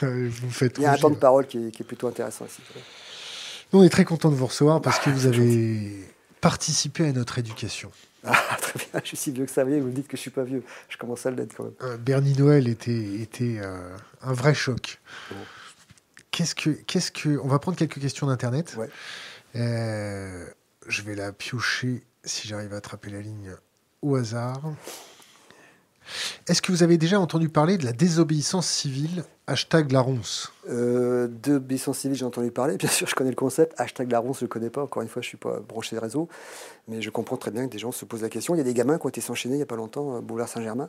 vous 0.00 0.50
faites 0.50 0.78
il 0.78 0.82
y 0.82 0.86
a 0.86 0.92
un 0.92 0.96
temps 0.96 1.10
de 1.10 1.16
parole 1.16 1.46
qui 1.46 1.66
est, 1.66 1.70
qui 1.70 1.82
est 1.82 1.86
plutôt 1.86 2.06
intéressant 2.06 2.46
ici 2.46 2.62
on 3.72 3.82
est 3.82 3.88
très 3.88 4.04
content 4.04 4.30
de 4.30 4.36
vous 4.36 4.46
recevoir 4.46 4.80
parce 4.80 4.98
que 4.98 5.10
vous 5.10 5.26
avez 5.26 5.90
participé 6.40 7.06
à 7.06 7.12
notre 7.12 7.38
éducation. 7.38 7.90
Ah, 8.26 8.56
très 8.60 8.78
bien, 8.78 9.00
je 9.02 9.08
suis 9.08 9.16
si 9.16 9.32
vieux 9.32 9.44
que 9.44 9.50
ça, 9.50 9.64
vous 9.64 9.70
me 9.70 9.92
dites 9.92 10.08
que 10.08 10.16
je 10.16 10.22
suis 10.22 10.30
pas 10.30 10.44
vieux. 10.44 10.62
Je 10.88 10.96
commence 10.96 11.26
à 11.26 11.30
l'être 11.30 11.54
quand 11.54 11.64
même. 11.64 11.74
Euh, 11.82 11.96
Bernie 11.98 12.34
Noël 12.34 12.68
était, 12.68 13.20
était 13.20 13.58
euh, 13.58 13.96
un 14.22 14.32
vrai 14.32 14.54
choc. 14.54 15.00
Qu'est-ce 16.30 16.54
que, 16.54 16.70
qu'est-ce 16.70 17.12
que, 17.12 17.38
on 17.38 17.48
va 17.48 17.58
prendre 17.58 17.76
quelques 17.76 18.00
questions 18.00 18.26
d'internet. 18.26 18.76
Euh, 19.56 20.46
je 20.88 21.02
vais 21.02 21.14
la 21.14 21.32
piocher 21.32 22.02
si 22.24 22.48
j'arrive 22.48 22.72
à 22.72 22.78
attraper 22.78 23.10
la 23.10 23.20
ligne 23.20 23.52
au 24.02 24.16
hasard. 24.16 24.62
Est-ce 26.48 26.62
que 26.62 26.72
vous 26.72 26.82
avez 26.82 26.98
déjà 26.98 27.20
entendu 27.20 27.48
parler 27.48 27.78
de 27.78 27.84
la 27.84 27.92
désobéissance 27.92 28.66
civile 28.66 29.24
Hashtag 29.46 29.92
la 29.92 30.00
ronce. 30.00 30.50
Euh, 30.70 31.28
de 31.42 31.58
Bisson 31.58 31.92
Civil, 31.92 32.16
j'ai 32.16 32.24
entendu 32.24 32.50
parler. 32.50 32.78
Bien 32.78 32.88
sûr, 32.88 33.06
je 33.06 33.14
connais 33.14 33.28
le 33.28 33.36
concept. 33.36 33.78
Hashtag 33.78 34.10
la 34.10 34.18
ronce, 34.18 34.40
je 34.40 34.44
ne 34.46 34.48
connais 34.48 34.70
pas. 34.70 34.82
Encore 34.82 35.02
une 35.02 35.08
fois, 35.08 35.20
je 35.20 35.26
ne 35.26 35.30
suis 35.30 35.36
pas 35.36 35.60
branché 35.60 35.98
réseau. 35.98 36.28
Mais 36.88 37.02
je 37.02 37.10
comprends 37.10 37.36
très 37.36 37.50
bien 37.50 37.66
que 37.66 37.72
des 37.72 37.78
gens 37.78 37.92
se 37.92 38.04
posent 38.04 38.22
la 38.22 38.28
question. 38.28 38.54
Il 38.54 38.58
y 38.58 38.60
a 38.60 38.64
des 38.64 38.74
gamins 38.74 38.98
qui 38.98 39.06
ont 39.06 39.08
été 39.08 39.20
s'enchaîner 39.20 39.54
il 39.54 39.58
n'y 39.58 39.62
a 39.62 39.66
pas 39.66 39.76
longtemps, 39.76 40.20
Boulevard 40.20 40.48
Saint-Germain. 40.48 40.88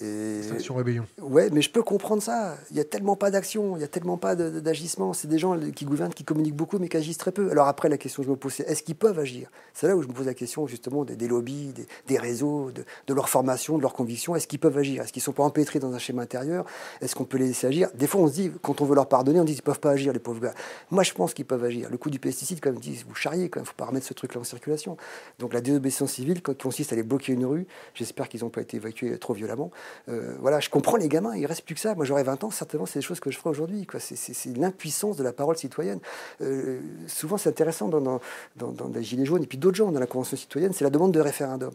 Et... 0.00 0.40
Action 0.52 0.74
Rébellion. 0.74 1.06
Ouais, 1.20 1.50
mais 1.50 1.62
je 1.62 1.70
peux 1.70 1.82
comprendre 1.82 2.22
ça. 2.22 2.56
Il 2.70 2.74
n'y 2.74 2.80
a 2.80 2.84
tellement 2.84 3.16
pas 3.16 3.30
d'action, 3.30 3.76
il 3.76 3.78
n'y 3.78 3.84
a 3.84 3.88
tellement 3.88 4.16
pas 4.16 4.34
d'agissement. 4.34 5.12
C'est 5.12 5.28
des 5.28 5.38
gens 5.38 5.58
qui 5.74 5.84
gouvernent, 5.84 6.12
qui 6.12 6.24
communiquent 6.24 6.56
beaucoup, 6.56 6.78
mais 6.78 6.88
qui 6.88 6.96
agissent 6.96 7.18
très 7.18 7.32
peu. 7.32 7.50
Alors 7.50 7.68
après, 7.68 7.88
la 7.88 7.98
question 7.98 8.22
que 8.22 8.26
je 8.26 8.30
me 8.30 8.36
pose, 8.36 8.54
c'est 8.54 8.64
est-ce 8.64 8.82
qu'ils 8.82 8.96
peuvent 8.96 9.18
agir? 9.18 9.50
C'est 9.74 9.88
là 9.88 9.96
où 9.96 10.02
je 10.02 10.08
me 10.08 10.12
pose 10.12 10.26
la 10.26 10.34
question, 10.34 10.66
justement, 10.66 11.04
des, 11.04 11.28
lobbies, 11.28 11.74
des, 12.06 12.18
réseaux, 12.18 12.70
de, 12.70 13.14
leur 13.14 13.28
formation, 13.28 13.76
de 13.76 13.82
leur 13.82 13.92
conviction. 13.92 14.36
Est-ce 14.36 14.46
qu'ils 14.46 14.58
peuvent 14.58 14.78
agir? 14.78 15.02
Est-ce 15.02 15.12
qu'ils 15.12 15.20
ne 15.20 15.24
sont 15.24 15.32
pas 15.32 15.44
empêtrés 15.44 15.80
dans 15.80 15.92
un 15.92 15.98
schéma 15.98 16.22
intérieur? 16.22 16.64
Est-ce 17.00 17.14
qu'on 17.14 17.24
peut 17.24 17.38
les 17.38 17.48
laisser 17.48 17.66
agir? 17.66 17.85
Des 17.94 18.06
fois, 18.06 18.22
on 18.22 18.28
se 18.28 18.32
dit, 18.32 18.52
quand 18.62 18.80
on 18.80 18.84
veut 18.84 18.94
leur 18.94 19.08
pardonner, 19.08 19.40
on 19.40 19.44
dit 19.44 19.54
qu'ils 19.54 19.62
peuvent 19.62 19.80
pas 19.80 19.90
agir, 19.90 20.12
les 20.12 20.18
pauvres 20.18 20.40
gars. 20.40 20.54
Moi, 20.90 21.02
je 21.02 21.12
pense 21.12 21.34
qu'ils 21.34 21.44
peuvent 21.44 21.64
agir. 21.64 21.88
Le 21.90 21.96
coup 21.96 22.10
du 22.10 22.18
pesticide, 22.18 22.60
quand 22.60 22.70
même, 22.70 22.80
dit, 22.80 23.04
vous 23.06 23.14
charriez, 23.14 23.48
quand 23.48 23.60
même, 23.60 23.66
faut 23.66 23.74
pas 23.76 23.86
remettre 23.86 24.06
ce 24.06 24.14
truc-là 24.14 24.40
en 24.40 24.44
circulation. 24.44 24.96
Donc 25.38 25.52
la 25.52 25.60
désobéissance 25.60 26.12
civile, 26.12 26.42
qui 26.42 26.54
consiste 26.54 26.92
à 26.92 26.94
aller 26.94 27.02
bloquer 27.02 27.32
une 27.32 27.44
rue, 27.44 27.66
j'espère 27.94 28.28
qu'ils 28.28 28.42
n'ont 28.42 28.50
pas 28.50 28.60
été 28.60 28.76
évacués 28.76 29.18
trop 29.18 29.34
violemment. 29.34 29.70
Euh, 30.08 30.34
voilà, 30.40 30.60
je 30.60 30.70
comprends 30.70 30.96
les 30.96 31.08
gamins, 31.08 31.34
il 31.36 31.46
reste 31.46 31.62
plus 31.62 31.74
que 31.74 31.80
ça. 31.80 31.94
Moi, 31.94 32.04
j'aurais 32.04 32.24
20 32.24 32.44
ans, 32.44 32.50
certainement, 32.50 32.86
c'est 32.86 32.98
des 32.98 33.04
choses 33.04 33.20
que 33.20 33.30
je 33.30 33.38
ferai 33.38 33.50
aujourd'hui. 33.50 33.86
C'est 33.98 34.56
l'impuissance 34.56 35.16
de 35.16 35.22
la 35.22 35.32
parole 35.32 35.56
citoyenne. 35.56 36.00
Euh, 36.40 36.80
souvent, 37.06 37.36
c'est 37.36 37.48
intéressant 37.48 37.88
dans, 37.88 38.00
dans, 38.00 38.20
dans, 38.56 38.72
dans 38.72 38.88
les 38.88 39.02
Gilets 39.02 39.24
jaunes 39.24 39.42
et 39.42 39.46
puis 39.46 39.58
d'autres 39.58 39.76
gens 39.76 39.90
dans 39.92 40.00
la 40.00 40.06
Convention 40.06 40.36
citoyenne, 40.36 40.72
c'est 40.72 40.84
la 40.84 40.90
demande 40.90 41.12
de 41.12 41.20
référendum 41.20 41.72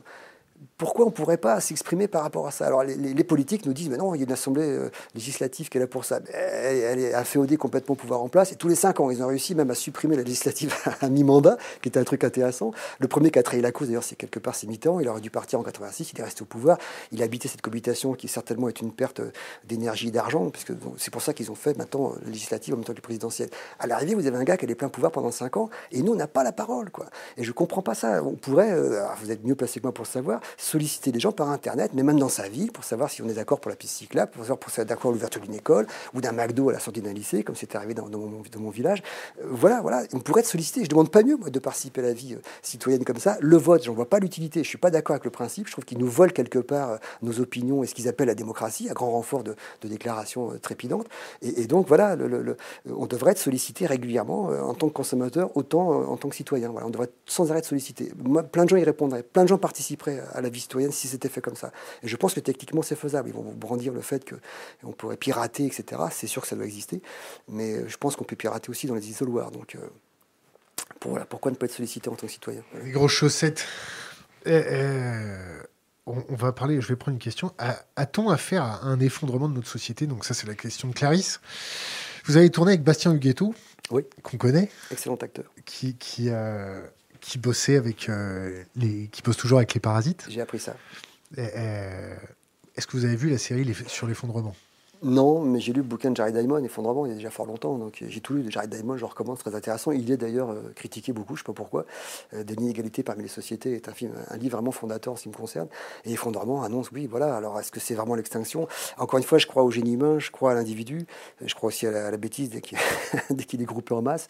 pourquoi 0.82 1.05
on 1.05 1.09
ne 1.09 1.13
pourrait 1.13 1.38
pas 1.38 1.61
s'exprimer 1.61 2.07
par 2.07 2.23
rapport 2.23 2.47
à 2.47 2.51
ça? 2.51 2.65
Alors 2.65 2.84
les, 2.84 3.23
politiques 3.23 3.67
nous 3.67 3.73
disent, 3.73 3.88
mais 3.88 3.97
non, 3.97 4.15
il 4.15 4.17
y 4.17 4.21
a 4.21 4.25
une 4.25 4.32
assemblée 4.32 4.63
euh, 4.63 4.89
législative 5.13 5.69
qui 5.69 5.77
est 5.77 5.79
là 5.79 5.86
pour 5.86 6.05
ça. 6.05 6.21
Elle, 6.34 6.77
elle 6.77 6.99
est 6.99 7.13
afféodée 7.13 7.55
complètement 7.55 7.93
pouvoir 7.93 8.23
en 8.23 8.29
place. 8.29 8.51
Et 8.51 8.55
tous 8.55 8.67
les 8.67 8.73
cinq 8.73 8.99
ans, 8.99 9.11
ils 9.11 9.21
ont 9.21 9.27
réussi 9.27 9.53
même 9.53 9.69
à 9.69 9.75
supprimer 9.75 10.15
la 10.15 10.23
législative 10.23 10.73
à 11.01 11.07
mi-mandat, 11.07 11.57
qui 11.84 11.89
était 11.89 11.99
un 11.99 12.03
truc 12.03 12.23
intéressant. 12.23 12.71
Le 12.97 13.07
premier 13.07 13.29
qui 13.29 13.38
a 13.38 13.43
trahi 13.43 13.61
la 13.61 13.71
cause, 13.71 13.89
d'ailleurs, 13.89 14.03
c'est 14.03 14.15
quelque 14.15 14.39
part, 14.39 14.55
c'est 14.55 14.65
Mitterrand. 14.65 14.99
Il 14.99 15.07
aurait 15.07 15.21
dû 15.21 15.29
partir 15.29 15.59
en 15.59 15.63
86, 15.63 16.13
il 16.13 16.19
est 16.19 16.23
resté 16.23 16.41
au 16.41 16.45
pouvoir. 16.45 16.79
Il 17.11 17.21
a 17.21 17.25
habité 17.25 17.47
cette 17.47 17.61
cohabitation 17.61 18.15
qui 18.15 18.27
certainement 18.27 18.67
est 18.67 18.82
une 18.82 18.91
perte 18.91 19.21
d'énergie 19.67 20.07
et 20.07 20.11
d'argent, 20.11 20.49
puisque 20.49 20.73
c'est 20.97 21.11
pour 21.11 21.21
ça 21.21 21.36
qu'ils 21.36 21.51
ont 21.51 21.55
fait 21.55 21.77
maintenant 21.77 22.13
la 22.25 22.32
législative 22.32 22.73
en 22.73 22.77
même 22.77 22.86
temps 22.86 22.93
que 22.93 22.97
le 22.97 23.03
présidentiel. 23.03 23.51
À 23.77 23.86
l'arrivée, 23.86 24.15
vous 24.15 24.25
avez 24.25 24.38
un 24.38 24.43
gars 24.43 24.57
qui 24.57 24.65
a 24.65 24.67
les 24.67 24.73
pleins 24.73 24.89
pouvoirs 24.89 25.11
pendant 25.11 25.29
cinq 25.29 25.57
ans, 25.57 25.69
et 25.91 26.01
nous, 26.01 26.13
on 26.13 26.15
n'a 26.15 26.25
pas 26.27 26.43
la 26.43 26.53
parole. 26.53 26.89
Quoi. 26.89 27.05
Et 27.38 27.43
je 27.43 27.49
ne 27.49 27.53
comprends 27.53 27.84
pas 27.84 27.93
ça. 27.93 28.23
On 28.23 28.34
pourrait, 28.34 28.71
euh, 28.71 29.05
vous 29.21 29.29
êtes 29.29 29.45
mieux 29.45 29.53
placé 29.53 29.79
que 29.79 29.86
moi 29.86 29.93
pour 29.93 30.05
le 30.05 30.09
savoir, 30.09 30.41
solliciter 30.72 31.11
des 31.11 31.19
gens 31.19 31.34
par 31.34 31.49
Internet, 31.49 31.91
mais 31.93 32.03
même 32.03 32.19
dans 32.19 32.30
sa 32.30 32.47
ville, 32.47 32.72
pour 32.72 32.86
savoir 32.86 33.09
si 33.09 33.22
on 33.22 33.28
est 33.28 33.34
d'accord 33.34 33.59
pour 33.59 33.69
la 33.69 33.76
piste 33.76 33.97
cyclable, 33.97 34.32
pour 34.32 34.43
savoir 34.43 34.59
si 34.69 34.80
on 34.80 34.84
est 34.84 34.86
d'accord 34.86 35.01
pour 35.01 35.11
l'ouverture 35.11 35.41
d'une 35.41 35.53
école 35.53 35.86
ou 36.13 36.22
d'un 36.22 36.32
McDo 36.32 36.69
à 36.69 36.74
la 36.74 36.80
sortie 36.80 37.01
d'un 37.01 37.11
lycée, 37.11 37.43
comme 37.43 37.55
c'était 37.55 37.76
arrivé 37.76 37.93
dans, 37.93 38.07
mon, 38.07 38.69
village. 38.69 39.03
Euh, 39.41 39.47
voilà, 39.49 39.82
voilà, 39.82 40.03
on 40.13 40.19
pourrait 40.19 40.41
être 40.41 40.47
sollicité. 40.47 40.84
Je 40.84 40.89
demande 40.89 41.11
pas 41.11 41.24
mieux, 41.24 41.36
moi, 41.36 41.49
de 41.49 41.59
participer 41.59 41.99
à 41.99 42.05
la 42.05 42.13
vie 42.13 42.36
euh, 42.36 42.41
citoyenne 42.61 43.03
comme 43.03 43.17
ça. 43.17 43.38
Le 43.41 43.57
vote, 43.57 43.84
j'en 43.84 43.93
vois 43.93 44.09
pas 44.09 44.19
l'utilité. 44.19 44.63
Je 44.63 44.69
suis 44.69 44.78
pas 44.78 44.91
d'accord 44.91 45.15
avec 45.15 45.26
le 45.26 45.32
principe. 45.32 45.67
Je 45.67 45.74
trouve 45.74 45.84
qu'il 45.84 45.97
nous 45.97 46.07
vole 46.07 46.32
quelque 46.32 46.59
part 46.59 46.99
nos 47.22 47.41
opinions 47.41 47.84
et 47.84 47.88
ce 47.88 47.93
qu'ils 47.93 48.07
appellent 48.07 48.28
la 48.28 48.36
démocratie, 48.36 48.89
à 48.89 48.93
grand 48.93 49.11
renfort 49.11 49.43
de, 49.43 49.55
déclarations 49.84 50.53
trépidantes. 50.61 51.07
Et, 51.41 51.67
donc, 51.67 51.88
voilà, 51.88 52.15
on 52.89 53.07
devrait 53.07 53.32
être 53.32 53.39
sollicité 53.39 53.86
régulièrement 53.86 54.45
en 54.45 54.74
tant 54.74 54.88
que 54.88 54.93
consommateur, 54.93 55.55
autant 55.57 55.89
en 56.09 56.15
tant 56.15 56.30
que 56.30 56.36
citoyen. 56.36 56.69
Voilà, 56.69 56.88
on 56.88 56.91
devrait 56.91 57.09
sans 57.26 57.49
arrêt 57.51 57.59
être 57.59 57.65
sollicité. 57.65 58.11
Plein 58.51 58.63
de 58.63 58.69
gens 58.69 58.78
y 58.78 58.84
répondraient, 58.84 59.24
plein 59.24 59.43
de 59.43 59.49
gens 59.49 59.57
participeraient 59.57 60.22
à 60.34 60.39
la 60.39 60.49
vie 60.49 60.61
citoyenne 60.62 60.91
si 60.91 61.07
c'était 61.07 61.30
fait 61.30 61.41
comme 61.41 61.55
ça. 61.55 61.72
Et 62.03 62.07
je 62.07 62.16
pense 62.16 62.34
que 62.34 62.39
techniquement, 62.39 62.82
c'est 62.82 62.95
faisable. 62.95 63.30
Ils 63.30 63.36
vont 63.36 63.41
vous 63.41 63.51
brandir 63.51 63.93
le 63.93 64.01
fait 64.01 64.24
qu'on 64.30 64.91
pourrait 64.91 65.18
pirater, 65.18 65.66
etc. 65.66 66.01
C'est 66.12 66.28
sûr 66.28 66.41
que 66.41 66.47
ça 66.47 66.55
doit 66.55 66.66
exister. 66.66 67.01
Mais 67.47 67.88
je 67.88 67.97
pense 67.97 68.16
qu'on 68.16 68.24
peut 68.24 68.36
pirater 68.36 68.70
aussi 68.70 68.88
dans 68.88 68.95
les 68.95 69.09
isoloirs. 69.09 69.51
Donc, 69.51 69.76
euh, 69.76 69.80
pour, 70.99 71.12
voilà, 71.12 71.26
pourquoi 71.26 71.51
ne 71.51 71.57
pas 71.57 71.66
être 71.66 71.74
sollicité 71.74 72.09
en 72.09 72.16
tant 72.16 72.28
que 72.28 72.34
citoyen? 72.34 72.64
Les 72.84 72.91
grosses 72.91 73.12
chaussettes. 73.12 73.66
Eh, 74.45 74.53
eh, 74.53 75.36
on, 76.05 76.36
va 76.36 76.51
parler, 76.51 76.82
je 76.82 76.88
vais 76.88 76.95
prendre 76.95 77.16
une 77.16 77.22
question. 77.22 77.53
A-t-on 77.95 78.30
affaire 78.30 78.64
à 78.64 78.86
un 78.86 78.99
effondrement 78.99 79.47
de 79.47 79.53
notre 79.53 79.68
société? 79.68 80.07
Donc, 80.07 80.26
ça, 80.26 80.34
c'est 80.34 80.47
la 80.47 80.55
question 80.55 80.88
de 80.88 80.93
Clarisse. 80.93 81.41
Vous 82.26 82.38
avez 82.38 82.49
tourné 82.49 82.74
avec 82.74 82.84
Bastien 82.84 83.14
Huguetto, 83.14 83.53
oui. 83.91 84.03
qu'on 84.24 84.38
connaît. 84.38 84.70
Excellent 84.91 85.16
acteur. 85.16 85.45
Qui, 85.66 85.95
qui, 85.95 86.30
euh, 86.30 86.82
qui 87.22 87.38
bossait 87.38 87.78
avec 87.78 88.09
euh, 88.09 88.63
les, 88.76 89.07
qui 89.07 89.22
bosse 89.22 89.38
toujours 89.38 89.59
avec 89.59 89.74
les 89.74 89.80
parasites. 89.80 90.26
J'ai 90.28 90.41
appris 90.41 90.59
ça. 90.59 90.76
Euh, 91.38 92.15
est-ce 92.76 92.88
que 92.88 92.97
vous 92.97 93.05
avez 93.05 93.15
vu 93.15 93.30
la 93.30 93.38
série 93.38 93.74
sur 93.88 94.07
l'effondrement? 94.07 94.55
Non, 95.04 95.41
mais 95.41 95.60
j'ai 95.60 95.74
lu 95.74 95.82
le 95.82 95.88
bouquin 95.88 96.12
de 96.12 96.16
Jared 96.16 96.36
Diamond, 96.36 96.64
Effondrement, 96.64 97.08
il 97.08 97.10
y 97.10 97.12
a 97.14 97.16
déjà 97.16 97.32
fort 97.32 97.47
longtemps. 97.47 97.76
Donc 97.78 98.04
j'ai 98.08 98.22
tout 98.22 98.36
lu 98.36 98.43
de 98.43 98.52
Jared 98.52 98.70
Diamond, 98.70 98.97
je 98.97 99.06
recommence, 99.06 99.39
très 99.39 99.56
intéressant. 99.56 99.91
Il 99.91 100.12
est 100.12 100.18
d'ailleurs 100.18 100.52
euh, 100.52 100.72
critiqué 100.76 101.12
beaucoup, 101.12 101.36
je 101.36 101.41
ne 101.41 101.43
sais 101.43 101.47
pas 101.47 101.54
pourquoi. 101.54 101.86
Euh, 102.36 102.43
Des 102.43 102.54
inégalités 102.54 103.02
parmi 103.02 103.24
les 103.24 103.28
sociétés 103.28 103.74
est 103.74 103.89
un, 103.89 103.93
film, 103.93 104.14
un 104.30 104.38
livre 104.38 104.58
vraiment 104.58 104.72
fondateur 104.72 105.14
en 105.14 105.16
ce 105.16 105.24
qui 105.24 105.30
me 105.30 105.34
concerne. 105.34 105.68
Et 106.06 106.12
Effondrement 106.12 106.62
annonce, 106.62 106.91
oui, 106.91 107.08
voilà. 107.08 107.36
Alors 107.36 107.60
est-ce 107.60 107.72
que 107.72 107.80
c'est 107.80 107.95
vraiment 107.95 108.14
l'extinction? 108.14 108.68
Encore 108.97 109.18
une 109.18 109.26
fois, 109.26 109.39
je 109.39 109.47
crois 109.47 109.64
au 109.64 109.72
génie 109.72 109.93
humain, 109.93 110.20
je 110.20 110.30
crois 110.30 110.52
à 110.52 110.54
l'individu, 110.54 111.08
je 111.43 111.56
crois 111.56 111.70
aussi 111.70 111.88
à 111.88 112.12
la, 112.12 112.18
bêtise 112.18 112.52
dès 113.32 113.43
qu'il 113.43 113.62
est 113.62 113.66
groupé 113.66 113.95
en 113.95 114.04
masse. 114.04 114.28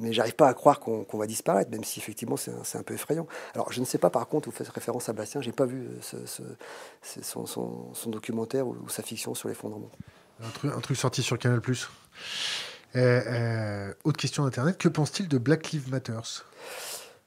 Mais 0.00 0.12
j'arrive 0.12 0.34
pas 0.34 0.48
à 0.48 0.54
croire 0.54 0.80
qu'on 0.80 1.06
va 1.18 1.26
disparaître, 1.28 1.70
même 1.70 1.84
si 1.84 2.00
effectivement 2.00 2.36
c'est 2.36 2.76
un, 2.76 2.82
peu 2.82 2.94
effrayant. 2.94 3.28
Alors 3.54 3.72
je 3.72 3.78
ne 3.78 3.84
sais 3.84 3.98
pas, 3.98 4.10
par 4.10 4.26
contre, 4.26 4.48
vous 4.48 4.54
faites 4.54 4.68
référence 4.68 5.08
à 5.08 5.12
Bastien, 5.12 5.40
j'ai 5.40 5.52
pas 5.52 5.66
vu 5.66 5.86
euh, 6.14 6.26
son, 7.22 8.10
documentaire 8.10 8.66
ou 8.66 8.88
sa 8.88 9.02
fiction 9.04 9.34
sur 9.34 9.48
l'effondrement. 9.48 9.90
Un 10.42 10.80
truc, 10.80 10.96
sorti 10.96 11.22
sur 11.22 11.38
Canal+. 11.38 11.60
Euh, 12.96 13.22
euh, 13.26 13.92
autre 14.04 14.16
question 14.16 14.44
d'Internet, 14.44 14.78
que 14.78 14.88
pense-t-il 14.88 15.28
de 15.28 15.38
Black 15.38 15.72
Lives 15.72 15.90
Matter 15.90 16.18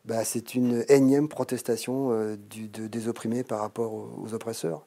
bah, 0.06 0.24
C'est 0.24 0.56
une 0.56 0.86
énième 0.88 1.28
protestation 1.28 2.12
euh, 2.12 2.38
du, 2.38 2.68
des 2.68 3.08
opprimés 3.08 3.44
par 3.44 3.60
rapport 3.60 3.94
aux, 3.94 4.34
oppresseurs. 4.34 4.86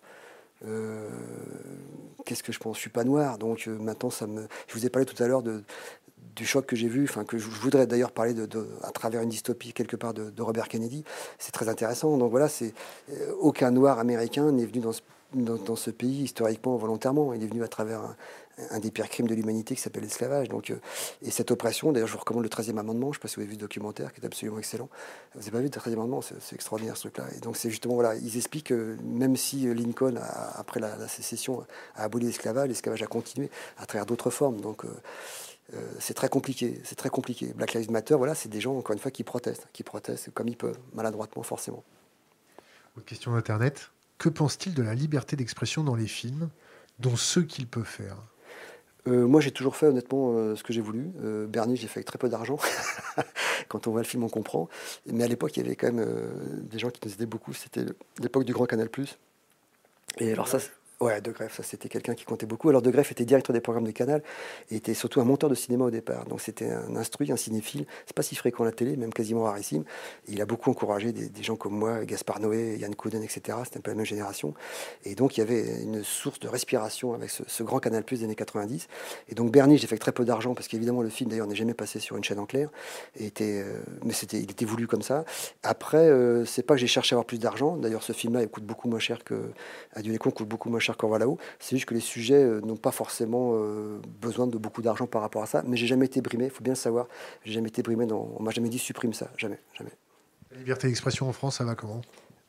Qu'est-ce 2.25 2.43
que 2.43 2.53
je 2.53 2.59
pense? 2.59 2.77
Je 2.77 2.81
suis 2.81 2.91
pas 2.91 3.05
noir, 3.05 3.37
donc 3.37 3.67
maintenant 3.67 4.09
ça 4.09 4.27
me. 4.27 4.49
Je 4.67 4.73
vous 4.73 4.87
ai 4.87 4.89
parlé 4.89 5.05
tout 5.05 5.23
à 5.23 5.27
l'heure 5.27 5.43
du 5.43 6.47
choc 6.47 6.65
que 6.65 6.75
j'ai 6.75 6.89
vu, 6.89 7.05
enfin 7.05 7.25
que 7.25 7.37
je 7.37 7.47
voudrais 7.47 7.87
d'ailleurs 7.87 8.13
parler 8.13 8.33
de, 8.33 8.69
à 8.83 8.91
travers 8.91 9.21
une 9.21 9.29
dystopie 9.29 9.75
quelque 9.75 9.97
part 9.97 10.15
de, 10.15 10.33
Robert 10.41 10.69
Kennedy. 10.69 11.05
C'est 11.39 11.53
très 11.53 11.69
intéressant. 11.69 12.17
Donc 12.17 12.31
voilà, 12.31 12.49
aucun 13.41 13.73
noir 13.73 13.99
américain 13.99 14.51
n'est 14.53 14.65
venu 14.65 14.81
dans 14.81 14.93
ce 14.93 15.03
dans, 15.35 15.77
ce 15.77 15.91
pays 15.91 16.23
historiquement 16.23 16.77
volontairement. 16.77 17.35
Il 17.35 17.43
est 17.43 17.47
venu 17.47 17.63
à 17.63 17.69
travers 17.69 18.17
un, 18.71 18.79
des 18.79 18.91
pires 18.91 19.09
crimes 19.09 19.27
de 19.27 19.35
l'humanité 19.35 19.75
qui 19.75 19.81
s'appelle 19.81 20.03
l'esclavage. 20.03 20.49
Donc, 20.49 20.71
euh, 20.71 20.77
et 21.23 21.31
cette 21.31 21.51
oppression, 21.51 21.93
d'ailleurs, 21.93 22.09
je 22.09 22.13
vous 22.13 22.19
recommande 22.19 22.45
le 22.45 22.49
13e 22.49 22.79
amendement. 22.79 23.13
Je 23.13 23.19
ne 23.19 23.21
sais 23.21 23.21
pas 23.21 23.29
si 23.29 23.37
vous 23.37 23.43
avez 23.43 23.49
vu 23.49 23.55
ce 23.55 23.61
documentaire 23.61 24.13
qui 24.13 24.21
est 24.21 24.25
absolument 24.25 24.59
excellent. 24.59 24.89
Vous 25.35 25.41
n'avez 25.41 25.51
pas 25.51 25.59
vu 25.59 25.65
le 25.65 25.71
13e 25.71 25.93
amendement 25.95 26.21
C'est 26.23 26.55
extraordinaire 26.55 26.97
ce 26.97 27.09
truc-là. 27.09 27.27
Et 27.37 27.41
donc, 27.41 27.57
c'est 27.57 27.71
justement, 27.71 27.95
voilà, 27.95 28.15
ils 28.17 28.37
expliquent 28.37 28.69
que 28.69 28.97
même 29.03 29.37
si 29.37 29.67
Lincoln, 29.75 30.15
après 30.55 30.81
la, 30.81 31.09
sécession, 31.09 31.67
a 31.97 32.05
aboli 32.05 32.27
l'esclavage, 32.27 32.69
l'esclavage 32.69 33.03
a 33.03 33.07
continué 33.07 33.51
à 33.79 33.87
travers 33.87 34.07
d'autres 34.07 34.31
formes. 34.31 34.61
Donc, 34.61 34.85
euh, 34.85 34.89
euh, 35.73 35.81
c'est 35.99 36.15
très 36.15 36.29
compliqué, 36.29 36.81
c'est 36.85 36.97
très 36.97 37.09
compliqué. 37.09 37.53
Black 37.55 37.73
Lives 37.73 37.91
Matter, 37.91 38.15
voilà, 38.15 38.35
c'est 38.35 38.49
des 38.49 38.61
gens, 38.61 38.77
encore 38.77 38.93
une 38.93 38.99
fois, 38.99 39.11
qui 39.11 39.25
protestent, 39.25 39.67
qui 39.73 39.83
protestent 39.83 40.31
comme 40.33 40.49
ils 40.49 40.57
peuvent, 40.57 40.79
maladroitement, 40.93 41.43
forcément. 41.43 41.83
Autre 42.97 43.07
question 43.07 43.33
d'Internet? 43.33 43.91
Que 44.25 44.31
pense-t-il 44.31 44.75
de 44.75 44.83
la 44.83 44.95
liberté 44.95 45.37
d'expression 45.37 45.85
dans 45.85 45.97
les 45.97 46.07
films, 46.07 46.49
dont 46.99 47.15
ceux 47.15 47.43
qu'il 47.43 47.67
peut 47.67 47.85
faire? 47.85 48.17
Euh, 49.07 49.27
moi, 49.27 49.43
j'ai 49.43 49.51
toujours 49.51 49.77
fait 49.77 49.85
honnêtement 49.85 50.33
euh, 50.33 50.57
ce 50.57 50.63
que 50.63 50.73
j'ai 50.73 50.81
voulu. 50.81 51.11
Euh, 51.23 51.47
Bernie, 51.47 51.77
j'ai 51.77 51.89
fait 51.89 51.99
avec 51.99 52.07
très 52.07 52.17
peu 52.17 52.31
d'argent. 52.31 52.57
Quand 53.69 53.87
on 53.87 53.91
voit 53.91 54.01
le 54.01 54.07
film, 54.07 54.25
on 54.25 54.31
comprend. 54.31 54.71
Mais 55.13 55.25
à 55.25 55.29
l'époque, 55.29 55.55
il 55.59 55.63
y 55.63 55.67
avait 55.67 55.77
quand 55.77 55.93
même 55.93 56.09
des 56.63 56.79
gens 56.79 56.89
qui 56.89 57.07
nous 57.07 57.13
aidaient 57.13 57.27
beaucoup. 57.27 57.53
C'était 57.53 57.85
l'époque 58.19 58.45
du 58.45 58.55
Grand 58.55 58.65
Canal+. 58.65 58.89
Et 60.21 60.33
alors 60.33 60.49
ça, 60.49 60.57
Ouais, 61.01 61.21
De 61.21 61.33
Greff, 61.33 61.57
ça 61.57 61.65
c'était 61.65 61.89
quelqu'un 61.89 62.15
qui 62.15 62.25
comptait 62.25 62.47
beaucoup. 62.47 62.69
Alors 62.69 62.81
De 62.81 62.91
Greff 62.91 63.11
était 63.11 63.25
directeur 63.25 63.53
des 63.53 63.61
programmes 63.61 63.85
de 63.85 63.91
Canal 63.91 64.23
et 64.71 64.77
était 64.77 64.95
surtout 64.95 65.21
un 65.21 65.25
monteur 65.25 65.51
de 65.51 65.57
cinéma 65.57 65.85
au 65.85 65.91
départ. 65.91 66.25
Donc 66.27 66.41
c'était 66.41 66.71
un 66.71 66.95
instruit, 66.95 67.33
un 67.33 67.37
cinéphile. 67.37 67.85
C'est 68.07 68.15
pas 68.15 68.23
si 68.23 68.37
fréquent 68.37 68.63
à 68.63 68.67
la 68.67 68.73
télé, 68.73 68.97
même 68.97 69.13
quasiment 69.13 69.43
rarissime. 69.43 69.85
il 70.29 70.41
a 70.41 70.47
beaucoup 70.47 70.71
encouragé 70.71 71.13
des, 71.13 71.43
gens 71.43 71.57
comme 71.57 71.77
moi, 71.77 72.05
Gaspard 72.05 72.39
Noé, 72.39 72.77
Yann 72.79 72.95
Couden, 72.95 73.25
etc. 73.25 73.59
C'était 73.65 73.79
un 73.79 73.81
peu 73.81 73.91
la 73.91 73.97
même 73.97 74.07
génération. 74.07 74.55
Et 75.05 75.17
donc 75.17 75.37
il 75.37 75.41
y 75.41 75.43
avait 75.43 75.83
une 75.83 76.05
source 76.05 76.39
de 76.39 76.49
respiration 76.49 77.13
avec 77.13 77.31
ce, 77.31 77.63
grand 77.65 77.81
Canal 77.81 78.05
Plus 78.05 78.21
des 78.21 78.25
années 78.27 78.37
90. 78.37 78.87
Et 79.31 79.35
donc 79.35 79.51
Bernie, 79.51 79.79
j'ai 79.79 79.89
fait 79.89 79.99
très 79.99 80.13
peu 80.13 80.25
d'argent 80.25 80.55
parce 80.55 80.69
qu'évidemment 80.69 81.03
le 81.03 81.09
film 81.09 81.29
d'ailleurs 81.29 81.49
n'est 81.49 81.57
jamais 81.57 81.75
passé 81.75 81.99
sur 81.99 82.17
une 82.17 82.25
chaîne 82.25 82.39
en 82.39 82.47
clair. 82.47 82.71
Était, 83.19 83.63
euh, 83.65 83.81
mais 84.05 84.13
c'était, 84.13 84.39
il 84.39 84.51
était 84.51 84.65
voulu 84.65 84.87
comme 84.87 85.03
ça. 85.03 85.25
Après, 85.65 86.09
euh, 86.09 86.45
c'est 86.45 86.63
pas 86.63 86.75
que 86.75 86.81
j'ai 86.81 86.87
cherché 86.87 87.15
à 87.15 87.17
avoir 87.17 87.27
plus 87.27 87.39
d'argent. 87.39 87.77
D'ailleurs, 87.77 88.05
ce 88.05 88.13
film-là, 88.13 88.43
il 88.43 88.49
coûte 88.49 88.65
beaucoup 88.65 88.89
moins 88.89 89.01
cher 89.01 89.25
que 89.25 89.51
Adieu 89.95 90.13
les 90.13 90.19
coûte 90.19 90.49
beaucoup 90.49 90.71
moins 90.71 90.81
cher 90.81 90.94
qu'on 90.97 91.09
va 91.09 91.19
là-haut. 91.19 91.39
C'est 91.59 91.77
juste 91.77 91.87
que 91.87 91.95
les 91.95 92.01
sujets 92.01 92.43
euh, 92.43 92.61
n'ont 92.61 92.77
pas 92.77 92.91
forcément 92.91 93.53
euh, 93.55 94.01
besoin 94.21 94.47
de 94.47 94.59
beaucoup 94.59 94.83
d'argent 94.83 95.07
par 95.07 95.23
rapport 95.23 95.43
à 95.43 95.47
ça. 95.47 95.63
Mais 95.67 95.77
j'ai 95.77 95.87
jamais 95.87 96.07
été 96.07 96.21
brimé, 96.21 96.45
il 96.47 96.51
faut 96.51 96.65
bien 96.65 96.73
le 96.73 96.79
savoir. 96.79 97.07
J'ai 97.45 97.53
jamais 97.53 97.69
été 97.69 97.83
brimé. 97.83 98.07
On 98.13 98.43
m'a 98.43 98.51
jamais 98.51 98.69
dit 98.69 98.79
supprime 98.79 99.13
ça. 99.13 99.29
Jamais, 99.37 99.59
jamais. 99.79 99.93
La 100.51 100.59
liberté 100.59 100.87
d'expression 100.87 101.29
en 101.29 101.33
France, 101.33 101.57
ça 101.57 101.65
va 101.65 101.75
comment? 101.75 102.01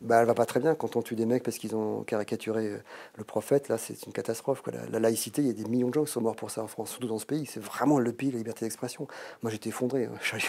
Bah, 0.06 0.20
elle 0.22 0.28
va 0.28 0.34
pas 0.34 0.46
très 0.46 0.60
bien 0.60 0.76
quand 0.76 0.96
on 0.96 1.02
tue 1.02 1.16
des 1.16 1.26
mecs 1.26 1.44
parce 1.44 1.58
qu'ils 1.58 1.76
ont 1.76 2.04
caricaturé 2.04 2.68
euh, 2.68 2.78
le 3.16 3.24
prophète. 3.24 3.70
Là, 3.70 3.78
c'est 3.78 4.06
une 4.06 4.14
catastrophe. 4.14 4.62
Quoi. 4.62 4.74
La, 4.92 5.00
laïcité, 5.00 5.42
il 5.42 5.48
y 5.48 5.50
a 5.50 5.54
des 5.54 5.66
millions 5.66 5.90
de 5.90 5.94
gens 5.94 6.04
qui 6.04 6.12
sont 6.12 6.22
morts 6.22 6.36
pour 6.36 6.52
ça 6.52 6.64
en 6.64 6.68
France, 6.68 6.92
surtout 6.92 7.08
dans 7.08 7.20
ce 7.20 7.26
pays. 7.26 7.46
C'est 7.46 7.60
vraiment 7.60 8.00
le 8.00 8.14
pays, 8.14 8.32
la 8.32 8.38
liberté 8.38 8.66
d'expression. 8.66 9.08
Moi, 9.42 9.52
j'étais 9.52 9.70
effondré. 9.70 10.06
Hein. 10.06 10.38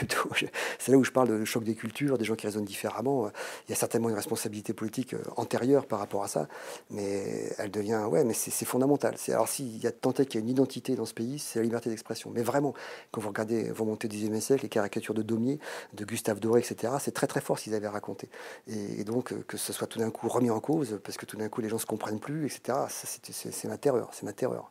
C'est 0.78 0.92
là 0.92 0.98
où 0.98 1.04
je 1.04 1.10
parle 1.10 1.28
de 1.28 1.44
choc 1.44 1.64
des 1.64 1.74
cultures, 1.74 2.18
des 2.18 2.24
gens 2.24 2.34
qui 2.34 2.46
raisonnent 2.46 2.64
différemment. 2.64 3.30
Il 3.66 3.70
y 3.70 3.72
a 3.72 3.76
certainement 3.76 4.08
une 4.08 4.14
responsabilité 4.14 4.72
politique 4.72 5.14
euh, 5.14 5.22
antérieure 5.36 5.86
par 5.86 5.98
rapport 5.98 6.22
à 6.22 6.28
ça, 6.28 6.48
mais 6.90 7.52
elle 7.58 7.70
devient, 7.70 8.04
ouais, 8.10 8.24
mais 8.24 8.34
c'est 8.34 8.64
fondamental. 8.64 9.16
Alors, 9.28 9.48
s'il 9.48 9.78
y 9.78 9.86
a 9.86 9.92
tant 9.92 10.12
qu'il 10.12 10.34
y 10.34 10.38
a 10.38 10.40
une 10.40 10.48
identité 10.48 10.94
dans 10.94 11.06
ce 11.06 11.14
pays, 11.14 11.38
c'est 11.38 11.58
la 11.58 11.64
liberté 11.64 11.90
d'expression. 11.90 12.30
Mais 12.34 12.42
vraiment, 12.42 12.74
quand 13.10 13.20
vous 13.20 13.28
regardez, 13.28 13.70
vous 13.70 13.84
montez 13.84 14.08
du 14.08 14.16
XIXe 14.16 14.44
siècle, 14.44 14.62
les 14.62 14.68
caricatures 14.68 15.14
de 15.14 15.22
Daumier, 15.22 15.58
de 15.94 16.04
Gustave 16.04 16.40
Doré, 16.40 16.60
etc., 16.60 16.94
c'est 17.00 17.12
très 17.12 17.26
très 17.26 17.40
fort 17.40 17.58
ce 17.58 17.64
qu'ils 17.64 17.74
avaient 17.74 17.88
raconté. 17.88 18.28
Et, 18.68 19.00
et 19.00 19.04
donc, 19.04 19.34
que 19.46 19.56
ce 19.56 19.72
soit 19.72 19.86
tout 19.86 19.98
d'un 19.98 20.10
coup 20.10 20.28
remis 20.28 20.50
en 20.50 20.60
cause, 20.60 21.00
parce 21.04 21.16
que 21.16 21.26
tout 21.26 21.36
d'un 21.36 21.48
coup 21.48 21.60
les 21.60 21.68
gens 21.68 21.78
se 21.78 21.86
comprennent 21.86 22.20
plus, 22.20 22.46
etc. 22.46 22.78
C'est 22.88 23.68
ma 23.68 23.78
terreur, 23.78 24.10
c'est 24.12 24.24
ma 24.24 24.32
terreur. 24.32 24.70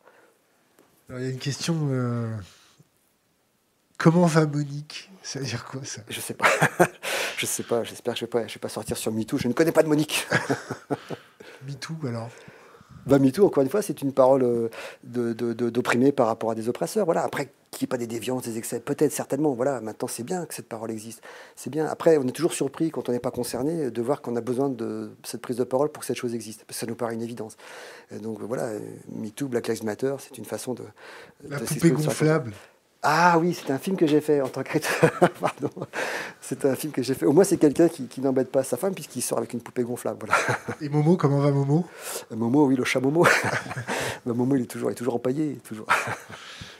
il 1.10 1.22
y 1.22 1.28
a 1.28 1.30
une 1.30 1.40
question. 1.40 1.76
Euh, 1.90 2.36
comment 3.98 4.26
va 4.26 4.46
Monique? 4.46 5.12
Ça 5.24 5.40
veut 5.40 5.46
dire 5.46 5.66
quoi 5.66 5.84
ça? 5.84 6.02
Je 6.10 6.20
sais 6.20 6.34
pas. 6.34 6.50
je 7.38 7.46
sais 7.46 7.64
pas. 7.64 7.84
J'espère 7.84 8.14
que 8.14 8.20
je 8.20 8.26
vais 8.26 8.30
pas, 8.30 8.48
je 8.48 8.54
vais 8.54 8.60
pas 8.60 8.70
sortir 8.70 8.98
sur 8.98 9.12
MeToo. 9.12 9.38
Je 9.38 9.48
ne 9.48 9.54
connais 9.54 9.72
pas 9.72 9.84
de 9.84 9.88
Monique. 9.88 10.28
MeToo 11.68 11.96
alors? 12.08 12.30
Bah, 13.06 13.20
MeToo, 13.20 13.46
encore 13.46 13.64
une 13.64 13.70
fois, 13.70 13.82
c'est 13.82 14.02
une 14.02 14.14
parole 14.14 14.44
euh, 14.44 15.34
d'opprimé 15.34 16.12
par 16.12 16.28
rapport 16.28 16.52
à 16.52 16.56
des 16.56 16.70
oppresseurs. 16.70 17.06
Voilà. 17.06 17.24
Après, 17.24 17.52
qu'il 17.72 17.86
n'y 17.86 17.90
ait 17.90 17.94
pas 17.94 17.98
des 17.98 18.08
déviances, 18.08 18.44
des 18.44 18.58
excès, 18.58 18.80
peut-être, 18.80 19.12
certainement. 19.12 19.54
Voilà, 19.54 19.82
maintenant, 19.82 20.08
c'est 20.08 20.24
bien 20.24 20.46
que 20.46 20.54
cette 20.54 20.68
parole 20.68 20.92
existe. 20.92 21.22
C'est 21.56 21.70
bien. 21.70 21.86
Après, 21.86 22.18
on 22.18 22.28
est 22.28 22.32
toujours 22.32 22.54
surpris, 22.54 22.90
quand 22.90 23.10
on 23.10 23.12
n'est 23.12 23.20
pas 23.20 23.32
concerné, 23.32 23.92
de 23.92 24.02
voir 24.02 24.22
qu'on 24.22 24.36
a 24.36 24.42
besoin 24.42 24.70
de 24.70 25.12
cette 25.24 25.42
prise 25.42 25.58
de 25.58 25.64
parole 25.64 25.90
pour 25.90 26.02
que 26.02 26.08
cette 26.08 26.18
chose 26.18 26.34
existe. 26.34 26.64
Parce 26.66 26.80
que 26.80 26.86
ça 26.86 26.88
nous 26.88 26.96
paraît 26.96 27.14
une 27.14 27.22
évidence. 27.22 27.58
donc 28.22 28.42
voilà, 28.42 28.70
MeToo, 29.10 29.48
Black 29.48 29.68
Lives 29.68 29.84
Matter, 29.84 30.16
c'est 30.20 30.38
une 30.38 30.46
façon 30.46 30.74
de. 30.74 30.84
La 31.48 31.60
poupée 31.60 31.92
gonflable. 31.92 32.54
Ah 33.08 33.38
oui, 33.38 33.54
c'est 33.54 33.72
un 33.72 33.78
film 33.78 33.98
que 33.98 34.08
j'ai 34.08 34.20
fait 34.20 34.42
en 34.42 34.50
tant 34.50 34.64
que 34.64 34.80
Pardon. 35.40 35.70
C'est 36.42 36.66
un 36.66 36.76
film 36.76 36.92
que 36.92 37.04
j'ai 37.04 37.14
fait. 37.14 37.28
Au 37.28 37.34
moins, 37.34 37.44
c'est 37.44 37.58
quelqu'un 37.58 37.88
qui, 37.88 38.20
n'embête 38.20 38.52
pas 38.52 38.64
sa 38.64 38.78
femme 38.78 38.96
puisqu'il 38.96 39.22
sort 39.22 39.38
avec 39.38 39.54
une 39.54 39.62
poupée 39.62 39.84
gonflable. 39.84 40.26
Voilà. 40.26 40.60
Et 40.82 40.90
Momo, 40.90 41.16
comment 41.16 41.38
va 41.38 41.52
Momo? 41.52 41.86
Momo, 42.32 42.66
oui, 42.66 42.76
le 42.76 42.84
chat 42.84 43.00
Momo. 43.00 43.28
Bah, 44.26 44.34
Momo, 44.34 44.56
il 44.56 44.64
est 44.64 44.66
toujours, 44.66 44.90
il 44.90 44.94
est 44.94 44.96
toujours 44.96 45.14
empaillé. 45.14 45.60
Toujours. 45.64 45.86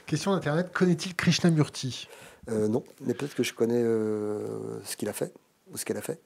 Question 0.06 0.32
d'Internet, 0.32 0.72
connaît-il 0.72 1.14
Krishnamurti? 1.14 2.08
Euh, 2.50 2.66
Non, 2.66 2.82
mais 3.02 3.14
peut-être 3.14 3.36
que 3.36 3.44
je 3.44 3.54
connais 3.54 3.80
euh, 3.80 4.80
ce 4.84 4.96
qu'il 4.96 5.08
a 5.08 5.12
fait 5.12 5.32
ou 5.70 5.76
ce 5.76 5.84
qu'elle 5.84 5.96
a 5.96 6.02
fait. 6.02 6.18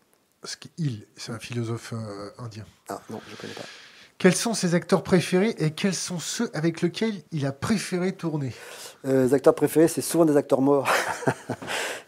Il, 0.78 1.06
c'est 1.14 1.32
un 1.32 1.38
philosophe 1.38 1.92
euh, 1.92 2.30
indien. 2.38 2.64
Ah 2.88 3.02
non, 3.10 3.20
je 3.26 3.32
ne 3.32 3.36
connais 3.36 3.52
pas. 3.52 3.66
Quels 4.20 4.36
sont 4.36 4.52
ses 4.52 4.74
acteurs 4.74 5.02
préférés 5.02 5.54
et 5.56 5.70
quels 5.70 5.94
sont 5.94 6.18
ceux 6.18 6.50
avec 6.52 6.82
lesquels 6.82 7.14
il 7.32 7.46
a 7.46 7.52
préféré 7.52 8.12
tourner? 8.12 8.52
Euh, 9.06 9.24
Les 9.24 9.32
acteurs 9.32 9.54
préférés, 9.54 9.88
c'est 9.88 10.02
souvent 10.02 10.26
des 10.26 10.36
acteurs 10.36 10.60
morts. 10.60 10.86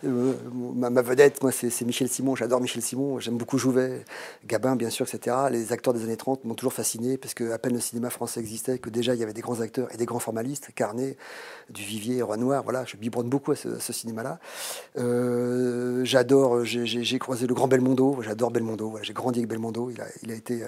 Euh, 0.05 0.33
ma, 0.75 1.01
vedette, 1.01 1.41
moi, 1.45 1.53
c'est 1.53 1.81
Michel 1.83 2.09
Simon. 2.09 2.35
J'adore 2.35 2.61
Michel 2.61 2.83
Simon. 2.83 3.21
J'aime 3.21 3.37
beaucoup 3.37 3.57
Jouvet, 3.57 4.05
Gabin, 4.45 4.75
bien 4.75 4.91
sûr, 4.91 5.07
etc. 5.07 5.37
Les 5.49 5.73
acteurs 5.73 5.95
des 5.95 6.03
années 6.03 6.17
30 6.17 6.45
m'ont 6.45 6.55
toujours 6.55 6.73
fasciné 6.73 7.17
parce 7.19 7.35
que 7.35 7.53
à 7.53 7.59
peine 7.59 7.75
le 7.75 7.79
cinéma 7.79 8.11
français 8.11 8.41
existait 8.41 8.81
que 8.81 8.91
déjà 8.91 9.15
il 9.15 9.21
y 9.21 9.23
avait 9.23 9.33
des 9.33 9.43
grands 9.43 9.61
acteurs 9.61 9.87
et 9.95 9.97
des 9.97 10.05
grands 10.05 10.19
formalistes. 10.19 10.71
Carnet, 10.75 11.17
Duvivier, 11.71 12.21
Renoir. 12.21 12.65
Voilà, 12.65 12.85
je 12.85 12.97
biberonne 12.97 13.29
beaucoup 13.29 13.53
à 13.53 13.55
ce, 13.55 13.93
cinéma-là. 13.93 14.41
Euh, 14.99 16.05
j'adore. 16.05 16.65
J'ai 16.65 17.19
croisé 17.21 17.47
le 17.47 17.55
grand 17.55 17.69
Belmondo. 17.69 18.23
J'adore 18.23 18.51
Belmondo. 18.51 18.99
J'ai 19.03 19.13
grandi 19.13 19.39
avec 19.39 19.51
Belmondo. 19.51 19.93
Il 20.25 20.33
a, 20.33 20.35
été 20.35 20.65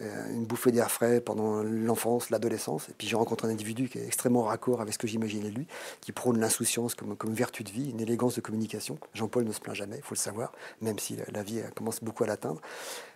une 0.00 0.44
bouffée 0.44 0.72
d'air 0.72 0.90
frais 0.90 1.20
pendant 1.20 1.62
l'enfance, 1.62 2.30
l'adolescence. 2.30 2.88
Et 2.88 2.92
puis 2.96 3.06
j'ai 3.06 3.16
rencontré 3.16 3.48
un 3.48 3.50
individu 3.50 3.88
qui 3.88 3.98
est 3.98 4.06
extrêmement 4.06 4.42
raccord 4.42 4.80
avec 4.80 4.94
ce 4.94 4.98
que 4.98 5.06
j'imaginais 5.06 5.50
lui, 5.50 5.66
qui 6.00 6.12
prône 6.12 6.38
l'insouciance 6.40 6.94
comme, 6.94 7.16
comme 7.16 7.32
vertu 7.32 7.64
de 7.64 7.70
vie, 7.70 7.90
une 7.90 8.00
élégance 8.00 8.36
de 8.36 8.40
communication. 8.40 8.98
Jean-Paul 9.14 9.44
ne 9.44 9.52
se 9.52 9.60
plaint 9.60 9.76
jamais, 9.76 9.96
il 9.96 10.02
faut 10.02 10.14
le 10.14 10.20
savoir, 10.20 10.52
même 10.80 10.98
si 10.98 11.16
la, 11.32 11.42
vie 11.42 11.60
commence 11.74 12.02
beaucoup 12.02 12.24
à 12.24 12.26
l'atteindre. 12.26 12.60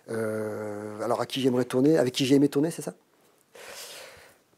Euh, 0.09 1.01
alors 1.01 1.21
à 1.21 1.25
qui 1.25 1.41
j'aimerais 1.41 1.65
tourner 1.65 1.97
Avec 1.97 2.13
qui 2.13 2.25
j'ai 2.25 2.35
aimé 2.35 2.49
tourner, 2.49 2.69
c'est 2.71 2.81
ça? 2.81 2.93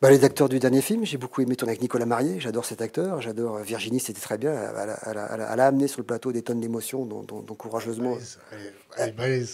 Bah, 0.01 0.11
les 0.11 0.23
acteurs 0.23 0.47
du 0.47 0.59
dernier 0.59 0.81
film, 0.81 1.05
j'ai 1.05 1.17
beaucoup 1.17 1.41
aimé 1.41 1.55
tourner 1.55 1.71
avec 1.71 1.81
Nicolas 1.81 2.05
Marié, 2.05 2.39
j'adore 2.39 2.65
cet 2.65 2.81
acteur, 2.81 3.21
j'adore 3.21 3.57
euh, 3.57 3.61
Virginie, 3.63 3.99
c'était 3.99 4.21
très 4.21 4.37
bien, 4.37 4.53
elle, 4.53 5.59
a 5.59 5.65
amené 5.65 5.87
sur 5.87 6.01
le 6.01 6.05
plateau 6.05 6.31
des 6.31 6.43
tonnes 6.43 6.59
d'émotions, 6.59 7.05
dont, 7.05 7.23
courageusement... 7.55 8.17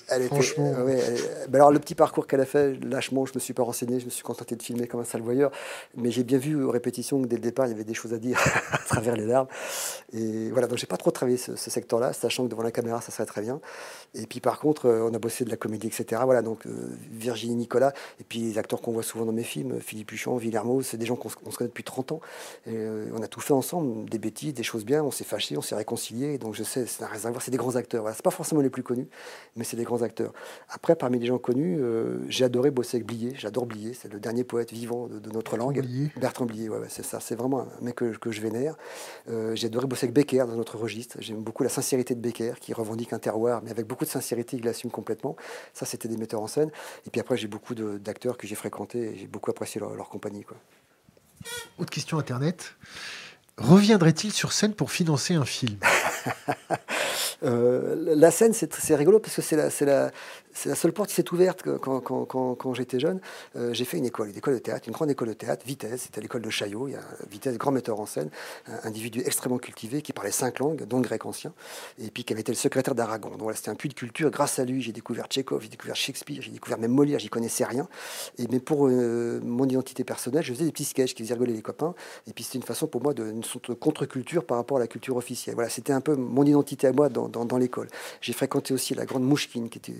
Elle, 0.09 0.21
est 0.21 0.27
franchement. 0.27 0.73
Bah, 1.49 1.57
alors 1.57 1.71
le 1.71 1.79
petit 1.79 1.95
parcours 1.95 2.27
qu'elle 2.27 2.41
a 2.41 2.45
fait, 2.45 2.73
lâchement, 2.83 3.25
je 3.25 3.33
me 3.35 3.39
suis 3.39 3.53
pas 3.53 3.63
renseigné, 3.63 3.99
je 3.99 4.05
me 4.05 4.09
suis 4.09 4.23
contenté 4.23 4.55
de 4.55 4.63
filmer 4.63 4.87
comme 4.87 5.01
un 5.01 5.05
sale 5.05 5.21
voyeur, 5.21 5.51
mais 5.95 6.11
j'ai 6.11 6.23
bien 6.23 6.37
vu 6.37 6.61
aux 6.61 6.71
répétitions 6.71 7.21
que 7.21 7.27
dès 7.27 7.37
le 7.37 7.41
départ, 7.41 7.67
il 7.67 7.69
y 7.69 7.73
avait 7.73 7.83
des 7.83 7.93
choses 7.93 8.13
à 8.13 8.17
dire 8.17 8.39
à 8.71 8.77
travers 8.79 9.15
les 9.15 9.25
larmes. 9.25 9.47
Et 10.13 10.49
voilà, 10.51 10.67
donc 10.67 10.77
j'ai 10.77 10.85
pas 10.85 10.97
trop 10.97 11.11
travaillé 11.11 11.37
ce, 11.37 11.55
secteur-là, 11.55 12.13
sachant 12.13 12.43
que 12.45 12.49
devant 12.49 12.63
la 12.63 12.71
caméra, 12.71 13.01
ça 13.01 13.11
serait 13.11 13.25
très 13.25 13.41
bien. 13.41 13.59
Et 14.13 14.27
puis 14.27 14.39
par 14.39 14.59
contre, 14.59 14.85
euh, 14.85 15.09
on 15.09 15.13
a 15.13 15.19
bossé 15.19 15.43
de 15.43 15.49
la 15.49 15.57
comédie, 15.57 15.87
etc. 15.87 16.21
Voilà, 16.25 16.41
donc 16.41 16.67
euh, 16.67 16.71
Virginie, 17.11 17.55
Nicolas, 17.55 17.93
et 18.19 18.23
puis 18.23 18.39
les 18.39 18.57
acteurs 18.57 18.81
qu'on 18.81 18.91
voit 18.91 19.03
souvent 19.03 19.25
dans 19.25 19.31
mes 19.31 19.43
films, 19.43 19.79
Philippe 19.79 20.11
Huchon, 20.11 20.37
Villermo, 20.37 20.81
c'est 20.81 20.97
des 20.97 21.05
gens 21.05 21.15
qu'on 21.15 21.29
se 21.29 21.57
connaît 21.57 21.69
depuis 21.69 21.83
30 21.83 22.13
ans. 22.13 22.21
Et, 22.67 22.71
euh, 22.75 23.07
on 23.13 23.21
a 23.23 23.27
tout 23.27 23.41
fait 23.41 23.53
ensemble, 23.53 24.07
des 24.09 24.19
bêtises, 24.19 24.53
des 24.53 24.63
choses 24.63 24.85
bien, 24.85 25.03
on 25.03 25.11
s'est 25.11 25.23
fâchés, 25.23 25.57
on 25.57 25.61
s'est 25.61 25.75
réconciliés. 25.75 26.37
Donc 26.37 26.53
je 26.53 26.63
sais, 26.63 26.85
c'est 26.85 27.03
un 27.03 27.07
réservoir, 27.07 27.41
c'est 27.41 27.51
des 27.51 27.57
grands 27.57 27.75
acteurs. 27.75 28.01
Voilà, 28.01 28.15
c'est 28.15 28.23
pas 28.23 28.31
forcément 28.31 28.61
les 28.61 28.69
plus 28.69 28.83
connus, 28.83 29.07
mais 29.55 29.63
c'est 29.63 29.77
des 29.77 29.83
grands 29.83 30.03
acteurs. 30.03 30.33
Après, 30.69 30.95
parmi 30.95 31.19
les 31.19 31.25
gens 31.25 31.39
connus, 31.39 31.77
euh, 31.79 32.19
j'ai 32.29 32.45
adoré 32.45 32.71
bosser 32.71 32.97
avec 32.97 33.07
Blier. 33.07 33.33
J'adore 33.35 33.65
Blier, 33.65 33.93
c'est 33.93 34.11
le 34.11 34.19
dernier 34.19 34.43
poète 34.43 34.71
vivant 34.71 35.07
de, 35.07 35.31
notre 35.31 35.57
langue. 35.57 35.83
Bertrand 36.17 36.45
Blier, 36.45 36.69
ouais, 36.69 36.77
c'est 36.89 37.03
ça. 37.03 37.19
C'est 37.19 37.35
vraiment 37.35 37.61
un 37.61 37.83
mec 37.83 37.95
que, 37.95 38.31
je 38.31 38.41
vénère. 38.41 38.75
Euh, 39.29 39.55
j'ai 39.55 39.67
adoré 39.67 39.87
bosser 39.87 40.02
avec 40.03 40.13
Becker 40.13 40.45
dans 40.45 40.55
notre 40.55 40.77
registre. 40.77 41.17
J'aime 41.19 41.41
beaucoup 41.41 41.63
la 41.63 41.69
sincérité 41.69 42.13
de 42.13 42.19
Becker, 42.19 42.53
qui 42.59 42.73
revendique 42.73 43.13
un 43.13 43.19
terroir, 43.19 43.61
mais 43.63 43.71
avec 43.71 43.87
beaucoup 43.87 44.05
de 44.05 44.09
sincérité, 44.09 44.57
il 44.57 44.65
l'assume 44.65 44.91
complètement. 44.91 45.35
Ça, 45.73 45.85
c'était 45.85 46.07
des 46.07 46.17
metteurs 46.17 46.41
en 46.41 46.47
scène. 46.47 46.69
Et 47.07 47.09
puis 47.09 47.21
après, 47.21 47.37
j'ai 47.37 47.47
beaucoup 47.47 47.73
d'acteurs 47.73 48.37
que 48.37 48.45
j'ai 48.45 48.55
fréquentés 48.55 49.13
et 49.13 49.17
j'ai 49.17 49.27
beaucoup 49.27 49.49
apprécié 49.49 49.79
leur, 49.79 49.95
leur 49.95 50.09
compagnie. 50.09 50.43
Quoi. 50.43 50.57
Autre 51.77 51.89
question 51.89 52.17
Internet. 52.19 52.75
Reviendrait-il 53.57 54.31
sur 54.31 54.51
scène 54.51 54.73
pour 54.73 54.91
financer 54.91 55.33
un 55.35 55.45
film? 55.45 55.77
Euh, 57.45 58.15
La 58.15 58.31
scène, 58.31 58.53
c'est 58.53 58.95
rigolo 58.95 59.19
parce 59.19 59.35
que 59.35 59.41
c'est 59.41 59.57
la, 59.57 59.67
la, 59.81 60.11
c'est 60.53 60.69
la 60.69 60.75
seule 60.75 60.93
porte 60.93 61.09
qui 61.09 61.15
s'est 61.15 61.33
ouverte 61.33 61.63
quand, 61.79 61.99
quand, 62.01 62.55
quand, 62.55 62.73
j'étais 62.73 62.99
jeune. 62.99 63.19
Euh, 63.55 63.73
j'ai 63.73 63.85
fait 63.85 63.97
une 63.97 64.05
école, 64.05 64.29
une 64.29 64.37
école 64.37 64.55
de 64.55 64.59
théâtre, 64.59 64.87
une 64.87 64.93
grande 64.93 65.11
école 65.11 65.29
de 65.29 65.33
théâtre, 65.33 65.65
Vitesse, 65.65 66.03
c'était 66.03 66.21
l'école 66.21 66.41
de 66.41 66.49
Chaillot. 66.49 66.87
Il 66.87 66.91
y 66.91 66.95
a 66.95 67.01
Vitesse, 67.29 67.57
grand 67.57 67.71
metteur 67.71 67.99
en 67.99 68.05
scène, 68.05 68.29
un 68.67 68.87
individu 68.87 69.21
extrêmement 69.25 69.57
cultivé 69.57 70.01
qui 70.01 70.13
parlait 70.13 70.31
cinq 70.31 70.59
langues, 70.59 70.83
dont 70.85 70.97
le 70.97 71.03
grec 71.03 71.25
ancien, 71.25 71.53
et 71.99 72.09
puis 72.09 72.23
qui 72.23 72.33
avait 72.33 72.41
été 72.41 72.51
le 72.51 72.57
secrétaire 72.57 72.95
d'Aragon. 72.95 73.29
Donc 73.29 73.41
voilà, 73.41 73.55
c'était 73.55 73.69
un 73.69 73.75
puits 73.75 73.89
de 73.89 73.93
culture. 73.93 74.29
Grâce 74.29 74.59
à 74.59 74.65
lui, 74.65 74.81
j'ai 74.81 74.91
découvert 74.91 75.27
Tchékov, 75.27 75.61
j'ai 75.61 75.69
découvert 75.69 75.95
Shakespeare, 75.95 76.41
j'ai 76.41 76.51
découvert 76.51 76.77
même 76.77 76.91
Molière, 76.91 77.19
j'y 77.19 77.29
connaissais 77.29 77.65
rien. 77.65 77.87
Et, 78.37 78.47
mais 78.49 78.59
pour 78.59 78.87
euh, 78.87 79.39
mon 79.43 79.67
identité 79.67 80.03
personnelle, 80.03 80.43
je 80.43 80.53
faisais 80.53 80.65
des 80.65 80.71
petits 80.71 80.85
sketchs 80.85 81.13
qui 81.13 81.23
faisaient 81.23 81.33
rigoler 81.33 81.53
les 81.53 81.61
copains. 81.61 81.93
Et 82.27 82.33
puis 82.33 82.43
c'était 82.43 82.57
une 82.57 82.63
façon 82.63 82.87
pour 82.87 83.01
moi 83.01 83.13
de 83.13 83.23
de 83.33 83.73
contre-culture 83.73 84.45
par 84.45 84.57
rapport 84.57 84.77
à 84.77 84.79
la 84.79 84.87
culture 84.87 85.15
officielle. 85.17 85.55
Voilà, 85.55 85.69
c'était 85.69 85.93
un 85.93 86.01
peu 86.01 86.15
mon 86.15 86.43
identité 86.43 86.87
à 86.87 86.91
moi 86.91 87.09
dans, 87.09 87.27
dans, 87.27 87.45
dans 87.45 87.57
l'école. 87.57 87.87
J'ai 88.21 88.33
fréquenté 88.33 88.73
aussi 88.73 88.95
la 88.95 89.05
grande 89.05 89.23
Mouchkine, 89.23 89.69
qui 89.69 89.79
était 89.79 89.93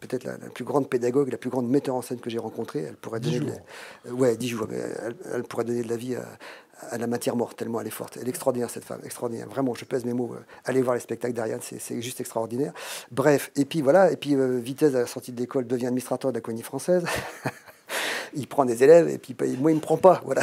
peut-être 0.00 0.24
la, 0.24 0.36
la 0.38 0.48
plus 0.50 0.64
grande 0.64 0.88
pédagogue, 0.88 1.30
la 1.30 1.38
plus 1.38 1.50
grande 1.50 1.68
metteur 1.68 1.94
en 1.94 2.02
scène 2.02 2.20
que 2.20 2.30
j'ai 2.30 2.38
rencontrée. 2.38 2.80
Elle 2.80 2.96
pourrait 2.96 3.20
donner, 3.20 3.40
de 3.40 3.52
la... 4.04 4.12
ouais, 4.12 4.36
dix 4.36 4.48
jours. 4.48 4.66
elle, 4.70 5.42
pourrait 5.44 5.64
donner 5.64 5.82
de 5.82 5.88
la 5.88 5.96
vie 5.96 6.16
à, 6.16 6.98
la 6.98 7.06
matière 7.06 7.36
morte 7.36 7.56
tellement 7.56 7.80
elle 7.80 7.86
est 7.86 7.90
forte. 7.90 8.18
Elle 8.20 8.26
est 8.26 8.30
extraordinaire 8.30 8.70
cette 8.70 8.84
femme, 8.84 9.00
extraordinaire. 9.04 9.48
Vraiment, 9.48 9.74
je 9.74 9.84
pèse 9.84 10.04
mes 10.04 10.12
mots. 10.12 10.34
Euh, 10.34 10.44
allez 10.64 10.82
voir 10.82 10.94
les 10.94 11.00
spectacles 11.00 11.34
d'Ariane, 11.34 11.60
c'est 11.62 12.02
juste 12.02 12.20
extraordinaire. 12.20 12.72
Bref, 13.10 13.50
et 13.56 13.64
puis 13.64 13.80
voilà, 13.80 14.10
et 14.12 14.16
puis 14.16 14.34
euh, 14.34 14.58
Vitesse 14.58 14.94
à 14.94 15.00
la 15.00 15.06
sortie 15.06 15.32
de 15.32 15.40
l'école 15.40 15.66
devient 15.66 15.86
administrateur 15.86 16.32
de 16.32 16.36
la 16.36 16.42
colonie 16.42 16.62
française. 16.62 17.04
il 18.36 18.46
prend 18.46 18.64
des 18.64 18.84
élèves 18.84 19.08
et 19.08 19.18
puis 19.18 19.34
moi 19.58 19.72
il 19.72 19.76
me 19.76 19.80
prend 19.80 19.96
pas. 19.96 20.22
Voilà. 20.24 20.42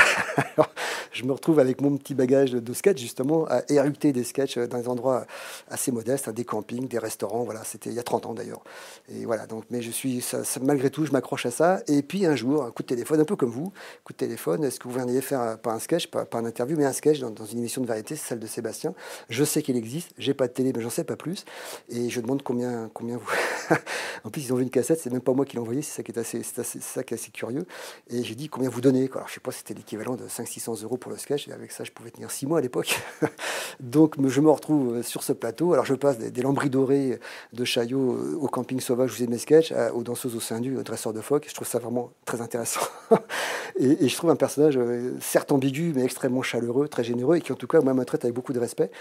je 1.14 1.24
me 1.24 1.32
retrouve 1.32 1.60
avec 1.60 1.80
mon 1.80 1.96
petit 1.98 2.16
bagage 2.16 2.52
de 2.52 2.74
sketch 2.74 3.00
justement 3.00 3.46
à 3.48 3.62
éructer 3.70 4.12
des 4.12 4.24
sketchs 4.24 4.58
dans 4.58 4.80
des 4.80 4.88
endroits 4.88 5.26
assez 5.70 5.92
modestes, 5.92 6.28
hein, 6.28 6.34
des 6.34 6.44
campings, 6.44 6.88
des 6.88 6.98
restaurants. 6.98 7.44
Voilà, 7.44 7.64
c'était 7.64 7.92
il 7.92 7.96
y 7.96 8.00
a 8.00 8.04
30 8.04 8.26
ans 8.26 8.34
d'ailleurs. 8.34 8.64
Et 9.10 9.26
voilà, 9.26 9.46
donc, 9.46 9.66
mais 9.70 9.82
je 9.82 9.92
suis, 9.92 10.26
malgré 10.62 10.90
tout, 10.90 11.06
je 11.06 11.12
m'accroche 11.12 11.46
à 11.46 11.52
ça. 11.52 11.82
Et 11.88 12.02
puis 12.02 12.26
un 12.26 12.36
jour, 12.36 12.64
un 12.64 12.72
coup 12.72 12.82
de 12.82 12.88
téléphone, 12.88 13.20
un 13.20 13.26
peu 13.26 13.36
comme 13.36 13.52
vous, 13.52 13.72
coup 14.04 14.14
de 14.14 14.18
téléphone, 14.18 14.64
est-ce 14.64 14.80
que 14.80 14.88
vous 14.88 14.96
viendriez 14.96 15.22
faire 15.22 15.58
pas 15.60 15.72
un 15.72 15.80
sketch, 15.80 16.08
pas, 16.08 16.26
un 16.34 16.46
interview, 16.46 16.78
mais 16.78 16.86
un 16.86 16.94
sketch 16.94 17.20
dans, 17.20 17.46
une 17.46 17.60
émission 17.60 17.82
de 17.82 17.88
variété, 17.88 18.16
celle 18.16 18.40
de 18.40 18.48
Sébastien. 18.48 18.94
Je 19.30 19.44
sais 19.44 19.62
qu'il 19.62 19.78
existe, 19.78 20.12
j'ai 20.18 20.34
pas 20.34 20.48
de 20.48 20.54
télé, 20.54 20.74
mais 20.76 20.82
j'en 20.82 20.90
sais 20.90 21.04
pas 21.04 21.16
plus. 21.16 21.46
Et 21.90 22.10
je 22.10 22.22
demande 22.22 22.42
combien, 22.42 22.90
combien 22.94 23.18
vous. 23.18 23.30
en 24.24 24.30
plus, 24.30 24.46
ils 24.46 24.54
ont 24.54 24.56
vu 24.56 24.64
une 24.64 24.70
cassette, 24.70 25.00
c'est 25.00 25.12
même 25.12 25.22
pas 25.22 25.34
moi 25.34 25.46
qui 25.46 25.56
l'ai 25.56 25.62
envoyé, 25.62 25.82
c'est 25.82 25.98
ça 25.98 26.04
qui 26.04 26.12
est 26.12 26.18
assez, 26.18 26.42
c'est 26.44 26.82
ça 26.82 27.04
qui 27.04 27.14
est 27.14 27.18
assez 27.18 27.32
curieux. 27.32 27.66
Et 28.10 28.24
j'ai 28.24 28.36
dit 28.36 28.50
combien 28.50 28.70
vous 28.70 28.82
donnez. 28.82 29.08
Quoi. 29.08 29.22
Alors, 29.22 29.30
je 29.30 29.36
sais 29.36 29.40
pas, 29.40 29.52
c'était 29.52 29.74
l'équivalent 29.74 30.16
de 30.16 30.28
500-600 30.28 30.84
euros 30.84 30.98
pour 30.98 31.12
le 31.12 31.18
sketch. 31.18 31.48
Et 31.48 31.52
avec 31.52 31.72
ça, 31.72 31.84
je 31.84 31.92
pouvais 31.92 32.12
tenir 32.12 32.32
6 32.32 32.46
mois 32.46 32.60
à 32.60 32.62
l'époque. 32.62 33.00
Donc, 33.80 34.16
je 34.28 34.42
me 34.42 34.50
retrouve 34.50 34.96
euh, 34.96 35.04
sur 35.04 35.24
ce 35.24 35.34
plateau. 35.34 35.74
Alors, 35.74 35.86
je 35.86 35.94
passe 35.94 36.18
des, 36.18 36.42
lambris 36.42 36.70
dorés 36.70 37.20
de 37.54 37.66
Chaillot 37.66 38.14
euh, 38.14 38.38
au 38.40 38.48
camping 38.48 38.80
sauvage 38.80 39.12
je 39.12 39.16
faisais 39.16 39.28
mes 39.28 39.38
sketchs, 39.38 39.74
aux 39.94 40.04
danseuses 40.04 40.36
au 40.36 40.40
sein 40.40 40.60
du, 40.60 40.78
au 40.78 40.84
dresseur 40.84 41.14
de 41.14 41.22
phoques. 41.22 41.46
Je 41.48 41.54
trouve 41.54 41.68
ça 41.68 41.80
vraiment 41.80 42.12
très 42.26 42.42
intéressant. 42.42 42.82
et, 43.80 44.08
je 44.08 44.16
trouve 44.16 44.30
un 44.30 44.36
personnage 44.36 44.78
euh, 44.78 45.16
certes 45.22 45.52
ambigu, 45.52 45.94
mais 45.96 46.04
extrêmement 46.04 46.42
chaleureux, 46.42 46.88
très 46.88 47.04
généreux 47.04 47.38
et 47.38 47.42
qui, 47.42 47.52
en 47.52 47.56
tout 47.56 47.68
cas, 47.68 47.82
moi, 47.82 47.94
me 47.94 48.06
traite 48.06 48.26
avec 48.26 48.36
beaucoup 48.36 48.54
de 48.54 48.60
respect. 48.60 48.92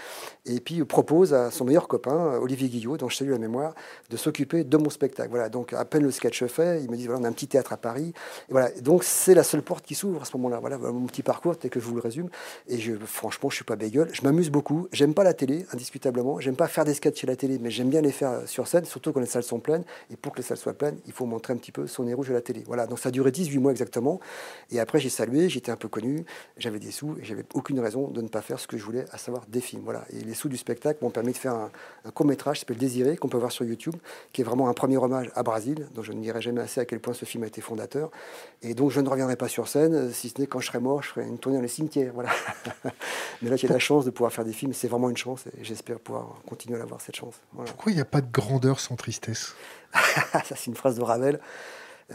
Et 0.45 0.59
puis, 0.59 0.83
propose 0.85 1.33
à 1.33 1.51
son 1.51 1.65
meilleur 1.65 1.87
copain, 1.87 2.37
Olivier 2.41 2.69
Guillot, 2.69 2.97
dont 2.97 3.09
je 3.09 3.17
salue 3.17 3.31
la 3.31 3.37
mémoire, 3.37 3.73
de 4.09 4.17
s'occuper 4.17 4.63
de 4.63 4.77
mon 4.77 4.89
spectacle. 4.89 5.29
Voilà. 5.29 5.49
Donc, 5.49 5.73
à 5.73 5.85
peine 5.85 6.03
le 6.03 6.11
sketch 6.11 6.45
fait, 6.45 6.81
il 6.83 6.91
me 6.91 6.97
dit 6.97 7.05
voilà, 7.05 7.21
on 7.21 7.23
a 7.25 7.27
un 7.27 7.33
petit 7.33 7.47
théâtre 7.47 7.73
à 7.73 7.77
Paris. 7.77 8.13
Et 8.49 8.51
voilà. 8.51 8.62
Donc, 8.81 9.03
c'est 9.03 9.33
la 9.33 9.43
seule 9.43 9.61
porte 9.61 9.85
qui 9.85 9.95
s'ouvre 9.95 10.21
à 10.21 10.25
ce 10.25 10.35
moment-là. 10.37 10.59
Voilà, 10.59 10.77
mon 10.77 11.05
petit 11.05 11.23
parcours, 11.23 11.57
tel 11.57 11.71
que 11.71 11.79
je 11.79 11.85
vous 11.85 11.95
le 11.95 12.01
résume. 12.01 12.29
Et 12.67 12.77
franchement, 13.05 13.49
je 13.49 13.55
suis 13.55 13.65
pas 13.65 13.75
bégueule. 13.75 14.09
Je 14.13 14.21
m'amuse 14.21 14.49
beaucoup. 14.49 14.87
J'aime 14.91 15.13
pas 15.13 15.23
la 15.23 15.33
télé, 15.33 15.65
indiscutablement. 15.73 16.39
J'aime 16.39 16.55
pas 16.55 16.67
faire 16.67 16.85
des 16.85 16.93
sketchs 16.93 17.21
chez 17.21 17.27
la 17.27 17.35
télé, 17.35 17.59
mais 17.59 17.71
j'aime 17.71 17.89
bien 17.89 18.01
les 18.01 18.11
faire 18.11 18.47
sur 18.47 18.67
scène, 18.67 18.85
surtout 18.85 19.11
quand 19.13 19.19
les 19.19 19.25
salles 19.25 19.43
sont 19.43 19.59
pleines. 19.59 19.83
Et 20.11 20.15
pour 20.15 20.33
que 20.33 20.37
les 20.37 20.43
salles 20.43 20.57
soient 20.57 20.73
pleines, 20.73 20.97
il 21.05 21.13
faut 21.13 21.25
montrer 21.25 21.53
un 21.53 21.57
petit 21.57 21.71
peu 21.71 21.87
son 21.87 22.03
nez 22.03 22.13
rouge 22.13 22.29
à 22.31 22.33
la 22.33 22.41
télé. 22.41 22.63
Voilà, 22.65 22.87
donc 22.87 22.99
ça 22.99 23.09
a 23.09 23.11
duré 23.11 23.31
18 23.31 23.59
mois 23.59 23.71
exactement. 23.71 24.19
Et 24.71 24.79
après, 24.79 24.99
j'ai 24.99 25.09
salué, 25.09 25.49
j'étais 25.49 25.71
un 25.71 25.75
peu 25.75 25.87
connu, 25.87 26.25
j'avais 26.57 26.79
des 26.79 26.91
sous, 26.91 27.17
et 27.19 27.25
j'avais 27.25 27.45
aucune 27.53 27.79
raison 27.79 28.07
de 28.07 28.21
ne 28.21 28.27
pas 28.27 28.41
faire 28.41 28.59
ce 28.59 28.67
que 28.67 28.77
je 28.77 28.83
voulais, 28.83 29.05
à 29.11 29.17
savoir 29.17 29.45
des 29.47 29.61
films. 29.61 29.83
Voilà. 29.83 30.05
Et 30.11 30.19
les 30.19 30.33
sous 30.33 30.49
du 30.49 30.57
spectacle 30.57 30.99
m'ont 31.01 31.09
permis 31.09 31.33
de 31.33 31.37
faire 31.37 31.53
un, 31.53 31.71
court-métrage 32.13 32.57
qui 32.57 32.59
s'appelle 32.61 32.77
Désiré, 32.77 33.17
qu'on 33.17 33.29
peut 33.29 33.37
voir 33.37 33.51
sur 33.51 33.65
YouTube, 33.65 33.95
qui 34.31 34.41
est 34.41 34.43
vraiment 34.43 34.69
un 34.69 34.73
premier 34.73 34.97
hommage 34.97 35.31
à 35.35 35.43
Brésil, 35.43 35.87
dont 35.93 36.03
je 36.03 36.11
ne 36.11 36.21
dirai 36.21 36.41
jamais 36.41 36.61
assez 36.61 36.81
à 36.81 36.85
quel 36.85 36.99
point 36.99 37.13
ce 37.13 37.25
film 37.25 37.43
a 37.43 37.47
été 37.47 37.61
fondateur. 37.61 38.11
Et 38.65 38.73
donc, 38.73 38.91
je 38.91 39.01
ne 39.01 39.09
reviendrai 39.09 39.35
pas 39.35 39.49
sur 39.49 39.67
scène, 39.67 40.11
si 40.13 40.29
ce 40.29 40.39
n'est 40.39 40.47
quand 40.47 40.59
je 40.59 40.67
serai 40.67 40.79
mort, 40.79 41.03
je 41.03 41.09
ferai 41.09 41.27
une 41.27 41.37
tournée 41.37 41.57
dans 41.57 41.61
les 41.61 41.67
cimetières. 41.67 42.13
Voilà. 42.13 42.29
Mais 43.41 43.49
là, 43.49 43.57
j'ai 43.57 43.67
la 43.67 43.79
chance 43.79 44.05
de 44.05 44.09
pouvoir 44.09 44.31
faire 44.31 44.45
des 44.45 44.53
films, 44.53 44.73
c'est 44.73 44.87
vraiment 44.87 45.09
une 45.09 45.17
chance, 45.17 45.45
et 45.47 45.63
j'espère 45.63 45.99
pouvoir 45.99 46.37
continuer 46.47 46.79
à 46.79 46.83
avoir 46.83 47.01
cette 47.01 47.17
chance. 47.17 47.35
Pourquoi 47.53 47.91
il 47.91 47.95
n'y 47.95 48.01
a 48.01 48.05
pas 48.05 48.21
de 48.21 48.31
grandeur 48.31 48.79
sans 48.79 48.95
tristesse? 48.95 49.53
Ça, 49.93 50.55
c'est 50.55 50.67
une 50.67 50.75
phrase 50.75 50.95
de 50.95 51.03
Ravel. 51.03 51.39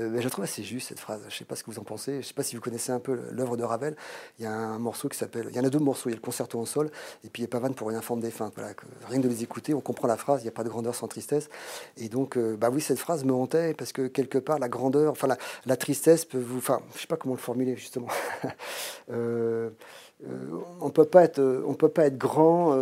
Euh, 0.00 0.20
je 0.20 0.28
trouve 0.28 0.44
assez 0.44 0.62
juste 0.62 0.88
cette 0.88 1.00
phrase. 1.00 1.20
Je 1.22 1.26
ne 1.26 1.38
sais 1.38 1.44
pas 1.44 1.56
ce 1.56 1.64
que 1.64 1.70
vous 1.70 1.78
en 1.78 1.84
pensez. 1.84 2.12
Je 2.12 2.18
ne 2.18 2.22
sais 2.22 2.34
pas 2.34 2.42
si 2.42 2.56
vous 2.56 2.62
connaissez 2.62 2.92
un 2.92 3.00
peu 3.00 3.18
l'œuvre 3.32 3.56
de 3.56 3.64
Ravel. 3.64 3.96
Il 4.38 4.44
y 4.44 4.46
a 4.46 4.52
un 4.52 4.78
morceau 4.78 5.08
qui 5.08 5.18
s'appelle. 5.18 5.48
Il 5.50 5.56
y 5.56 5.60
en 5.60 5.64
a 5.64 5.70
deux 5.70 5.78
morceaux. 5.78 6.08
Il 6.08 6.12
y 6.12 6.14
a 6.14 6.16
le 6.16 6.22
concerto 6.22 6.58
en 6.58 6.66
sol 6.66 6.90
et 7.24 7.28
puis 7.28 7.42
il 7.42 7.44
y 7.44 7.48
a 7.48 7.48
Pavane 7.48 7.74
pour 7.74 7.90
une 7.90 7.96
informe 7.96 8.20
défunte. 8.20 8.52
Voilà, 8.56 8.72
rien 9.08 9.20
de 9.20 9.28
les 9.28 9.42
écouter, 9.42 9.74
on 9.74 9.80
comprend 9.80 10.08
la 10.08 10.16
phrase. 10.16 10.42
Il 10.42 10.44
n'y 10.44 10.48
a 10.48 10.52
pas 10.52 10.64
de 10.64 10.68
grandeur 10.68 10.94
sans 10.94 11.08
tristesse. 11.08 11.48
Et 11.96 12.08
donc, 12.08 12.36
euh, 12.36 12.56
bah 12.56 12.70
oui, 12.70 12.80
cette 12.80 12.98
phrase 12.98 13.24
me 13.24 13.32
hantait 13.32 13.74
parce 13.74 13.92
que 13.92 14.06
quelque 14.06 14.38
part, 14.38 14.58
la 14.58 14.68
grandeur, 14.68 15.12
enfin 15.12 15.28
la, 15.66 15.76
tristesse 15.76 16.24
peut 16.24 16.38
vous. 16.38 16.58
Enfin, 16.58 16.80
je 16.90 16.96
ne 16.96 17.00
sais 17.00 17.06
pas 17.06 17.16
comment 17.16 17.34
le 17.34 17.40
formuler 17.40 17.76
justement. 17.76 18.08
euh, 19.10 19.70
on 20.80 20.90
peut 20.90 21.04
pas 21.04 21.22
être, 21.22 21.40
on 21.66 21.74
peut 21.74 21.88
pas 21.88 22.06
être 22.06 22.18
grand 22.18 22.76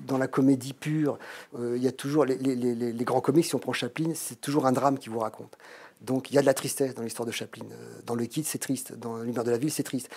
dans 0.00 0.18
la 0.18 0.26
comédie 0.26 0.72
pure, 0.72 1.16
il 1.56 1.80
y 1.80 1.86
a 1.86 1.92
toujours 1.92 2.24
les, 2.24 2.36
les, 2.36 2.56
les, 2.56 2.74
les, 2.74 3.04
grands 3.04 3.20
comics, 3.20 3.44
si 3.44 3.54
on 3.54 3.60
prend 3.60 3.72
Chaplin, 3.72 4.12
c'est 4.14 4.40
toujours 4.40 4.66
un 4.66 4.72
drame 4.72 4.98
qui 4.98 5.10
vous 5.10 5.20
raconte. 5.20 5.56
Donc 6.00 6.30
il 6.30 6.34
y 6.34 6.38
a 6.38 6.40
de 6.40 6.46
la 6.46 6.54
tristesse 6.54 6.94
dans 6.94 7.02
l'histoire 7.02 7.26
de 7.26 7.32
Chaplin. 7.32 7.64
Euh, 7.70 8.00
dans 8.06 8.14
Le 8.14 8.24
Kid, 8.26 8.44
c'est 8.46 8.58
triste. 8.58 8.94
Dans 8.94 9.18
L'humeur 9.18 9.44
de 9.44 9.50
la 9.50 9.58
ville, 9.58 9.70
c'est 9.70 9.82
triste. 9.82 10.08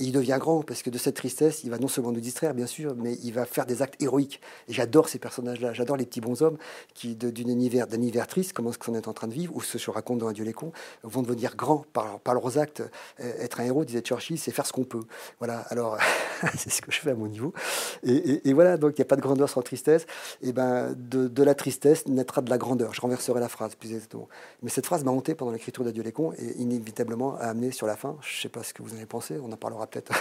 Et 0.00 0.04
il 0.04 0.12
devient 0.12 0.38
grand 0.40 0.62
parce 0.62 0.82
que 0.82 0.88
de 0.88 0.96
cette 0.96 1.16
tristesse, 1.16 1.62
il 1.62 1.70
va 1.70 1.78
non 1.78 1.88
seulement 1.88 2.10
nous 2.10 2.20
distraire, 2.20 2.54
bien 2.54 2.66
sûr, 2.66 2.94
mais 2.96 3.18
il 3.22 3.32
va 3.32 3.44
faire 3.44 3.66
des 3.66 3.82
actes 3.82 4.00
héroïques. 4.02 4.40
Et 4.66 4.72
j'adore 4.72 5.10
ces 5.10 5.18
personnages-là. 5.18 5.74
J'adore 5.74 5.96
les 5.96 6.06
petits 6.06 6.22
bonshommes 6.22 6.56
qui, 6.94 7.14
d'un 7.14 7.30
univers, 7.30 7.86
univers 7.92 8.26
triste, 8.26 8.54
comme 8.54 8.72
ce 8.72 8.78
qu'on 8.78 8.94
est 8.94 9.08
en 9.08 9.12
train 9.12 9.28
de 9.28 9.34
vivre, 9.34 9.54
ou 9.54 9.60
ce 9.60 9.74
que 9.74 9.78
je 9.78 9.90
raconte 9.90 10.18
dans 10.18 10.28
Un 10.28 10.32
Dieu 10.32 10.44
les 10.44 10.54
cons, 10.54 10.72
vont 11.02 11.20
devenir 11.20 11.54
grands 11.54 11.84
par, 11.92 12.20
leurs 12.32 12.58
actes. 12.58 12.82
Euh, 13.20 13.32
être 13.40 13.60
un 13.60 13.64
héros, 13.64 13.84
disait 13.84 14.00
Churchill, 14.00 14.38
c'est 14.38 14.52
faire 14.52 14.66
ce 14.66 14.72
qu'on 14.72 14.84
peut. 14.84 15.02
Voilà. 15.38 15.58
Alors, 15.68 15.98
c'est 16.56 16.70
ce 16.70 16.80
que 16.80 16.90
je 16.90 17.00
fais 17.00 17.10
à 17.10 17.14
mon 17.14 17.28
niveau. 17.28 17.52
Et, 18.02 18.52
voilà. 18.54 18.78
Donc 18.78 18.92
il 18.96 19.00
n'y 19.00 19.04
a 19.04 19.06
pas 19.06 19.16
de 19.16 19.20
grandeur 19.20 19.50
sans 19.50 19.60
tristesse. 19.60 20.06
Et 20.40 20.52
ben, 20.52 20.94
de, 20.96 21.28
de, 21.28 21.42
la 21.42 21.54
tristesse 21.54 22.06
naîtra 22.06 22.40
de 22.40 22.48
la 22.48 22.56
grandeur. 22.56 22.94
Je 22.94 23.02
renverserai 23.02 23.38
la 23.38 23.48
phrase 23.50 23.74
plus 23.74 23.92
exactement. 23.92 24.28
Mais 24.62 24.70
cette 24.70 24.86
phrase 24.86 25.04
m'a 25.04 25.10
hanté 25.10 25.34
pendant 25.34 25.52
l'écriture 25.52 25.84
d'Adieu 25.84 26.02
les 26.02 26.12
cons 26.12 26.32
et 26.32 26.56
inévitablement 26.58 27.36
à 27.36 27.48
amener 27.48 27.70
sur 27.70 27.86
la 27.86 27.96
fin. 27.96 28.16
Je 28.22 28.38
ne 28.38 28.42
sais 28.42 28.48
pas 28.48 28.62
ce 28.62 28.72
que 28.72 28.82
vous 28.82 28.94
en 28.94 28.96
avez 28.96 29.06
pensé, 29.06 29.38
on 29.42 29.52
en 29.52 29.56
parlera 29.56 29.86
peut-être. 29.90 30.12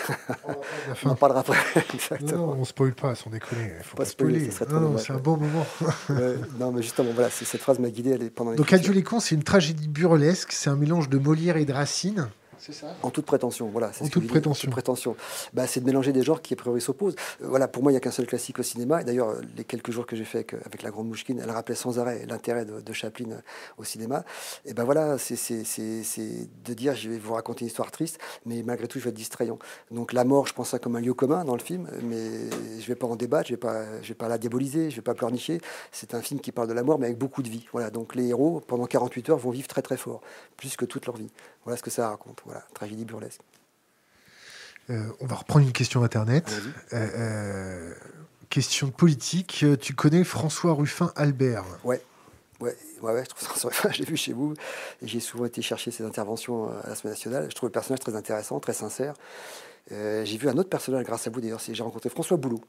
on 1.06 1.10
en 1.10 1.16
parlera 1.16 1.42
après. 1.42 1.58
Exactement. 1.94 2.48
Non, 2.48 2.54
on 2.54 2.60
ne 2.60 2.66
spoil 2.66 2.94
pas, 2.94 3.16
sans 3.16 3.30
déconner. 3.30 3.72
Il 3.78 3.84
faut 3.84 3.98
pas, 3.98 4.06
spoiler. 4.06 4.50
non, 4.72 4.98
c'est 4.98 5.14
un 5.14 5.18
bon 5.18 5.38
moment. 5.38 5.66
non, 6.60 6.72
mais 6.72 6.82
justement, 6.82 7.10
voilà, 7.14 7.30
cette 7.30 7.62
phrase 7.62 7.80
m'a 7.80 7.90
guidé 7.90 8.18
pendant 8.30 8.56
Donc 8.56 8.74
Adieu 8.74 8.94
les 8.94 9.04
cons, 9.04 9.20
c'est 9.20 9.36
une 9.36 9.44
tragédie 9.44 9.88
burlesque, 9.88 10.52
c'est 10.52 10.70
un 10.70 10.76
mélange 10.76 11.10
de 11.10 11.18
Molière 11.18 11.58
et 11.58 11.66
de 11.66 11.74
Racine. 11.74 12.30
C'est 12.60 12.74
ça 12.74 12.94
En 13.04 13.10
toute 13.10 13.26
prétention, 13.26 13.70
voilà. 13.70 13.92
En 14.02 14.08
toute 14.08 14.28
prétention. 14.28 14.70
prétention. 14.70 15.16
Bah, 15.54 15.66
c'est 15.66 15.80
de 15.80 15.86
mélanger 15.86 16.12
des 16.12 16.24
genres 16.24 16.42
qui, 16.42 16.54
a 16.54 16.58
priori, 16.58 16.82
s'opposent. 16.82 17.16
Euh, 17.42 17.48
voilà, 17.48 17.68
pour 17.68 17.84
moi, 17.84 17.92
il 17.92 17.94
n'y 17.94 17.98
a 17.98 18.02
qu'un 18.02 18.12
seul 18.12 18.28
classique 18.28 18.60
au 18.60 18.64
cinéma. 18.64 19.02
Et 19.02 19.06
d'ailleurs, 19.06 19.36
les 19.56 19.64
quelques 19.64 19.92
jours 19.92 20.06
que 20.06 20.16
j'ai 20.16 20.26
fait 20.26 20.40
avec, 20.66 20.84
La 20.84 20.92
Grande 20.92 21.08
Mouchkine, 21.08 21.40
elle 21.42 21.52
rappelait 21.52 21.76
sans 21.76 22.00
arrêt 22.00 22.26
l'intérêt 22.28 22.66
de, 22.66 22.94
Chaplin 22.94 23.32
euh, 23.32 23.42
au 23.78 23.86
cinéma. 23.86 24.26
Et 24.66 24.74
ben 24.74 24.84
voilà, 24.84 25.18
c'est 25.18 25.36
de 25.38 26.74
dire, 26.74 26.96
je 26.96 27.10
vais 27.10 27.18
vous 27.18 27.34
raconter 27.34 27.62
une 27.62 27.68
histoire 27.68 27.92
triste, 27.92 28.20
mais 28.46 28.62
malgré 28.64 28.88
tout, 28.88 29.00
je 29.00 29.06
vais 29.06 29.12
être 29.12 29.16
distrayant. 29.16 29.58
Donc 29.92 30.12
la 30.12 30.26
mort, 30.26 30.48
je 30.48 30.54
pense 30.54 30.70
ça 30.70 30.80
comme 30.80 30.96
un 30.96 31.02
lieu 31.02 31.14
commun 31.14 31.46
dans 31.46 31.56
le 31.56 31.62
film, 31.62 31.88
mais 32.04 32.50
je 32.50 32.82
ne 32.82 32.88
vais 32.88 32.96
pas 32.96 33.08
en 33.08 33.16
débattre, 33.16 33.48
je 33.48 33.54
ne 33.54 33.58
vais, 33.58 33.60
pas, 33.60 34.02
je 34.02 34.10
vais 34.10 34.16
pas 34.16 34.28
la 34.28 34.38
diaboliser, 34.38 34.90
je 34.90 34.96
ne 34.96 34.98
vais 34.98 35.02
pas 35.02 35.14
pleurnicher. 35.14 35.62
C'est 35.92 36.14
un 36.14 36.22
film 36.22 36.40
qui 36.42 36.52
parle 36.52 36.68
de 36.68 36.74
la 36.74 36.84
mort, 36.84 37.00
mais 37.00 37.06
avec 37.06 37.18
beaucoup 37.18 37.42
de 37.42 37.50
vie. 37.50 37.66
Voilà, 37.72 37.90
donc 37.90 38.16
les 38.16 38.28
héros, 38.28 38.62
pendant 38.68 38.86
48 38.86 39.30
heures, 39.30 39.38
vont 39.38 39.52
vivre 39.52 39.68
très 39.68 39.82
très 39.82 39.98
fort, 39.98 40.22
plus 40.58 40.76
que 40.76 40.86
toute 40.86 41.06
leur 41.06 41.16
vie. 41.16 41.30
Voilà 41.64 41.78
ce 41.78 41.84
que 41.84 41.90
ça 41.90 42.10
raconte. 42.10 42.42
Voilà, 42.46 42.64
tragédie 42.74 43.06
burlesque. 43.06 43.42
Euh, 44.90 45.04
on 45.20 45.26
va 45.26 45.36
reprendre 45.36 45.66
une 45.66 45.72
question 45.72 46.04
Internet. 46.04 46.52
Euh, 46.94 47.08
euh, 47.16 47.94
question 48.50 48.90
politique. 48.90 49.66
Tu 49.80 49.94
connais 49.94 50.24
François 50.24 50.74
Ruffin 50.74 51.12
Albert? 51.16 51.66
Ouais. 51.84 52.02
Ouais, 52.60 52.76
ouais, 53.02 53.24
je 53.24 53.30
trouve 53.30 53.72
ça, 53.74 53.90
je 53.92 54.00
l'ai 54.00 54.06
vu 54.06 54.18
chez 54.18 54.34
vous. 54.34 54.54
Et 55.02 55.08
j'ai 55.08 55.22
souvent 55.22 55.46
été 55.46 55.62
chercher 55.62 55.92
ses 55.92 56.04
interventions 56.04 56.70
à 56.84 56.90
la 56.90 56.96
Semaine 56.96 57.14
nationale. 57.14 57.48
Je 57.50 57.56
trouve 57.56 57.70
le 57.70 57.72
personnage 57.72 58.02
très 58.02 58.16
intéressant, 58.16 58.60
très 58.60 58.74
sincère. 58.74 59.14
j'ai 59.90 60.38
vu 60.38 60.50
un 60.50 60.58
autre 60.58 60.70
personnage 60.70 61.06
grâce 61.06 61.26
à 61.26 61.30
vous 61.30 61.40
d'ailleurs. 61.40 61.62
J'ai 61.62 61.84
rencontré 61.84 62.10
François 62.10 62.36
Boulot 62.36 62.62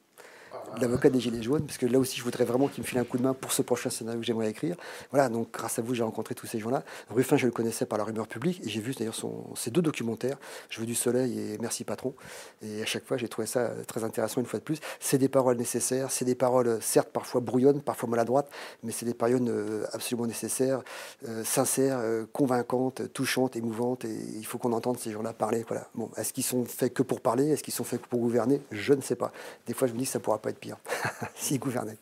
l'avocat 0.80 1.10
des 1.10 1.20
Gilets 1.20 1.42
jaunes, 1.42 1.64
parce 1.64 1.78
que 1.78 1.86
là 1.86 1.98
aussi, 1.98 2.18
je 2.18 2.24
voudrais 2.24 2.44
vraiment 2.44 2.68
qu'il 2.68 2.82
me 2.82 2.86
file 2.86 2.98
un 2.98 3.04
coup 3.04 3.18
de 3.18 3.22
main 3.22 3.34
pour 3.34 3.52
ce 3.52 3.62
prochain 3.62 3.90
scénario 3.90 4.20
que 4.20 4.26
j'aimerais 4.26 4.50
écrire. 4.50 4.76
Voilà, 5.10 5.28
donc 5.28 5.48
grâce 5.52 5.78
à 5.78 5.82
vous, 5.82 5.94
j'ai 5.94 6.02
rencontré 6.02 6.34
tous 6.34 6.46
ces 6.46 6.58
gens-là. 6.58 6.82
Ruffin, 7.10 7.36
je 7.36 7.46
le 7.46 7.52
connaissais 7.52 7.86
par 7.86 7.98
la 7.98 8.04
rumeur 8.04 8.26
publique, 8.26 8.60
et 8.64 8.68
j'ai 8.68 8.80
vu 8.80 8.94
d'ailleurs 8.94 9.16
ses 9.56 9.70
deux 9.70 9.82
documentaires, 9.82 10.38
Je 10.68 10.80
veux 10.80 10.86
du 10.86 10.94
soleil 10.94 11.38
et 11.38 11.58
Merci 11.58 11.84
patron. 11.84 12.14
Et 12.62 12.82
à 12.82 12.86
chaque 12.86 13.04
fois, 13.04 13.16
j'ai 13.16 13.28
trouvé 13.28 13.46
ça 13.46 13.70
très 13.86 14.04
intéressant 14.04 14.40
une 14.40 14.46
fois 14.46 14.58
de 14.58 14.64
plus. 14.64 14.78
C'est 14.98 15.18
des 15.18 15.28
paroles 15.28 15.56
nécessaires, 15.56 16.10
c'est 16.10 16.24
des 16.24 16.34
paroles, 16.34 16.78
certes, 16.80 17.10
parfois 17.12 17.40
brouillonnes, 17.40 17.82
parfois 17.82 18.08
maladroites, 18.08 18.50
mais 18.82 18.92
c'est 18.92 19.06
des 19.06 19.14
paroles 19.14 19.40
euh, 19.48 19.84
absolument 19.92 20.26
nécessaires, 20.26 20.82
euh, 21.28 21.44
sincères, 21.44 21.98
euh, 22.00 22.24
convaincantes, 22.32 23.12
touchantes, 23.12 23.56
émouvantes, 23.56 24.04
et 24.04 24.16
il 24.36 24.46
faut 24.46 24.58
qu'on 24.58 24.72
entende 24.72 24.98
ces 24.98 25.12
gens-là 25.12 25.32
parler. 25.32 25.64
Voilà. 25.68 25.88
Bon, 25.94 26.10
est-ce 26.16 26.32
qu'ils 26.32 26.44
sont 26.44 26.64
faits 26.64 26.94
que 26.94 27.02
pour 27.02 27.20
parler? 27.20 27.48
Est-ce 27.48 27.62
qu'ils 27.62 27.74
sont 27.74 27.84
faits 27.84 28.02
que 28.02 28.08
pour 28.08 28.20
gouverner? 28.20 28.60
Je 28.70 28.92
ne 28.92 29.00
sais 29.00 29.16
pas. 29.16 29.32
Des 29.66 29.74
fois, 29.74 29.88
je 29.88 29.92
me 29.92 29.98
dis 29.98 30.04
que 30.04 30.10
ça 30.10 30.20
pourra 30.20 30.38
pas 30.38 30.50
être 30.50 30.59
pire 30.60 30.76
s'il 31.34 31.58
gouvernait. 31.58 31.96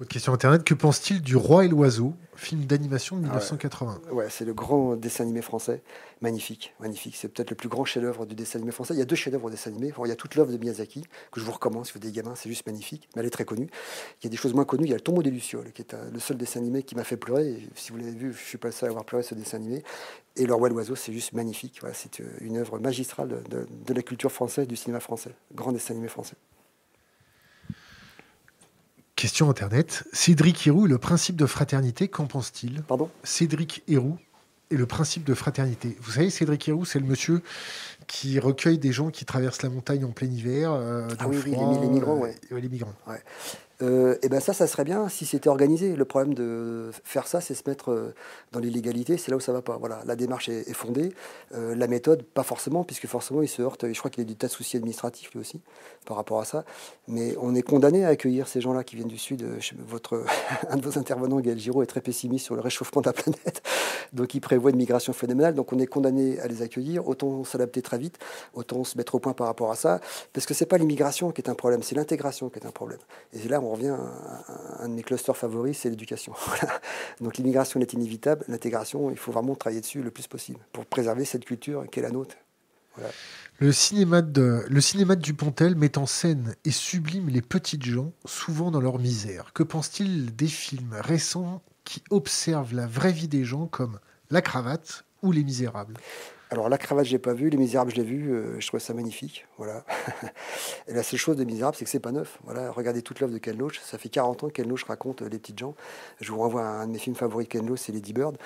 Autre 0.00 0.10
question 0.10 0.32
internet, 0.32 0.64
que 0.64 0.74
pense-il 0.74 1.22
du 1.22 1.36
Roi 1.36 1.66
et 1.66 1.68
l'Oiseau, 1.68 2.14
film 2.34 2.64
d'animation 2.64 3.14
de 3.16 3.22
1980 3.22 4.00
ah 4.08 4.12
ouais, 4.12 4.26
c'est 4.28 4.44
le 4.44 4.52
grand 4.52 4.96
dessin 4.96 5.22
animé 5.22 5.40
français, 5.40 5.82
magnifique, 6.20 6.74
magnifique. 6.80 7.14
C'est 7.14 7.28
peut-être 7.28 7.50
le 7.50 7.54
plus 7.54 7.68
grand 7.68 7.84
chef-d'œuvre 7.84 8.26
du 8.26 8.34
dessin 8.34 8.58
animé 8.58 8.72
français. 8.72 8.94
Il 8.94 8.98
y 8.98 9.02
a 9.02 9.04
deux 9.04 9.14
chefs-d'œuvre 9.14 9.44
au 9.44 9.50
dessin 9.50 9.70
animé. 9.70 9.92
il 9.96 10.08
y 10.08 10.10
a 10.10 10.16
toute 10.16 10.34
l'œuvre 10.34 10.50
de 10.50 10.56
Miyazaki 10.56 11.04
que 11.30 11.38
je 11.38 11.44
vous 11.44 11.52
recommande 11.52 11.86
si 11.86 11.92
vous 11.92 11.98
êtes 11.98 12.02
des 12.02 12.10
gamins, 12.10 12.34
c'est 12.34 12.48
juste 12.48 12.66
magnifique, 12.66 13.08
mais 13.14 13.20
elle 13.20 13.26
est 13.28 13.30
très 13.30 13.44
connue. 13.44 13.68
Il 14.20 14.24
y 14.24 14.26
a 14.26 14.30
des 14.30 14.36
choses 14.36 14.52
moins 14.52 14.64
connues. 14.64 14.82
Il 14.82 14.90
y 14.90 14.94
a 14.94 14.96
le 14.96 15.00
Tombeau 15.00 15.22
des 15.22 15.30
lucioles, 15.30 15.70
qui 15.70 15.82
est 15.82 15.94
le 16.12 16.18
seul 16.18 16.38
dessin 16.38 16.58
animé 16.58 16.82
qui 16.82 16.96
m'a 16.96 17.04
fait 17.04 17.16
pleurer. 17.16 17.68
si 17.76 17.92
vous 17.92 17.98
l'avez 17.98 18.10
vu, 18.10 18.32
je 18.32 18.44
suis 18.44 18.58
pas 18.58 18.68
le 18.68 18.72
seul 18.72 18.88
à 18.88 18.90
avoir 18.90 19.04
pleuré 19.04 19.22
ce 19.22 19.36
dessin 19.36 19.58
animé. 19.58 19.84
Et 20.34 20.44
le 20.44 20.54
Roi 20.54 20.68
et 20.68 20.72
l'Oiseau, 20.72 20.96
c'est 20.96 21.12
juste 21.12 21.34
magnifique. 21.34 21.76
Voilà, 21.78 21.94
c'est 21.94 22.18
euh, 22.18 22.24
une 22.40 22.56
œuvre 22.56 22.80
magistrale 22.80 23.44
de, 23.48 23.64
de 23.70 23.94
la 23.94 24.02
culture 24.02 24.32
française, 24.32 24.66
du 24.66 24.74
cinéma 24.74 24.98
français, 24.98 25.30
grand 25.54 25.70
dessin 25.70 25.94
animé 25.94 26.08
français. 26.08 26.34
Question 29.24 29.48
Internet. 29.48 30.04
Cédric 30.12 30.66
Héroux 30.66 30.84
et 30.84 30.88
le 30.90 30.98
principe 30.98 31.36
de 31.36 31.46
fraternité, 31.46 32.08
qu'en 32.08 32.26
pense-t-il? 32.26 32.82
Pardon? 32.82 33.08
Cédric 33.22 33.82
Héroux 33.88 34.18
et 34.70 34.76
le 34.76 34.84
principe 34.84 35.24
de 35.24 35.32
fraternité. 35.32 35.96
Vous 36.02 36.10
savez, 36.10 36.28
Cédric 36.28 36.68
Héroux, 36.68 36.84
c'est 36.84 36.98
le 36.98 37.06
monsieur 37.06 37.40
qui 38.06 38.38
recueille 38.38 38.76
des 38.76 38.92
gens 38.92 39.08
qui 39.08 39.24
traversent 39.24 39.62
la 39.62 39.70
montagne 39.70 40.04
en 40.04 40.10
plein 40.10 40.26
hiver. 40.26 40.72
Euh, 40.72 41.08
ah 41.18 41.26
oui, 41.26 41.38
oui, 41.42 41.52
les, 41.52 41.88
migrants, 41.88 42.18
ouais. 42.18 42.34
Euh, 42.52 42.60
les 42.60 42.68
migrants. 42.68 42.92
Ouais 43.06 43.22
et 43.73 43.73
euh, 43.84 44.16
eh 44.22 44.28
ben 44.28 44.40
ça, 44.40 44.52
ça 44.52 44.66
serait 44.66 44.84
bien 44.84 45.08
si 45.08 45.26
c'était 45.26 45.48
organisé. 45.48 45.94
Le 45.94 46.04
problème 46.04 46.34
de 46.34 46.90
faire 47.04 47.26
ça, 47.26 47.40
c'est 47.40 47.54
se 47.54 47.62
mettre 47.66 47.90
euh, 47.90 48.14
dans 48.52 48.60
l'illégalité. 48.60 49.16
C'est 49.18 49.30
là 49.30 49.36
où 49.36 49.40
ça 49.40 49.52
va 49.52 49.62
pas. 49.62 49.76
Voilà, 49.76 50.00
la 50.06 50.16
démarche 50.16 50.48
est, 50.48 50.72
fondée. 50.72 51.12
Euh, 51.54 51.74
la 51.74 51.86
méthode, 51.86 52.22
pas 52.22 52.42
forcément, 52.42 52.84
puisque 52.84 53.06
forcément, 53.06 53.42
il 53.42 53.48
se 53.48 53.62
heurte. 53.62 53.92
Je 53.92 53.98
crois 53.98 54.10
qu'il 54.10 54.22
a 54.22 54.24
des 54.24 54.34
tas 54.34 54.46
de 54.46 54.52
soucis 54.52 54.76
administratifs 54.76 55.32
lui 55.32 55.40
aussi 55.40 55.60
par 56.06 56.16
rapport 56.16 56.40
à 56.40 56.44
ça. 56.44 56.64
Mais 57.08 57.36
on 57.40 57.54
est 57.54 57.62
condamné 57.62 58.04
à 58.04 58.08
accueillir 58.08 58.48
ces 58.48 58.60
gens-là 58.60 58.84
qui 58.84 58.96
viennent 58.96 59.08
du 59.08 59.18
sud. 59.18 59.44
Votre 59.86 60.24
un 60.68 60.76
de 60.76 60.82
vos 60.82 60.98
intervenants, 60.98 61.40
Gaël 61.40 61.58
Giraud, 61.58 61.82
est 61.82 61.86
très 61.86 62.00
pessimiste 62.00 62.46
sur 62.46 62.54
le 62.54 62.60
réchauffement 62.60 63.02
de 63.02 63.06
la 63.06 63.12
planète. 63.12 63.62
Donc, 64.12 64.34
il 64.34 64.40
prévoit 64.40 64.70
une 64.70 64.76
migration 64.76 65.12
phénoménale. 65.12 65.54
Donc, 65.54 65.72
on 65.72 65.78
est 65.78 65.86
condamné 65.86 66.38
à 66.40 66.46
les 66.46 66.62
accueillir. 66.62 67.06
Autant 67.06 67.44
s'adapter 67.44 67.82
très 67.82 67.98
vite, 67.98 68.18
autant 68.54 68.84
se 68.84 68.96
mettre 68.96 69.14
au 69.14 69.18
point 69.18 69.32
par 69.32 69.46
rapport 69.46 69.70
à 69.70 69.76
ça, 69.76 70.00
parce 70.32 70.46
que 70.46 70.54
c'est 70.54 70.66
pas 70.66 70.78
l'immigration 70.78 71.32
qui 71.32 71.42
est 71.42 71.50
un 71.50 71.54
problème, 71.54 71.82
c'est 71.82 71.94
l'intégration 71.94 72.48
qui 72.48 72.58
est 72.58 72.66
un 72.66 72.70
problème. 72.70 72.98
Et 73.32 73.48
là, 73.48 73.60
on 73.60 73.73
revient 73.74 73.96
à 73.96 74.84
un 74.84 74.88
de 74.88 74.94
mes 74.94 75.02
clusters 75.02 75.36
favoris, 75.36 75.78
c'est 75.78 75.90
l'éducation. 75.90 76.32
Donc 77.20 77.36
l'immigration 77.36 77.80
est 77.80 77.92
inévitable, 77.92 78.44
l'intégration, 78.48 79.10
il 79.10 79.16
faut 79.16 79.32
vraiment 79.32 79.54
travailler 79.54 79.80
dessus 79.80 80.02
le 80.02 80.10
plus 80.10 80.26
possible 80.26 80.60
pour 80.72 80.86
préserver 80.86 81.24
cette 81.24 81.44
culture 81.44 81.84
qui 81.90 82.00
est 82.00 82.02
la 82.02 82.10
nôtre. 82.10 82.36
Le 83.58 83.72
cinéma, 83.72 84.22
de, 84.22 84.64
le 84.68 84.80
cinéma 84.80 85.16
de 85.16 85.20
Dupontel 85.20 85.74
met 85.76 85.98
en 85.98 86.06
scène 86.06 86.54
et 86.64 86.70
sublime 86.70 87.28
les 87.28 87.42
petites 87.42 87.84
gens, 87.84 88.12
souvent 88.24 88.70
dans 88.70 88.80
leur 88.80 88.98
misère. 88.98 89.52
Que 89.52 89.62
pense-t-il 89.62 90.34
des 90.34 90.46
films 90.46 90.96
récents 91.00 91.62
qui 91.84 92.02
observent 92.10 92.74
la 92.74 92.86
vraie 92.86 93.12
vie 93.12 93.28
des 93.28 93.44
gens 93.44 93.66
comme 93.66 93.98
La 94.30 94.42
Cravate 94.42 95.04
ou 95.22 95.32
Les 95.32 95.44
Misérables? 95.44 95.94
Alors 96.54 96.68
la 96.68 96.78
cravate, 96.78 97.04
j'ai 97.04 97.18
pas 97.18 97.32
vu, 97.32 97.50
les 97.50 97.56
Misérables, 97.56 97.90
je 97.90 97.96
l'ai 97.96 98.04
vu, 98.04 98.32
euh, 98.32 98.60
je 98.60 98.66
trouvais 98.68 98.80
ça 98.80 98.94
magnifique, 98.94 99.44
voilà. 99.58 99.84
et 100.88 100.94
la 100.94 101.02
seule 101.02 101.18
chose 101.18 101.36
des 101.36 101.44
Misérables, 101.44 101.76
c'est 101.76 101.84
que 101.84 101.90
c'est 101.90 101.98
pas 101.98 102.12
neuf. 102.12 102.38
Voilà, 102.44 102.70
regardez 102.70 103.02
toute 103.02 103.18
l'œuvre 103.18 103.32
de 103.32 103.38
Ken 103.38 103.58
Loach, 103.58 103.80
ça 103.80 103.98
fait 103.98 104.08
40 104.08 104.44
ans 104.44 104.46
que 104.46 104.52
Ken 104.52 104.68
Loach 104.68 104.84
raconte 104.84 105.22
euh, 105.22 105.28
les 105.28 105.40
petites 105.40 105.58
gens. 105.58 105.74
Je 106.20 106.30
vous 106.30 106.38
renvoie 106.38 106.62
à 106.62 106.82
un 106.82 106.86
de 106.86 106.92
mes 106.92 107.00
films 107.00 107.16
favoris 107.16 107.48
de 107.48 107.52
Ken 107.52 107.66
Loach, 107.66 107.80
c'est 107.80 107.90
Lady 107.90 108.12
Bird, 108.12 108.36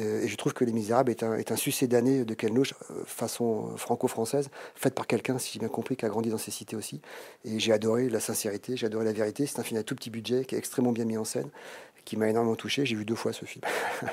euh, 0.00 0.22
et 0.22 0.28
je 0.28 0.36
trouve 0.38 0.54
que 0.54 0.64
Les 0.64 0.72
Misérables 0.72 1.10
est 1.10 1.22
un, 1.22 1.32
un 1.32 1.56
succédané 1.56 2.24
de 2.24 2.32
Ken 2.32 2.54
Loach, 2.54 2.72
façon 3.04 3.76
franco-française, 3.76 4.48
faite 4.74 4.94
par 4.94 5.06
quelqu'un, 5.06 5.38
si 5.38 5.52
j'ai 5.52 5.58
bien 5.58 5.68
compris, 5.68 5.94
qui 5.94 6.06
a 6.06 6.08
grandi 6.08 6.30
dans 6.30 6.38
ces 6.38 6.50
cités 6.50 6.74
aussi. 6.74 7.02
Et 7.44 7.60
j'ai 7.60 7.74
adoré 7.74 8.08
la 8.08 8.20
sincérité, 8.20 8.78
j'ai 8.78 8.86
adoré 8.86 9.04
la 9.04 9.12
vérité. 9.12 9.44
C'est 9.44 9.58
un 9.58 9.62
film 9.62 9.78
à 9.78 9.82
tout 9.82 9.94
petit 9.94 10.08
budget 10.08 10.46
qui 10.46 10.54
est 10.54 10.58
extrêmement 10.58 10.92
bien 10.92 11.04
mis 11.04 11.18
en 11.18 11.24
scène, 11.24 11.50
qui 12.08 12.16
m'a 12.16 12.28
énormément 12.28 12.56
touché. 12.56 12.86
J'ai 12.86 12.96
vu 12.96 13.04
deux 13.04 13.14
fois 13.14 13.34
ce 13.34 13.44
film. 13.44 13.62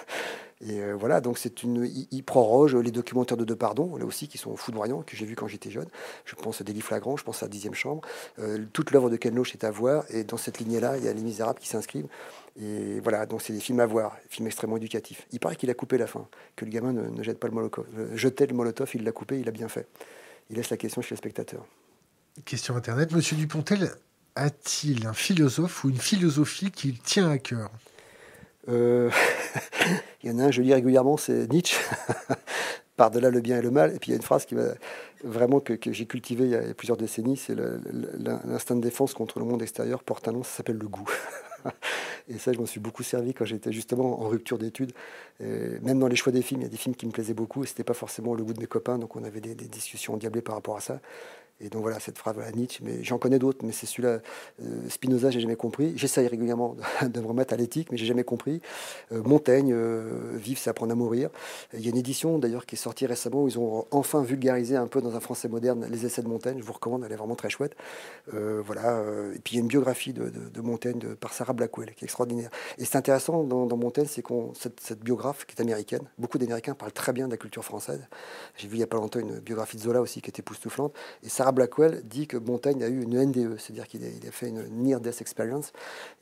Et 0.62 0.82
euh, 0.82 0.96
voilà, 0.96 1.22
donc 1.22 1.38
c'est 1.38 1.64
une, 1.64 1.90
il, 2.12 2.24
proroge 2.24 2.76
les 2.76 2.92
documentaires 2.92 3.38
de 3.38 3.46
Depardon, 3.46 3.96
là 3.96 4.06
aussi, 4.06 4.28
qui 4.28 4.38
sont 4.38 4.56
foudroyants, 4.58 5.02
que 5.02 5.16
j'ai 5.16 5.26
vus 5.26 5.36
quand 5.36 5.48
j'étais 5.48 5.72
jeune. 5.72 5.88
Je 6.26 6.36
pense 6.36 6.60
à 6.60 6.64
Délit 6.64 6.82
Flagrant, 6.82 7.16
je 7.16 7.24
pense 7.24 7.44
à 7.44 7.48
Dixième 7.48 7.74
Chambre. 7.74 8.02
Euh, 8.40 8.66
toute 8.74 8.92
l'œuvre 8.92 9.10
de 9.10 9.16
Ken 9.16 9.34
Loach 9.34 9.54
est 9.54 9.64
à 9.64 9.72
voir, 9.72 10.04
et 10.10 10.24
dans 10.24 10.38
cette 10.38 10.60
lignée-là, 10.60 10.98
il 10.98 11.06
y 11.06 11.08
a 11.08 11.14
Les 11.14 11.22
Misérables 11.22 11.60
qui 11.60 11.68
s'inscrivent. 11.68 12.08
Et 12.60 13.00
voilà, 13.02 13.26
donc 13.26 13.42
c'est 13.42 13.54
des 13.54 13.60
films 13.60 13.80
à 13.80 13.86
voir, 13.86 14.18
des 14.24 14.30
films 14.30 14.48
extrêmement 14.48 14.78
éducatifs. 14.78 15.26
Il 15.32 15.40
paraît 15.40 15.56
qu'il 15.56 15.70
a 15.70 15.74
coupé 15.74 15.98
la 15.98 16.08
fin, 16.08 16.28
que 16.56 16.66
le 16.66 16.72
gamin 16.72 16.94
ne, 16.94 17.24
jette 17.24 17.40
pas 17.40 17.48
le 17.48 17.54
molotov. 17.54 17.86
Jetait 18.14 18.48
le 18.48 18.54
molotov, 18.54 18.90
il 18.94 19.04
l'a 19.04 19.12
coupé, 19.12 19.40
il 19.40 19.48
a 19.48 19.52
bien 19.52 19.70
fait. 19.70 19.88
Il 20.50 20.58
laisse 20.58 20.70
la 20.70 20.78
question 20.78 21.02
chez 21.02 21.16
le 21.16 21.18
spectateur. 21.18 21.66
Question 22.44 22.76
Internet, 22.76 23.14
Monsieur 23.14 23.38
Dupontel 23.38 23.92
a-t-il 24.36 25.08
un 25.08 25.14
philosophe 25.14 25.84
ou 25.84 25.90
une 25.90 25.98
philosophie 25.98 26.72
qu'il 26.72 27.00
tient 27.00 27.30
à 27.30 27.38
cœur? 27.38 27.70
Euh, 28.68 29.10
il 30.24 30.32
y 30.32 30.34
en 30.34 30.40
a 30.40 30.46
un, 30.46 30.52
je 30.52 30.62
lis 30.62 30.74
régulièrement, 30.74 31.18
c'est 31.18 31.52
Nietzsche, 31.52 31.78
par-delà 32.98 33.30
le 33.30 33.42
bien 33.42 33.58
et 33.60 33.62
le 33.62 33.72
mal. 33.72 33.96
Et 33.96 34.00
puis 34.00 34.10
il 34.10 34.12
y 34.12 34.16
a 34.16 34.18
une 34.18 34.24
phrase 34.24 34.46
qui 34.46 34.56
vraiment 35.24 35.60
que, 35.60 35.78
j'ai 35.92 36.06
cultivé 36.06 36.46
il 36.46 36.52
y 36.52 36.56
a 36.56 36.74
plusieurs 36.74 36.98
décennies, 36.98 37.38
c'est 37.38 37.56
l'instinct 37.56 38.76
de 38.76 38.82
défense 38.82 39.14
contre 39.14 39.40
le 39.40 39.46
monde 39.46 39.62
extérieur 39.62 40.04
porte 40.04 40.28
un 40.28 40.34
nom, 40.34 40.44
ça 40.44 40.58
s'appelle 40.58 40.78
le 40.78 40.88
goût. 40.88 41.10
Et 42.28 42.38
ça, 42.38 42.54
je 42.54 42.60
m'en 42.60 42.66
suis 42.66 42.80
beaucoup 42.80 43.04
servi 43.04 43.34
quand 43.34 43.46
j'étais 43.46 43.72
justement 43.72 44.22
en 44.22 44.28
rupture 44.28 44.58
d'études. 44.58 44.94
Même 45.40 46.00
dans 46.00 46.08
les 46.08 46.16
choix 46.16 46.32
des 46.32 46.42
films, 46.42 46.62
il 46.62 46.64
y 46.64 46.68
a 46.68 46.70
des 46.70 46.78
films 46.78 46.96
qui 46.96 47.06
me 47.06 47.12
plaisaient 47.12 47.34
beaucoup 47.34 47.62
n'était 47.62 47.84
pas 47.84 47.94
forcément 47.94 48.34
le 48.34 48.44
goût 48.44 48.54
de 48.54 48.60
mes 48.60 48.68
copains, 48.68 48.98
donc 48.98 49.16
on 49.16 49.24
avait 49.24 49.42
des, 49.42 49.56
des 49.56 49.68
discussions 49.68 50.14
endiablées 50.14 50.42
par 50.42 50.56
rapport 50.56 50.78
à 50.78 50.82
ça. 50.82 51.00
Et 51.62 51.70
donc 51.70 51.84
voilà, 51.84 52.02
cette 52.02 52.18
phrase, 52.18 52.36
voilà, 52.36 52.52
Nietzsche, 52.52 52.84
mais 52.84 53.02
j'en 53.02 53.18
connais 53.18 53.40
d'autres, 53.40 53.66
mais 53.66 53.72
c'est 53.72 53.86
celui-là, 53.86 54.20
euh, 54.62 54.90
Spinoza, 54.90 55.32
j'ai 55.32 55.40
jamais 55.40 55.56
compris. 55.56 55.94
J'essaye 55.96 56.28
régulièrement 56.28 56.76
de 57.02 57.20
me 57.22 57.26
remettre 57.26 57.54
à 57.54 57.58
l'éthique, 57.58 57.92
mais 57.92 57.98
j'ai 57.98 58.06
jamais 58.06 58.26
compris. 58.26 58.62
Euh, 59.14 59.24
Montaigne, 59.24 59.72
euh, 59.74 60.34
Vivre, 60.34 60.60
c'est 60.60 60.70
apprendre 60.70 60.92
à 60.92 60.96
mourir. 60.96 61.30
Il 61.74 61.80
y 61.80 61.88
a 61.88 61.92
une 61.92 61.98
édition 61.98 62.40
d'ailleurs 62.40 62.66
qui 62.66 62.76
est 62.76 62.78
sortie 62.78 63.06
récemment 63.06 63.44
où 63.44 63.48
ils 63.48 63.58
ont 63.58 63.88
enfin 63.92 64.22
vulgarisé 64.22 64.76
un 64.76 64.88
peu 64.88 65.02
dans 65.02 65.16
un 65.16 65.22
français 65.22 65.48
moderne 65.48 65.88
les 65.90 66.06
essais 66.06 66.22
de 66.22 66.28
Montaigne. 66.28 66.58
Je 66.60 66.64
vous 66.64 66.74
recommande, 66.74 67.06
elle 67.06 67.12
est 67.14 67.16
vraiment 67.16 67.36
très 67.36 67.50
chouette. 67.50 67.76
voilà. 68.32 69.02
Et 69.34 69.40
puis 69.40 69.54
il 69.54 69.58
y 69.58 69.60
a 69.60 69.62
une 69.62 69.68
biographie 69.68 70.14
de, 70.14 70.62
Montaigne 70.62 71.16
par 71.16 71.34
Sarah 71.34 71.54
Blackwell 71.54 71.94
qui 71.94 72.04
est 72.04 72.08
extraordinaire. 72.08 72.50
Et 72.78 72.86
c'est 72.86 72.98
intéressant 72.98 73.44
dans, 73.44 73.78
Montaigne, 73.78 74.08
c'est 74.10 74.22
qu'on 74.22 74.54
cette, 74.56 74.80
cette, 74.80 75.00
biographe 75.00 75.46
qui 75.46 75.56
est 75.56 75.62
américaine, 75.62 76.02
beaucoup 76.18 76.38
d'Américains 76.38 76.74
parlent 76.74 76.92
très 76.92 77.14
bien 77.14 77.28
de 77.28 77.32
la 77.32 77.38
culture 77.38 77.64
française. 77.64 78.08
J'ai 78.58 78.68
vu 78.68 78.78
il 78.78 78.80
y 78.80 78.84
a 78.84 78.88
pas 78.88 78.98
longtemps 78.98 79.20
une 79.20 79.40
biographie 79.40 79.78
de 79.78 79.82
Zola 79.84 80.02
aussi 80.02 80.22
qui 80.22 80.30
était 80.30 80.42
époustouflante. 80.42 80.94
Et 81.24 81.30
Sarah 81.46 81.52
Blackwell 81.52 82.02
dit 82.04 82.26
que 82.26 82.38
Montaigne 82.38 82.84
a 82.84 82.88
eu 82.88 83.04
une 83.04 83.24
NDE, 83.24 83.60
c'est-à-dire 83.60 83.88
qu'il 83.88 84.04
a, 84.04 84.32
fait 84.32 84.50
une 84.50 84.64
Near 84.82 85.00
Death 85.00 85.22
Experience. 85.22 85.74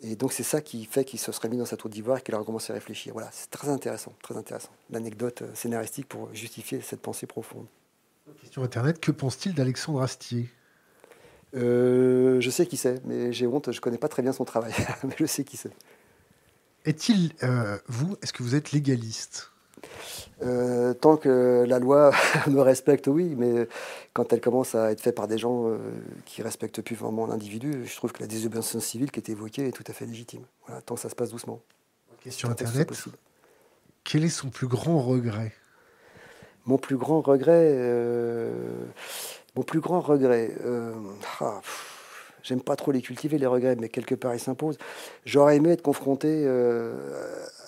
Et 0.02 0.18
donc 0.18 0.34
c'est 0.34 0.44
ça 0.44 0.60
qui 0.60 0.84
fait 0.84 1.06
qu'il 1.06 1.18
se 1.18 1.32
serait 1.32 1.48
mis 1.48 1.56
dans 1.56 1.66
sa 1.66 1.78
tour 1.78 1.90
d'ivoire 1.90 2.18
et 2.18 2.22
qu'il 2.22 2.36
a 2.36 2.38
recommencé 2.38 2.72
à 2.72 2.74
réfléchir. 2.74 3.14
Voilà, 3.14 3.30
c'est 3.32 3.50
très 3.50 3.70
intéressant, 3.70 4.12
très 4.22 4.36
intéressant. 4.36 4.72
L'anecdote 4.90 5.44
euh, 5.44 5.48
scénaristique 5.54 6.10
pour 6.10 6.28
justifier 6.36 6.82
cette 6.82 7.00
pensée 7.00 7.26
profonde. 7.26 7.68
Question 8.42 8.64
Internet, 8.64 9.00
que 9.00 9.14
pense-t-il 9.14 9.56
d'Alexandre 9.56 10.02
Astier? 10.02 10.50
Euh, 11.56 12.42
Je 12.42 12.50
sais 12.50 12.66
qui 12.66 12.76
c'est, 12.76 13.02
mais 13.06 13.32
j'ai 13.32 13.48
honte, 13.48 13.72
je 13.72 13.78
ne 13.78 13.82
connais 13.82 13.98
pas 13.98 14.10
très 14.10 14.24
bien 14.24 14.34
son 14.34 14.44
travail, 14.44 14.74
mais 15.06 15.16
je 15.18 15.26
sais 15.26 15.46
qui 15.46 15.56
c'est. 15.56 15.72
Est-il, 16.84 17.32
euh, 17.44 17.78
vous, 17.88 18.18
est-ce 18.22 18.34
que 18.34 18.44
vous 18.44 18.56
êtes 18.56 18.74
légaliste? 18.74 19.53
Euh, 20.42 20.94
tant 20.94 21.18
que 21.18 21.64
la 21.68 21.80
loi 21.80 22.12
me 22.48 22.60
respecte, 22.60 23.08
oui, 23.08 23.36
mais 23.38 23.68
quand 24.14 24.34
elle 24.34 24.42
commence 24.42 24.76
à 24.76 24.92
être 24.92 25.02
faite 25.02 25.16
par 25.16 25.28
des 25.28 25.38
gens 25.38 25.70
euh, 25.70 25.78
qui 26.26 26.42
respectent 26.42 26.82
plus 26.82 26.96
vraiment 26.96 27.26
l'individu, 27.28 27.86
je 27.86 27.96
trouve 27.96 28.12
que 28.12 28.22
la 28.22 28.28
désobéissance 28.28 28.84
civile 28.84 29.12
qui 29.12 29.20
est 29.20 29.30
évoquée 29.30 29.68
est 29.68 29.72
tout 29.72 29.84
à 29.88 29.94
fait 29.94 30.06
légitime. 30.06 30.44
Voilà, 30.66 30.82
tant 30.82 30.96
que 30.96 31.02
ça 31.02 31.10
se 31.10 31.16
passe 31.16 31.30
doucement. 31.30 31.62
Question 32.22 32.50
Internet. 32.50 32.92
Quel 34.04 34.24
est 34.24 34.30
son 34.30 34.50
plus 34.50 34.68
grand 34.68 35.00
regret? 35.00 35.54
Mon 36.66 36.78
plus 36.78 36.98
grand 36.98 37.22
regret. 37.22 37.72
Euh, 37.76 38.52
mon 39.56 39.64
plus 39.64 39.80
grand 39.80 40.02
regret. 40.02 40.56
Ah, 41.40 41.62
J'aime 42.44 42.62
pas 42.62 42.76
trop 42.76 42.92
les 42.92 43.02
cultiver, 43.02 43.38
les 43.38 43.48
regrets, 43.48 43.76
mais 43.78 43.90
quelque 43.90 44.16
part 44.16 44.36
ils 44.36 44.40
s'imposent. 44.40 44.78
J'aurais 45.26 45.56
aimé 45.56 45.72
être 45.72 45.82
confronté 45.82 46.28
euh, 46.46 46.94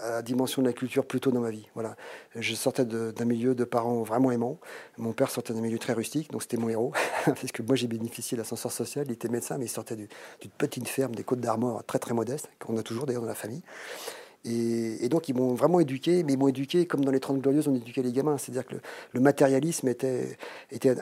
à 0.02 0.10
la 0.12 0.22
dimension 0.22 0.62
de 0.62 0.68
la 0.68 0.74
culture 0.74 1.06
plus 1.06 1.22
tôt 1.22 1.32
dans 1.32 1.40
ma 1.40 1.50
vie. 1.50 1.68
Voilà. 1.74 1.96
Je 2.36 2.54
sortais 2.56 2.86
d'un 2.86 3.26
milieu 3.26 3.56
de 3.56 3.64
parents 3.64 4.04
vraiment 4.04 4.32
aimants. 4.32 4.60
Mon 4.98 5.14
père 5.14 5.32
sortait 5.32 5.54
d'un 5.54 5.62
milieu 5.62 5.80
très 5.80 5.94
rustique, 5.94 6.32
donc 6.32 6.42
c'était 6.42 6.58
mon 6.58 6.70
héros. 6.70 6.92
Parce 7.26 7.52
que 7.54 7.64
moi 7.64 7.76
j'ai 7.76 7.88
bénéficié 7.88 8.36
de 8.36 8.42
l'ascenseur 8.42 8.72
social. 8.72 9.06
Il 9.08 9.14
était 9.14 9.30
médecin, 9.30 9.58
mais 9.58 9.66
il 9.66 9.70
sortait 9.70 9.96
d'une 9.96 10.08
petite 10.58 10.88
ferme 10.90 11.16
des 11.16 11.24
Côtes 11.24 11.40
d'Armor, 11.40 11.84
très 11.86 12.00
très 12.00 12.14
modeste, 12.14 12.50
qu'on 12.60 12.78
a 12.78 12.84
toujours 12.84 13.06
d'ailleurs 13.06 13.22
dans 13.22 13.30
la 13.30 13.36
famille. 13.36 13.64
Et, 14.48 15.10
donc, 15.10 15.28
ils 15.28 15.34
m'ont 15.34 15.56
vraiment 15.56 15.80
éduqué, 15.80 16.24
mais 16.24 16.34
ils 16.34 16.38
m'ont 16.38 16.48
éduqué 16.48 16.86
comme 16.86 17.04
dans 17.04 17.12
les 17.12 17.20
30 17.20 17.40
Glorieuses, 17.40 17.68
on 17.68 17.74
éduquait 17.74 18.04
les 18.04 18.12
gamins. 18.12 18.38
C'est-à-dire 18.38 18.66
que 18.66 18.76
le, 19.12 19.20
matérialisme 19.20 19.88
était 19.88 20.38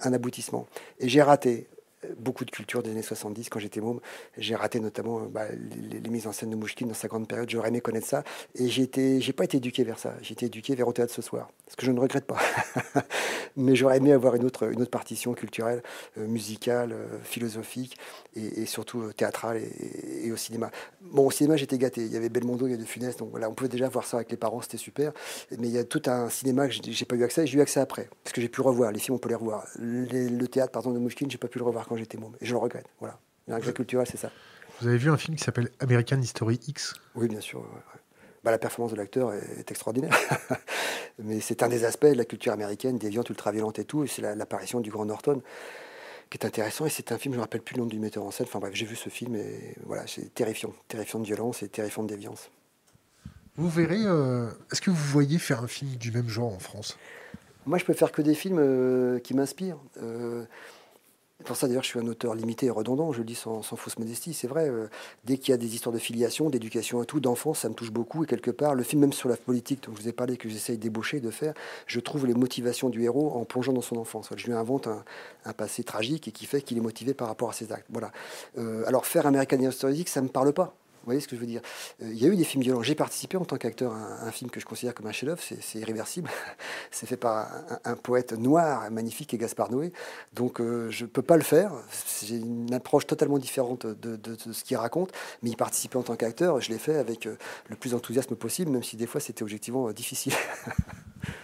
un 0.01 0.13
aboutissement. 0.13 0.65
Et 0.99 1.09
j'ai 1.09 1.21
raté 1.21 1.67
beaucoup 2.17 2.45
de 2.45 2.51
culture 2.51 2.83
des 2.83 2.91
années 2.91 3.01
70 3.01 3.49
quand 3.49 3.59
j'étais 3.59 3.81
môme. 3.81 3.99
J'ai 4.37 4.55
raté 4.55 4.79
notamment 4.79 5.21
euh, 5.21 5.27
bah, 5.29 5.45
les, 5.91 6.09
mises 6.09 6.27
en 6.27 6.31
scène 6.31 6.49
de 6.49 6.55
Mouchkine 6.55 6.87
dans 6.87 6.93
sa 6.93 7.07
grande 7.07 7.27
période. 7.27 7.49
J'aurais 7.49 7.69
aimé 7.69 7.81
connaître 7.81 8.07
ça. 8.07 8.23
Et 8.55 8.69
j'ai 8.69 8.89
j'ai 9.19 9.33
pas 9.33 9.43
été 9.43 9.57
éduqué 9.57 9.83
vers 9.83 9.99
ça. 9.99 10.13
J'ai 10.21 10.33
été 10.33 10.45
éduqué 10.47 10.75
vers 10.75 10.87
au 10.87 10.93
théâtre 10.93 11.13
ce 11.13 11.21
soir. 11.21 11.49
Ce 11.67 11.75
que 11.75 11.85
je 11.85 11.91
ne 11.91 11.99
regrette 11.99 12.25
pas. 12.25 12.39
Mais 13.55 13.75
j'aurais 13.75 13.97
aimé 13.97 14.11
avoir 14.11 14.35
une 14.35 14.45
autre, 14.45 14.71
une 14.71 14.81
autre 14.81 14.91
partition 14.91 15.33
culturelle, 15.33 15.83
euh, 16.17 16.27
musicale, 16.27 16.91
euh, 16.91 17.19
philosophique 17.23 17.97
et, 18.35 18.65
surtout 18.65 19.11
théâtrale 19.13 19.61
et, 20.23 20.31
au 20.31 20.37
cinéma. 20.37 20.71
Bon, 21.01 21.27
au 21.27 21.31
cinéma, 21.31 21.55
j'étais 21.55 21.77
gâté. 21.77 22.01
Il 22.01 22.11
y 22.11 22.17
avait 22.17 22.29
Belmondo, 22.29 22.67
il 22.67 22.71
y 22.71 22.73
avait 22.73 22.83
De 22.83 22.87
Funès. 22.87 23.15
Donc 23.17 23.29
voilà, 23.31 23.49
on 23.49 23.53
pouvait 23.53 23.69
déjà 23.69 23.87
voir 23.89 24.05
ça 24.05 24.17
avec 24.17 24.31
les 24.31 24.37
parents. 24.37 24.61
C'était 24.61 24.77
super. 24.77 25.13
Mais 25.57 25.67
il 25.67 25.73
y 25.73 25.77
a 25.77 25.83
tout 25.83 26.01
un 26.07 26.29
cinéma 26.29 26.67
que 26.67 26.73
j'ai 26.73 27.05
pas 27.05 27.15
eu 27.15 27.23
accès. 27.23 27.45
J'ai 27.45 27.57
eu 27.57 27.61
accès 27.61 27.79
après. 27.79 28.09
Parce 28.23 28.33
que 28.33 28.41
j'ai 28.41 28.49
pu 28.49 28.61
revoir. 28.61 28.91
Les 28.91 28.99
films, 28.99 29.15
on 29.15 29.19
peut 29.19 29.29
les 29.29 29.35
revoir. 29.35 29.65
le 29.79 30.45
théâtre, 30.47 30.71
par 30.71 30.81
exemple, 30.81 30.95
de 30.95 31.01
Mouchkine, 31.01 31.29
j'ai 31.29 31.37
pas 31.37 31.47
pu 31.47 31.59
le 31.59 31.65
revoir 31.65 31.87
j'étais 31.97 32.17
môme. 32.17 32.35
Et 32.41 32.45
je 32.45 32.51
le 32.51 32.57
regrette. 32.57 32.87
Voilà. 32.99 33.19
L'agriculture, 33.47 34.03
c'est 34.05 34.17
ça. 34.17 34.31
Vous 34.79 34.87
avez 34.87 34.97
vu 34.97 35.11
un 35.11 35.17
film 35.17 35.35
qui 35.37 35.43
s'appelle 35.43 35.69
American 35.79 36.19
History 36.19 36.59
X? 36.67 36.93
Oui, 37.15 37.27
bien 37.27 37.41
sûr. 37.41 37.65
Bah, 38.43 38.51
la 38.51 38.57
performance 38.57 38.91
de 38.91 38.97
l'acteur 38.97 39.33
est, 39.33 39.69
extraordinaire. 39.69 40.17
Mais 41.19 41.39
c'est 41.39 41.63
un 41.63 41.69
des 41.69 41.85
aspects 41.85 42.05
de 42.05 42.17
la 42.17 42.25
culture 42.25 42.51
américaine, 42.51 42.97
déviante, 42.97 43.29
ultra-violente 43.29 43.79
et 43.79 43.85
tout. 43.85 44.03
Et 44.03 44.07
c'est 44.07 44.21
l'apparition 44.35 44.79
du 44.79 44.89
grand 44.89 45.05
Norton 45.05 45.41
qui 46.29 46.37
est 46.37 46.45
intéressant. 46.45 46.85
Et 46.85 46.89
c'est 46.89 47.11
un 47.11 47.17
film, 47.17 47.33
je 47.33 47.37
ne 47.37 47.41
me 47.41 47.43
rappelle 47.43 47.61
plus 47.61 47.75
le 47.75 47.81
nom 47.81 47.87
du 47.87 47.99
metteur 47.99 48.23
en 48.23 48.31
scène. 48.31 48.47
Enfin 48.49 48.59
bref, 48.59 48.73
j'ai 48.73 48.85
vu 48.85 48.95
ce 48.95 49.09
film 49.09 49.35
et 49.35 49.75
voilà, 49.85 50.07
c'est 50.07 50.33
terrifiant. 50.33 50.73
Terrifiant 50.87 51.19
de 51.19 51.25
violence 51.25 51.63
et 51.63 51.69
terrifiant 51.69 52.03
de 52.03 52.09
déviance. 52.09 52.49
Vous 53.55 53.69
verrez, 53.69 54.01
euh, 54.03 54.49
est-ce 54.71 54.81
que 54.81 54.89
vous 54.89 55.11
voyez 55.11 55.37
faire 55.37 55.61
un 55.61 55.67
film 55.67 55.91
du 55.91 56.11
même 56.11 56.27
genre 56.27 56.53
en 56.53 56.59
France? 56.59 56.97
Moi, 57.65 57.77
je 57.77 57.85
peux 57.85 57.93
faire 57.93 58.11
que 58.11 58.21
des 58.21 58.33
films 58.33 58.59
euh, 58.59 59.19
qui 59.19 59.35
m'inspirent. 59.35 59.77
Euh, 60.01 60.43
pour 61.43 61.57
ça, 61.57 61.67
d'ailleurs, 61.67 61.83
je 61.83 61.89
suis 61.89 61.99
un 61.99 62.07
auteur 62.07 62.35
limité 62.35 62.67
et 62.67 62.69
redondant, 62.69 63.11
je 63.11 63.19
le 63.19 63.25
dis 63.25 63.35
sans, 63.35 63.61
fausse 63.61 63.97
modestie, 63.97 64.33
c'est 64.33 64.47
vrai. 64.47 64.69
Euh, 64.69 64.87
dès 65.25 65.37
qu'il 65.37 65.51
y 65.51 65.53
a 65.53 65.57
des 65.57 65.75
histoires 65.75 65.93
de 65.93 65.99
filiation, 65.99 66.49
d'éducation 66.49 67.03
et 67.03 67.05
tout, 67.05 67.19
d'enfance, 67.19 67.59
ça 67.59 67.69
me 67.69 67.73
touche 67.73 67.91
beaucoup. 67.91 68.23
Et 68.23 68.27
quelque 68.27 68.51
part, 68.51 68.75
le 68.75 68.83
film, 68.83 69.01
même 69.01 69.13
sur 69.13 69.27
la 69.27 69.35
politique, 69.35 69.83
dont 69.83 69.95
je 69.95 70.01
vous 70.01 70.07
ai 70.07 70.13
parlé, 70.13 70.37
que 70.37 70.47
j'essaye 70.47 70.77
d'ébaucher, 70.77 71.19
de 71.19 71.31
faire, 71.31 71.53
je 71.85 71.99
trouve 71.99 72.25
les 72.27 72.33
motivations 72.33 72.89
du 72.89 73.03
héros 73.03 73.31
en 73.31 73.43
plongeant 73.45 73.73
dans 73.73 73.81
son 73.81 73.97
enfance. 73.97 74.29
Je 74.35 74.45
lui 74.45 74.53
invente 74.53 74.87
un, 74.87 75.03
passé 75.53 75.83
tragique 75.83 76.27
et 76.27 76.31
qui 76.31 76.45
fait 76.45 76.61
qu'il 76.61 76.77
est 76.77 76.81
motivé 76.81 77.13
par 77.13 77.27
rapport 77.27 77.49
à 77.49 77.53
ses 77.53 77.71
actes. 77.73 77.87
Voilà. 77.89 78.11
Euh, 78.57 78.85
alors, 78.87 79.05
faire 79.05 79.27
American 79.27 79.59
History 79.59 80.05
ça 80.07 80.21
ne 80.21 80.27
me 80.27 80.31
parle 80.31 80.53
pas. 80.53 80.75
Vous 81.03 81.07
voyez 81.07 81.19
ce 81.19 81.27
que 81.27 81.35
je 81.35 81.41
veux 81.41 81.47
dire? 81.47 81.61
Euh, 82.01 82.09
Il 82.13 82.17
y 82.17 82.25
a 82.25 82.29
eu 82.29 82.35
des 82.37 82.45
films 82.45 82.63
violents. 82.63 82.81
J'ai 82.81 82.95
participé 82.95 83.35
en 83.35 83.43
tant 83.43 83.57
qu'acteur 83.57 83.91
à 83.91 84.25
un, 84.25 84.31
film 84.31 84.49
que 84.49 84.61
je 84.61 84.65
considère 84.65 84.93
comme 84.93 85.05
un 85.07 85.11
chef-d'œuvre, 85.11 85.41
c'est 85.41 85.79
irréversible. 85.79 86.29
c'est 86.91 87.05
fait 87.05 87.17
par 87.17 87.51
un, 87.83 87.95
poète 87.95 88.31
noir, 88.31 88.89
magnifique, 88.89 89.33
et 89.33 89.37
Gaspard 89.37 89.69
Noé. 89.69 89.91
Donc 90.31 90.61
euh, 90.61 90.89
je 90.91 91.03
ne 91.03 91.09
peux 91.09 91.21
pas 91.21 91.35
le 91.35 91.43
faire. 91.43 91.73
J'ai 92.23 92.37
une 92.37 92.73
approche 92.73 93.05
totalement 93.05 93.37
différente 93.37 93.85
de, 93.85 94.17
ce 94.37 94.63
qu'il 94.63 94.77
raconte. 94.77 95.11
Mais 95.41 95.49
y 95.49 95.55
participer 95.57 95.97
en 95.97 96.03
tant 96.03 96.15
qu'acteur, 96.15 96.61
je 96.61 96.69
l'ai 96.69 96.77
fait 96.77 96.95
avec 96.95 97.27
euh, 97.27 97.35
le 97.67 97.75
plus 97.75 97.91
d'enthousiasme 97.91 98.35
possible, 98.37 98.71
même 98.71 98.83
si 98.83 98.95
des 98.95 99.05
fois 99.05 99.19
c'était 99.19 99.43
objectivement 99.43 99.91
difficile. 99.91 100.33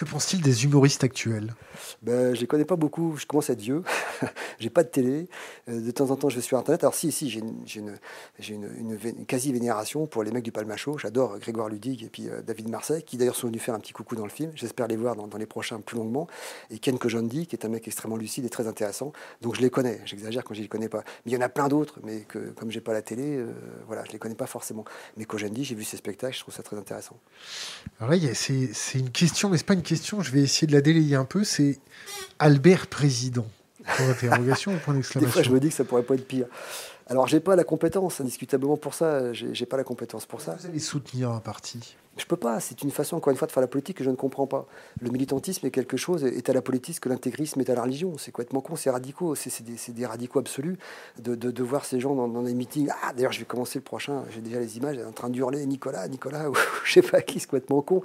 Que 0.00 0.06
pense-t-il 0.06 0.40
des 0.40 0.64
humoristes 0.64 1.04
actuels? 1.04 1.54
Ben, 2.00 2.34
Je 2.34 2.40
les 2.40 2.46
connais 2.46 2.64
pas 2.64 2.76
beaucoup, 2.76 3.18
je 3.18 3.26
commence 3.26 3.50
à 3.50 3.52
être 3.52 3.60
vieux, 3.60 3.82
j'ai 4.58 4.70
pas 4.70 4.82
de 4.82 4.88
télé, 4.88 5.28
euh, 5.68 5.78
de 5.78 5.90
temps 5.90 6.10
en 6.10 6.16
temps 6.16 6.30
je 6.30 6.36
vais 6.36 6.40
sur 6.40 6.56
Internet. 6.56 6.84
Alors 6.84 6.94
si, 6.94 7.12
si, 7.12 7.28
j'ai 7.28 7.40
une, 7.40 7.98
une, 8.38 8.96
une, 9.04 9.26
quasi-vénération 9.26 10.06
pour 10.06 10.22
les 10.22 10.30
mecs 10.30 10.42
du 10.42 10.52
Palmacho, 10.52 10.96
j'adore 10.96 11.38
Grégoire 11.38 11.68
Ludig 11.68 12.02
et 12.02 12.08
puis 12.08 12.30
euh, 12.30 12.40
David 12.40 12.70
Marseille, 12.70 13.02
qui 13.02 13.18
d'ailleurs 13.18 13.36
sont 13.36 13.48
venus 13.48 13.60
faire 13.60 13.74
un 13.74 13.78
petit 13.78 13.92
coucou 13.92 14.16
dans 14.16 14.24
le 14.24 14.30
film, 14.30 14.52
j'espère 14.54 14.86
les 14.86 14.96
voir 14.96 15.16
dans, 15.16 15.36
les 15.36 15.44
prochains 15.44 15.78
plus 15.82 15.98
longuement, 15.98 16.28
et 16.70 16.78
Ken 16.78 16.98
Kojandi, 16.98 17.46
qui 17.46 17.54
est 17.54 17.66
un 17.66 17.68
mec 17.68 17.86
extrêmement 17.86 18.16
lucide 18.16 18.46
et 18.46 18.48
très 18.48 18.66
intéressant, 18.66 19.12
donc 19.42 19.56
je 19.56 19.60
les 19.60 19.68
connais, 19.68 20.00
j'exagère 20.06 20.44
quand 20.44 20.54
je 20.54 20.62
les 20.62 20.68
connais 20.68 20.88
pas. 20.88 21.02
Mais 21.26 21.32
il 21.32 21.34
y 21.34 21.36
en 21.36 21.42
a 21.42 21.50
plein 21.50 21.68
d'autres, 21.68 22.00
mais 22.04 22.20
que 22.20 22.38
comme 22.52 22.70
j'ai 22.70 22.80
pas 22.80 22.94
la 22.94 23.02
télé, 23.02 23.36
euh, 23.36 23.52
voilà, 23.86 24.02
je 24.06 24.12
les 24.12 24.18
connais 24.18 24.34
pas 24.34 24.46
forcément. 24.46 24.86
Mais 25.18 25.26
Kojandi, 25.26 25.62
j'ai 25.62 25.74
vu 25.74 25.84
ses 25.84 25.98
spectacles, 25.98 26.34
je 26.34 26.40
trouve 26.40 26.54
ça 26.54 26.62
très 26.62 26.78
intéressant. 26.78 27.18
Alors 28.00 28.14
là, 28.14 28.18
c'est 28.32 28.98
une 28.98 29.10
question, 29.10 29.50
mais 29.50 29.58
c'est 29.58 29.66
pas 29.66 29.74
une 29.74 29.82
question, 29.82 29.89
je 29.94 30.30
vais 30.30 30.42
essayer 30.42 30.66
de 30.66 30.72
la 30.72 30.80
délayer 30.80 31.16
un 31.16 31.24
peu, 31.24 31.44
c'est 31.44 31.78
Albert 32.38 32.86
Président 32.86 33.46
Point 33.96 34.06
d'interrogation 34.06 34.72
ou 34.72 34.76
point 34.76 34.94
d'exclamation 34.94 35.26
Des 35.26 35.32
fois, 35.32 35.42
je 35.42 35.50
me 35.50 35.60
dis 35.60 35.68
que 35.68 35.74
ça 35.74 35.84
pourrait 35.84 36.02
pas 36.02 36.14
être 36.14 36.26
pire. 36.26 36.46
Alors, 37.06 37.26
j'ai 37.26 37.40
pas 37.40 37.56
la 37.56 37.64
compétence, 37.64 38.20
indiscutablement 38.20 38.76
pour 38.76 38.94
ça. 38.94 39.32
J'ai 39.32 39.66
pas 39.66 39.76
la 39.76 39.84
compétence 39.84 40.26
pour 40.26 40.40
ça. 40.40 40.56
Vous 40.60 40.66
allez 40.66 40.78
soutenir 40.78 41.30
un 41.30 41.40
parti 41.40 41.96
je 42.18 42.24
peux 42.26 42.36
pas. 42.36 42.60
C'est 42.60 42.82
une 42.82 42.90
façon, 42.90 43.16
encore 43.16 43.30
une 43.30 43.36
fois, 43.36 43.46
de 43.46 43.52
faire 43.52 43.60
la 43.60 43.68
politique 43.68 43.96
que 43.96 44.04
je 44.04 44.10
ne 44.10 44.16
comprends 44.16 44.46
pas. 44.46 44.66
Le 45.00 45.10
militantisme 45.10 45.66
est 45.66 45.70
quelque 45.70 45.96
chose, 45.96 46.24
est 46.24 46.48
à 46.48 46.52
la 46.52 46.60
politique 46.60 47.00
que 47.00 47.08
l'intégrisme 47.08 47.60
est 47.60 47.70
à 47.70 47.74
la 47.74 47.82
religion. 47.82 48.18
C'est 48.18 48.32
complètement 48.32 48.60
con, 48.60 48.76
c'est 48.76 48.90
radicaux. 48.90 49.34
C'est 49.34 49.62
des, 49.94 50.06
radicaux 50.06 50.40
absolus 50.40 50.76
de, 51.18 51.62
voir 51.62 51.84
ces 51.84 52.00
gens 52.00 52.14
dans, 52.14 52.28
dans 52.28 52.42
des 52.42 52.54
meetings. 52.54 52.90
Ah, 53.02 53.12
d'ailleurs, 53.12 53.32
je 53.32 53.38
vais 53.38 53.44
commencer 53.44 53.78
le 53.78 53.84
prochain. 53.84 54.24
J'ai 54.30 54.40
déjà 54.40 54.58
les 54.58 54.76
images 54.76 54.98
en 54.98 55.12
train 55.12 55.30
d'hurler 55.30 55.64
Nicolas, 55.66 56.08
Nicolas, 56.08 56.50
ou 56.50 56.54
je 56.84 56.92
sais 56.92 57.02
pas 57.02 57.22
qui, 57.22 57.38
c'est 57.38 57.46
complètement 57.46 57.80
con. 57.80 58.02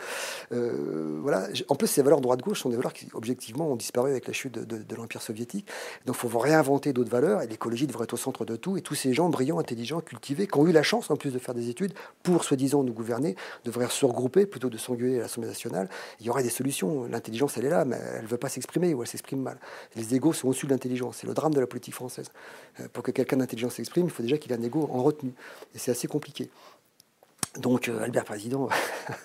Euh, 0.52 1.20
voilà. 1.22 1.48
En 1.70 1.76
plus, 1.76 1.88
ces 1.88 2.04
valeurs 2.04 2.22
droite-gauche 2.22 2.62
sont 2.62 2.70
des 2.70 2.78
valeurs 2.78 2.94
qui, 2.94 3.08
objectivement, 3.14 3.72
ont 3.72 3.76
disparu 3.76 4.12
avec 4.12 4.28
la 4.28 4.34
chute 4.34 4.54
de, 4.54 4.64
de 4.84 4.96
l'Empire 4.96 5.22
soviétique. 5.22 5.68
Donc, 6.06 6.16
il 6.16 6.30
faut 6.30 6.40
réinventer 6.40 6.94
d'autres 6.94 7.12
valeurs 7.12 7.42
et 7.42 7.48
l'écologie 7.48 7.88
devrait 7.88 8.04
être 8.04 8.14
au 8.14 8.18
centre 8.18 8.46
de 8.46 8.56
tout. 8.56 8.78
Et 8.78 8.82
tous 8.82 8.96
ces 8.96 9.14
gens 9.14 9.30
brillants, 9.30 9.60
intelligents, 9.60 10.02
cultivés, 10.02 10.48
qui 10.48 10.58
ont 10.60 10.68
eu 10.68 10.72
la 10.72 10.84
chance 10.84 11.10
en 11.10 11.16
plus 11.16 11.32
de 11.32 11.40
faire 11.40 11.56
des 11.56 11.70
études 11.70 11.94
pour, 12.22 12.44
soi-disant, 12.44 12.84
nous 12.84 12.94
gouverner, 12.94 13.36
devraient 13.64 13.86
se 13.96 14.06
regrouper 14.06 14.46
plutôt 14.46 14.70
de 14.70 14.78
s'engueuler 14.78 15.18
à 15.18 15.24
l'Assemblée 15.24 15.50
nationale. 15.50 15.90
Il 16.20 16.26
y 16.26 16.30
aurait 16.30 16.44
des 16.44 16.50
solutions. 16.50 17.06
L'intelligence, 17.06 17.58
elle 17.58 17.66
est 17.66 17.70
là, 17.70 17.86
mais 17.86 17.98
elle 18.16 18.24
ne 18.24 18.28
veut 18.28 18.38
pas 18.38 18.50
s'exprimer 18.50 18.94
ou 18.94 19.02
elle 19.02 19.08
s'exprime 19.08 19.42
mal. 19.42 19.58
Les 19.96 20.16
égaux 20.16 20.34
sont 20.34 20.48
au-dessus 20.48 20.66
de 20.66 20.72
l'intelligence. 20.72 21.18
C'est 21.22 21.28
le 21.28 21.34
drame 21.34 21.54
de 21.54 21.60
la 21.60 21.68
politique 21.68 21.96
française. 21.96 22.30
Euh, 22.80 22.88
pour 22.92 23.04
que 23.04 23.12
quelqu'un 23.12 23.38
d'intelligent 23.38 23.70
s'exprime, 23.70 24.06
il 24.06 24.12
faut 24.12 24.24
déjà 24.24 24.38
qu'il 24.38 24.52
ait 24.52 24.56
un 24.56 24.64
égo 24.64 24.90
en 24.92 25.02
retenue. 25.02 25.34
Et 25.74 25.80
c'est 25.80 25.92
assez 25.92 26.08
compliqué. 26.08 26.50
Donc, 27.58 27.88
euh, 27.88 28.04
Albert 28.04 28.26
Président, 28.26 28.68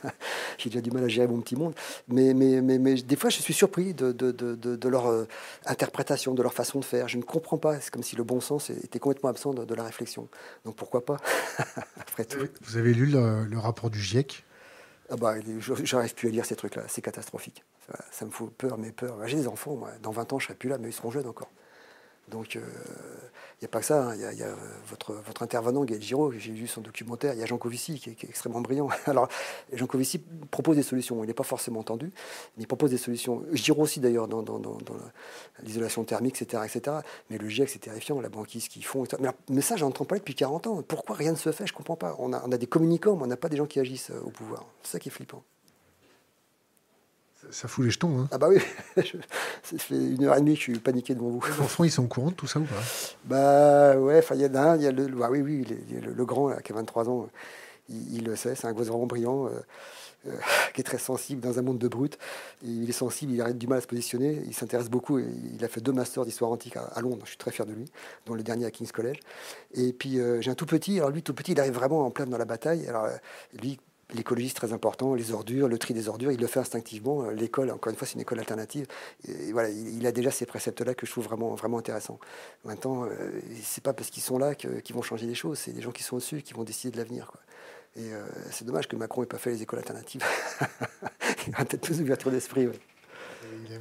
j'ai 0.59 0.71
déjà 0.71 0.81
du 0.81 0.91
mal 0.91 1.05
à 1.05 1.09
gérer 1.09 1.27
mon 1.27 1.41
petit 1.41 1.57
monde, 1.57 1.75
mais, 2.09 2.35
mais, 2.35 2.61
mais, 2.61 2.79
mais 2.79 2.95
des 2.95 3.17
fois 3.17 3.31
je 3.31 3.41
suis 3.41 3.55
surpris 3.55 3.95
de, 3.95 4.13
de, 4.13 4.31
de, 4.31 4.55
de 4.55 4.89
leur 4.89 5.07
euh, 5.07 5.27
interprétation, 5.67 6.35
de 6.35 6.43
leur 6.43 6.55
façon 6.55 6.79
de 6.81 6.85
faire. 6.85 7.09
Je 7.09 7.17
ne 7.17 7.23
comprends 7.23 7.59
pas, 7.59 7.81
c'est 7.81 7.91
comme 7.91 8.03
si 8.03 8.17
le 8.17 8.25
bon 8.25 8.41
sens 8.41 8.71
était 8.71 8.99
complètement 8.99 9.31
absent 9.31 9.53
de, 9.53 9.75
la 9.75 9.83
réflexion. 9.83 10.29
Donc 10.65 10.77
pourquoi 10.77 11.05
pas 11.05 11.17
Après 11.97 12.25
tout? 12.25 12.47
Vous 12.63 12.77
avez 12.77 12.93
lu 12.95 13.07
le, 13.07 13.59
rapport 13.59 13.91
du 13.91 14.01
GIEC? 14.01 14.45
Ah 15.11 15.16
bah, 15.16 15.35
J'arrive 15.82 16.15
plus 16.15 16.28
à 16.28 16.31
lire 16.31 16.45
ces 16.47 16.57
trucs-là, 16.57 16.85
c'est 16.89 17.03
catastrophique. 17.03 17.65
Ça, 18.12 18.24
me 18.24 18.31
fout 18.31 18.53
peur, 18.55 18.78
mais 18.78 18.93
peur. 18.93 19.27
J'ai 19.27 19.37
des 19.37 19.49
enfants, 19.49 19.74
moi. 19.74 19.91
dans 20.03 20.12
20 20.12 20.32
ans 20.32 20.39
je 20.39 20.47
serai 20.47 20.55
plus 20.55 20.69
là, 20.69 20.78
mais 20.78 20.89
ils 20.89 20.93
seront 20.93 21.11
jeunes 21.11 21.27
encore. 21.27 21.51
Donc, 22.31 22.55
il 22.55 22.61
euh, 22.61 22.65
n'y 23.61 23.66
a 23.66 23.69
pas 23.69 23.81
que 23.81 23.86
ça. 23.86 24.11
Hein. 24.11 24.15
Il 24.15 24.39
y, 24.39 24.43
a, 24.43 24.55
votre, 24.86 25.15
votre 25.15 25.43
intervenant, 25.43 25.85
Gaël 25.85 26.01
Giraud, 26.01 26.32
j'ai 26.32 26.52
vu 26.52 26.66
son 26.66 26.81
documentaire. 26.81 27.35
Il 27.35 27.40
y 27.40 27.43
a 27.43 27.47
Jean 27.47 27.59
Covici, 27.59 27.98
qui 27.98 28.11
est, 28.11 28.24
extrêmement 28.24 28.61
brillant. 28.61 28.89
Alors, 29.07 29.28
Jean 29.73 29.86
Covici 29.86 30.19
propose 30.51 30.77
des 30.77 30.82
solutions. 30.82 31.23
Il 31.24 31.27
n'est 31.27 31.35
pas 31.35 31.44
forcément 31.44 31.81
entendu, 31.81 32.12
mais 32.57 32.62
il 32.62 32.66
propose 32.66 32.90
des 32.90 32.98
solutions. 32.98 33.44
Giraud 33.52 33.82
aussi, 33.82 34.01
d'ailleurs, 34.01 34.28
dans, 34.28 34.44
l'isolation 35.62 36.05
thermique, 36.05 36.40
etc., 36.40 36.62
etc. 36.66 36.98
Mais 37.28 37.39
le 37.39 37.48
GIEC, 37.48 37.69
c'est 37.69 37.78
terrifiant, 37.81 38.20
la 38.20 38.28
banquise 38.28 38.69
qu'ils 38.69 38.85
font. 38.85 39.05
Mais, 39.48 39.61
ça, 39.61 39.77
j'en 39.77 39.89
entends 39.89 40.05
parler 40.05 40.20
depuis 40.20 40.35
40 40.35 40.66
ans. 40.66 40.82
Pourquoi 40.82 41.16
rien 41.16 41.32
ne 41.32 41.36
se 41.36 41.52
fait 41.52 41.66
Je 41.66 41.73
ne 41.73 41.77
comprends 41.77 41.97
pas. 41.97 42.16
On 42.19 42.32
a, 42.32 42.43
on 42.47 42.52
a 42.52 42.59
des 42.59 42.66
communicants, 42.66 43.16
mais 43.16 43.24
on 43.24 43.27
n'a 43.27 43.36
pas 43.36 43.48
des 43.48 43.57
gens 43.57 43.66
qui 43.66 43.81
agissent 43.81 44.11
euh, 44.11 44.20
au 44.24 44.31
pouvoir. 44.31 44.65
C'est 44.82 44.93
ça 44.93 44.98
qui 44.98 45.09
est 45.09 45.12
flippant. 45.12 45.43
Ça 47.51 47.69
fout 47.69 47.85
les 47.85 47.91
jetons. 47.91 48.21
Hein. 48.21 48.29
Ah 48.31 48.39
bah 48.39 48.49
oui, 48.49 48.59
ça 48.97 49.79
fait 49.79 49.95
une 49.95 50.25
heure 50.25 50.37
et 50.37 50.41
demie 50.41 50.55
que 50.55 50.59
je 50.59 50.65
suis 50.65 50.79
paniqué 50.79 51.15
devant 51.15 51.31
vous. 51.31 51.41
Les 51.47 51.61
enfants, 51.61 51.85
ils 51.85 51.91
sont 51.91 52.05
au 52.05 52.09
courant 52.09 52.31
de 52.31 52.35
tout 52.35 52.47
ça 52.47 52.61
ou 52.61 52.65
pas? 52.65 52.75
Bah 53.25 53.97
ouais, 53.99 54.23
il 54.35 54.41
y 54.41 54.47
en 54.47 54.55
a 54.55 54.61
un, 54.61 54.77
il 54.77 54.83
y 54.83 54.87
a 54.87 54.93
le, 54.93 55.07
bah 55.07 55.29
oui, 55.31 55.41
oui, 55.41 55.67
le, 56.01 56.25
grand 56.25 56.49
là, 56.49 56.61
qui 56.61 56.73
a 56.73 56.75
23 56.75 57.09
ans, 57.09 57.29
il, 57.89 58.25
le 58.25 58.37
sait, 58.37 58.55
c'est 58.55 58.67
un 58.67 58.73
gosse 58.73 58.89
vraiment 58.89 59.07
brillant, 59.07 59.47
euh, 59.47 59.51
euh, 60.29 60.37
qui 60.75 60.83
est 60.83 60.85
très 60.85 60.99
sensible 60.99 61.41
dans 61.41 61.59
un 61.59 61.62
monde 61.62 61.79
de 61.79 61.89
brutes. 61.89 62.19
Il 62.62 62.89
est 62.89 62.93
sensible, 62.93 63.33
il 63.33 63.41
arrête 63.41 63.59
du 63.59 63.67
mal 63.67 63.79
à 63.79 63.81
se 63.81 63.87
positionner, 63.87 64.43
il 64.47 64.55
s'intéresse 64.55 64.91
beaucoup, 64.91 65.19
il 65.19 65.65
a 65.65 65.69
fait 65.69 65.81
deux 65.81 65.93
masters 65.93 66.25
d'histoire 66.27 66.53
antique 66.53 66.77
à, 66.77 67.01
Londres, 67.01 67.23
je 67.25 67.31
suis 67.31 67.39
très 67.39 67.51
fier 67.51 67.65
de 67.65 67.73
lui, 67.73 67.87
dont 68.27 68.35
le 68.35 68.43
dernier 68.43 68.67
à 68.67 68.71
King's 68.71 68.93
College. 68.93 69.19
Et 69.75 69.93
puis 69.93 70.21
euh, 70.21 70.41
j'ai 70.41 70.51
un 70.51 70.55
tout 70.55 70.67
petit, 70.67 70.99
alors 70.99 71.11
lui 71.11 71.23
tout 71.23 71.35
petit, 71.35 71.53
il 71.53 71.61
arrive 71.61 71.75
vraiment 71.75 72.05
en 72.05 72.11
plein 72.11 72.27
dans 72.27 72.39
la 72.39 72.45
bataille. 72.45 72.87
Alors 72.87 73.09
lui, 73.61 73.79
L'écologie, 74.15 74.49
c'est 74.49 74.55
très 74.55 74.73
important. 74.73 75.15
Les 75.15 75.32
ordures, 75.32 75.69
le 75.69 75.78
tri 75.78 75.95
des 75.95 76.09
ordures, 76.09 76.32
il 76.32 76.41
le 76.41 76.47
fait 76.47 76.61
instinctivement. 76.61 77.24
Euh, 77.24 77.32
l'école, 77.32 77.70
encore 77.70 77.91
une 77.91 77.97
fois, 77.97 78.07
c'est 78.07 78.15
une 78.15 78.20
école 78.20 78.39
alternative. 78.39 78.87
Et 79.28 79.53
voilà, 79.53 79.69
il, 79.70 80.07
a 80.07 80.12
déjà 80.12 80.31
ces 80.31 80.47
préceptes-là 80.47 80.95
que 80.95 81.07
je 81.07 81.12
trouve 81.12 81.24
vraiment, 81.24 81.55
vraiment 81.55 81.78
intéressants. 81.78 82.19
Maintenant, 82.65 83.05
euh, 83.05 83.09
c'est 83.62 83.82
pas 83.82 83.93
parce 83.93 84.11
qu'ils 84.11 84.23
sont 84.23 84.39
là 84.39 84.55
qu'ils 84.55 84.95
vont 84.95 85.03
changer 85.03 85.27
les 85.27 85.35
choses. 85.35 85.59
C'est 85.59 85.73
des 85.73 85.82
gens 85.82 85.93
qui 85.93 86.03
sont 86.03 86.16
au-dessus 86.16 86.43
qui 86.43 86.55
vont 86.55 86.65
décider 86.65 86.93
de 86.93 86.97
l'avenir. 86.97 87.31
Et 87.97 88.12
euh, 88.12 88.23
c'est 88.51 88.65
dommage 88.65 88.89
que 88.89 88.97
Macron 88.97 89.23
n'ait 89.23 89.27
pas 89.27 89.39
fait 89.39 89.51
les 89.51 89.62
écoles 89.62 89.78
alternatives. 89.78 90.23
il 91.49 91.55
a 91.55 91.65
peut-être 91.65 91.82
plus 91.82 91.99
d'ouverture 91.99 92.31
d'esprit. 92.31 92.69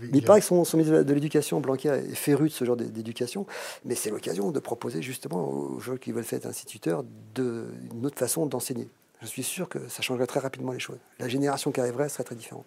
Il, 0.01 0.15
il, 0.15 0.23
paraît 0.23 0.39
que 0.39 0.45
son, 0.45 0.63
ministre 0.73 1.03
de 1.03 1.13
l'Éducation, 1.13 1.59
Blanquer, 1.59 1.89
est 1.89 2.15
féru 2.15 2.47
de 2.47 2.53
ce 2.53 2.65
genre 2.65 2.77
d'éducation, 2.77 3.45
mais 3.85 3.93
c'est 3.93 4.09
l'occasion 4.09 4.51
de 4.51 4.59
proposer 4.59 5.01
justement 5.01 5.47
aux 5.49 5.79
gens 5.79 5.97
qui 5.97 6.11
veulent 6.11 6.23
faire 6.23 6.39
instituteurs 6.45 7.03
de, 7.35 7.67
une 7.93 8.05
autre 8.05 8.17
façon 8.17 8.45
d'enseigner 8.45 8.87
je 9.21 9.27
suis 9.27 9.43
sûr 9.43 9.67
que 9.67 9.87
ça 9.89 10.01
changerait 10.01 10.27
très 10.27 10.39
rapidement 10.39 10.71
les 10.71 10.79
choses. 10.79 10.99
La 11.19 11.27
génération 11.27 11.71
qui 11.71 11.79
arriverait 11.79 12.09
serait 12.09 12.23
très 12.23 12.35
différente. 12.35 12.65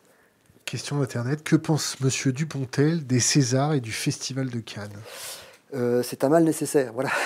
Question 0.65 0.99
d'Internet. 0.99 1.43
Que 1.43 1.57
pense 1.57 1.97
M. 2.03 2.33
Dupontel 2.33 3.07
des 3.07 3.21
Césars 3.21 3.75
et 3.75 3.81
du 3.81 3.93
Festival 3.93 4.49
de 4.51 4.61
Cannes? 4.61 4.93
Euh, 5.75 6.03
c'est 6.03 6.25
un 6.25 6.29
mal 6.29 6.45
nécessaire. 6.45 6.93
Voilà. 6.93 7.11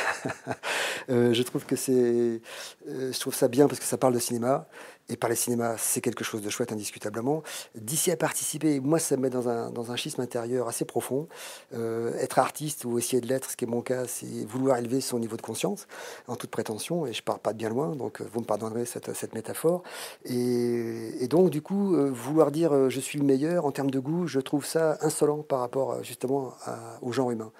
Euh, 1.08 1.32
je 1.32 1.42
trouve 1.44 1.64
que 1.64 1.76
c'est, 1.76 1.92
euh, 1.92 3.12
je 3.12 3.20
trouve 3.20 3.32
ça 3.32 3.46
bien 3.46 3.68
parce 3.68 3.78
que 3.78 3.84
ça 3.84 3.96
parle 3.96 4.12
de 4.12 4.18
cinéma 4.18 4.66
et 5.08 5.16
parler 5.16 5.36
cinéma, 5.36 5.76
c'est 5.78 6.00
quelque 6.00 6.24
chose 6.24 6.42
de 6.42 6.50
chouette 6.50 6.72
indiscutablement. 6.72 7.44
D'ici 7.76 8.10
à 8.10 8.16
participer, 8.16 8.80
moi, 8.80 8.98
ça 8.98 9.16
me 9.16 9.22
met 9.22 9.30
dans 9.30 9.48
un, 9.48 9.70
dans 9.70 9.92
un 9.92 9.96
schisme 9.96 10.20
intérieur 10.20 10.66
assez 10.66 10.84
profond. 10.84 11.28
être 11.72 12.40
artiste 12.40 12.84
ou 12.84 12.98
essayer 12.98 13.20
de 13.20 13.28
l'être, 13.28 13.52
ce 13.52 13.56
qui 13.56 13.66
est 13.66 13.68
mon 13.68 13.82
cas, 13.82 14.08
c'est 14.08 14.44
vouloir 14.48 14.78
élever 14.78 15.00
son 15.00 15.20
niveau 15.20 15.36
de 15.36 15.42
conscience 15.42 15.86
en 16.26 16.34
toute 16.34 16.50
prétention. 16.50 17.06
Et 17.06 17.12
je 17.12 17.22
pars 17.22 17.38
pas 17.38 17.52
de 17.52 17.58
bien 17.58 17.68
loin, 17.68 17.94
donc 17.94 18.20
vous 18.20 18.40
me 18.40 18.46
pardonnerez 18.46 18.84
cette, 18.84 19.14
cette 19.14 19.32
métaphore. 19.32 19.84
Et, 20.24 21.22
et, 21.22 21.28
donc, 21.28 21.50
du 21.50 21.62
coup, 21.62 21.94
vouloir 22.10 22.50
dire 22.50 22.90
je 22.90 22.98
suis 22.98 23.20
le 23.20 23.24
meilleur 23.24 23.64
en 23.64 23.70
termes 23.70 23.92
de 23.92 24.00
goût, 24.00 24.26
je 24.26 24.40
trouve 24.40 24.66
ça 24.66 24.98
insolent 25.02 25.44
par 25.44 25.60
rapport 25.60 26.02
justement 26.02 26.52
au 27.00 27.12
genre 27.12 27.30
humain. 27.30 27.52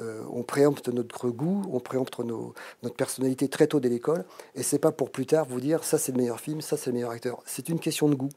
Euh, 0.00 0.22
on 0.32 0.42
préempte 0.42 0.88
notre 0.88 1.30
goût, 1.30 1.62
on 1.72 1.80
préempte 1.80 2.20
notre 2.20 2.94
personnalité 2.96 3.48
très 3.48 3.66
tôt 3.66 3.80
dès 3.80 3.88
l'école, 3.88 4.24
et 4.54 4.62
c'est 4.62 4.78
pas 4.78 4.92
pour 4.92 5.10
plus 5.10 5.26
tard 5.26 5.46
vous 5.46 5.60
dire 5.60 5.84
ça 5.84 5.98
c'est 5.98 6.12
le 6.12 6.18
meilleur 6.18 6.40
film, 6.40 6.60
ça 6.60 6.76
c'est 6.76 6.90
le 6.90 6.94
meilleur 6.94 7.10
acteur. 7.10 7.42
C'est 7.46 7.68
une 7.68 7.80
question 7.80 8.08
de 8.08 8.14
goût. 8.14 8.30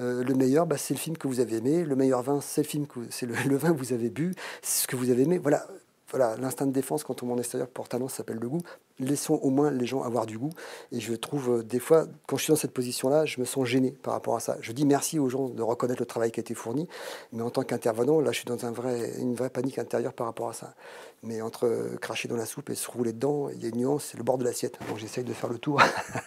Euh, 0.00 0.22
le 0.22 0.34
meilleur, 0.34 0.66
bah, 0.66 0.76
c'est 0.78 0.94
le 0.94 1.00
film 1.00 1.16
que 1.16 1.28
vous 1.28 1.40
avez 1.40 1.56
aimé. 1.56 1.84
Le 1.84 1.96
meilleur 1.96 2.22
vin, 2.22 2.40
c'est 2.40 2.62
le 2.72 3.56
vin 3.56 3.72
que 3.72 3.78
vous 3.78 3.92
avez 3.92 4.10
bu, 4.10 4.34
c'est 4.62 4.82
ce 4.82 4.86
que 4.86 4.96
vous 4.96 5.10
avez 5.10 5.22
aimé. 5.22 5.38
Voilà, 5.38 5.66
voilà, 6.10 6.36
l'instinct 6.36 6.66
de 6.66 6.72
défense 6.72 7.04
quand 7.04 7.22
on 7.22 7.28
est 7.28 7.32
en 7.32 7.38
extérieur 7.38 7.68
porte 7.68 7.92
ça 7.92 8.08
s'appelle 8.08 8.38
le 8.38 8.48
goût. 8.48 8.62
Laissons 8.98 9.34
au 9.34 9.50
moins 9.50 9.70
les 9.70 9.84
gens 9.84 10.02
avoir 10.02 10.24
du 10.24 10.38
goût. 10.38 10.52
Et 10.90 11.00
je 11.00 11.12
trouve, 11.12 11.58
euh, 11.58 11.62
des 11.62 11.78
fois, 11.78 12.06
quand 12.26 12.38
je 12.38 12.44
suis 12.44 12.50
dans 12.50 12.56
cette 12.56 12.72
position-là, 12.72 13.26
je 13.26 13.38
me 13.40 13.44
sens 13.44 13.66
gêné 13.66 13.90
par 13.90 14.14
rapport 14.14 14.34
à 14.34 14.40
ça. 14.40 14.56
Je 14.60 14.72
dis 14.72 14.86
merci 14.86 15.18
aux 15.18 15.28
gens 15.28 15.50
de 15.50 15.62
reconnaître 15.62 16.00
le 16.00 16.06
travail 16.06 16.30
qui 16.30 16.40
a 16.40 16.42
été 16.42 16.54
fourni, 16.54 16.88
mais 17.32 17.42
en 17.42 17.50
tant 17.50 17.62
qu'intervenant, 17.62 18.20
là, 18.20 18.32
je 18.32 18.38
suis 18.38 18.46
dans 18.46 18.56
une 18.56 19.34
vraie 19.34 19.50
panique 19.50 19.78
intérieure 19.78 20.14
par 20.14 20.26
rapport 20.26 20.48
à 20.48 20.54
ça. 20.54 20.74
Mais 21.22 21.42
entre 21.42 21.96
cracher 22.00 22.28
dans 22.28 22.36
la 22.36 22.46
soupe 22.46 22.70
et 22.70 22.76
se 22.76 22.88
rouler 22.88 23.12
dedans, 23.12 23.48
il 23.50 23.60
y 23.60 23.66
a 23.66 23.68
une 23.68 23.78
nuance, 23.78 24.08
c'est 24.10 24.18
le 24.18 24.22
bord 24.22 24.38
de 24.38 24.44
l'assiette. 24.44 24.78
Donc 24.88 24.98
j'essaye 24.98 25.24
de 25.24 25.32
faire 25.32 25.50
le 25.50 25.58
tour. 25.58 25.80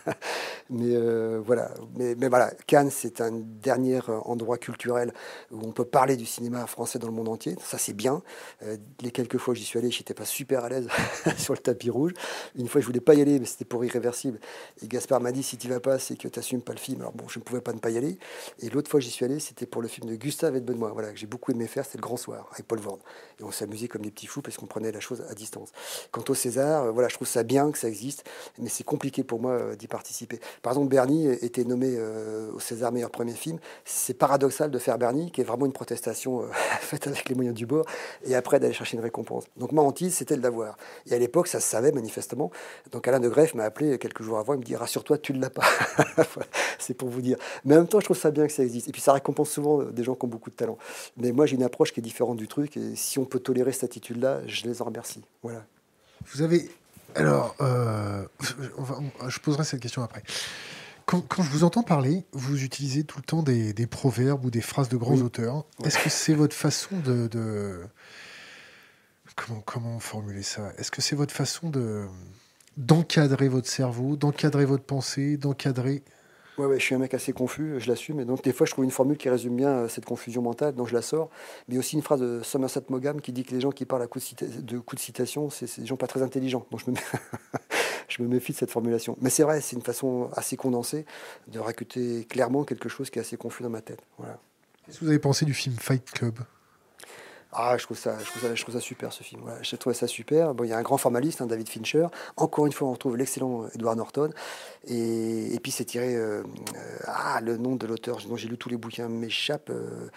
mais 0.69 0.95
euh, 0.95 1.41
voilà. 1.45 1.71
Mais, 1.95 2.15
voilà, 2.27 2.51
Cannes, 2.67 2.91
c'est 2.91 3.21
un 3.21 3.31
dernier 3.31 3.99
endroit 4.25 4.57
culturel 4.57 5.13
où 5.51 5.59
on 5.63 5.71
peut 5.71 5.85
parler 5.85 6.17
du 6.17 6.25
cinéma 6.25 6.67
français 6.67 6.99
dans 6.99 7.07
le 7.07 7.13
monde 7.13 7.29
entier. 7.29 7.55
Ça, 7.63 7.77
c'est 7.77 7.93
bien. 7.93 8.21
Euh, 8.63 8.77
les 9.01 9.11
quelques 9.11 9.37
fois 9.37 9.53
où 9.53 9.55
j'y 9.55 9.63
suis 9.63 9.79
allé, 9.79 9.91
j'étais 9.91 10.13
pas 10.13 10.25
super 10.25 10.65
à 10.65 10.69
l'aise 10.69 10.87
sur 11.37 11.53
le 11.53 11.59
tapis 11.59 11.89
rouge. 11.89 12.13
Une 12.55 12.67
fois, 12.67 12.81
je 12.81 12.85
voulais 12.85 12.99
pas 12.99 13.13
y 13.13 13.21
aller, 13.21 13.39
mais 13.39 13.45
c'était 13.45 13.65
pour 13.65 13.85
irréversible. 13.85 14.39
Et 14.83 14.87
Gaspard 14.87 15.21
m'a 15.21 15.31
dit 15.31 15.43
si 15.43 15.57
tu 15.57 15.69
vas 15.69 15.79
pas, 15.79 15.99
c'est 15.99 16.15
que 16.17 16.27
tu 16.27 16.39
n'assumes 16.39 16.61
pas 16.61 16.73
le 16.73 16.79
film. 16.79 16.99
Alors 17.01 17.13
bon, 17.13 17.27
je 17.29 17.39
ne 17.39 17.43
pouvais 17.43 17.61
pas 17.61 17.71
ne 17.71 17.79
pas 17.79 17.91
y 17.91 17.97
aller. 17.97 18.17
Et 18.59 18.69
l'autre 18.69 18.89
fois, 18.91 18.99
j'y 18.99 19.11
suis 19.11 19.23
allé, 19.23 19.39
c'était 19.39 19.65
pour 19.65 19.81
le 19.81 19.87
film 19.87 20.09
de 20.09 20.15
Gustave 20.15 20.55
et 20.57 20.59
de 20.59 20.65
Benoît. 20.65 20.91
Voilà, 20.91 21.11
que 21.11 21.17
j'ai 21.17 21.27
beaucoup 21.27 21.51
aimé 21.51 21.67
faire, 21.67 21.85
c'était 21.85 21.97
Le 21.97 22.03
Grand 22.03 22.17
Soir 22.17 22.49
avec 22.53 22.67
Paul 22.67 22.79
Vorde. 22.79 23.01
Et 23.39 23.43
on 23.43 23.51
s'amusait 23.51 23.87
comme 23.87 24.01
des 24.01 24.11
petits 24.11 24.27
fous 24.27 24.41
parce 24.41 24.57
qu'on 24.57 24.65
prenait 24.65 24.80
la 24.89 24.99
chose 24.99 25.23
à 25.29 25.33
distance. 25.33 25.69
Quant 26.11 26.23
au 26.29 26.33
César, 26.33 26.85
euh, 26.85 26.91
voilà, 26.91 27.09
je 27.09 27.15
trouve 27.15 27.27
ça 27.27 27.43
bien 27.43 27.71
que 27.71 27.77
ça 27.77 27.87
existe, 27.87 28.23
mais 28.57 28.69
c'est 28.69 28.83
compliqué 28.83 29.23
pour 29.23 29.39
moi 29.39 29.51
euh, 29.51 29.75
d'y 29.75 29.87
participer. 29.87 30.39
Par 30.61 30.73
exemple, 30.73 30.89
Bernie 30.89 31.27
était 31.27 31.63
nommé 31.63 31.95
euh, 31.97 32.51
au 32.53 32.59
César 32.59 32.91
meilleur 32.91 33.11
premier 33.11 33.33
film. 33.33 33.59
C'est 33.85 34.13
paradoxal 34.13 34.71
de 34.71 34.79
faire 34.79 34.97
Bernie, 34.97 35.31
qui 35.31 35.41
est 35.41 35.43
vraiment 35.43 35.65
une 35.65 35.73
protestation 35.73 36.43
faite 36.81 37.07
avec 37.07 37.29
les 37.29 37.35
moyens 37.35 37.55
du 37.55 37.65
bord, 37.65 37.85
et 38.25 38.35
après 38.35 38.59
d'aller 38.59 38.73
chercher 38.73 38.97
une 38.97 39.03
récompense. 39.03 39.45
Donc 39.57 39.71
ma 39.73 39.81
hantise, 39.81 40.15
c'était 40.15 40.35
le 40.35 40.41
d'avoir. 40.41 40.77
Et 41.05 41.13
à 41.13 41.19
l'époque, 41.19 41.47
ça 41.47 41.59
se 41.59 41.67
savait 41.67 41.91
manifestement. 41.91 42.51
Donc 42.91 43.07
Alain 43.07 43.19
de 43.19 43.29
Greff 43.29 43.53
m'a 43.53 43.63
appelé 43.63 43.99
quelques 43.99 44.23
jours 44.23 44.39
avant, 44.39 44.53
il 44.53 44.59
me 44.59 44.63
dit 44.63 44.75
rassure-toi, 44.75 45.17
tu 45.17 45.33
ne 45.33 45.41
l'as 45.41 45.49
pas. 45.49 45.65
c'est 46.79 46.93
pour 46.93 47.09
vous 47.09 47.21
dire. 47.21 47.37
Mais 47.65 47.75
en 47.75 47.79
même 47.79 47.87
temps, 47.87 47.99
je 47.99 48.05
trouve 48.05 48.17
ça 48.17 48.31
bien 48.31 48.47
que 48.47 48.53
ça 48.53 48.63
existe. 48.63 48.87
Et 48.87 48.91
puis 48.91 49.01
ça 49.01 49.13
récompense 49.13 49.49
souvent 49.49 49.83
des 49.83 50.03
gens 50.03 50.15
qui 50.15 50.25
ont 50.25 50.29
beaucoup 50.29 50.49
de 50.49 50.55
talent. 50.55 50.77
Mais 51.17 51.31
moi, 51.31 51.45
j'ai 51.45 51.55
une 51.55 51.63
approche 51.63 51.91
qui 51.91 51.99
est 51.99 52.03
différente 52.03 52.37
du 52.37 52.47
truc, 52.47 52.77
et 52.77 52.95
si 52.95 53.19
on 53.19 53.25
peut 53.25 53.39
tolérer 53.39 53.71
cette 53.71 53.83
attitude-là, 53.83 54.41
je 54.47 54.63
les 54.71 54.81
en 54.81 54.85
remercie. 54.85 55.21
Voilà. 55.43 55.65
Vous 56.33 56.41
avez. 56.41 56.69
Alors, 57.15 57.55
euh, 57.61 58.25
je 59.27 59.39
poserai 59.39 59.63
cette 59.63 59.81
question 59.81 60.01
après. 60.01 60.23
Quand, 61.05 61.43
je 61.43 61.49
vous 61.49 61.65
entends 61.65 61.83
parler, 61.83 62.23
vous 62.31 62.63
utilisez 62.63 63.03
tout 63.03 63.17
le 63.17 63.23
temps 63.23 63.43
des, 63.43 63.73
proverbes 63.87 64.45
ou 64.45 64.49
des 64.49 64.61
phrases 64.61 64.87
de 64.87 64.95
grands 64.95 65.17
auteurs. 65.17 65.65
Est-ce 65.83 65.97
que 65.97 66.09
c'est 66.09 66.33
votre 66.33 66.55
façon 66.55 66.97
de, 66.99 67.81
Comment, 69.35 69.61
comment 69.61 69.99
formuler 69.99 70.43
ça? 70.43 70.71
Est-ce 70.77 70.91
que 70.91 71.01
c'est 71.01 71.15
votre 71.15 71.33
façon 71.33 71.69
de 71.69 72.07
d'encadrer 72.77 73.49
votre 73.49 73.67
cerveau, 73.67 74.15
d'encadrer 74.15 74.63
votre 74.63 74.85
pensée, 74.85 75.35
d'encadrer 75.35 76.03
Je 76.69 76.83
suis 76.83 76.95
un 76.95 76.99
mec 76.99 77.13
assez 77.13 77.33
confus, 77.33 77.79
je 77.79 77.87
l'assume. 77.87 78.19
Et 78.19 78.25
donc, 78.25 78.43
des 78.43 78.53
fois, 78.53 78.65
je 78.65 78.71
trouve 78.71 78.85
une 78.85 78.91
formule 78.91 79.17
qui 79.17 79.29
résume 79.29 79.55
bien 79.55 79.69
euh, 79.69 79.87
cette 79.87 80.05
confusion 80.05 80.41
mentale, 80.41 80.75
donc 80.75 80.87
je 80.87 80.93
la 80.93 81.01
sors. 81.01 81.29
Mais 81.67 81.77
aussi 81.77 81.95
une 81.95 82.01
phrase 82.01 82.21
de 82.21 82.41
Somerset 82.43 82.83
Maugham 82.89 83.21
qui 83.21 83.31
dit 83.31 83.43
que 83.43 83.51
les 83.51 83.61
gens 83.61 83.71
qui 83.71 83.85
parlent 83.85 84.01
à 84.01 84.07
coup 84.07 84.19
de, 84.19 84.79
coups 84.79 85.01
de 85.01 85.05
citation, 85.05 85.49
c'est 85.49 85.79
des 85.79 85.85
gens 85.85 85.97
pas 85.97 86.07
très 86.07 86.21
intelligents. 86.21 86.65
Donc, 86.71 86.81
je 86.85 86.91
me, 86.91 86.95
je 88.07 88.21
me 88.21 88.27
méfie 88.27 88.53
de 88.53 88.57
cette 88.57 88.71
formulation. 88.71 89.17
Mais 89.21 89.29
c'est 89.29 89.43
vrai, 89.43 89.61
c'est 89.61 89.75
une 89.75 89.81
façon 89.81 90.29
assez 90.33 90.57
condensée 90.57 91.05
de 91.47 91.59
raconter 91.59 92.25
clairement 92.25 92.63
quelque 92.63 92.89
chose 92.89 93.09
qui 93.09 93.19
est 93.19 93.21
assez 93.21 93.37
confus 93.37 93.63
dans 93.63 93.69
ma 93.69 93.81
tête. 93.81 94.01
Voilà. 94.17 94.39
Qu'est-ce 94.85 94.99
que 94.99 95.05
vous 95.05 95.11
avez 95.11 95.19
pensé 95.19 95.45
du 95.45 95.53
film 95.53 95.75
Fight 95.77 96.09
Club? 96.11 96.39
Ah, 97.53 97.75
je 97.77 97.83
trouve 97.83 97.97
ça, 97.97 98.17
je 98.19 98.61
trouve 98.61 98.73
ça, 98.73 98.79
super 98.79 99.11
ce 99.11 99.23
film. 99.23 99.43
Je 99.61 99.75
trouve 99.75 99.93
ça 99.93 100.07
super. 100.07 100.53
Bon, 100.53 100.63
il 100.63 100.69
y 100.69 100.73
a 100.73 100.77
un 100.77 100.81
grand 100.83 100.97
formaliste, 100.97 101.41
hein, 101.41 101.47
David 101.47 101.67
Fincher. 101.67 102.07
Encore 102.37 102.65
une 102.65 102.71
fois, 102.71 102.87
on 102.87 102.93
retrouve 102.93 103.17
l'excellent 103.17 103.67
Edward 103.75 103.97
Norton. 103.97 104.29
Et, 104.87 105.59
puis 105.61 105.71
c'est 105.71 105.85
tiré. 105.85 106.15
euh, 106.15 106.43
euh, 106.75 106.97
ah, 107.07 107.41
le 107.41 107.57
nom 107.57 107.75
de 107.75 107.85
l'auteur 107.87 108.19
dont 108.27 108.37
j'ai 108.37 108.47
lu 108.47 108.57
tous 108.57 108.69
les 108.69 108.77
bouquins 108.77 109.09
m'échappe. 109.09 109.69
euh, 109.69 110.09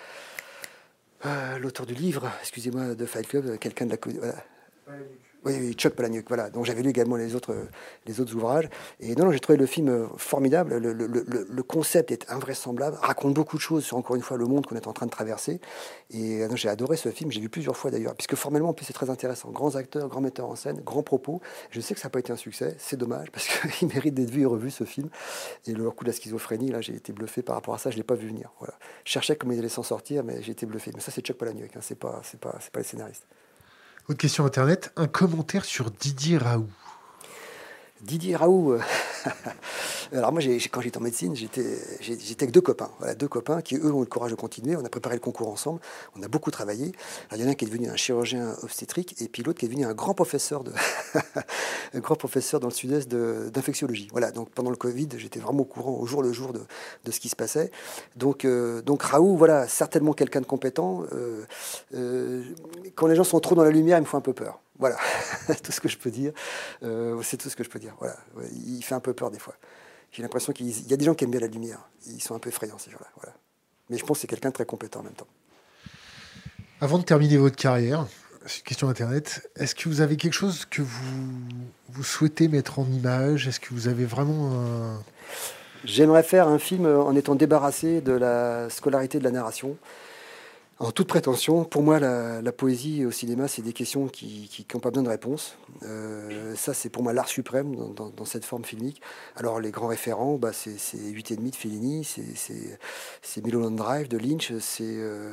euh, 1.27 1.59
l'auteur 1.59 1.87
du 1.87 1.95
livre, 1.95 2.31
excusez-moi, 2.41 2.95
de 2.95 3.07
Fight 3.07 3.27
Club, 3.27 3.47
euh, 3.47 3.57
quelqu'un 3.57 3.87
de 3.87 3.93
la. 3.93 4.35
Oui, 5.45 5.75
Chuck 5.75 5.93
Palahniuk, 5.95 6.27
voilà. 6.29 6.49
Donc 6.49 6.65
j'avais 6.65 6.83
lu 6.83 6.89
également 6.89 7.17
les 7.17 7.35
autres, 7.35 7.55
les 8.07 8.19
autres 8.21 8.35
ouvrages. 8.35 8.69
Et 9.01 9.15
non, 9.15 9.27
non, 9.27 9.33
j'ai 9.33 9.41
trouvé 9.41 9.59
le 9.59 9.67
film 9.67 9.89
euh, 9.89 10.07
formidable. 10.17 10.77
Le, 10.79 11.63
concept 11.63 12.11
est 12.13 12.31
invraisemblable, 12.31 12.97
raconte 13.01 13.35
beaucoup 13.35 13.57
de 13.57 13.63
choses 13.63 13.85
sur 13.85 13.97
encore 13.97 14.17
une 14.17 14.23
fois 14.23 14.37
le 14.37 14.47
monde 14.47 14.67
qu'on 14.67 14.77
est 14.77 14.87
en 14.87 14.93
train 14.93 15.07
de 15.07 15.11
traverser. 15.11 15.61
Et 16.11 16.43
euh, 16.43 16.49
j'ai 16.57 16.69
adoré 16.69 16.97
ce 16.97 17.11
film, 17.11 17.31
j'ai 17.31 17.41
vu 17.41 17.49
plusieurs 17.49 17.77
fois 17.77 17.91
d'ailleurs, 17.91 18.15
puisque 18.15 18.37
formellement 18.37 18.71
en 18.71 18.73
plus 18.73 18.87
c'est 18.87 18.93
très 18.93 19.11
intéressant. 19.11 19.51
Grands 19.51 19.77
acteurs, 19.77 20.09
grands 20.09 20.21
metteurs 20.21 20.49
en 20.49 20.57
scène, 20.57 20.81
grands 20.81 21.03
propos. 21.03 21.41
Je 21.71 21.81
sais 21.81 21.95
que 21.95 22.01
ça 22.01 22.09
n'a 22.09 22.11
pas 22.11 22.21
été 22.21 22.33
un 22.33 22.37
succès, 22.37 22.77
c'est 22.79 22.97
dommage, 22.97 23.31
parce 23.31 23.47
qu'il 23.47 23.89
mérite 23.95 24.15
d'être 24.15 24.31
vu 24.31 24.43
et 24.43 24.47
revu 24.47 24.71
ce 24.71 24.85
film. 24.85 25.09
Et 25.67 25.73
le 25.73 25.91
coup 25.91 26.05
de 26.05 26.11
la 26.11 26.15
schizophrénie, 26.15 26.71
là, 26.71 26.81
j'ai 26.81 26.95
été 26.95 27.13
bluffé 27.13 27.43
par 27.43 27.57
rapport 27.57 27.75
à 27.75 27.79
ça, 27.79 27.91
je 27.91 27.97
ne 27.97 28.01
l'ai 28.01 28.05
pas 28.05 28.15
vu 28.15 28.29
venir. 28.29 28.51
Je 29.05 29.11
cherchais 29.11 29.37
comment 29.37 29.53
ils 29.53 29.59
allaient 29.59 29.69
s'en 29.69 29.83
sortir, 29.83 30.25
mais 30.25 30.43
j'ai 30.43 30.53
été 30.53 30.65
bluffé. 30.65 30.91
Mais 30.95 31.01
ça, 31.01 31.11
c'est 31.11 31.21
Chuck 31.21 31.37
Palahniuk, 31.37 31.77
hein, 31.77 31.81
c'est 31.83 31.99
pas, 31.99 32.23
pas, 32.41 32.59
pas 32.73 32.79
les 32.79 32.85
scénaristes. 32.85 33.27
Autre 34.07 34.19
question 34.19 34.45
internet, 34.45 34.93
un 34.97 35.07
commentaire 35.07 35.65
sur 35.65 35.91
Didier 35.91 36.37
Raoult. 36.37 36.69
Didier 38.03 38.37
Raoult. 38.37 38.73
euh, 38.73 38.81
Alors 40.13 40.33
moi, 40.33 40.43
quand 40.71 40.81
j'étais 40.81 40.99
en 40.99 41.01
médecine, 41.01 41.35
j'étais 41.35 41.65
avec 42.41 42.51
deux 42.51 42.61
copains. 42.61 42.91
Deux 43.19 43.29
copains 43.29 43.63
qui, 43.63 43.77
eux, 43.77 43.93
ont 43.93 43.99
eu 43.99 44.05
le 44.05 44.07
courage 44.07 44.31
de 44.31 44.37
continuer. 44.37 44.77
On 44.77 44.85
a 44.85 44.89
préparé 44.89 45.15
le 45.17 45.21
concours 45.21 45.49
ensemble. 45.49 45.81
On 46.19 46.23
a 46.23 46.29
beaucoup 46.29 46.51
travaillé. 46.51 46.93
Alors, 47.31 47.41
il 47.41 47.41
y 47.41 47.45
en 47.45 47.49
a 47.49 47.51
un 47.53 47.55
qui 47.55 47.65
est 47.65 47.69
devenu 47.69 47.89
un 47.89 47.97
chirurgien 47.97 48.55
obstétrique 48.63 49.21
et 49.23 49.29
puis 49.29 49.43
l'autre 49.43 49.59
qui 49.59 49.67
est 49.67 49.69
devenu 49.69 49.87
un 49.87 49.95
grand 49.95 50.13
professeur, 50.15 50.63
de 50.65 50.73
grand 51.97 52.17
professeur 52.17 52.61
dans 52.61 52.69
le 52.69 52.75
sud-est 52.75 53.09
de- 53.09 53.49
d'infectiologie. 53.53 54.09
Voilà, 54.13 54.31
donc 54.31 54.51
pendant 54.51 54.71
le 54.71 54.77
Covid, 54.77 55.09
j'étais 55.17 55.41
vraiment 55.41 55.61
au 55.61 55.65
courant 55.65 55.93
au 55.99 56.07
jour 56.07 56.23
le 56.23 56.33
jour 56.33 56.53
de, 56.53 56.61
de 57.05 57.11
ce 57.11 57.19
qui 57.21 57.29
se 57.29 57.37
passait. 57.37 57.71
Donc, 58.17 58.45
euh, 58.45 58.83
Raoult, 59.01 59.37
voilà, 59.37 59.67
certainement 59.69 60.13
quelqu'un 60.13 60.41
de 60.41 60.47
compétent. 60.47 61.05
Euh, 61.13 61.45
euh, 61.95 62.43
quand 62.95 63.07
les 63.07 63.17
gens 63.17 63.25
sont 63.25 63.41
trop 63.41 63.55
dans 63.55 63.65
la 63.65 63.71
lumière, 63.71 63.99
ils 63.99 64.03
me 64.03 64.07
font 64.07 64.19
un 64.19 64.23
peu 64.23 64.33
peur. 64.35 64.61
Voilà, 64.79 64.97
tout 65.63 65.73
ce 65.73 65.81
que 65.81 65.89
je 65.89 65.99
peux 65.99 66.11
dire. 66.11 66.33
Euh, 66.83 67.21
c'est 67.23 67.37
tout 67.37 67.49
ce 67.49 67.57
que 67.57 67.65
je 67.65 67.71
peux 67.71 67.79
dire. 67.79 67.95
Voilà, 67.99 68.17
il 68.53 68.83
fait 68.83 68.95
un 68.95 69.01
peu 69.01 69.13
peur 69.13 69.31
des 69.31 69.39
fois. 69.39 69.55
J'ai 70.11 70.23
l'impression 70.23 70.53
qu'il 70.53 70.69
il 70.69 70.89
y 70.89 70.95
a 70.95 70.97
des 70.97 71.05
gens 71.05 71.15
qui 71.15 71.25
aiment 71.25 71.31
bien 71.31 71.41
la 71.41 71.47
lumière. 71.47 71.89
Ils 72.07 72.23
sont 72.23 72.35
un 72.35 72.39
peu 72.39 72.49
effrayants 72.49 72.79
ces 72.79 72.91
gens-là. 72.91 73.09
Voilà. 73.17 73.35
Mais 73.91 73.99
je 73.99 74.05
pense 74.05 74.19
que 74.19 74.21
c'est 74.23 74.27
quelqu'un 74.27 74.49
de 74.49 74.55
très 74.55 74.67
compétent 74.67 75.01
en 75.01 75.05
même 75.05 75.15
temps. 75.15 75.27
Avant 76.81 76.99
de 76.99 77.05
terminer 77.05 77.37
votre 77.37 77.57
carrière, 77.57 78.07
c'est 78.47 78.59
une 78.59 78.65
question 78.65 78.89
internet, 78.89 79.49
est-ce 79.57 79.75
que 79.75 79.89
vous 79.89 80.01
avez 80.01 80.17
quelque 80.17 80.35
chose 80.35 80.67
que 80.67 80.83
vous, 80.83 81.31
vous 81.89 82.05
souhaitez 82.05 82.49
mettre 82.49 82.79
en 82.79 82.87
image? 82.87 83.49
Est-ce 83.49 83.61
que 83.61 83.73
vous 83.73 83.89
avez 83.89 84.05
vraiment 84.05 84.53
un... 84.53 85.03
J'aimerais 85.85 86.23
faire 86.23 86.49
un 86.49 86.59
film 86.59 86.87
en 86.87 87.15
étant 87.15 87.35
débarrassé 87.35 88.01
de 88.01 88.13
la 88.13 88.71
scolarité 88.71 89.19
de 89.19 89.25
la 89.25 89.31
narration. 89.31 89.77
En 90.81 90.91
toute 90.91 91.07
prétention, 91.07 91.65
pour 91.65 91.83
moi, 91.83 92.01
la, 92.01 92.53
poésie 92.53 93.05
au 93.05 93.13
cinéma, 93.13 93.47
c'est 93.47 93.63
des 93.63 93.73
questions 93.73 94.09
qui 94.09 94.67
n'ont 94.75 94.81
pas 94.81 94.91
besoin 94.91 95.05
de 95.05 95.09
réponse. 95.09 95.57
Euh, 95.85 96.55
ça, 96.57 96.75
c'est 96.75 96.89
pour 96.89 97.05
moi 97.05 97.13
l'art 97.13 97.29
suprême 97.29 97.95
dans, 97.95 98.25
cette 98.25 98.45
forme 98.45 98.65
filmique. 98.65 99.01
Alors, 99.37 99.61
les 99.61 99.71
grands 99.71 99.87
référents, 99.87 100.35
bah, 100.35 100.53
c'est 100.53 100.77
c'est 100.79 100.99
8,5 100.99 101.51
de 101.51 101.55
Fellini, 101.55 102.05
c'est- 102.05 103.45
Mulholland 103.45 103.77
Drive 103.77 104.09
de 104.09 104.19
Lynch, 104.19 104.53
c'est 104.59 104.83
euh, 104.85 105.33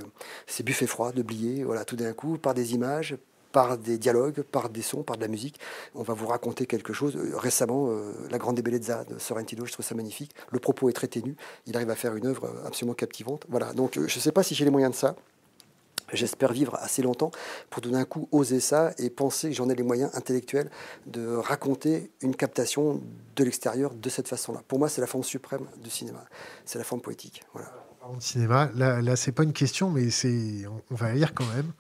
Buffet 0.64 0.86
froid 0.86 1.12
de 1.12 1.24
Blier. 1.24 1.64
Voilà, 1.64 1.86
tout 1.86 1.96
d'un 1.96 2.14
coup, 2.14 2.38
par 2.38 2.54
des 2.54 2.76
images, 2.76 3.18
par 3.52 3.80
des 3.80 3.98
dialogues, 3.98 4.44
par 4.44 4.70
des 4.70 4.84
sons, 4.84 5.02
par 5.02 5.18
de 5.18 5.22
la 5.22 5.28
musique, 5.28 5.60
on 5.96 6.04
va 6.04 6.14
vous 6.14 6.28
raconter 6.28 6.68
quelque 6.68 6.94
chose. 6.94 7.16
Euh, 7.18 7.36
Récemment, 7.36 7.88
euh, 7.90 8.14
La 8.30 8.38
Grande 8.38 8.60
Bellezza 8.62 9.06
de 9.06 9.18
Sorrentino, 9.18 9.66
je 9.66 9.72
trouve 9.74 9.86
ça 9.86 9.96
magnifique. 9.96 10.36
Le 10.52 10.60
propos 10.60 10.88
est 10.90 10.94
très 10.94 11.08
ténu. 11.08 11.36
Il 11.66 11.76
arrive 11.76 11.90
à 11.90 11.96
faire 11.96 12.16
une 12.16 12.28
œuvre 12.28 12.54
absolument 12.66 12.94
captivante. 12.94 13.46
Voilà, 13.50 13.74
donc 13.74 13.96
je 13.96 14.02
ne 14.02 14.22
sais 14.22 14.32
pas 14.32 14.44
si 14.44 14.54
j'ai 14.54 14.66
les 14.66 14.72
moyens 14.72 14.92
de 14.94 14.98
ça. 14.98 15.16
J'espère 16.14 16.52
vivre 16.52 16.76
assez 16.76 17.02
longtemps 17.02 17.32
pour 17.70 17.82
tout 17.82 17.92
d'un 17.92 18.06
coup 18.06 18.28
oser 18.32 18.60
ça 18.60 18.94
et 18.98 19.10
penser 19.10 19.50
que 19.50 19.56
j'en 19.56 19.70
ai 19.70 19.76
les 19.76 19.84
moyens 19.84 20.12
intellectuels 20.14 20.70
de 21.06 21.36
raconter 21.36 22.12
une 22.22 22.36
captation 22.36 23.02
de 23.36 23.44
l'extérieur 23.44 23.94
de 23.94 24.10
cette 24.10 24.28
façon-là. 24.28 24.62
Pour 24.68 24.80
moi, 24.80 24.90
c'est 24.90 25.02
la 25.02 25.08
forme 25.08 25.24
suprême 25.24 25.66
du 25.82 25.90
cinéma. 25.90 26.26
C'est 26.66 26.78
la 26.78 26.84
forme 26.84 27.02
poétique. 27.02 27.44
Voilà. 27.54 27.72
En 28.04 28.20
cinéma, 28.20 28.70
là, 28.76 29.02
là 29.02 29.16
c'est 29.16 29.32
pas 29.32 29.44
une 29.44 29.54
question, 29.54 29.92
mais 29.92 30.10
c'est, 30.10 30.66
on, 30.90 30.96
va 30.96 31.14
lire 31.14 31.34
quand 31.34 31.46
même. 31.56 31.72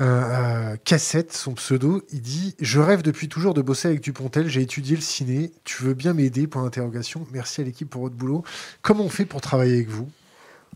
Euh, 0.00 0.04
euh, 0.04 0.76
Cassette, 0.84 1.32
son 1.32 1.54
pseudo, 1.54 2.02
il 2.12 2.20
dit 2.20 2.54
Je 2.60 2.78
rêve 2.78 3.02
depuis 3.02 3.28
toujours 3.28 3.54
de 3.54 3.62
bosser 3.62 3.88
avec 3.88 4.00
Dupontel. 4.00 4.48
J'ai 4.48 4.62
étudié 4.62 4.94
le 4.94 5.02
ciné. 5.02 5.50
Tu 5.64 5.82
veux 5.82 5.94
bien 5.94 6.12
m'aider? 6.12 6.46
Point 6.46 6.62
d'interrogation. 6.62 7.26
Merci 7.32 7.62
à 7.62 7.64
l'équipe 7.64 7.88
pour 7.88 8.02
votre 8.02 8.14
boulot. 8.14 8.44
Comment 8.82 9.04
on 9.04 9.08
fait 9.08 9.24
pour 9.24 9.40
travailler 9.40 9.74
avec 9.74 9.88
vous? 9.88 10.08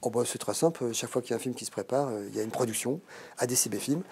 Oh 0.05 0.11
bah, 0.11 0.23
c'est 0.27 0.39
très 0.39 0.55
simple. 0.55 0.93
Chaque 0.93 1.11
fois 1.11 1.23
qu'il 1.23 1.31
y 1.31 1.35
a 1.35 1.37
un 1.37 1.41
film 1.41 1.55
qui 1.55 1.65
se 1.65 1.71
prépare, 1.71 2.09
euh, 2.09 2.27
il 2.29 2.37
y 2.37 2.41
a 2.41 2.43
une 2.43 2.51
production, 2.51 3.01
ADCB 3.39 3.77
Film. 3.77 4.03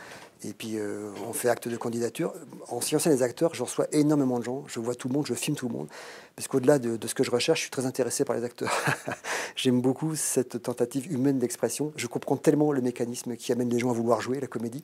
Et 0.44 0.52
puis 0.52 0.78
euh, 0.78 1.10
on 1.28 1.32
fait 1.32 1.48
acte 1.48 1.68
de 1.68 1.76
candidature. 1.76 2.32
En 2.68 2.80
sciences 2.80 3.06
les 3.06 3.22
acteurs, 3.22 3.54
je 3.54 3.62
reçois 3.62 3.86
énormément 3.92 4.38
de 4.38 4.44
gens. 4.44 4.64
Je 4.68 4.78
vois 4.78 4.94
tout 4.94 5.08
le 5.08 5.14
monde, 5.14 5.26
je 5.26 5.34
filme 5.34 5.56
tout 5.56 5.68
le 5.68 5.74
monde. 5.74 5.88
Parce 6.36 6.48
qu'au-delà 6.48 6.78
de, 6.78 7.06
ce 7.06 7.14
que 7.14 7.24
je 7.24 7.30
recherche, 7.30 7.58
je 7.58 7.62
suis 7.64 7.70
très 7.70 7.86
intéressé 7.86 8.24
par 8.24 8.36
les 8.36 8.44
acteurs. 8.44 8.72
J'aime 9.56 9.80
beaucoup 9.80 10.14
cette 10.16 10.62
tentative 10.62 11.12
humaine 11.12 11.38
d'expression. 11.38 11.92
Je 11.96 12.06
comprends 12.06 12.36
tellement 12.36 12.72
le 12.72 12.80
mécanisme 12.80 13.36
qui 13.36 13.52
amène 13.52 13.68
les 13.68 13.78
gens 13.78 13.90
à 13.90 13.92
vouloir 13.92 14.20
jouer 14.20 14.40
la 14.40 14.46
comédie 14.46 14.82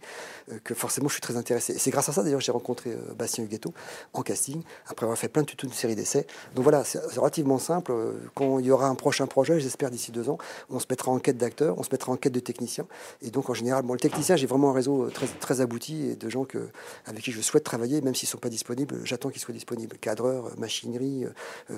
euh, 0.52 0.58
que 0.62 0.74
forcément 0.74 1.08
je 1.08 1.14
suis 1.14 1.22
très 1.22 1.36
intéressé. 1.36 1.74
Et 1.74 1.78
c'est 1.78 1.90
grâce 1.90 2.08
à 2.08 2.12
ça 2.12 2.22
d'ailleurs 2.22 2.40
que 2.40 2.44
j'ai 2.44 2.52
rencontré 2.52 2.90
euh, 2.90 3.14
Bastien 3.16 3.44
Huguetto 3.44 3.72
en 4.12 4.22
casting, 4.22 4.62
après 4.86 5.04
avoir 5.04 5.18
fait 5.18 5.28
plein 5.28 5.42
de 5.42 5.46
toute 5.46 5.62
une 5.62 5.72
série 5.72 5.94
d'essais. 5.94 6.26
Donc 6.54 6.64
voilà, 6.64 6.84
c'est 6.84 7.00
relativement 7.16 7.58
simple. 7.58 7.92
Quand 8.34 8.58
il 8.58 8.66
y 8.66 8.70
aura 8.70 8.88
un 8.88 8.94
prochain 8.94 9.26
projet, 9.26 9.60
j'espère 9.60 9.90
d'ici 9.90 10.12
deux 10.12 10.28
ans, 10.28 10.38
on 10.70 10.78
se 10.78 10.86
mettra 10.90 11.10
en 11.10 11.18
quête 11.18 11.38
d'acteurs, 11.38 11.78
on 11.78 11.82
se 11.82 11.90
mettra 11.90 12.12
en 12.12 12.16
quête 12.16 12.32
de 12.32 12.40
techniciens. 12.40 12.86
Et 13.22 13.30
donc 13.30 13.48
en 13.48 13.54
général, 13.54 13.82
bon, 13.82 13.94
le 13.94 14.00
technicien, 14.00 14.36
j'ai 14.36 14.46
vraiment 14.46 14.70
un 14.70 14.74
réseau 14.74 15.04
euh, 15.04 15.10
très, 15.10 15.26
très 15.26 15.60
abouti 15.60 16.06
et 16.10 16.16
de 16.16 16.28
gens 16.28 16.46
avec 17.06 17.22
qui 17.22 17.32
je 17.32 17.40
souhaite 17.40 17.64
travailler, 17.64 18.00
même 18.00 18.14
s'ils 18.14 18.28
ne 18.28 18.32
sont 18.32 18.38
pas 18.38 18.48
disponibles, 18.48 19.00
j'attends 19.04 19.30
qu'ils 19.30 19.40
soient 19.40 19.54
disponibles. 19.54 19.96
Cadreurs, 19.98 20.50
machinerie, 20.58 21.24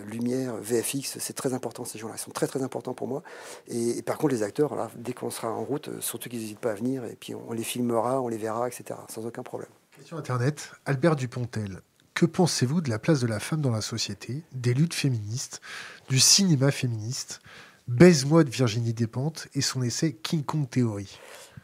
lumière, 0.07 0.57
VFX, 0.57 1.19
c'est 1.19 1.33
très 1.35 1.55
important 1.55 1.85
ces 1.85 1.99
gens-là. 1.99 2.15
Ils 2.17 2.21
sont 2.21 2.31
très 2.31 2.47
très 2.47 2.63
importants 2.63 2.95
pour 2.95 3.09
moi. 3.09 3.23
Et, 3.69 3.99
et 3.99 4.03
par 4.03 4.19
contre, 4.19 4.35
les 4.35 4.43
acteurs, 4.43 4.75
là, 4.75 4.91
dès 4.97 5.13
qu'on 5.13 5.31
sera 5.31 5.51
en 5.51 5.65
route, 5.65 5.89
euh, 5.89 6.01
surtout 6.01 6.29
qu'ils 6.29 6.41
n'hésitent 6.41 6.59
pas 6.59 6.73
à 6.73 6.75
venir, 6.75 7.05
et 7.05 7.17
puis 7.19 7.35
on, 7.35 7.43
on 7.49 7.53
les 7.53 7.65
filmera, 7.65 8.21
on 8.21 8.29
les 8.29 8.37
verra, 8.37 8.69
etc. 8.69 8.99
Sans 9.09 9.27
aucun 9.27 9.43
problème. 9.43 9.71
Question 9.97 10.17
internet. 10.17 10.71
Albert 10.87 11.17
Dupontel. 11.17 11.81
Que 12.15 12.27
pensez-vous 12.27 12.81
de 12.81 12.91
la 12.91 12.99
place 12.99 13.21
de 13.21 13.27
la 13.27 13.39
femme 13.39 13.61
dans 13.61 13.71
la 13.71 13.81
société, 13.81 14.43
des 14.53 14.75
luttes 14.75 14.95
féministes, 14.95 15.61
du 16.09 16.19
cinéma 16.19 16.71
féministe 16.71 17.41
Baise-moi 17.87 18.45
de 18.45 18.51
Virginie 18.51 18.93
Despentes 18.93 19.49
et 19.55 19.63
son 19.63 19.83
essai 19.83 20.13
King 20.13 20.45
Kong 20.45 20.69
Theory? 20.69 21.19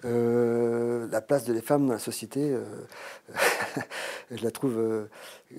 Euh, 0.04 1.06
la 1.10 1.20
place 1.20 1.44
de 1.44 1.52
les 1.52 1.62
femmes 1.62 1.86
dans 1.86 1.94
la 1.94 1.98
société, 1.98 2.52
euh, 2.52 2.62
je 4.30 4.42
la 4.42 4.50
trouve 4.50 4.78
euh, 4.78 5.10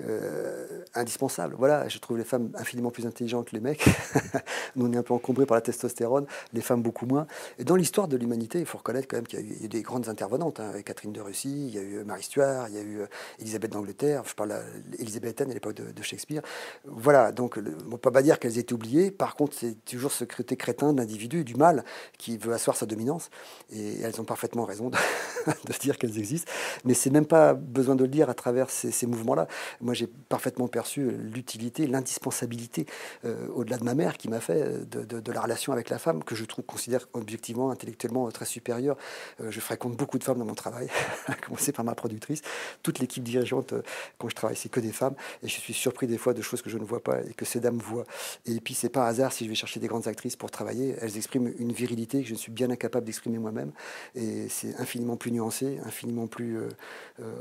euh, 0.03 0.83
indispensable. 0.93 1.55
Voilà, 1.57 1.87
je 1.87 1.99
trouve 1.99 2.17
les 2.17 2.23
femmes 2.23 2.51
infiniment 2.55 2.91
plus 2.91 3.05
intelligentes 3.05 3.49
que 3.49 3.55
les 3.55 3.61
mecs. 3.61 3.85
Nous, 4.75 4.85
on 4.85 4.93
est 4.93 4.97
un 4.97 5.03
peu 5.03 5.13
encombrés 5.13 5.45
par 5.45 5.55
la 5.55 5.61
testostérone, 5.61 6.25
les 6.53 6.61
femmes 6.61 6.81
beaucoup 6.81 7.05
moins. 7.05 7.27
Et 7.59 7.63
dans 7.63 7.75
l'histoire 7.75 8.07
de 8.07 8.17
l'humanité, 8.17 8.59
il 8.59 8.65
faut 8.65 8.77
reconnaître 8.77 9.07
quand 9.07 9.17
même 9.17 9.27
qu'il 9.27 9.39
y 9.39 9.41
a 9.41 9.65
eu, 9.65 9.67
des 9.67 9.81
grandes 9.81 10.09
intervenantes. 10.09 10.59
Hein, 10.59 10.81
Catherine 10.83 11.11
de 11.11 11.21
Russie, 11.21 11.67
il 11.67 11.75
y 11.75 11.77
a 11.77 11.81
eu 11.81 12.03
Marie 12.03 12.23
Stuart, 12.23 12.67
il 12.69 12.75
y 12.75 12.77
a 12.77 12.81
eu 12.81 13.01
euh, 13.01 13.07
Élisabeth 13.39 13.71
d'Angleterre, 13.71 14.23
je 14.25 14.33
parle 14.33 14.53
élisabéthaine 14.99 15.51
à 15.51 15.53
l'époque 15.53 15.75
de, 15.75 16.03
Shakespeare. 16.03 16.41
Voilà, 16.85 17.31
donc 17.31 17.57
on 17.57 17.91
ne 17.91 17.97
peut 17.97 18.11
pas 18.11 18.21
dire 18.21 18.37
qu'elles 18.37 18.57
aient 18.57 18.61
été 18.61 18.73
oubliées. 18.73 19.11
Par 19.11 19.35
contre, 19.35 19.55
c'est 19.57 19.83
toujours 19.85 20.11
ce 20.11 20.23
côté 20.23 20.55
crétin 20.55 20.93
de 20.93 20.99
l'individu, 20.99 21.43
du 21.43 21.55
mal, 21.55 21.83
qui 22.17 22.37
veut 22.37 22.53
asseoir 22.53 22.77
sa 22.77 22.85
dominance. 22.85 23.29
Et 23.71 24.01
elles 24.01 24.21
ont 24.21 24.25
parfaitement 24.25 24.65
raison 24.65 24.89
de, 25.47 25.79
dire 25.79 25.97
qu'elles 25.97 26.19
existent. 26.19 26.51
Mais 26.83 26.93
c'est 26.93 27.09
même 27.09 27.25
pas 27.25 27.53
besoin 27.53 27.95
de 27.95 28.03
le 28.03 28.09
dire 28.09 28.29
à 28.29 28.33
travers 28.33 28.69
ces 28.69 29.07
mouvements-là. 29.07 29.47
Moi, 29.85 29.93
j'ai 29.93 30.07
parfaitement 30.07 30.67
perçu 30.67 31.11
l'utilité, 31.11 31.85
l'indispensabilité, 31.85 32.87
euh, 33.23 33.47
au-delà 33.53 33.77
de 33.77 33.83
ma 33.83 33.93
mère, 33.93 34.17
qui 34.17 34.29
m'a 34.29 34.39
fait 34.39 34.85
de, 34.89 35.03
de, 35.03 35.31
la 35.31 35.41
relation 35.41 35.73
avec 35.73 35.89
la 35.89 35.99
femme, 35.99 36.23
que 36.23 36.33
je 36.33 36.43
trouve, 36.43 36.65
considère 36.65 37.07
objectivement, 37.13 37.69
intellectuellement 37.69 38.29
très 38.31 38.45
supérieure. 38.45 38.97
Euh, 39.41 39.51
je 39.51 39.59
fréquente 39.59 39.95
beaucoup 39.95 40.17
de 40.17 40.23
femmes 40.23 40.39
dans 40.39 40.45
mon 40.45 40.55
travail, 40.55 40.87
à 41.27 41.35
commencer 41.35 41.71
par 41.71 41.85
ma 41.85 41.93
productrice. 41.93 42.41
Toute 42.81 42.97
l'équipe 42.97 43.23
dirigeante, 43.23 43.73
euh, 43.73 43.83
quand 44.17 44.27
je 44.27 44.35
travaille, 44.35 44.55
c'est 44.55 44.69
que 44.69 44.79
des 44.79 44.91
femmes. 44.91 45.13
Et 45.43 45.47
je 45.47 45.59
suis 45.59 45.73
surpris 45.73 46.07
des 46.07 46.17
fois 46.17 46.33
de 46.33 46.41
choses 46.41 46.63
que 46.63 46.69
je 46.71 46.79
ne 46.79 46.83
vois 46.83 47.03
pas 47.03 47.21
et 47.21 47.35
que 47.35 47.45
ces 47.45 47.59
dames 47.59 47.77
voient. 47.77 48.05
Et 48.47 48.59
puis, 48.61 48.73
c'est 48.73 48.89
pas 48.89 49.05
hasard 49.05 49.33
si 49.33 49.43
je 49.43 49.49
vais 49.49 49.55
chercher 49.55 49.79
des 49.79 49.87
grandes 49.87 50.07
actrices 50.07 50.35
pour 50.35 50.49
travailler. 50.49 50.95
Elles 50.99 51.17
expriment 51.17 51.53
une 51.59 51.73
virilité 51.73 52.23
que 52.23 52.27
je 52.27 52.33
suis 52.35 52.51
bien 52.51 52.71
incapable 52.71 53.05
d'exprimer 53.05 53.37
moi-même. 53.37 53.71
Et 54.15 54.49
c'est 54.49 54.75
infiniment 54.79 55.15
plus 55.15 55.31
nuancé, 55.31 55.79
infiniment 55.85 56.25
plus 56.25 56.57
euh, 56.57 56.69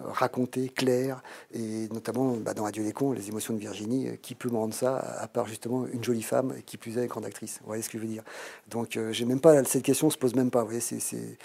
raconté, 0.05 0.69
clair. 0.69 1.23
Et 1.53 1.89
notamment 1.89 2.24
bah, 2.33 2.55
dans 2.55 2.65
Adieu 2.65 2.83
les 2.83 2.93
cons, 2.93 3.13
les 3.13 3.29
émotions 3.29 3.55
de 3.55 3.59
Virginie, 3.59 4.09
euh, 4.09 4.17
qui 4.21 4.35
peut 4.35 4.49
me 4.51 4.57
rendre 4.57 4.75
ça, 4.75 4.97
à 4.97 5.29
part 5.29 5.47
justement 5.47 5.87
une 5.87 6.03
jolie 6.03 6.23
femme 6.23 6.55
qui 6.67 6.77
plus 6.77 6.99
est 6.99 7.07
grande 7.07 7.25
actrice. 7.25 7.59
Vous 7.61 7.67
voyez 7.67 7.83
ce 7.83 7.89
que 7.89 7.99
je 7.99 8.03
veux 8.03 8.09
dire? 8.09 8.25
Donc, 8.69 8.97
euh, 8.97 9.13
j'ai 9.13 9.25
même 9.25 9.41
pas 9.41 9.63
cette 9.65 9.83
question 9.83 10.11
se 10.11 10.19
pose 10.19 10.35
même 10.35 10.51
pas. 10.51 10.61
Vous 10.61 10.71
voyez, 10.71 10.81
c'est 10.81 11.39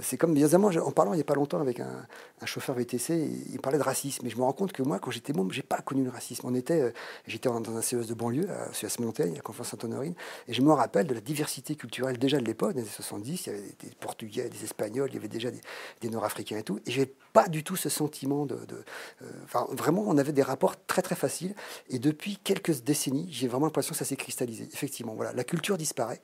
c'est 0.00 0.16
comme, 0.16 0.32
bizarrement, 0.32 0.68
en 0.68 0.90
parlant 0.90 1.12
il 1.12 1.16
n'y 1.16 1.22
a 1.22 1.24
pas 1.24 1.34
longtemps 1.34 1.60
avec 1.60 1.80
un, 1.80 2.06
chauffeur 2.44 2.76
VTC, 2.76 3.28
il 3.52 3.60
parlait 3.60 3.78
de 3.78 3.82
racisme. 3.82 4.26
Et 4.26 4.30
je 4.30 4.36
me 4.36 4.42
rends 4.42 4.52
compte 4.52 4.72
que 4.72 4.82
moi, 4.82 4.98
quand 4.98 5.10
j'étais 5.10 5.32
môme, 5.32 5.52
j'ai 5.52 5.62
pas 5.62 5.78
connu 5.78 6.04
le 6.04 6.10
racisme. 6.10 6.46
On 6.46 6.54
était, 6.54 6.80
euh, 6.80 6.90
j'étais 7.26 7.48
dans 7.48 7.76
un 7.76 7.82
CES 7.82 8.06
de 8.06 8.14
banlieue, 8.14 8.48
à 8.50 8.72
CES 8.72 8.98
Montaigne, 9.00 9.36
à 9.38 9.40
Conférence 9.40 9.68
Sainte-Honorine, 9.68 10.14
et 10.48 10.54
je 10.54 10.62
me 10.62 10.72
rappelle 10.72 11.06
de 11.06 11.14
la 11.14 11.20
diversité 11.20 11.76
culturelle 11.76 12.18
déjà 12.18 12.38
de 12.38 12.44
l'époque, 12.44 12.74
des 12.74 12.80
années 12.80 12.88
70. 12.88 13.46
Il 13.46 13.52
y 13.52 13.52
avait 13.52 13.62
des 13.80 13.90
Portugais, 14.00 14.48
des 14.48 14.64
Espagnols, 14.64 15.10
il 15.10 15.14
y 15.14 15.18
avait 15.18 15.28
déjà 15.28 15.50
des, 15.50 16.08
Nord-Africains 16.08 16.58
et 16.58 16.62
tout. 16.62 16.78
Et 16.86 16.90
j'ai 16.90 17.12
pas 17.32 17.48
du 17.48 17.64
tout 17.64 17.76
ce 17.76 17.88
sentiment 17.88 18.46
de. 18.46 18.54
Euh, 18.54 19.24
enfin, 19.44 19.66
vraiment, 19.72 20.04
on 20.06 20.16
avait 20.18 20.32
des 20.32 20.42
rapports 20.42 20.74
très 20.86 21.02
très 21.02 21.16
faciles. 21.16 21.54
Et 21.90 21.98
depuis 21.98 22.38
quelques 22.38 22.82
décennies, 22.82 23.28
j'ai 23.30 23.48
vraiment 23.48 23.66
l'impression 23.66 23.92
que 23.92 23.98
ça 23.98 24.04
s'est 24.04 24.16
cristallisé. 24.16 24.68
Effectivement, 24.72 25.14
voilà, 25.14 25.32
la 25.32 25.44
culture 25.44 25.76
disparaît. 25.76 26.20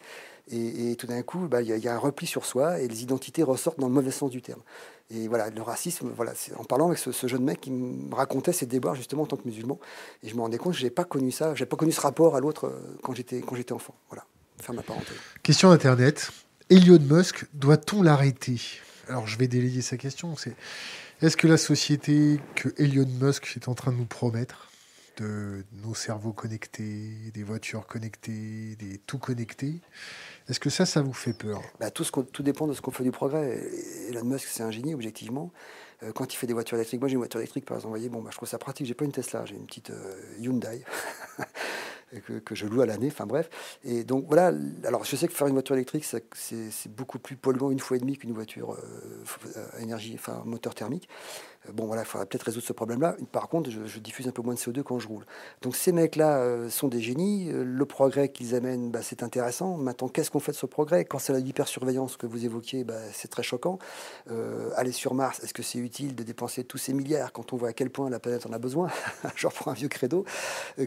Et, 0.51 0.97
tout 0.97 1.07
d'un 1.07 1.23
coup, 1.23 1.47
bah, 1.49 1.63
il 1.63 1.69
y, 1.69 1.89
a 1.89 1.95
un 1.95 1.99
repli 1.99 2.27
sur 2.27 2.45
soi 2.45 2.81
et 2.81 2.89
les 2.89 3.03
identités 3.03 3.43
ressortent 3.43 3.79
dans 3.79 3.89
le 3.89 3.95
mauvais 3.95 4.11
sens 4.11 4.31
du 4.31 4.43
terme. 4.43 4.61
Et 5.11 5.29
voilà, 5.29 5.51
le 5.51 5.63
racisme, 5.63 6.11
voilà, 6.17 6.33
en 6.57 6.65
parlant 6.65 6.89
avec 6.89 6.99
ce, 6.99 7.27
jeune 7.27 7.45
mec 7.45 7.61
qui 7.61 7.71
me 7.71 8.15
racontait 8.15 8.53
ses 8.53 8.67
déboires 8.67 8.95
justement 8.95 9.23
en 9.23 9.27
tant 9.27 9.37
que 9.37 9.47
musulman, 9.47 9.79
et 10.23 10.29
je 10.29 10.35
me 10.35 10.41
rendais 10.41 10.59
compte 10.59 10.73
que 10.73 10.79
je 10.79 10.85
n'ai 10.85 10.91
pas 10.91 11.05
connu 11.05 11.31
ça, 11.31 11.55
je 11.55 11.63
n'ai 11.63 11.67
pas 11.67 11.77
connu 11.77 11.93
ce 11.93 12.01
rapport 12.01 12.35
à 12.35 12.41
l'autre 12.41 12.67
euh, 12.67 12.99
quand 13.03 13.15
j'étais 13.15 13.73
enfant. 13.73 13.95
Voilà, 14.09 14.25
faire 14.59 14.75
ma 14.75 14.83
parenthèse. 14.83 15.17
Question 15.43 15.71
Internet. 15.71 16.31
Elon 16.71 16.99
Musk, 17.01 17.47
doit-on 17.53 18.03
l'arrêter? 18.03 18.59
Alors 19.09 19.27
je 19.27 19.37
vais 19.37 19.49
délayer 19.49 19.83
sa 19.83 19.97
question. 19.97 20.37
C'est 20.37 20.55
est-ce 21.21 21.37
que 21.37 21.47
la 21.47 21.59
société 21.59 22.41
que 22.55 22.71
Elon 22.79 23.07
Musk 23.21 23.53
est 23.57 23.69
en 23.69 23.75
train 23.75 23.93
de 23.93 23.97
nous 23.97 24.07
promettre, 24.07 24.71
de 25.19 25.65
nos 25.85 25.95
cerveaux 25.95 26.33
connectés, 26.33 27.11
des 27.35 27.43
voitures 27.43 27.87
connectées, 27.87 28.77
des 28.77 28.99
tout 28.99 29.19
connectés, 29.19 29.81
est-ce 30.49 30.61
que 30.61 30.71
ça, 30.71 30.87
ça 30.87 31.03
vous 31.03 31.13
fait 31.13 31.33
peur 31.33 31.61
bah, 31.81 31.91
tout, 31.91 32.05
ce 32.05 32.11
tout 32.11 32.43
dépend 32.43 32.67
de 32.67 32.73
ce 32.73 32.81
qu'on 32.81 32.91
fait 32.91 33.05
du 33.05 33.13
progrès. 33.13 33.61
Elon 34.09 34.25
Musk, 34.25 34.49
c'est 34.49 34.63
un 34.63 34.71
génie, 34.71 34.95
objectivement. 34.95 35.51
Euh, 36.03 36.13
quand 36.13 36.33
il 36.35 36.37
fait 36.37 36.47
des 36.47 36.53
voitures 36.53 36.77
électriques, 36.77 37.01
moi 37.01 37.09
j'ai 37.09 37.15
une 37.15 37.21
voiture 37.21 37.41
électrique 37.41 37.65
par 37.65 37.77
exemple, 37.77 37.93
vous 37.95 37.99
voyez, 37.99 38.09
bon, 38.09 38.23
bah, 38.23 38.31
je 38.33 38.37
trouve 38.37 38.49
ça 38.49 38.59
pratique. 38.59 38.87
J'ai 38.87 38.95
pas 38.95 39.05
une 39.05 39.13
Tesla, 39.13 39.45
j'ai 39.45 39.55
une 39.55 39.67
petite 39.67 39.91
euh, 39.91 40.15
Hyundai. 40.41 40.85
que, 42.45 42.55
je 42.55 42.67
loue 42.67 42.83
à 42.83 42.87
l'année, 42.87 43.09
enfin 43.11 43.27
bref. 43.27 43.49
Et 43.85 44.05
donc 44.05 44.27
voilà, 44.27 44.53
alors 44.85 45.05
je 45.05 45.17
sais 45.17 45.27
que 45.29 45.33
faire 45.33 45.47
une 45.47 45.55
voiture 45.55 45.75
électrique, 45.75 46.05
c'est 46.05 46.89
beaucoup 46.89 47.19
plus 47.19 47.37
polluant 47.37 47.71
une 47.71 47.81
fois 47.81 47.97
et 47.97 48.01
demi 48.01 48.17
qu'une 48.17 48.33
voiture 48.33 48.73
euh, 48.75 49.69
à 49.77 49.81
énergie, 49.81 50.15
enfin 50.15 50.43
moteur 50.45 50.75
thermique. 50.75 51.09
Euh, 51.69 51.73
bon, 51.73 51.87
voilà, 51.87 52.03
il 52.03 52.07
faudra 52.07 52.27
peut-être 52.27 52.45
résoudre 52.45 52.67
ce 52.67 52.73
problème-là. 52.73 53.17
Par 53.31 53.49
contre, 53.49 53.71
je, 53.71 53.99
diffuse 53.99 54.27
un 54.27 54.33
peu 54.33 54.43
moins 54.43 54.55
de 54.55 54.59
CO2 54.59 54.83
quand 54.83 54.99
je 54.99 55.09
roule. 55.09 55.25
Donc 55.63 55.77
ces 55.77 55.93
mecs-là 55.93 56.39
euh, 56.39 56.71
sont 56.71 56.89
des 56.89 57.01
génies. 57.01 57.51
Euh, 57.51 57.63
le 57.65 57.87
progrès 57.87 58.31
qu'ils 58.31 58.55
amènent, 58.55 58.91
bah, 58.91 59.01
c'est 59.03 59.23
intéressant. 59.23 59.77
Maintenant, 59.77 60.09
qu'est-ce 60.09 60.31
qu'on 60.31 60.41
fait 60.41 60.53
de 60.53 60.57
ce 60.57 60.67
progrès? 60.67 61.05
Quand 61.05 61.19
c'est 61.19 61.33
la 61.33 61.39
hypersurveillance 61.39 62.17
que 62.17 62.27
vous 62.27 62.45
évoquiez, 62.45 62.85
bah, 62.85 62.95
c'est 63.13 63.29
très 63.29 63.43
choquant. 63.43 63.79
aller 64.77 64.93
sur 64.93 65.15
Mars, 65.15 65.41
est-ce 65.43 65.55
que 65.55 65.63
c'est 65.63 65.79
utile 65.79 66.15
de 66.15 66.23
dépenser 66.23 66.65
tous 66.65 66.79
ces 66.79 66.93
milliards 66.93 67.33
quand 67.33 67.53
on 67.53 67.57
voit 67.57 67.69
à 67.69 67.73
quel 67.73 67.91
point 67.91 68.11
la 68.11 68.19
planète 68.19 68.47
en 68.47 68.53
a 68.53 68.59
besoin? 68.59 68.89
Je 69.37 69.47
reprends 69.47 69.71
un 69.71 69.75
vieux 69.75 69.89
credo. 69.89 70.25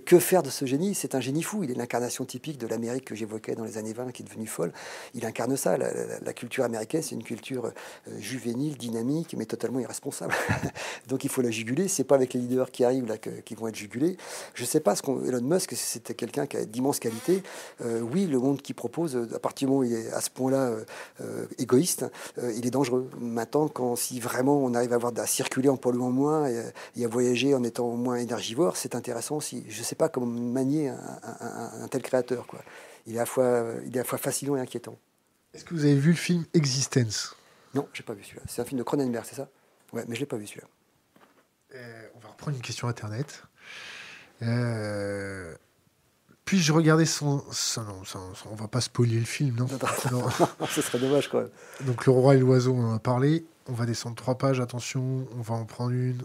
que 0.05 0.19
faire 0.19 0.43
de 0.43 0.49
ce 0.49 0.65
génie? 0.65 0.95
C'est 0.95 1.15
un 1.15 1.19
génie 1.19 1.43
fou. 1.43 1.63
Il 1.63 1.71
est 1.71 1.75
l'incarnation 1.75 2.25
typique 2.25 2.57
de 2.57 2.67
l'Amérique 2.67 3.05
que 3.05 3.15
j'évoquais 3.15 3.55
dans 3.55 3.63
les 3.63 3.77
années 3.77 3.93
20, 3.93 4.11
qui 4.11 4.23
est 4.23 4.25
devenue 4.25 4.47
folle. 4.47 4.73
Il 5.13 5.25
incarne 5.25 5.55
ça. 5.55 5.77
La 5.77 6.33
culture 6.33 6.63
américaine, 6.63 7.01
c'est 7.01 7.15
une 7.15 7.23
culture 7.23 7.71
juvénile, 8.17 8.77
dynamique, 8.77 9.35
mais 9.37 9.45
totalement 9.45 9.79
irresponsable. 9.79 10.33
Donc 11.07 11.23
il 11.23 11.29
faut 11.29 11.41
la 11.41 11.51
juguler. 11.51 11.87
C'est 11.87 12.03
pas 12.03 12.15
avec 12.15 12.33
les 12.33 12.39
leaders 12.39 12.71
qui 12.71 12.83
arrivent 12.83 13.05
là 13.05 13.17
qui 13.17 13.55
vont 13.55 13.67
être 13.67 13.75
jugulés. 13.75 14.17
Je 14.53 14.65
sais 14.65 14.79
pas 14.79 14.95
ce 14.95 15.01
qu'on 15.01 15.23
Elon 15.23 15.41
Musk, 15.41 15.73
c'était 15.75 16.13
quelqu'un 16.13 16.45
qui 16.47 16.57
a 16.57 16.65
d'immenses 16.65 16.99
qualités. 16.99 17.43
Euh, 17.83 18.01
oui, 18.01 18.25
le 18.25 18.39
monde 18.39 18.61
qu'il 18.61 18.75
propose, 18.75 19.17
à 19.33 19.39
partir 19.39 19.67
du 19.67 19.71
moment 19.71 19.81
où 19.81 19.83
il 19.83 19.93
est 19.93 20.11
à 20.11 20.21
ce 20.21 20.29
point-là 20.29 20.69
euh, 20.69 20.85
euh, 21.21 21.45
égoïste, 21.57 22.05
il 22.37 22.65
est 22.65 22.71
dangereux. 22.71 23.09
Maintenant, 23.19 23.67
quand 23.67 23.95
si 23.95 24.19
vraiment 24.19 24.57
on 24.63 24.73
arrive 24.73 24.93
à 24.93 24.95
avoir 24.95 25.13
à 25.17 25.25
circuler 25.25 25.69
en 25.69 25.77
polluant 25.77 26.11
moins 26.11 26.47
et, 26.47 27.05
à 27.05 27.07
voyager 27.07 27.53
en 27.53 27.63
étant 27.63 27.89
moins 27.89 28.15
énergivore, 28.15 28.77
c'est 28.77 28.95
intéressant 28.95 29.37
aussi. 29.37 29.63
Je 29.69 29.83
sais 29.83 29.95
pas 29.95 30.09
comment 30.09 30.25
manier 30.25 30.89
un, 30.89 31.87
tel 31.89 32.01
créateur. 32.01 32.47
Quoi. 32.47 32.59
Il 33.07 33.15
est 33.15 33.17
à 33.17 33.21
la 33.21 33.25
fois, 33.25 33.65
il 33.85 33.95
est 33.95 33.99
à 33.99 34.01
la 34.01 34.03
fois 34.03 34.17
fascinant 34.17 34.55
et 34.55 34.59
inquiétant. 34.59 34.97
Est-ce 35.53 35.63
que 35.63 35.73
vous 35.73 35.85
avez 35.85 35.95
vu 35.95 36.11
le 36.11 36.17
film 36.17 36.45
Existence? 36.53 37.35
Non, 37.73 37.87
j'ai 37.93 38.03
pas 38.03 38.13
vu 38.13 38.23
celui-là. 38.23 38.43
C'est 38.47 38.61
un 38.61 38.65
film 38.65 38.79
de 38.79 38.83
Cronenberg, 38.83 39.25
c'est 39.27 39.35
ça? 39.35 39.49
Ouais, 39.95 40.03
mais 40.07 40.15
je 40.15 40.19
l'ai 40.19 40.25
pas 40.25 40.37
vu 40.37 40.45
celui-là. 40.45 40.67
Euh, 41.75 42.07
on 42.15 42.19
va 42.19 42.29
reprendre 42.29 42.55
une 42.55 42.61
question 42.61 42.87
Internet. 42.87 43.43
Euh, 44.41 45.55
puis-je 46.43 46.73
regarder 46.73 47.05
son. 47.05 47.43
non, 47.77 48.03
on 48.51 48.55
va 48.55 48.67
pas 48.67 48.81
spoiler 48.81 49.17
le 49.17 49.25
film, 49.25 49.55
non, 49.55 49.67
non. 50.11 50.27
Ce 50.69 50.81
serait 50.81 50.99
dommage 50.99 51.29
quand 51.29 51.39
même. 51.39 51.49
Donc, 51.81 52.05
Le 52.05 52.11
Roi 52.11 52.35
et 52.35 52.39
l'Oiseau, 52.39 52.73
on 52.73 52.91
en 52.91 52.95
a 52.95 52.99
parlé. 52.99 53.45
On 53.67 53.73
va 53.73 53.85
descendre 53.85 54.15
trois 54.15 54.37
pages, 54.37 54.59
attention, 54.59 55.27
on 55.35 55.41
va 55.41 55.55
en 55.55 55.65
prendre 55.65 55.91
une. 55.91 56.21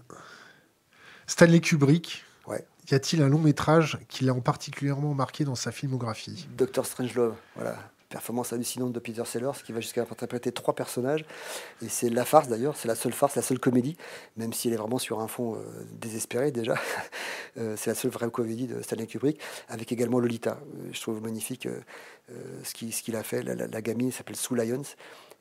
Stanley 1.26 1.60
Kubrick. 1.60 2.24
Ouais. 2.46 2.66
Y 2.90 2.94
a-t-il 2.94 3.22
un 3.22 3.28
long 3.28 3.38
métrage 3.38 3.98
qui 4.08 4.24
l'a 4.24 4.34
particulièrement 4.34 5.14
marqué 5.14 5.44
dans 5.44 5.54
sa 5.54 5.70
filmographie? 5.70 6.48
Doctor 6.56 6.84
Strangelove, 6.84 7.36
voilà 7.54 7.78
performance 8.10 8.52
hallucinante 8.52 8.92
de 8.92 8.98
Peter 8.98 9.22
Sellers 9.24 9.62
qui 9.64 9.72
va 9.72 9.80
jusqu'à 9.80 10.02
interpréter 10.02 10.52
trois 10.52 10.74
personnages. 10.74 11.24
Et 11.82 11.88
c'est 11.88 12.10
la 12.10 12.24
farce 12.26 12.48
d'ailleurs, 12.48 12.76
c'est 12.76 12.88
la 12.88 12.96
seule 12.96 13.12
farce, 13.12 13.36
la 13.36 13.42
seule 13.42 13.60
comédie, 13.60 13.96
même 14.36 14.52
si 14.52 14.68
elle 14.68 14.74
est 14.74 14.76
vraiment 14.76 14.98
sur 14.98 15.20
un 15.20 15.28
fond 15.28 15.54
euh, 15.54 15.60
désespéré 15.92 16.50
déjà. 16.50 16.74
Euh, 17.58 17.74
c'est 17.76 17.90
la 17.90 17.96
seule 17.96 18.12
vraie 18.12 18.30
comédie 18.30 18.68
de 18.68 18.80
Stanley 18.80 19.08
Kubrick, 19.08 19.40
avec 19.68 19.90
également 19.90 20.20
Lolita. 20.20 20.52
Euh, 20.52 20.90
je 20.92 21.00
trouve 21.00 21.20
magnifique 21.20 21.66
ce 22.62 23.02
qu'il 23.02 23.16
a 23.16 23.24
fait. 23.24 23.42
La, 23.42 23.56
la, 23.56 23.66
la 23.66 23.82
gamine 23.82 24.12
s'appelle 24.12 24.36
Sue 24.36 24.54
Lyons. 24.54 24.84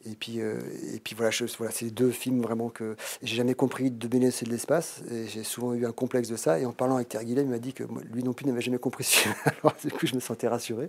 Et 0.06 0.16
puis, 0.16 0.40
euh, 0.40 0.60
et 0.94 1.00
puis 1.00 1.14
voilà, 1.16 1.32
c'est 1.72 1.90
deux 1.92 2.12
films 2.12 2.42
vraiment 2.42 2.70
que 2.70 2.96
j'ai 3.22 3.36
jamais 3.36 3.54
compris 3.54 3.92
de 3.92 4.08
Béné, 4.08 4.32
c'est 4.32 4.46
de 4.46 4.52
l'espace. 4.52 5.02
Et 5.12 5.28
j'ai 5.28 5.44
souvent 5.44 5.74
eu 5.74 5.86
un 5.86 5.92
complexe 5.92 6.30
de 6.30 6.38
ça. 6.38 6.60
Et 6.60 6.66
en 6.66 6.72
parlant 6.72 6.96
avec 6.96 7.10
Terry 7.10 7.28
Gillet, 7.28 7.42
il 7.42 7.50
m'a 7.50 7.60
dit 7.60 7.74
que 7.74 7.84
lui 8.12 8.24
non 8.24 8.34
plus 8.34 8.46
n'avait 8.46 8.62
jamais 8.62 8.78
compris 8.78 9.04
ce 9.04 9.18
film. 9.18 9.36
Alors 9.64 9.76
du 9.84 9.92
coup, 9.92 10.08
je 10.08 10.16
me 10.16 10.20
sentais 10.20 10.48
rassuré. 10.48 10.88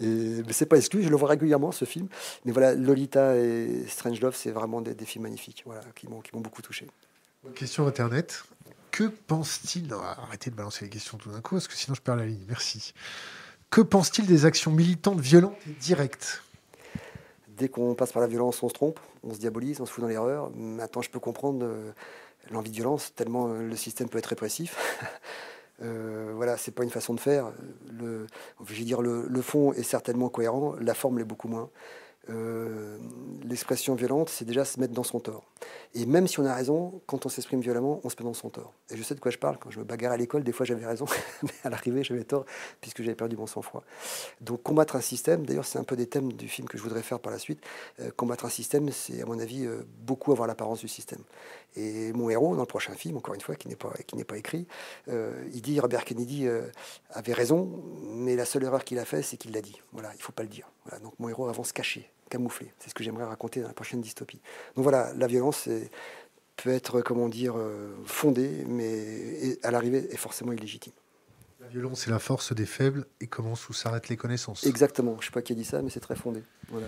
Et, 0.00 0.06
mais 0.46 0.52
c'est 0.52 0.66
pas 0.66 0.76
exclu, 0.76 1.02
je 1.02 1.08
le 1.08 1.16
vois 1.16 1.28
régulièrement 1.28 1.72
ce 1.72 1.84
film. 1.84 2.06
Mais 2.44 2.52
voilà, 2.52 2.74
Lolita 2.74 3.36
et 3.36 3.84
Strange 3.88 4.20
Love, 4.20 4.36
c'est 4.36 4.52
vraiment 4.52 4.80
des, 4.80 4.94
films 5.04 5.24
magnifiques 5.24 5.64
qui 5.94 6.08
m'ont 6.08 6.40
beaucoup 6.40 6.62
touché. 6.62 6.86
Question 7.54 7.86
Internet. 7.86 8.44
Que 8.90 9.04
pense-t-il? 9.04 9.92
Arrêtez 9.92 10.50
de 10.50 10.56
balancer 10.56 10.84
les 10.84 10.90
questions 10.90 11.18
tout 11.18 11.30
d'un 11.30 11.40
coup, 11.40 11.56
parce 11.56 11.68
que 11.68 11.74
sinon 11.74 11.94
je 11.94 12.00
perds 12.00 12.16
la 12.16 12.26
ligne. 12.26 12.44
Merci. 12.48 12.94
Que 13.70 13.80
pense-t-il 13.80 14.26
des 14.26 14.46
actions 14.46 14.70
militantes 14.70 15.20
violentes 15.20 15.56
et 15.68 15.72
directes? 15.72 16.42
Dès 17.56 17.68
qu'on 17.68 17.94
passe 17.94 18.12
par 18.12 18.22
la 18.22 18.28
violence, 18.28 18.62
on 18.62 18.68
se 18.68 18.74
trompe, 18.74 19.00
on 19.22 19.32
se 19.32 19.38
diabolise, 19.38 19.80
on 19.80 19.86
se 19.86 19.92
fout 19.92 20.02
dans 20.02 20.08
l'erreur. 20.08 20.50
Maintenant, 20.54 21.02
je 21.02 21.10
peux 21.10 21.20
comprendre 21.20 21.64
euh, 21.64 21.92
l'envie 22.50 22.70
de 22.70 22.76
violence, 22.76 23.14
tellement 23.14 23.48
euh, 23.48 23.68
le 23.68 23.76
système 23.76 24.08
peut 24.08 24.18
être 24.18 24.26
répressif. 24.26 24.76
euh, 25.82 26.32
voilà, 26.34 26.56
c'est 26.56 26.72
pas 26.72 26.84
une 26.84 26.90
façon 26.90 27.14
de 27.14 27.20
faire. 27.20 27.52
Le, 27.98 28.26
je 28.66 28.82
dire, 28.82 29.00
le, 29.02 29.42
fond 29.42 29.72
est 29.72 29.82
certainement 29.82 30.28
cohérent, 30.28 30.74
la 30.80 30.94
forme 30.94 31.18
l'est 31.18 31.24
beaucoup 31.24 31.48
moins. 31.48 31.70
Euh, 32.28 32.98
l'expression 33.44 33.94
violente, 33.94 34.28
c'est 34.28 34.44
déjà 34.44 34.64
se 34.64 34.80
mettre 34.80 34.92
dans 34.92 35.04
son 35.04 35.20
tort. 35.20 35.44
Et 35.94 36.04
même 36.06 36.26
si 36.26 36.40
on 36.40 36.44
a 36.44 36.54
raison, 36.54 37.00
quand 37.06 37.24
on 37.24 37.28
s'exprime 37.28 37.60
violemment, 37.60 38.00
on 38.02 38.10
se 38.10 38.16
met 38.18 38.24
dans 38.24 38.34
son 38.34 38.50
tort. 38.50 38.72
Et 38.90 38.96
je 38.96 39.02
sais 39.02 39.14
de 39.14 39.20
quoi 39.20 39.30
je 39.30 39.38
parle. 39.38 39.56
Quand 39.58 39.70
je 39.70 39.78
me 39.78 39.84
bagarre 39.84 40.12
à 40.12 40.16
l'école, 40.16 40.42
des 40.42 40.52
fois 40.52 40.66
j'avais 40.66 40.84
raison, 40.84 41.06
mais 41.42 41.50
à 41.64 41.70
l'arrivée 41.70 42.02
j'avais 42.02 42.24
tort 42.24 42.44
puisque 42.80 43.02
j'avais 43.02 43.14
perdu 43.14 43.36
mon 43.36 43.46
sang-froid. 43.46 43.84
Donc 44.40 44.62
combattre 44.62 44.96
un 44.96 45.00
système, 45.00 45.46
d'ailleurs 45.46 45.64
c'est 45.64 45.78
un 45.78 45.84
peu 45.84 45.96
des 45.96 46.06
thèmes 46.06 46.32
du 46.32 46.48
film 46.48 46.68
que 46.68 46.76
je 46.76 46.82
voudrais 46.82 47.02
faire 47.02 47.20
par 47.20 47.32
la 47.32 47.38
suite. 47.38 47.60
Euh, 48.00 48.10
combattre 48.16 48.44
un 48.44 48.50
système, 48.50 48.90
c'est 48.90 49.22
à 49.22 49.26
mon 49.26 49.38
avis 49.38 49.64
euh, 49.64 49.86
beaucoup 50.00 50.32
avoir 50.32 50.48
l'apparence 50.48 50.80
du 50.80 50.88
système. 50.88 51.20
Et 51.76 52.12
mon 52.12 52.30
héros 52.30 52.54
dans 52.54 52.62
le 52.62 52.66
prochain 52.66 52.94
film, 52.94 53.16
encore 53.18 53.34
une 53.34 53.40
fois, 53.40 53.54
qui 53.54 53.68
n'est 53.68 53.76
pas 53.76 53.92
pas 54.26 54.38
écrit, 54.38 54.66
il 55.08 55.60
dit 55.60 55.78
Robert 55.78 56.06
Kennedy 56.06 56.48
avait 57.10 57.34
raison, 57.34 57.82
mais 58.02 58.34
la 58.34 58.46
seule 58.46 58.64
erreur 58.64 58.82
qu'il 58.82 58.98
a 58.98 59.04
fait, 59.04 59.20
c'est 59.20 59.36
qu'il 59.36 59.52
l'a 59.52 59.60
dit. 59.60 59.76
Voilà, 59.92 60.10
il 60.16 60.22
faut 60.22 60.32
pas 60.32 60.42
le 60.42 60.48
dire. 60.48 60.70
Donc 61.02 61.12
mon 61.18 61.28
héros 61.28 61.48
avance 61.48 61.72
caché 61.72 62.10
camouflé. 62.28 62.72
C'est 62.78 62.90
ce 62.90 62.94
que 62.94 63.04
j'aimerais 63.04 63.24
raconter 63.24 63.60
dans 63.60 63.68
la 63.68 63.74
prochaine 63.74 64.00
dystopie. 64.00 64.40
Donc 64.74 64.82
voilà, 64.82 65.12
la 65.14 65.26
violence 65.26 65.68
peut 66.56 66.70
être, 66.70 67.00
comment 67.02 67.28
dire, 67.28 67.54
euh, 67.56 67.94
fondée, 68.06 68.64
mais 68.66 69.58
à 69.62 69.70
l'arrivée 69.70 70.08
est 70.10 70.16
forcément 70.16 70.52
illégitime. 70.52 70.92
La 71.60 71.68
violence 71.68 72.06
est 72.06 72.10
la 72.10 72.18
force 72.18 72.54
des 72.54 72.66
faibles 72.66 73.06
et 73.20 73.26
commence 73.26 73.68
où 73.68 73.72
s'arrêtent 73.72 74.08
les 74.08 74.16
connaissances? 74.16 74.64
Exactement. 74.64 75.14
Je 75.14 75.22
ne 75.22 75.24
sais 75.24 75.30
pas 75.32 75.42
qui 75.42 75.52
a 75.52 75.56
dit 75.56 75.64
ça, 75.64 75.82
mais 75.82 75.90
c'est 75.90 76.00
très 76.00 76.16
fondé. 76.16 76.42
Voilà. 76.68 76.86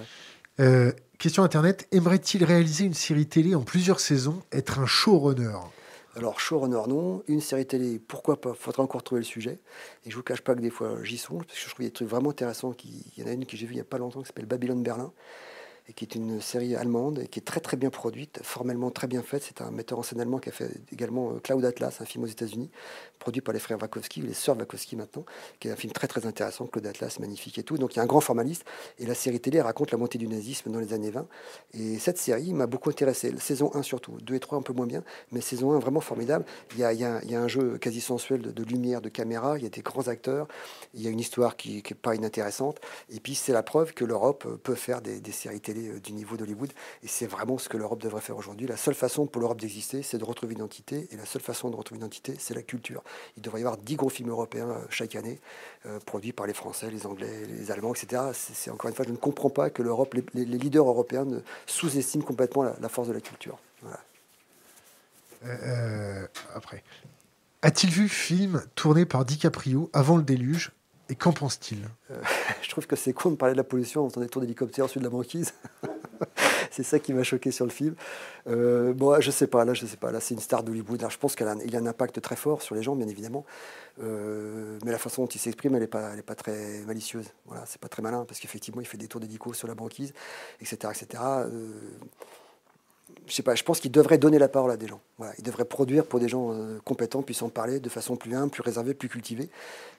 Euh, 0.60 0.92
question 1.18 1.42
Internet. 1.42 1.86
Aimerait-il 1.92 2.44
réaliser 2.44 2.84
une 2.84 2.94
série 2.94 3.26
télé 3.26 3.54
en 3.54 3.62
plusieurs 3.62 4.00
saisons, 4.00 4.42
être 4.52 4.78
un 4.78 4.86
showrunner? 4.86 5.58
Alors, 6.18 6.40
showrunner, 6.40 6.82
non. 6.88 7.22
Une 7.28 7.40
série 7.40 7.64
télé, 7.64 8.00
pourquoi 8.00 8.40
pas? 8.40 8.52
Faudra 8.52 8.82
encore 8.82 9.04
trouver 9.04 9.20
le 9.20 9.24
sujet. 9.24 9.60
Et 10.04 10.10
je 10.10 10.16
vous 10.16 10.24
cache 10.24 10.40
pas 10.40 10.56
que 10.56 10.60
des 10.60 10.70
fois, 10.70 10.98
j'y 11.04 11.16
songe, 11.16 11.44
parce 11.46 11.58
que 11.58 11.64
je 11.64 11.72
trouve 11.72 11.86
des 11.86 11.92
trucs 11.92 12.08
vraiment 12.08 12.30
intéressants. 12.30 12.72
Qui... 12.72 13.04
Il 13.16 13.22
y 13.22 13.26
en 13.26 13.30
a 13.30 13.32
une 13.32 13.46
que 13.46 13.56
j'ai 13.56 13.66
vue 13.66 13.74
il 13.74 13.76
n'y 13.76 13.80
a 13.80 13.84
pas 13.84 13.98
longtemps 13.98 14.20
qui 14.20 14.26
s'appelle 14.26 14.46
Babylone 14.46 14.82
Berlin. 14.82 15.12
Qui 15.94 16.04
est 16.04 16.14
une 16.14 16.40
série 16.40 16.76
allemande 16.76 17.20
et 17.20 17.28
qui 17.28 17.38
est 17.38 17.42
très 17.42 17.60
très 17.60 17.76
bien 17.76 17.90
produite, 17.90 18.40
formellement 18.42 18.90
très 18.90 19.06
bien 19.06 19.22
faite. 19.22 19.42
C'est 19.46 19.62
un 19.62 19.70
metteur 19.70 19.98
en 19.98 20.02
scène 20.02 20.20
allemand 20.20 20.38
qui 20.38 20.50
a 20.50 20.52
fait 20.52 20.70
également 20.92 21.32
euh, 21.32 21.38
Cloud 21.40 21.64
Atlas, 21.64 22.00
un 22.00 22.04
film 22.04 22.24
aux 22.24 22.28
États-Unis, 22.28 22.70
produit 23.18 23.40
par 23.40 23.54
les 23.54 23.58
frères 23.58 23.80
Wachowski, 23.80 24.20
les 24.20 24.34
sœurs 24.34 24.58
Wachowski 24.58 24.96
maintenant, 24.96 25.24
qui 25.60 25.68
est 25.68 25.70
un 25.70 25.76
film 25.76 25.92
très 25.92 26.06
très 26.06 26.26
intéressant. 26.26 26.66
Cloud 26.66 26.86
Atlas, 26.86 27.18
magnifique 27.20 27.58
et 27.58 27.62
tout. 27.62 27.78
Donc 27.78 27.94
il 27.94 27.96
y 27.96 28.00
a 28.00 28.02
un 28.02 28.06
grand 28.06 28.20
formaliste 28.20 28.64
et 28.98 29.06
la 29.06 29.14
série 29.14 29.40
télé 29.40 29.60
raconte 29.62 29.90
la 29.90 29.98
montée 29.98 30.18
du 30.18 30.28
nazisme 30.28 30.70
dans 30.70 30.78
les 30.78 30.92
années 30.92 31.10
20. 31.10 31.26
Et 31.74 31.98
cette 31.98 32.18
série 32.18 32.52
m'a 32.52 32.66
beaucoup 32.66 32.90
intéressé. 32.90 33.32
Saison 33.38 33.70
1 33.74 33.82
surtout, 33.82 34.18
2 34.20 34.34
et 34.34 34.40
3 34.40 34.58
un 34.58 34.62
peu 34.62 34.74
moins 34.74 34.86
bien, 34.86 35.02
mais 35.32 35.40
saison 35.40 35.72
1 35.72 35.78
vraiment 35.78 36.00
formidable. 36.00 36.44
Il 36.72 36.80
y 36.80 36.84
a, 36.84 36.92
il 36.92 37.00
y 37.00 37.34
a, 37.34 37.40
un 37.40 37.48
jeu 37.48 37.78
quasi 37.78 38.00
sensuel 38.00 38.42
de, 38.42 38.62
lumière, 38.64 39.00
de 39.00 39.08
caméra, 39.08 39.56
il 39.56 39.62
y 39.62 39.66
a 39.66 39.70
des 39.70 39.80
grands 39.80 40.08
acteurs, 40.08 40.48
il 40.92 41.02
y 41.02 41.06
a 41.06 41.10
une 41.10 41.20
histoire 41.20 41.56
qui 41.56 41.76
n'est 41.76 41.94
pas 41.94 42.14
inintéressante. 42.14 42.78
Et 43.10 43.20
puis 43.20 43.34
c'est 43.34 43.52
la 43.52 43.62
preuve 43.62 43.94
que 43.94 44.04
l'Europe 44.04 44.46
peut 44.62 44.74
faire 44.74 45.00
des 45.00 45.32
séries 45.32 45.60
télé 45.60 45.77
euh, 45.86 46.00
du 46.00 46.12
niveau 46.12 46.36
d'Hollywood. 46.36 46.72
Et 47.02 47.08
c'est 47.08 47.26
vraiment 47.26 47.58
ce 47.58 47.68
que 47.68 47.76
l'Europe 47.76 48.00
devrait 48.02 48.20
faire 48.20 48.36
aujourd'hui. 48.36 48.66
La 48.66 48.76
seule 48.76 48.94
façon 48.94 49.26
pour 49.26 49.40
l'Europe 49.40 49.60
d'exister, 49.60 50.02
c'est 50.02 50.18
de 50.18 50.24
retrouver 50.24 50.54
une 50.54 50.58
identité. 50.58 51.08
Et 51.10 51.16
la 51.16 51.24
seule 51.24 51.42
façon 51.42 51.70
de 51.70 51.76
retrouver 51.76 51.98
une 51.98 52.04
identité, 52.04 52.34
c'est 52.38 52.54
la 52.54 52.62
culture. 52.62 53.02
Il 53.36 53.42
devrait 53.42 53.60
y 53.60 53.64
avoir 53.64 53.78
10 53.78 53.96
gros 53.96 54.08
films 54.08 54.30
européens 54.30 54.70
euh, 54.70 54.84
chaque 54.90 55.16
année, 55.16 55.40
euh, 55.86 55.98
produits 56.00 56.32
par 56.32 56.46
les 56.46 56.54
Français, 56.54 56.90
les 56.90 57.06
Anglais, 57.06 57.46
les 57.46 57.70
Allemands, 57.70 57.94
etc. 57.94 58.22
C'est 58.32 58.70
encore 58.70 58.88
une 58.88 58.96
fois, 58.96 59.04
je 59.06 59.12
ne 59.12 59.16
comprends 59.16 59.50
pas 59.50 59.70
que 59.70 59.82
l'Europe, 59.82 60.14
les, 60.34 60.44
leaders 60.44 60.86
européens 60.86 61.26
sous-estiment 61.66 62.24
complètement 62.24 62.62
la, 62.64 62.88
force 62.88 63.08
de 63.08 63.12
la 63.12 63.20
culture. 63.20 63.58
Après. 66.54 66.82
A-t-il 67.62 67.92
vu 67.92 68.08
film 68.08 68.62
tourné 68.74 69.04
par 69.04 69.24
DiCaprio 69.24 69.90
avant 69.92 70.16
le 70.16 70.22
déluge? 70.22 70.72
Et 71.08 71.14
qu'en 71.14 71.32
pense-t-il? 71.32 71.78
Euh, 72.10 72.22
Je 72.62 72.68
trouve 72.68 72.86
que 72.86 72.96
c'est 72.96 73.12
con 73.12 73.30
de 73.30 73.36
parler 73.36 73.54
de 73.54 73.58
la 73.58 73.64
pollution 73.64 74.04
en 74.04 74.08
faisant 74.08 74.20
des 74.20 74.28
tours 74.28 74.42
d'hélicoptère 74.42 74.88
sur 74.88 75.00
de 75.00 75.04
la 75.04 75.10
banquise. 75.10 75.54
c'est 76.70 76.82
ça 76.82 76.98
qui 76.98 77.12
m'a 77.12 77.22
choqué 77.22 77.50
sur 77.50 77.64
le 77.64 77.70
film. 77.70 77.94
Euh, 78.46 78.92
bon, 78.92 79.18
je 79.20 79.30
sais 79.30 79.46
pas, 79.46 79.64
là, 79.64 79.72
je 79.74 79.86
sais 79.86 79.96
pas. 79.96 80.12
Là, 80.12 80.20
c'est 80.20 80.34
une 80.34 80.40
star 80.40 80.62
d'Hollywood. 80.62 81.06
Je 81.08 81.18
pense 81.18 81.34
qu'il 81.34 81.46
a, 81.46 81.52
a, 81.52 81.54
un 81.54 81.86
impact 81.86 82.20
très 82.20 82.36
fort 82.36 82.60
sur 82.60 82.74
les 82.74 82.82
gens, 82.82 82.94
bien 82.94 83.08
évidemment. 83.08 83.46
Euh, 84.02 84.78
mais 84.84 84.92
la 84.92 84.98
façon 84.98 85.22
dont 85.22 85.28
il 85.28 85.38
s'exprime, 85.38 85.74
elle 85.74 85.82
n'est 85.82 85.86
pas, 85.86 86.12
pas 86.26 86.34
très 86.34 86.80
malicieuse. 86.86 87.26
Voilà, 87.46 87.64
c'est 87.66 87.80
pas 87.80 87.88
très 87.88 88.02
malin 88.02 88.24
parce 88.26 88.38
qu'effectivement, 88.38 88.80
il 88.80 88.86
fait 88.86 88.98
des 88.98 89.08
tours 89.08 89.20
d'hélico 89.20 89.54
sur 89.54 89.66
la 89.66 89.74
banquise, 89.74 90.12
etc., 90.60 90.92
etc. 90.94 91.22
Euh, 93.28 93.30
je 93.30 93.34
sais 93.34 93.42
pas, 93.42 93.54
je 93.54 93.62
pense 93.62 93.80
qu'il 93.80 93.90
devrait 93.90 94.18
donner 94.18 94.38
la 94.38 94.48
parole 94.48 94.70
à 94.70 94.76
des 94.76 94.86
gens. 94.86 95.00
Voilà, 95.18 95.32
il 95.38 95.44
devrait 95.44 95.64
produire 95.64 96.04
pour 96.04 96.20
des 96.20 96.28
gens 96.28 96.52
euh, 96.52 96.78
compétents, 96.84 97.22
puissant 97.22 97.48
parler 97.48 97.80
de 97.80 97.88
façon 97.88 98.16
plus 98.16 98.34
humble, 98.34 98.50
plus 98.50 98.62
réservée, 98.62 98.94
plus 98.94 99.08
cultivée, 99.08 99.50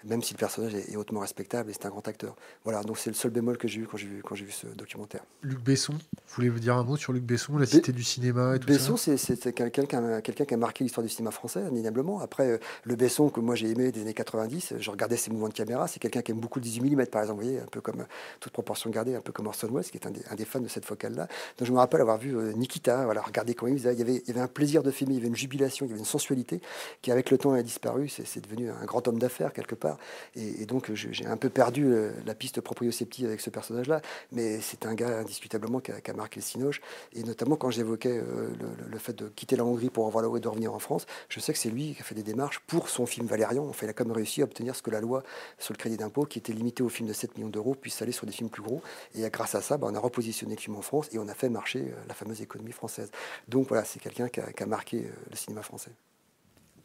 même 0.05 0.21
si 0.23 0.33
le 0.33 0.37
personnage 0.37 0.75
est, 0.75 0.91
est 0.91 0.95
hautement 0.97 1.19
respectable 1.19 1.69
et 1.69 1.73
c'est 1.73 1.85
un 1.85 1.89
grand 1.89 2.07
acteur. 2.07 2.35
Voilà, 2.63 2.83
donc 2.83 2.97
c'est 2.97 3.09
le 3.09 3.15
seul 3.15 3.31
bémol 3.31 3.57
que 3.57 3.67
j'ai 3.67 3.81
eu 3.81 3.87
quand 3.87 3.97
j'ai 3.97 4.07
vu, 4.07 4.21
quand 4.23 4.35
j'ai 4.35 4.45
vu 4.45 4.51
ce 4.51 4.67
documentaire. 4.67 5.21
Luc 5.41 5.59
Besson, 5.59 5.93
vous 5.93 6.35
voulez 6.35 6.49
vous 6.49 6.59
dire 6.59 6.75
un 6.75 6.83
mot 6.83 6.97
sur 6.97 7.13
Luc 7.13 7.23
Besson, 7.23 7.57
la 7.57 7.65
cité 7.65 7.91
Be 7.91 7.95
du 7.95 8.03
cinéma 8.03 8.55
et 8.55 8.59
tout 8.59 8.67
Besson, 8.67 8.97
ça 8.97 9.17
c'est 9.17 9.53
quelqu'un 9.53 9.85
qui, 9.85 9.95
a, 9.95 10.21
quelqu'un 10.21 10.45
qui 10.45 10.53
a 10.53 10.57
marqué 10.57 10.83
l'histoire 10.83 11.03
du 11.03 11.09
cinéma 11.09 11.31
français, 11.31 11.61
indéniablement. 11.61 12.19
Après, 12.19 12.51
euh, 12.51 12.57
le 12.83 12.95
Besson 12.95 13.29
que 13.29 13.39
moi 13.39 13.55
j'ai 13.55 13.69
aimé 13.69 13.91
des 13.91 14.01
années 14.01 14.13
90, 14.13 14.75
je 14.79 14.91
regardais 14.91 15.17
ses 15.17 15.31
mouvements 15.31 15.49
de 15.49 15.53
caméra, 15.53 15.87
c'est 15.87 15.99
quelqu'un 15.99 16.21
qui 16.21 16.31
aime 16.31 16.39
beaucoup 16.39 16.59
le 16.59 16.63
18 16.63 16.95
mm 16.95 17.05
par 17.07 17.21
exemple, 17.21 17.41
vous 17.41 17.47
voyez, 17.47 17.59
un 17.61 17.67
peu 17.69 17.81
comme 17.81 18.05
toute 18.39 18.53
proportion 18.53 18.89
gardée, 18.89 19.15
un 19.15 19.21
peu 19.21 19.31
comme 19.31 19.47
Orson 19.47 19.69
Welles, 19.71 19.85
qui 19.85 19.97
est 19.97 20.07
un 20.07 20.11
des, 20.11 20.21
un 20.29 20.35
des 20.35 20.45
fans 20.45 20.59
de 20.59 20.67
cette 20.67 20.85
focale-là. 20.85 21.27
Donc 21.57 21.67
je 21.67 21.71
me 21.71 21.77
rappelle 21.77 22.01
avoir 22.01 22.17
vu 22.17 22.37
euh, 22.37 22.53
Nikita, 22.53 23.05
voilà, 23.05 23.18
regarder 23.21 23.53
comment 23.53 23.71
il 23.71 23.77
faisait 23.77 23.93
il 23.93 23.99
y, 23.99 24.01
avait, 24.31 24.39
un 24.39 24.47
plaisir 24.47 24.83
de 24.83 24.91
filmer, 24.91 25.13
il 25.13 25.17
y 25.17 25.19
avait 25.19 25.27
une 25.27 25.35
jubilation, 25.35 25.85
il 25.85 25.89
y 25.89 25.91
avait 25.91 25.99
une 25.99 26.05
sensualité 26.05 26.61
qui, 27.01 27.11
avec 27.11 27.31
le 27.31 27.37
temps, 27.37 27.53
a 27.53 27.61
disparu. 27.61 28.09
C'est 28.09 28.41
devenu 28.41 28.69
un 28.69 28.85
grand 28.85 29.07
homme 29.07 29.19
d'affaires, 29.19 29.53
quelque 29.53 29.75
part. 29.75 29.97
Et, 30.35 30.65
donc, 30.65 30.91
j'ai 30.93 31.25
un 31.25 31.37
peu 31.37 31.49
perdu 31.49 31.85
euh, 31.85 32.11
la 32.25 32.35
piste 32.35 32.61
proprioceptive 32.61 33.27
avec 33.27 33.41
ce 33.41 33.49
personnage-là. 33.49 34.01
Mais 34.31 34.59
c'est 34.61 34.85
un 34.85 34.93
gars, 34.93 35.19
indiscutablement, 35.19 35.79
qui 35.79 35.91
a, 35.91 36.13
marqué 36.13 36.39
le 36.39 36.45
cinoche. 36.45 36.81
Et 37.13 37.23
notamment, 37.23 37.55
quand 37.55 37.71
j'évoquais 37.71 38.17
euh, 38.17 38.49
le, 38.89 38.97
fait 38.99 39.13
de 39.13 39.27
quitter 39.29 39.55
la 39.55 39.65
Hongrie 39.65 39.89
pour 39.89 40.07
avoir 40.07 40.21
la 40.21 40.27
loi 40.27 40.37
et 40.37 40.41
de 40.41 40.47
revenir 40.47 40.73
en 40.73 40.79
France, 40.79 41.05
je 41.29 41.39
sais 41.39 41.53
que 41.53 41.59
c'est 41.59 41.69
lui 41.69 41.93
qui 41.95 42.01
a 42.01 42.03
fait 42.03 42.15
des 42.15 42.23
démarches 42.23 42.59
pour 42.67 42.89
son 42.89 43.05
film 43.05 43.27
Valérian. 43.27 43.67
Enfin, 43.67 43.85
il 43.85 43.89
a 43.89 43.93
quand 43.93 44.05
même 44.05 44.15
réussi 44.15 44.41
à 44.41 44.45
obtenir 44.45 44.75
ce 44.75 44.81
que 44.81 44.91
la 44.91 45.01
loi 45.01 45.23
sur 45.57 45.73
le 45.73 45.77
crédit 45.77 45.97
d'impôt, 45.97 46.25
qui 46.25 46.39
était 46.39 46.53
limité 46.53 46.83
au 46.83 46.89
film 46.89 47.07
de 47.07 47.13
7 47.13 47.37
millions 47.37 47.49
d'euros, 47.49 47.75
puisse 47.75 48.01
aller 48.01 48.11
sur 48.11 48.25
des 48.25 48.33
films 48.33 48.49
plus 48.49 48.63
gros. 48.63 48.81
Et 49.15 49.27
grâce 49.29 49.55
à 49.55 49.61
ça, 49.61 49.77
bah, 49.77 49.87
on 49.89 49.95
a 49.95 49.99
repositionné 49.99 50.55
le 50.55 50.61
film 50.61 50.75
en 50.75 50.81
France 50.81 51.09
et 51.11 51.19
on 51.19 51.27
a 51.27 51.33
fait 51.33 51.49
marcher 51.49 51.79
euh, 51.79 52.07
la 52.07 52.13
fameuse 52.13 52.41
économie 52.41 52.71
française. 52.71 53.08
Donc 53.47 53.67
voilà, 53.67 53.83
c'est 53.85 53.99
quelqu'un 53.99 54.29
qui, 54.29 54.41
qui 54.55 54.63
a, 54.63 54.65
marqué 54.65 54.97
euh, 54.97 55.11
le 55.29 55.35
cinéma 55.35 55.61
français. 55.61 55.91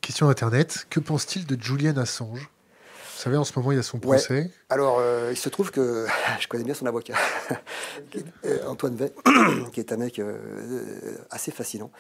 Question 0.01 0.29
Internet. 0.29 0.87
Que 0.91 1.01
pense-t-il 1.01 1.47
de 1.47 1.61
Julian 1.61 1.97
Assange? 1.97 2.51
Vous 3.15 3.23
savez, 3.23 3.37
en 3.37 3.45
ce 3.45 3.57
moment, 3.57 3.73
il 3.73 3.77
y 3.77 3.79
a 3.79 3.83
son 3.83 3.99
procès. 3.99 4.35
Ouais. 4.35 4.51
Alors, 4.69 4.99
euh, 4.99 5.31
il 5.31 5.37
se 5.37 5.49
trouve 5.49 5.71
que 5.71 6.07
je 6.41 6.49
connais 6.49 6.65
bien 6.65 6.75
son 6.75 6.87
avocat, 6.87 7.15
Antoine 8.67 8.97
Vey, 8.97 9.13
qui 9.73 9.81
est 9.81 9.93
un 9.93 9.97
mec 9.97 10.19
euh, 10.19 11.17
assez 11.31 11.53
fascinant. 11.53 11.91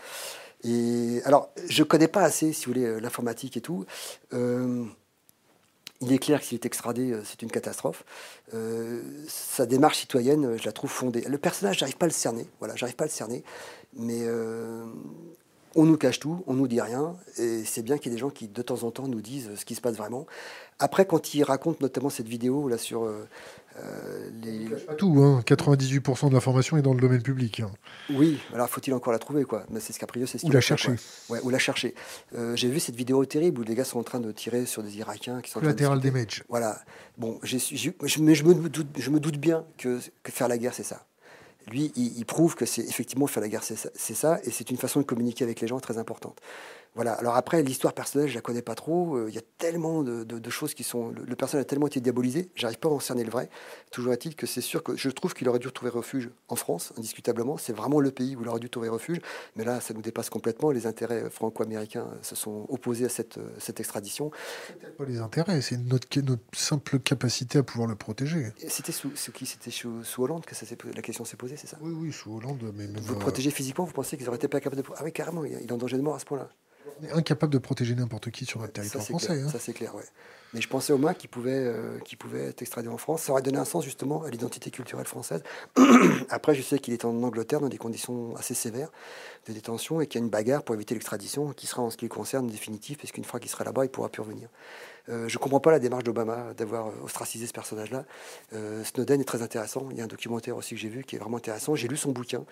Et 0.64 1.20
alors, 1.24 1.50
je 1.68 1.82
ne 1.82 1.86
connais 1.86 2.08
pas 2.08 2.22
assez, 2.22 2.52
si 2.52 2.66
vous 2.66 2.72
voulez, 2.72 3.00
l'informatique 3.00 3.56
et 3.56 3.60
tout. 3.60 3.84
Euh, 4.32 4.84
il 6.00 6.12
est 6.12 6.18
clair 6.18 6.40
que 6.40 6.46
s'il 6.46 6.56
est 6.56 6.66
extradé, 6.66 7.16
c'est 7.24 7.42
une 7.42 7.50
catastrophe. 7.50 8.04
Euh, 8.52 9.00
sa 9.28 9.64
démarche 9.66 9.98
citoyenne, 9.98 10.56
je 10.58 10.64
la 10.64 10.72
trouve 10.72 10.90
fondée. 10.90 11.22
Le 11.22 11.38
personnage, 11.38 11.78
j'arrive 11.78 11.96
pas 11.96 12.06
à 12.06 12.08
le 12.08 12.14
cerner. 12.14 12.46
Voilà, 12.58 12.76
j'arrive 12.76 12.96
pas 12.96 13.04
à 13.04 13.06
le 13.06 13.12
cerner. 13.12 13.44
Mais 13.94 14.20
euh, 14.22 14.84
on 15.76 15.84
nous 15.84 15.96
cache 15.96 16.20
tout, 16.20 16.42
on 16.46 16.54
nous 16.54 16.68
dit 16.68 16.80
rien. 16.80 17.16
Et 17.38 17.64
c'est 17.64 17.82
bien 17.82 17.98
qu'il 17.98 18.10
y 18.10 18.14
ait 18.14 18.16
des 18.16 18.20
gens 18.20 18.30
qui, 18.30 18.48
de 18.48 18.62
temps 18.62 18.82
en 18.82 18.90
temps, 18.90 19.08
nous 19.08 19.20
disent 19.20 19.50
ce 19.56 19.64
qui 19.64 19.74
se 19.74 19.80
passe 19.80 19.96
vraiment. 19.96 20.26
Après, 20.78 21.06
quand 21.06 21.34
il 21.34 21.44
raconte 21.44 21.80
notamment 21.80 22.10
cette 22.10 22.28
vidéo 22.28 22.68
là 22.68 22.78
sur 22.78 23.04
euh, 23.04 23.28
les... 24.42 24.68
Pas 24.86 24.94
tout, 24.94 25.20
hein. 25.22 25.42
98% 25.46 26.28
de 26.28 26.34
l'information 26.34 26.76
est 26.76 26.82
dans 26.82 26.94
le 26.94 27.00
domaine 27.00 27.22
public. 27.22 27.60
Hein. 27.60 27.70
Oui, 28.10 28.38
alors 28.52 28.68
faut-il 28.68 28.92
encore 28.94 29.12
la 29.12 29.18
trouver, 29.18 29.44
quoi? 29.44 29.64
Mais 29.70 29.80
c'est 29.80 29.92
ce 29.92 29.98
qu'a 29.98 30.06
priori, 30.06 30.28
c'est 30.28 30.38
ce 30.38 30.46
Ou 30.46 30.50
la 30.50 30.60
chercher. 30.60 30.94
Ouais, 31.28 31.40
ou 31.42 31.50
la 31.50 31.58
chercher. 31.58 31.94
Euh, 32.36 32.54
J'ai 32.56 32.68
vu 32.68 32.80
cette 32.80 32.96
vidéo 32.96 33.24
terrible 33.24 33.60
où 33.60 33.64
les 33.64 33.74
gars 33.74 33.84
sont 33.84 33.98
en 33.98 34.04
train 34.04 34.20
de 34.20 34.30
tirer 34.32 34.66
sur 34.66 34.82
des 34.82 34.96
Irakiens 34.98 35.40
qui 35.40 35.50
sont. 35.50 35.60
Latéral 35.60 36.00
damage. 36.00 36.44
Voilà. 36.48 36.80
Bon, 37.18 37.38
j 37.42 37.56
ai, 37.56 37.58
j 37.58 37.88
ai, 37.88 37.94
mais 38.20 38.34
je 38.34 38.44
me, 38.44 38.54
doute, 38.54 38.88
je 38.96 39.10
me 39.10 39.20
doute 39.20 39.38
bien 39.38 39.64
que, 39.78 40.00
que 40.22 40.32
faire 40.32 40.48
la 40.48 40.58
guerre, 40.58 40.74
c'est 40.74 40.82
ça 40.82 41.04
lui, 41.70 41.92
il, 41.96 42.18
il, 42.18 42.26
prouve 42.26 42.54
que 42.56 42.66
c'est 42.66 42.82
effectivement 42.82 43.26
faire 43.26 43.42
la 43.42 43.48
guerre, 43.48 43.62
c'est 43.62 43.76
ça, 43.76 43.90
ça, 43.94 44.40
et 44.44 44.50
c'est 44.50 44.70
une 44.70 44.76
façon 44.76 45.00
de 45.00 45.04
communiquer 45.04 45.44
avec 45.44 45.60
les 45.60 45.66
gens 45.66 45.80
très 45.80 45.98
importante. 45.98 46.40
Voilà. 46.94 47.12
Alors 47.14 47.34
après, 47.36 47.62
l'histoire 47.62 47.92
personnelle, 47.92 48.28
je 48.28 48.34
la 48.34 48.40
connais 48.40 48.62
pas 48.62 48.74
trop. 48.74 49.18
Il 49.18 49.22
euh, 49.22 49.30
y 49.30 49.38
a 49.38 49.42
tellement 49.58 50.02
de, 50.02 50.24
de, 50.24 50.38
de, 50.38 50.50
choses 50.50 50.74
qui 50.74 50.84
sont. 50.84 51.08
Le, 51.08 51.24
le, 51.24 51.36
personnage 51.36 51.62
a 51.62 51.64
tellement 51.64 51.86
été 51.86 52.00
diabolisé, 52.00 52.50
j'arrive 52.54 52.78
pas 52.78 52.88
à 52.88 52.92
en 52.92 53.00
cerner 53.00 53.24
le 53.24 53.30
vrai. 53.30 53.50
Toujours 53.90 54.12
est-il 54.12 54.36
que 54.36 54.46
c'est 54.46 54.60
sûr 54.60 54.82
que 54.82 54.96
je 54.96 55.10
trouve 55.10 55.34
qu'il 55.34 55.48
aurait 55.48 55.58
dû 55.58 55.70
trouver 55.72 55.90
refuge 55.90 56.30
en 56.48 56.56
France, 56.56 56.92
indiscutablement. 56.96 57.56
C'est 57.56 57.72
vraiment 57.72 58.00
le 58.00 58.10
pays 58.10 58.36
où 58.36 58.42
il 58.42 58.48
aurait 58.48 58.60
dû 58.60 58.70
trouver 58.70 58.88
refuge. 58.88 59.18
Mais 59.56 59.64
là, 59.64 59.80
ça 59.80 59.94
nous 59.94 60.02
dépasse 60.02 60.30
complètement. 60.30 60.70
Les 60.70 60.86
intérêts 60.86 61.28
franco-américains 61.30 62.06
se 62.22 62.36
sont 62.36 62.66
opposés 62.68 63.06
à 63.06 63.08
cette, 63.08 63.38
cette 63.58 63.80
extradition. 63.80 64.30
Pas 64.96 65.04
les 65.04 65.18
intérêts, 65.18 65.60
c'est 65.62 65.76
notre, 65.76 66.20
notre 66.20 66.42
simple 66.52 66.98
capacité 67.00 67.58
à 67.58 67.62
pouvoir 67.62 67.88
le 67.88 67.96
protéger. 67.96 68.52
C'était 68.68 68.92
sous, 68.92 69.10
sous, 69.16 69.32
qui? 69.32 69.46
C'était 69.46 69.70
sous, 69.70 70.04
sous, 70.04 70.22
Hollande 70.22 70.44
que 70.44 70.54
ça 70.54 70.64
la 70.94 71.02
question 71.02 71.24
s'est 71.24 71.36
posée, 71.36 71.56
c'est 71.56 71.66
ça? 71.66 71.76
Oui, 71.80 71.92
oui, 71.92 72.12
sous 72.12 72.36
Hollande. 72.36 72.72
Mais 72.74 72.86
même 72.86 73.02
vous 73.02 73.14
euh... 73.14 73.18
protégez 73.18 73.50
physiquement, 73.50 73.84
vous 73.84 73.92
pensez 73.92 74.16
qu'ils 74.16 74.28
auraient 74.28 74.36
été 74.36 74.48
pas 74.48 74.60
capables 74.60 74.82
de. 74.82 74.88
Ah 74.96 75.02
oui, 75.04 75.12
carrément, 75.12 75.44
il 75.44 75.52
est 75.52 75.72
en 75.72 75.76
danger 75.76 75.96
de 75.96 76.02
mort 76.02 76.14
à 76.14 76.18
ce 76.18 76.24
point-là. 76.24 76.48
On 77.00 77.04
est 77.04 77.12
incapable 77.12 77.52
de 77.52 77.58
protéger 77.58 77.94
n'importe 77.94 78.30
qui 78.30 78.44
sur 78.44 78.60
notre 78.60 78.72
territoire 78.72 79.02
ça, 79.02 79.08
français. 79.08 79.26
Clair. 79.26 79.46
Hein. 79.46 79.50
Ça, 79.50 79.58
c'est 79.58 79.72
clair, 79.72 79.94
ouais. 79.94 80.04
Mais 80.54 80.60
je 80.60 80.68
pensais 80.68 80.92
au 80.92 80.98
moins 80.98 81.14
qu'il 81.14 81.28
pouvait, 81.28 81.50
euh, 81.50 81.98
être 82.34 82.62
extradé 82.62 82.88
en 82.88 82.96
France. 82.96 83.22
Ça 83.22 83.32
aurait 83.32 83.42
donné 83.42 83.58
un 83.58 83.64
sens 83.64 83.84
justement 83.84 84.22
à 84.22 84.30
l'identité 84.30 84.70
culturelle 84.70 85.06
française. 85.06 85.42
Après, 86.28 86.54
je 86.54 86.62
sais 86.62 86.78
qu'il 86.78 86.94
est 86.94 87.04
en 87.04 87.22
Angleterre 87.24 87.60
dans 87.60 87.68
des 87.68 87.76
conditions 87.76 88.36
assez 88.36 88.54
sévères 88.54 88.90
de 89.48 89.52
détention 89.52 90.00
et 90.00 90.06
qu'il 90.06 90.20
y 90.20 90.22
a 90.22 90.24
une 90.24 90.30
bagarre 90.30 90.62
pour 90.62 90.76
éviter 90.76 90.94
l'extradition 90.94 91.52
qui 91.52 91.66
sera 91.66 91.82
en 91.82 91.90
ce 91.90 91.96
qui 91.96 92.04
le 92.04 92.08
concerne 92.08 92.46
définitive, 92.46 92.96
puisqu'une 92.96 93.24
fois 93.24 93.40
qu'il 93.40 93.50
sera 93.50 93.64
là-bas, 93.64 93.84
il 93.84 93.90
pourra 93.90 94.08
plus 94.08 94.22
revenir. 94.22 94.48
Euh, 95.08 95.28
je 95.28 95.36
ne 95.36 95.42
comprends 95.42 95.60
pas 95.60 95.70
la 95.70 95.78
démarche 95.78 96.04
d'Obama 96.04 96.54
d'avoir 96.54 96.90
ostracisé 97.02 97.46
ce 97.46 97.52
personnage-là. 97.52 98.04
Euh, 98.54 98.82
Snowden 98.84 99.20
est 99.20 99.24
très 99.24 99.42
intéressant. 99.42 99.88
Il 99.90 99.98
y 99.98 100.00
a 100.00 100.04
un 100.04 100.08
documentaire 100.08 100.56
aussi 100.56 100.74
que 100.74 100.80
j'ai 100.80 100.88
vu 100.88 101.04
qui 101.04 101.16
est 101.16 101.18
vraiment 101.18 101.36
intéressant. 101.36 101.74
J'ai 101.74 101.88
lu 101.88 101.96
son 101.96 102.12
bouquin 102.12 102.44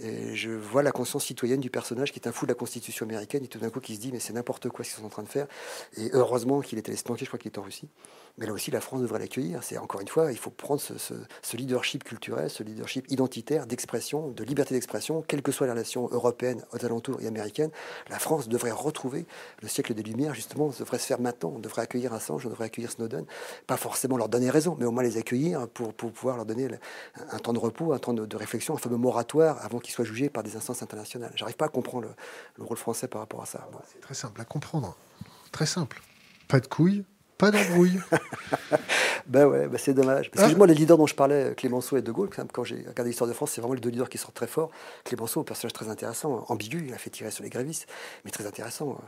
et 0.00 0.34
je 0.34 0.50
vois 0.50 0.82
la 0.82 0.92
conscience 0.92 1.24
citoyenne 1.24 1.60
du 1.60 1.70
personnage 1.70 2.12
qui 2.12 2.18
est 2.18 2.28
un 2.28 2.32
fou 2.32 2.46
de 2.46 2.50
la 2.50 2.54
Constitution 2.54 3.04
américaine 3.04 3.44
et 3.44 3.48
tout 3.48 3.58
d'un 3.58 3.70
coup 3.70 3.80
qui 3.80 3.96
se 3.96 4.00
dit 4.00 4.12
mais 4.12 4.20
c'est 4.20 4.32
n'importe 4.32 4.68
quoi 4.68 4.84
ce 4.84 4.90
qu'ils 4.90 5.00
sont 5.00 5.06
en 5.06 5.10
train 5.10 5.22
de 5.22 5.28
faire. 5.28 5.46
Et 5.96 6.10
heureusement 6.12 6.60
qu'il 6.60 6.78
est 6.78 6.88
allé 6.88 6.96
se 6.96 7.04
planquer, 7.04 7.24
je 7.24 7.30
crois 7.30 7.38
qu'il 7.38 7.52
est 7.52 7.58
en 7.58 7.62
Russie. 7.62 7.88
Mais 8.38 8.46
là 8.46 8.52
aussi, 8.52 8.70
la 8.70 8.80
France 8.80 9.00
devrait 9.00 9.18
l'accueillir. 9.18 9.64
C'est 9.64 9.78
encore 9.78 10.00
une 10.00 10.08
fois, 10.08 10.30
il 10.30 10.38
faut 10.38 10.50
prendre 10.50 10.80
ce, 10.80 11.56
leadership 11.56 12.04
culturel, 12.04 12.48
ce 12.48 12.62
leadership 12.62 13.10
identitaire, 13.10 13.66
d'expression, 13.66 14.28
de 14.30 14.44
liberté 14.44 14.74
d'expression, 14.76 15.22
quelle 15.26 15.42
que 15.42 15.50
soit 15.50 15.66
la 15.66 15.72
relation 15.72 16.08
européenne, 16.12 16.64
aux 16.72 16.84
alentours 16.84 17.20
et 17.20 17.26
américaine. 17.26 17.70
La 18.08 18.20
France 18.20 18.48
devrait 18.48 18.70
retrouver 18.70 19.26
le 19.60 19.66
siècle 19.66 19.92
des 19.92 20.04
Lumières, 20.04 20.34
justement, 20.34 20.68
devrait 20.68 20.98
se 20.98 21.06
faire 21.06 21.20
maintenant. 21.20 21.58
Devrait 21.58 21.82
accueillir 21.82 21.97
Assange, 22.06 22.46
on 22.46 22.50
devrait 22.50 22.66
accueillir 22.66 22.90
Snowden. 22.90 23.24
Pas 23.66 23.76
forcément 23.76 24.16
leur 24.16 24.28
donner 24.28 24.50
raison, 24.50 24.76
mais 24.78 24.84
au 24.84 24.90
moins 24.90 25.02
les 25.02 25.16
accueillir 25.16 25.68
pour, 25.68 25.92
pour 25.94 26.12
pouvoir 26.12 26.36
leur 26.36 26.46
donner 26.46 26.68
un 27.30 27.38
temps 27.38 27.52
de 27.52 27.58
repos, 27.58 27.92
un 27.92 27.98
temps 27.98 28.14
de, 28.14 28.36
réflexion, 28.36 28.74
un 28.74 28.78
fameux 28.78 28.96
moratoire 28.96 29.58
avant 29.64 29.78
qu'ils 29.78 29.92
soient 29.92 30.04
jugés 30.04 30.28
par 30.28 30.42
des 30.42 30.56
instances 30.56 30.82
internationales. 30.82 31.32
J'arrive 31.34 31.56
pas 31.56 31.66
à 31.66 31.68
comprendre 31.68 32.08
le, 32.08 32.14
le, 32.56 32.64
rôle 32.64 32.76
français 32.76 33.08
par 33.08 33.20
rapport 33.20 33.42
à 33.42 33.46
ça. 33.46 33.68
C'est 33.92 34.00
très 34.00 34.14
simple 34.14 34.40
à 34.40 34.44
comprendre. 34.44 34.96
Très 35.52 35.66
simple. 35.66 36.00
Pas 36.46 36.60
de 36.60 36.66
couilles, 36.66 37.04
pas 37.38 37.52
d'embrouille. 37.52 38.00
ben 39.26 39.46
ouais, 39.46 39.68
ben 39.68 39.78
c'est 39.78 39.94
dommage. 39.94 40.30
Parce 40.30 40.48
que 40.48 40.54
ah. 40.54 40.58
moi, 40.58 40.66
les 40.66 40.74
leaders 40.74 40.98
dont 40.98 41.06
je 41.06 41.14
parlais, 41.14 41.54
Clémenceau 41.56 41.96
et 41.96 42.02
De 42.02 42.10
Gaulle, 42.10 42.28
quand 42.52 42.64
j'ai 42.64 42.78
regardé 42.78 43.04
l'histoire 43.04 43.28
de 43.28 43.34
France, 43.34 43.52
c'est 43.52 43.60
vraiment 43.60 43.74
les 43.74 43.80
deux 43.80 43.90
leaders 43.90 44.08
qui 44.08 44.18
sont 44.18 44.32
très 44.32 44.48
forts. 44.48 44.70
Clémenceau, 45.04 45.40
un 45.40 45.44
personnage 45.44 45.72
très 45.72 45.88
intéressant, 45.88 46.44
ambigu, 46.48 46.84
il 46.88 46.92
a 46.92 46.98
fait 46.98 47.10
tirer 47.10 47.30
sur 47.30 47.44
les 47.44 47.50
grévistes, 47.50 47.86
mais 48.24 48.32
très 48.32 48.46
intéressant. 48.46 48.98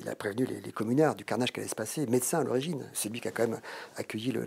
Il 0.00 0.08
a 0.08 0.14
prévenu 0.14 0.46
les, 0.46 0.72
communards 0.72 1.14
du 1.14 1.24
carnage 1.24 1.52
qui 1.52 1.60
allait 1.60 1.68
se 1.68 1.74
passer. 1.74 2.06
Médecin 2.06 2.40
à 2.40 2.44
l'origine, 2.44 2.84
c'est 2.92 3.08
lui 3.08 3.20
qui 3.20 3.28
a 3.28 3.30
quand 3.30 3.48
même 3.48 3.60
accueilli 3.96 4.30
le, 4.30 4.46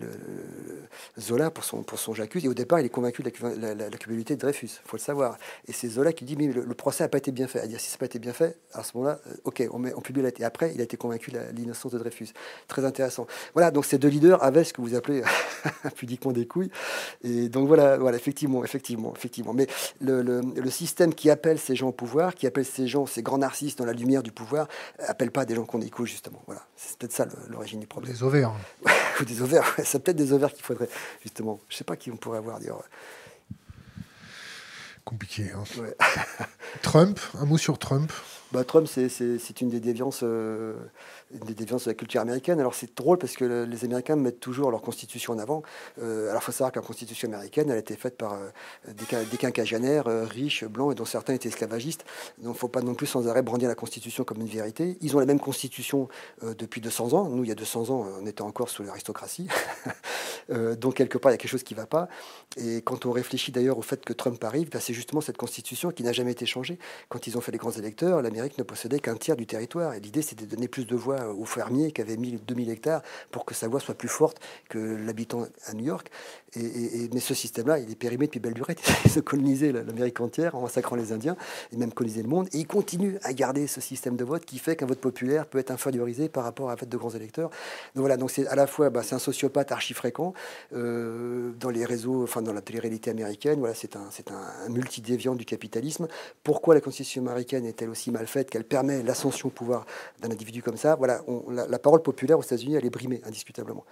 Zola 1.20 1.50
pour 1.52 1.64
son, 1.64 1.84
pour 1.84 2.00
son 2.00 2.14
J'accuse. 2.14 2.46
Et 2.46 2.48
au 2.48 2.54
départ, 2.54 2.80
il 2.80 2.86
est 2.86 2.90
convaincu 2.90 3.24
de 3.24 3.32
la, 3.42 3.74
la, 3.76 3.90
culpabilité 3.90 4.36
de 4.36 4.42
Dreyfus, 4.42 4.80
il 4.84 4.88
faut 4.88 4.98
le 4.98 5.02
savoir. 5.02 5.38
Et 5.68 5.74
c'est 5.74 5.88
Zola 5.88 6.14
qui 6.14 6.26
dit 6.26 6.36
Mais 6.36 6.48
le, 6.48 6.74
procès 6.74 7.04
n'a 7.04 7.10
pas 7.10 7.18
été 7.18 7.32
bien 7.32 7.48
fait. 7.48 7.60
À 7.60 7.68
dire 7.68 7.80
si 7.80 7.88
ça 7.90 7.96
n'a 7.96 8.00
pas 8.00 8.06
été 8.06 8.20
bien 8.20 8.34
fait, 8.34 8.58
à 8.74 8.84
ce 8.84 8.96
moment-là, 8.98 9.20
euh, 9.28 9.34
ok, 9.44 9.68
on, 9.72 9.80
met, 9.80 9.94
on 9.94 10.02
publie 10.02 10.22
la 10.22 10.30
Et 10.30 10.44
après, 10.44 10.72
il 10.74 10.82
a 10.82 10.84
été 10.84 10.98
convaincu 10.98 11.32
de 11.32 11.40
l'innocence 11.54 11.92
de 11.92 11.98
Dreyfus. 11.98 12.30
Très 12.68 12.86
intéressant. 12.86 13.19
Voilà, 13.54 13.72
donc 13.72 13.86
ces 13.86 13.98
deux 13.98 14.08
leaders 14.08 14.44
avaient 14.44 14.64
ce 14.64 14.74
que 14.74 14.82
vous 14.82 14.96
appelez 14.96 15.24
pudiquement 15.96 16.32
des 16.32 16.46
couilles. 16.46 16.72
Et 17.24 17.50
donc 17.50 17.68
voilà, 17.68 17.98
voilà 17.98 18.18
effectivement, 18.18 18.64
effectivement, 18.64 19.14
effectivement. 19.16 19.54
Mais 19.54 19.68
le, 20.02 20.22
le, 20.22 20.70
système 20.70 21.14
qui 21.14 21.30
appelle 21.30 21.60
ces 21.60 21.76
gens 21.76 21.90
au 21.90 21.92
pouvoir, 21.92 22.36
qui 22.36 22.48
appelle 22.48 22.66
ces 22.66 22.88
gens, 22.88 23.06
ces 23.06 23.22
grands 23.22 23.40
narcisses 23.40 23.76
dans 23.76 23.86
la 23.86 23.94
lumière 23.94 24.24
du 24.24 24.32
pouvoir, 24.32 24.68
appelle 25.08 25.32
pas 25.32 25.46
des 25.46 25.56
gens 25.56 25.66
qu'on 25.66 25.82
écoute, 25.82 26.08
justement. 26.08 26.42
Voilà, 26.46 26.66
c'est 26.76 26.98
peut-être 26.98 27.14
ça 27.14 27.28
l'origine 27.50 27.80
du 27.80 27.88
problème. 27.88 28.14
Des 28.14 28.24
ovaires. 28.24 28.54
Ou 29.20 29.26
des 29.26 29.42
ovaires, 29.42 29.76
c'est 29.84 30.02
peut-être 30.02 30.18
des 30.18 30.32
ovaires 30.32 30.54
qu'il 30.54 30.64
faudrait, 30.64 30.90
justement. 31.22 31.60
Je 31.70 31.76
sais 31.76 31.84
pas 31.84 31.96
qui 31.96 32.12
on 32.12 32.18
pourrait 32.18 32.38
avoir, 32.38 32.60
dire. 32.60 32.76
Compliqué. 35.04 35.52
Hein. 35.52 35.64
Trump, 36.82 37.20
un 37.40 37.46
mot 37.46 37.58
sur 37.58 37.80
Trump? 37.80 38.12
Bah, 38.52 38.64
Trump, 38.64 38.88
c'est 38.88 39.62
une 39.62 39.70
des 39.70 39.80
déviances 39.80 40.22
euh, 40.24 40.74
des 41.32 41.54
de 41.54 41.86
la 41.86 41.94
culture 41.94 42.22
américaine. 42.22 42.60
Alors 42.60 42.74
c'est 42.74 42.96
drôle 42.98 43.18
parce 43.18 43.36
que 43.36 43.66
les 43.66 43.86
Américains 43.86 44.16
mettent 44.16 44.40
toujours 44.40 44.72
leur 44.72 44.82
constitution 44.82 45.34
en 45.34 45.40
avant. 45.40 45.62
Euh, 46.02 46.30
alors 46.30 46.42
il 46.42 46.46
faut 46.46 46.52
savoir 46.52 46.72
que 46.72 46.80
la 46.80 46.86
constitution 46.86 47.28
américaine, 47.28 47.70
elle 47.70 47.76
a 47.76 47.80
été 47.80 47.96
faite 47.96 48.18
par 48.18 48.34
euh, 48.34 48.50
des, 48.88 49.38
quinquagénaires 49.38 50.08
euh, 50.08 50.26
riches, 50.26 50.66
blancs, 50.66 50.92
et 50.92 50.96
dont 50.96 51.06
certains 51.06 51.34
étaient 51.34 51.50
esclavagistes. 51.50 52.06
Donc 52.40 52.46
il 52.46 52.50
ne 52.50 52.54
faut 52.54 52.68
pas 52.68 52.82
non 52.82 52.96
plus 52.96 53.08
sans 53.08 53.28
arrêt 53.28 53.44
brandir 53.44 53.70
la 53.70 53.76
constitution 53.76 54.24
comme 54.24 54.42
une 54.42 54.48
vérité. 54.48 54.98
Ils 55.02 55.16
ont 55.16 55.20
la 55.20 55.26
même 55.26 55.40
constitution 55.40 56.08
depuis 56.42 56.82
200 56.82 57.14
ans. 57.14 57.30
Nous, 57.30 57.44
il 57.44 57.50
y 57.50 57.52
a 57.52 57.56
200 57.56 57.90
ans, 57.90 58.08
on 58.22 58.26
était 58.26 58.42
encore 58.42 58.70
sous 58.70 58.84
l'aristocratie. 58.84 59.48
donc 60.78 60.96
quelque 60.96 61.18
part, 61.18 61.32
il 61.32 61.34
y 61.34 61.36
a 61.36 61.38
quelque 61.38 61.52
chose 61.52 61.64
qui 61.64 61.76
ne 61.76 61.80
va 61.80 61.86
pas. 61.86 62.08
Et 62.58 62.82
quand 62.82 63.06
on 63.06 63.12
réfléchit 63.12 63.52
d'ailleurs 63.52 63.78
au 63.78 63.82
fait 63.82 64.04
que 64.04 64.14
Trump 64.14 64.44
arrive, 64.44 64.70
bah, 64.70 64.80
c'est 64.80 64.94
justement 64.94 65.22
cette 65.22 65.38
constitution 65.38 65.92
qui 65.92 66.04
n'a 66.04 66.12
jamais 66.12 66.32
été 66.32 66.46
changée. 66.46 66.80
Quand 67.08 67.28
ils 67.28 67.38
ont 67.38 67.42
fait 67.42 67.52
les 67.52 67.58
grands 67.58 67.72
électeurs, 67.72 68.22
l'Amérique 68.22 68.39
ne 68.58 68.64
possédait 68.64 69.00
qu'un 69.00 69.16
tiers 69.16 69.36
du 69.36 69.46
territoire. 69.46 69.94
Et 69.94 70.00
l'idée, 70.00 70.22
c'était 70.22 70.46
de 70.46 70.50
donner 70.50 70.68
plus 70.68 70.86
de 70.86 70.96
voix 70.96 71.34
aux 71.34 71.46
fermiers 71.46 71.92
qui 71.92 72.02
avaient 72.02 72.18
1000, 72.18 72.44
2000 72.46 72.70
hectares 72.70 73.02
pour 73.32 73.46
que 73.46 73.54
sa 73.54 73.68
voix 73.68 73.80
soit 73.80 73.96
plus 73.96 74.08
forte 74.08 74.40
que 74.70 74.78
l'habitant 74.78 75.48
à 75.66 75.74
New 75.74 75.86
York. 75.86 76.10
Et, 76.56 77.10
mais 77.14 77.20
ce 77.20 77.34
système-là, 77.34 77.80
il 77.80 77.92
est 77.92 77.96
périmé 77.96 78.26
depuis 78.26 78.40
belle 78.40 78.54
durée. 78.54 78.76
Ils 79.06 79.20
ont 79.20 79.22
colonisé 79.22 79.72
l'Amérique 79.72 80.20
entière 80.20 80.56
en 80.56 80.62
massacrant 80.62 80.96
les 80.96 81.12
Indiens 81.12 81.36
et 81.72 81.78
même 81.78 81.92
colonisé 81.92 82.22
le 82.24 82.30
monde. 82.30 82.48
Et 82.54 82.60
il 82.60 82.68
continue 82.68 83.18
à 83.24 83.34
garder 83.34 83.68
ce 83.68 83.82
système 83.82 84.16
de 84.16 84.24
vote 84.24 84.46
qui 84.46 84.60
fait 84.60 84.76
qu'un 84.76 84.86
vote 84.86 85.00
populaire 85.00 85.46
peut 85.46 85.60
être 85.60 85.72
infériorisé 85.72 86.30
par 86.30 86.44
rapport 86.44 86.70
à 86.70 86.74
un 86.74 86.76
vote 86.76 86.90
de 86.90 86.98
grands 86.98 87.12
électeurs. 87.12 87.50
Donc 87.96 88.02
voilà, 88.02 88.18
donc 88.18 88.32
c'est 88.32 88.48
à 88.48 88.56
la 88.56 88.68
fois 88.68 88.90
bah, 88.90 89.04
c'est 89.04 89.16
un 89.16 89.20
sociopathe 89.20 89.72
archi 89.72 89.94
fréquent 89.94 90.34
euh, 90.74 91.52
dans 91.60 91.70
les 91.70 91.86
réseaux, 91.86 92.24
enfin 92.24 92.42
dans 92.42 92.54
la 92.54 92.62
télé-réalité 92.62 93.12
américaine. 93.12 93.60
Voilà, 93.60 93.76
c'est 93.76 93.96
un, 93.96 94.08
c'est 94.12 94.32
un, 94.32 94.70
multidéviant 94.70 95.36
du 95.36 95.46
capitalisme. 95.46 96.08
Pourquoi 96.44 96.74
la 96.74 96.82
constitution 96.82 97.22
américaine 97.22 97.66
est-elle 97.66 97.90
aussi 97.90 98.12
mal 98.12 98.28
faite 98.28 98.50
qu'elle 98.50 98.64
permet 98.64 99.04
l'ascension 99.04 99.50
au 99.50 99.52
pouvoir 99.52 99.86
d'un 100.22 100.32
individu 100.32 100.62
comme 100.64 100.78
ça? 100.78 100.96
Voilà, 100.96 101.22
la, 101.50 101.80
parole 101.80 102.02
populaire 102.02 102.40
aux 102.40 102.44
États-Unis, 102.44 102.76
elle 102.76 102.86
est 102.86 102.90
brimée, 102.90 103.22
indiscutablement. 103.26 103.86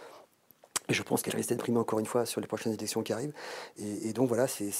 Et 0.89 0.93
je 0.93 1.03
pense 1.03 1.21
qu'elle 1.21 1.35
risque 1.35 1.49
d'être 1.49 1.59
brimée 1.59 1.79
encore 1.79 1.99
une 1.99 2.05
fois 2.05 2.25
sur 2.25 2.39
les 2.41 2.47
prochaines 2.47 2.73
élections 2.73 3.03
qui 3.03 3.13
arrivent. 3.13 3.33
Et, 3.77 4.13
donc 4.13 4.27
voilà, 4.27 4.47
c'est, 4.47 4.71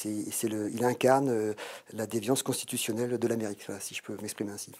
le, 0.43 0.69
il 0.71 0.84
incarne 0.85 1.29
euh, 1.29 1.53
la 1.93 2.05
déviance 2.05 2.43
constitutionnelle 2.43 3.17
de 3.17 3.27
l'Amérique, 3.27 3.67
si 3.79 3.95
je 3.95 4.01
peux 4.01 4.17
m'exprimer 4.21 4.51
ainsi. 4.51 4.71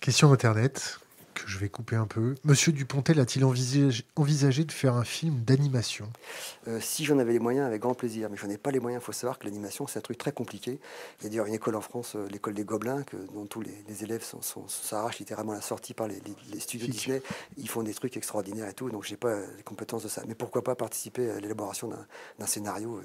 Question 0.00 0.32
Internet 0.32 0.98
que 1.42 1.48
je 1.48 1.58
vais 1.58 1.68
couper 1.68 1.96
un 1.96 2.06
peu. 2.06 2.34
Monsieur 2.44 2.72
Dupontel 2.72 3.20
a-t-il 3.20 3.44
envisagé, 3.44 4.64
de 4.64 4.72
faire 4.72 4.94
un 4.94 5.04
film 5.04 5.42
d'animation? 5.44 6.08
Euh, 6.66 6.80
Si 6.80 7.04
j'en 7.04 7.18
avais 7.18 7.32
les 7.32 7.38
moyens, 7.38 7.66
avec 7.66 7.82
grand 7.82 7.94
plaisir. 7.94 8.28
Mais 8.30 8.36
je 8.36 8.46
n'en 8.46 8.52
ai 8.52 8.58
pas 8.58 8.70
les 8.70 8.80
moyens. 8.80 9.02
Il 9.02 9.04
faut 9.04 9.12
savoir 9.12 9.38
que 9.38 9.44
l'animation, 9.44 9.86
c'est 9.86 9.98
un 9.98 10.02
truc 10.02 10.18
très 10.18 10.32
compliqué. 10.32 10.78
Il 11.20 11.24
y 11.24 11.26
a 11.26 11.30
d'ailleurs 11.30 11.46
une 11.46 11.54
école 11.54 11.76
en 11.76 11.80
France, 11.80 12.16
euh, 12.16 12.26
l'école 12.30 12.54
des 12.54 12.64
Gobelins, 12.64 13.02
que, 13.02 13.16
dont 13.34 13.46
tous 13.46 13.60
les, 13.60 14.02
élèves 14.02 14.24
s'arrachent 14.68 15.18
littéralement 15.18 15.52
la 15.52 15.60
sortie 15.60 15.94
par 15.94 16.08
les, 16.08 16.20
studios 16.58 16.88
Disney. 16.88 17.22
Ils 17.56 17.68
font 17.68 17.82
des 17.82 17.94
trucs 17.94 18.16
extraordinaires 18.16 18.68
et 18.68 18.74
tout. 18.74 18.90
Donc, 18.90 19.04
je 19.04 19.10
n'ai 19.10 19.16
pas 19.16 19.40
les 19.56 19.62
compétences 19.62 20.02
de 20.02 20.08
ça. 20.08 20.22
Mais 20.26 20.34
pourquoi 20.34 20.64
pas 20.64 20.74
participer 20.74 21.30
à 21.30 21.40
l'élaboration 21.40 21.90
d'un 22.38 22.46
scénario 22.46 23.00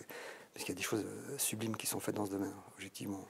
Parce 0.53 0.65
qu'il 0.65 0.73
y 0.73 0.77
a 0.77 0.79
des 0.79 0.85
choses 0.85 1.05
euh, 1.05 1.37
sublimes 1.37 1.75
qui 1.75 1.87
sont 1.87 1.99
faites 1.99 2.15
dans 2.15 2.25
ce 2.25 2.31
domaine, 2.31 2.53
objectivement. 2.77 3.25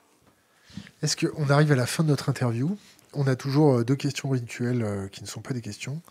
Est-ce 1.02 1.18
qu'on 1.18 1.49
arrive 1.49 1.72
à 1.72 1.76
la 1.76 1.86
fin 1.86 2.03
de 2.03 2.10
notre 2.10 2.30
interview? 2.30 2.78
On 3.13 3.27
a 3.27 3.35
toujours 3.35 3.75
euh, 3.75 3.83
deux 3.83 3.95
questions 3.95 4.29
rituelles 4.29 4.83
euh, 4.83 5.07
qui 5.07 5.21
ne 5.21 5.27
sont 5.27 5.41
pas 5.41 5.53
des 5.53 5.61
questions. 5.61 6.01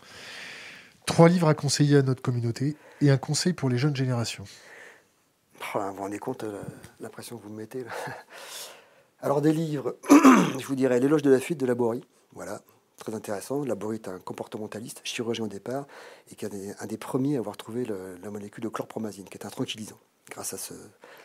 Trois 1.05 1.29
livres 1.29 1.47
à 1.47 1.53
conseiller 1.53 1.97
à 1.97 2.01
notre 2.01 2.21
communauté 2.21 2.77
et 3.01 3.09
un 3.09 3.17
conseil 3.17 3.53
pour 3.53 3.69
les 3.69 3.77
jeunes 3.77 3.95
générations. 3.95 4.45
Oh, 5.75 5.79
vous 5.79 5.95
vous 5.95 6.01
rendez 6.01 6.19
compte 6.19 6.43
euh, 6.43 6.61
l'impression 6.99 7.37
que 7.37 7.43
vous 7.43 7.49
me 7.49 7.57
mettez 7.57 7.85
Alors 9.21 9.41
des 9.41 9.53
livres, 9.53 9.95
je 10.09 10.65
vous 10.65 10.75
dirais 10.75 10.99
L'éloge 10.99 11.21
de 11.21 11.29
la 11.29 11.39
fuite 11.39 11.59
de 11.59 11.65
Laborie, 11.65 12.03
voilà, 12.33 12.61
très 12.97 13.13
intéressant. 13.13 13.63
Laborie 13.63 13.97
est 13.97 14.07
un 14.07 14.19
comportementaliste, 14.19 15.01
chirurgien 15.03 15.45
au 15.45 15.47
départ, 15.47 15.85
et 16.31 16.35
qui 16.35 16.45
est 16.45 16.75
un 16.79 16.85
des 16.87 16.97
premiers 16.97 17.35
à 17.35 17.39
avoir 17.39 17.55
trouvé 17.55 17.85
la 17.85 18.31
molécule 18.31 18.63
de 18.63 18.69
chlorpromazine, 18.69 19.25
qui 19.25 19.37
est 19.37 19.45
un 19.45 19.51
tranquillisant. 19.51 19.99
Grâce 20.31 20.53
à 20.53 20.57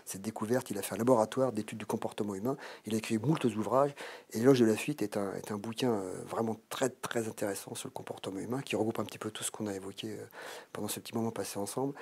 cette 0.05 0.21
découverte, 0.21 0.69
il 0.71 0.79
a 0.79 0.83
fait 0.83 0.97
un 0.97 0.99
laboratoire 0.99 1.53
d'études 1.53 1.79
du 1.79 1.87
comportement 1.87 2.35
humain. 2.35 2.57
Il 2.87 2.95
a 2.95 2.99
écrit 2.99 3.19
moult 3.19 3.45
ouvrages. 3.45 3.95
Et 4.33 4.39
L'éloge 4.39 4.59
de 4.59 4.67
la 4.67 4.75
fuite 4.75 5.01
est 5.01 5.17
un, 5.17 5.57
bouquin 5.57 5.93
euh, 5.93 6.13
vraiment 6.29 6.57
très, 6.71 6.89
très 6.89 7.29
intéressant 7.29 7.77
sur 7.77 7.87
le 7.87 7.93
comportement 7.93 8.41
humain, 8.41 8.63
qui 8.63 8.75
regroupe 8.75 8.99
un 8.99 9.05
petit 9.05 9.19
peu 9.19 9.31
tout 9.31 9.45
ce 9.45 9.53
qu'on 9.53 9.69
a 9.69 9.75
évoqué 9.75 10.09
euh, 10.09 10.27
pendant 10.73 10.89
ce 10.89 10.99
petit 10.99 11.15
moment 11.15 11.31
passé 11.31 11.61
ensemble. 11.61 11.95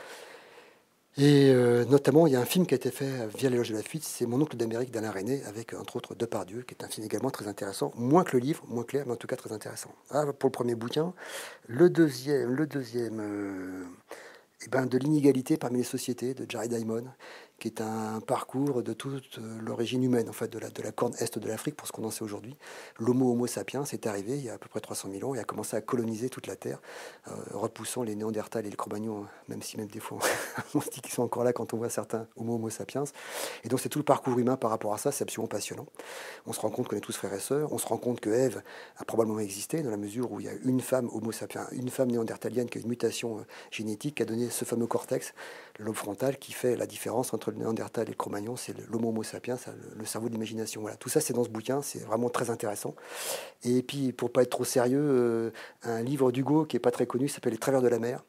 Et 1.19 1.51
euh, 1.51 1.85
notamment, 1.85 2.27
il 2.27 2.33
y 2.33 2.37
a 2.37 2.41
un 2.41 2.47
film 2.47 2.67
qui 2.67 2.73
a 2.73 2.77
été 2.77 2.91
fait 2.91 3.27
via 3.37 3.51
l'éloge 3.51 3.69
de 3.69 3.77
la 3.77 3.83
fuite, 3.83 4.03
c'est 4.03 4.25
Mon 4.25 4.41
oncle 4.41 4.57
d'Amérique 4.57 4.91
d'Alain 4.91 5.13
René, 5.13 5.45
avec 5.45 5.75
entre 5.75 5.97
autres 5.97 6.15
Depardieu, 6.15 6.63
qui 6.63 6.75
est 6.75 6.83
un 6.83 6.89
film 6.89 7.05
également 7.05 7.31
très 7.31 7.49
intéressant, 7.49 7.93
moins 7.97 8.25
que 8.25 8.37
le 8.37 8.43
livre, 8.43 8.65
moins 8.67 8.83
clair, 8.83 9.05
mais 9.07 9.13
en 9.13 9.17
tout 9.17 9.27
cas 9.27 9.37
très 9.37 9.53
intéressant. 9.53 9.95
Ah, 10.11 10.25
pour 10.33 10.49
le 10.49 10.53
premier 10.53 10.75
bouquin. 10.75 11.13
Le 11.69 11.91
deuxième, 11.91 12.55
le 12.55 12.67
deuxième 12.67 13.21
eh 14.67 14.71
ben, 14.71 14.87
de 14.87 14.99
l'inégalité 14.99 15.57
parmi 15.57 15.79
les 15.79 15.85
sociétés 15.85 16.35
de 16.35 16.47
Jared 16.49 16.71
Diamond, 16.71 17.05
qui 17.59 17.69
est 17.69 17.81
un 17.81 18.21
parcours 18.21 18.83
de 18.83 18.93
toute 18.93 19.39
euh, 19.39 19.59
l'origine 19.61 20.03
humaine, 20.03 20.29
en 20.29 20.33
fait, 20.33 20.49
de 20.49 20.59
la, 20.59 20.71
de 20.71 20.83
la 20.83 20.93
corne 20.93 21.15
est 21.19 21.39
de 21.39 21.49
l'Afrique, 21.49 21.77
pour 21.77 21.87
ce 21.87 21.93
qu'on 21.93 22.05
en 22.05 22.11
sait 22.11 22.23
aujourd'hui. 22.23 22.57
L'Homo 22.99 23.33
Homo 23.33 23.47
sapiens 23.47 23.85
est 23.85 24.07
arrivé 24.07 24.37
il 24.37 24.45
y 24.45 24.51
a 24.51 24.55
à 24.55 24.59
peu 24.59 24.69
près 24.69 24.81
300 24.81 25.09
000 25.13 25.31
ans 25.31 25.35
et 25.35 25.39
a 25.39 25.45
commencé 25.45 25.77
à 25.77 25.81
coloniser 25.81 26.29
toute 26.29 26.47
la 26.47 26.57
Terre, 26.57 26.81
euh, 27.29 27.33
repoussant 27.53 28.03
les 28.03 28.17
Néandertals 28.17 28.67
et 28.67 28.71
les 28.71 28.77
Cro-Magnons, 28.77 29.27
même 29.49 29.63
si 29.63 29.77
même 29.77 29.87
des 29.87 30.01
fois 30.01 30.19
on 30.75 30.81
se 30.81 30.91
dit 30.91 31.01
qu'ils 31.01 31.13
sont 31.13 31.23
encore 31.23 31.45
là 31.45 31.53
quand 31.53 31.75
on 31.75 31.77
voit 31.77 31.89
certains 31.89 32.27
Homo 32.37 32.57
Homo 32.57 32.71
sapiens. 32.71 33.05
Et 33.65 33.69
donc 33.69 33.81
c'est 33.81 33.89
tout 33.89 33.99
le 33.99 34.05
parcours 34.05 34.39
humain 34.39 34.57
par 34.57 34.71
rapport 34.71 34.93
à 34.95 34.99
ça, 34.99 35.13
c'est 35.13 35.23
absolument 35.23 35.49
passionnant. 35.49 35.87
On 36.47 36.53
se 36.53 36.61
rend 36.61 36.71
compte 36.71 36.89
qu'on 36.89 36.97
est 36.97 37.01
tous 37.01 37.17
frères 37.17 37.35
et 37.35 37.41
sœurs, 37.41 37.73
on 37.73 37.79
se 37.79 37.87
rend 37.87 37.99
compte 37.99 38.21
que 38.21 38.31
Ève 38.31 38.63
a 38.99 39.05
probablement 39.05 39.41
existé, 39.41 39.83
dans 39.83 39.91
la 39.91 39.97
mesure 39.97 40.33
où 40.33 40.41
il 40.41 40.47
y 40.47 40.49
a 40.49 40.55
une 40.65 40.81
femme 40.81 41.09
Homo 41.13 41.33
sapiens, 41.33 41.67
une 41.73 41.89
femme 41.89 42.11
néandertalienne 42.11 42.69
qui 42.69 42.79
a 42.79 42.81
une 42.81 42.89
mutation 42.89 43.39
euh, 43.39 43.43
génétique 43.71 44.17
qui 44.17 44.23
a 44.23 44.27
donné 44.27 44.51
ce 44.51 44.65
fameux 44.65 44.87
cortex, 44.87 45.35
le 45.79 45.87
lobe 45.87 45.95
frontal, 45.95 46.39
qui 46.39 46.53
fait 46.53 46.77
la 46.77 46.87
différence 46.87 47.35
entre 47.35 47.51
le 47.51 47.59
Néandertal 47.59 48.07
et 48.07 48.11
le 48.11 48.17
Cro-Magnon, 48.17 48.57
c'est 48.57 48.75
l'Homo 48.89 49.09
Homo 49.09 49.23
sapiens, 49.23 49.57
le, 49.97 50.05
cerveau 50.05 50.29
de 50.29 50.35
l'imagination. 50.35 50.81
Voilà, 50.81 50.97
tout 50.97 51.09
ça 51.09 51.21
c'est 51.21 51.33
dans 51.33 51.45
ce 51.45 51.49
bouquin, 51.49 51.83
c'est 51.83 52.01
vraiment 52.01 52.31
très 52.31 52.51
intéressant. 52.51 52.95
Et 53.65 53.83
puis 53.83 54.13
pour 54.13 54.31
pas 54.31 54.43
être 54.43 54.51
trop 54.51 54.65
sérieux, 54.65 55.01
euh, 55.01 55.51
un 55.83 56.03
livre 56.03 56.31
d'Hugo 56.31 56.65
qui 56.65 56.77
est 56.77 56.81
pas 56.81 56.91
très 56.93 57.07
connu 57.07 57.29
s'appelle 57.29 57.53
Les 57.53 57.59
Travers 57.59 57.83
de 57.83 57.89
la 57.89 57.99
mer 57.99 58.23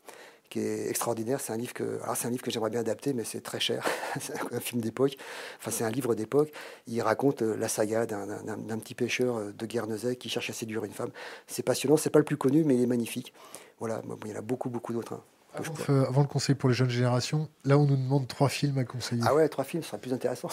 qui 0.49 0.59
est 0.59 0.89
extraordinaire. 0.89 1.39
C'est 1.41 1.53
un 1.53 1.57
livre 1.57 1.73
que, 1.73 1.99
c'est 2.15 2.27
un 2.27 2.29
livre 2.29 2.43
que 2.43 2.51
j'aimerais 2.51 2.69
bien 2.69 2.79
adapter, 2.79 3.13
mais 3.13 3.23
c'est 3.23 3.41
très 3.41 3.59
cher. 3.59 3.87
c'est 4.19 4.33
un 4.53 4.59
film 4.59 4.81
d'époque. 4.81 5.17
Enfin, 5.59 5.71
c'est 5.71 5.83
un 5.83 5.89
livre 5.89 6.15
d'époque. 6.15 6.51
Il 6.87 7.01
raconte 7.01 7.41
euh, 7.41 7.55
la 7.57 7.67
saga 7.67 8.05
d'un 8.05 8.79
petit 8.79 8.95
pêcheur 8.95 9.37
euh, 9.37 9.51
de 9.51 9.65
Guernesey 9.65 10.15
qui 10.15 10.29
cherche 10.29 10.49
à 10.49 10.53
séduire 10.53 10.83
une 10.85 10.93
femme. 10.93 11.11
C'est 11.47 11.63
passionnant. 11.63 11.97
C'est 11.97 12.09
pas 12.09 12.19
le 12.19 12.25
plus 12.25 12.37
connu, 12.37 12.63
mais 12.63 12.75
il 12.75 12.81
est 12.81 12.87
magnifique. 12.87 13.33
Voilà. 13.79 14.01
il 14.23 14.31
y 14.31 14.33
en 14.33 14.37
a 14.37 14.41
beaucoup, 14.41 14.69
beaucoup 14.69 14.93
d'autres. 14.93 15.13
Hein. 15.13 15.23
Avant, 15.55 16.21
le 16.21 16.27
conseil 16.27 16.55
pour 16.55 16.69
les 16.69 16.75
jeunes 16.75 16.89
générations, 16.89 17.49
là 17.63 17.77
on 17.77 17.85
nous 17.85 17.95
demande 17.95 18.27
trois 18.27 18.49
films 18.49 18.77
à 18.77 18.83
conseiller. 18.83 19.21
Ah 19.25 19.33
ouais, 19.33 19.47
trois 19.49 19.63
films, 19.63 19.83
ce 19.83 19.89
sera 19.89 19.97
plus 19.97 20.13
intéressant. 20.13 20.49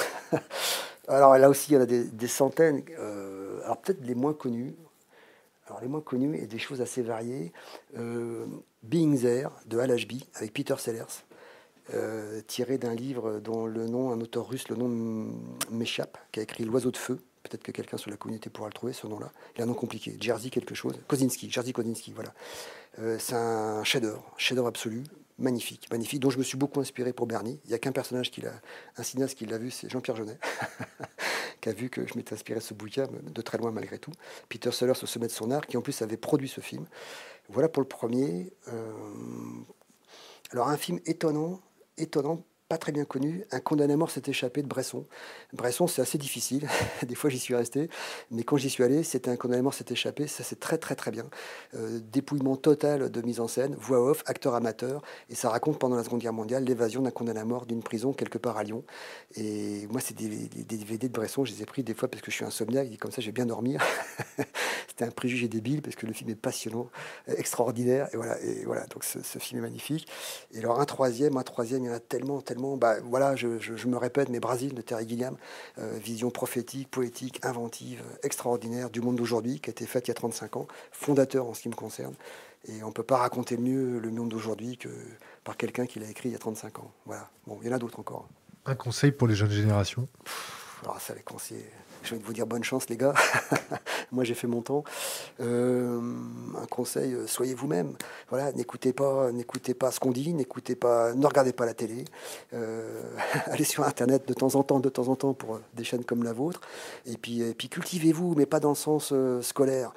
alors 1.09 1.37
là 1.37 1.49
aussi, 1.49 1.73
il 1.73 1.74
y 1.74 1.77
en 1.79 1.83
a 1.83 1.87
des, 1.87 2.29
centaines. 2.29 2.83
Euh, 2.99 3.61
alors 3.65 3.81
peut-être 3.81 4.05
les 4.05 4.15
moins 4.15 4.35
connus. 4.35 4.74
Alors 5.66 5.81
les 5.81 5.89
moins 5.89 6.01
connus 6.01 6.37
et 6.37 6.47
des 6.47 6.59
choses 6.59 6.81
assez 6.81 7.03
variées. 7.03 7.53
Euh, 7.97 8.47
Being 8.83 9.19
There 9.19 9.51
de 9.66 9.79
Al 9.79 9.91
Ashby 9.91 10.27
avec 10.35 10.53
Peter 10.53 10.74
Sellers. 10.79 11.24
Euh, 11.95 12.41
tiré 12.47 12.79
d'un 12.79 12.95
livre 12.95 13.41
dont 13.41 13.66
le 13.66 13.87
nom, 13.87 14.12
un 14.12 14.20
auteur 14.20 14.49
russe, 14.49 14.69
le 14.69 14.77
nom 14.77 15.33
m'échappe, 15.70 16.16
qui 16.31 16.39
a 16.39 16.45
écrit 16.45 16.65
L'oiseau 16.65 16.93
de 16.93 16.97
feu, 16.97 17.20
Peut-être 17.43 17.62
que 17.62 17.73
quelqu'un 17.73 17.97
sur 17.97 18.10
la 18.10 18.16
communauté 18.16 18.51
pourra 18.51 18.69
le 18.69 18.73
trouver, 18.73 18.93
ce 18.93 19.06
nom-là. 19.06 19.32
Il 19.56 19.60
a 19.60 19.64
un 19.64 19.66
nom 19.66 19.74
compliqué. 19.74 20.16
Jerzy 20.20 20.51
quelque 20.51 20.74
chose. 20.74 20.94
Kozinski. 21.09 21.51
Jerzy 21.51 21.73
Kozinski, 21.73 22.12
voilà. 22.12 22.32
Euh, 22.98 23.16
c'est 23.19 23.35
un 23.35 23.82
chef-d'œuvre, 23.85 24.23
chef-d'œuvre 24.36 24.69
absolu, 24.69 25.05
magnifique, 25.39 25.89
magnifique, 25.90 26.20
dont 26.20 26.31
je 26.31 26.39
me 26.39 26.43
suis 26.43 26.56
beaucoup 26.56 26.81
inspiré 26.81 27.12
pour 27.12 27.27
Bernie. 27.27 27.60
Il 27.64 27.69
n'y 27.69 27.74
a 27.74 27.78
qu'un 27.78 27.93
personnage 27.93 28.31
qui 28.31 28.40
l'a, 28.40 28.52
un 28.97 29.02
cinéaste 29.02 29.36
qui 29.36 29.47
l'a 29.47 29.59
vu, 29.59 29.70
c'est 29.70 29.90
Jean-Pierre 29.90 30.16
Jeunet, 30.16 30.39
qui 31.60 31.69
a 31.69 31.73
vu 31.73 31.90
que 31.90 32.06
je 32.06 32.14
m'étais 32.16 32.35
inspiré 32.35 32.60
de 32.60 32.64
ce 32.64 32.74
bouquin 32.74 33.09
de 33.23 33.43
très 33.43 33.59
loin 33.59 33.73
malgré 33.73 33.98
tout. 33.98 34.12
Peter 34.48 34.70
Sellers 34.70 35.02
au 35.02 35.06
sommet 35.06 35.27
de 35.27 35.32
son 35.32 35.51
art, 35.51 35.66
qui 35.66 35.77
en 35.77 35.82
plus 35.82 36.01
avait 36.02 36.16
produit 36.16 36.48
ce 36.48 36.60
film. 36.60 36.86
Voilà 37.48 37.69
pour 37.69 37.82
le 37.82 37.89
premier. 37.89 38.52
Euh, 38.69 38.93
alors 40.51 40.69
un 40.69 40.77
film 40.77 41.01
étonnant, 41.06 41.60
étonnant 41.97 42.44
pas 42.73 42.78
très 42.78 42.93
bien 42.93 43.05
connu. 43.05 43.44
Un 43.51 43.61
condamné 43.61 43.93
à 43.93 43.97
mort 43.99 44.11
s'est 44.11 44.23
échappé 44.28 44.62
de 44.62 44.66
Bresson. 44.66 45.05
Bresson, 45.53 45.86
c'est 45.86 46.01
assez 46.01 46.16
difficile. 46.16 46.66
Des 47.07 47.15
fois, 47.15 47.28
j'y 47.28 47.39
suis 47.39 47.55
resté. 47.55 47.90
Mais 48.31 48.44
quand 48.44 48.57
j'y 48.57 48.70
suis 48.70 48.82
allé, 48.82 49.03
c'était 49.03 49.31
un 49.31 49.36
condamné 49.36 49.59
à 49.59 49.62
mort 49.62 49.74
s'est 49.74 49.85
échappé. 49.90 50.27
Ça, 50.27 50.43
c'est 50.43 50.59
très, 50.59 50.78
très, 50.78 50.94
très 50.94 51.11
bien. 51.11 51.27
Euh, 51.74 52.01
dépouillement 52.11 52.57
total 52.57 53.11
de 53.11 53.20
mise 53.20 53.40
en 53.40 53.47
scène, 53.47 53.77
voix 53.78 54.01
off, 54.01 54.23
acteur 54.24 54.55
amateur. 54.55 55.03
Et 55.28 55.35
ça 55.35 55.51
raconte 55.51 55.78
pendant 55.78 55.97
la 55.97 56.03
Seconde 56.03 56.20
Guerre 56.20 56.32
mondiale 56.32 56.65
l'évasion 56.65 57.03
d'un 57.03 57.11
condamné 57.11 57.40
à 57.40 57.44
mort 57.44 57.66
d'une 57.66 57.82
prison 57.82 58.15
quelque 58.15 58.39
part 58.39 58.57
à 58.57 58.62
Lyon. 58.62 58.85
Et 59.36 59.86
moi, 59.90 60.01
c'est 60.01 60.16
des, 60.16 60.49
DVD 60.65 61.09
de 61.09 61.12
Bresson. 61.12 61.44
Je 61.44 61.53
les 61.53 61.61
ai 61.61 61.66
pris 61.66 61.82
des 61.82 61.93
fois 61.93 62.09
parce 62.09 62.23
que 62.23 62.31
je 62.31 62.36
suis 62.36 62.47
insomniaque. 62.47 62.89
Et 62.90 62.97
comme 62.97 63.12
ça, 63.12 63.20
j'ai 63.20 63.32
bien 63.32 63.44
dormir. 63.44 63.85
c'était 64.89 65.05
un 65.05 65.11
préjugé 65.11 65.47
débile 65.47 65.82
parce 65.82 65.94
que 65.94 66.07
le 66.07 66.15
film 66.15 66.31
est 66.31 66.36
passionnant, 66.36 66.89
extraordinaire. 67.27 68.09
Et 68.15 68.16
voilà, 68.16 68.40
et 68.40 68.65
voilà 68.65 68.86
donc 68.86 69.05
ce, 69.05 69.23
ce 69.23 69.39
film 69.39 69.59
est 69.59 69.62
magnifique. 69.62 70.09
Et 70.53 70.61
alors, 70.61 70.81
un 70.81 70.86
troisième, 70.86 71.36
un 71.36 71.43
troisième, 71.43 71.85
il 71.85 71.89
y 71.89 71.90
en 71.90 71.94
a 71.94 72.01
tellement, 72.01 72.40
tellement 72.40 72.62
bah, 72.77 72.97
voilà, 73.05 73.37
je, 73.37 73.49
me 73.87 73.97
répète, 73.97 74.29
mais 74.29 74.41
Brasil 74.41 74.75
de 74.75 74.83
Terry 74.83 75.09
Gilliam, 75.09 75.37
euh, 75.79 75.99
vision 75.99 76.31
prophétique, 76.31 76.91
poétique, 76.91 77.45
inventive, 77.45 78.03
extraordinaire 78.23 78.91
du 78.91 79.01
monde 79.01 79.17
d'aujourd'hui, 79.17 79.61
qui 79.61 79.71
a 79.71 79.73
été 79.73 79.87
faite 79.87 80.09
il 80.09 80.11
y 80.11 80.13
a 80.13 80.15
35 80.15 80.57
ans, 80.57 80.67
fondateur 80.93 81.47
en 81.47 81.55
ce 81.55 81.63
qui 81.63 81.69
me 81.69 81.75
concerne. 81.75 82.15
Et 82.69 82.83
on 82.85 82.89
ne 82.89 82.93
peut 82.93 83.03
pas 83.03 83.19
raconter 83.19 83.57
mieux 83.57 83.99
le 83.99 84.11
monde 84.11 84.29
d'aujourd'hui 84.29 84.77
que 84.77 84.89
par 85.43 85.57
quelqu'un 85.57 85.87
qui 85.87 85.99
l'a 85.99 86.09
écrit 86.09 86.29
il 86.29 86.33
y 86.33 86.37
a 86.37 86.39
35 86.39 86.79
ans. 86.79 86.91
Voilà. 87.07 87.29
Bon, 87.47 87.59
il 87.63 87.69
y 87.69 87.73
en 87.73 87.75
a 87.75 87.79
d'autres 87.79 87.99
encore. 87.99 88.29
Un 88.67 88.77
conseil 88.77 89.11
pour 89.11 89.27
les 89.27 89.35
jeunes 89.35 89.51
générations? 89.51 90.09
Alors 90.85 91.01
ça, 91.01 91.15
les 91.15 91.23
conseils, 91.23 91.65
envie 92.11 92.20
de 92.20 92.27
vous 92.27 92.33
dire 92.33 92.47
bonne 92.47 92.65
chance, 92.65 92.89
les 92.89 92.97
gars. 92.97 93.15
Moi, 94.12 94.24
j'ai 94.24 94.35
fait 94.35 94.47
mon 94.47 94.61
temps. 94.61 94.85
Euh, 95.41 96.01
un 96.61 96.66
conseil, 96.66 97.15
euh, 97.15 97.27
soyez 97.27 97.55
vous-même. 97.55 97.95
Voilà, 98.29 98.53
n'écoutez 98.53 98.93
pas, 98.93 99.33
n'écoutez 99.33 99.74
pas 99.74 99.91
ce 99.91 100.01
qu'on 100.01 100.11
dit, 100.11 100.35
n'écoutez 100.35 100.74
pas, 100.74 101.15
ne 101.15 101.27
regardez 101.27 101.53
pas 101.53 101.65
la 101.65 101.74
télé. 101.74 102.05
Euh, 102.53 103.01
allez 103.47 103.65
sur 103.65 103.85
Internet 103.85 104.27
de 104.27 104.35
temps 104.35 104.55
en 104.55 104.62
temps, 104.62 104.81
de 104.81 104.89
temps 104.89 105.09
en 105.09 105.16
temps 105.16 105.33
pour 105.35 105.61
des 105.74 105.85
chaînes 105.85 106.05
comme 106.05 106.24
la 106.24 106.33
vôtre. 106.33 106.61
Et 107.07 107.16
puis, 107.16 107.43
puis 107.55 107.69
cultivez-vous, 107.69 108.35
mais 108.37 108.47
pas 108.47 108.61
dans 108.61 108.70
le 108.70 108.74
sens 108.74 109.15
scolaire. 109.41 109.93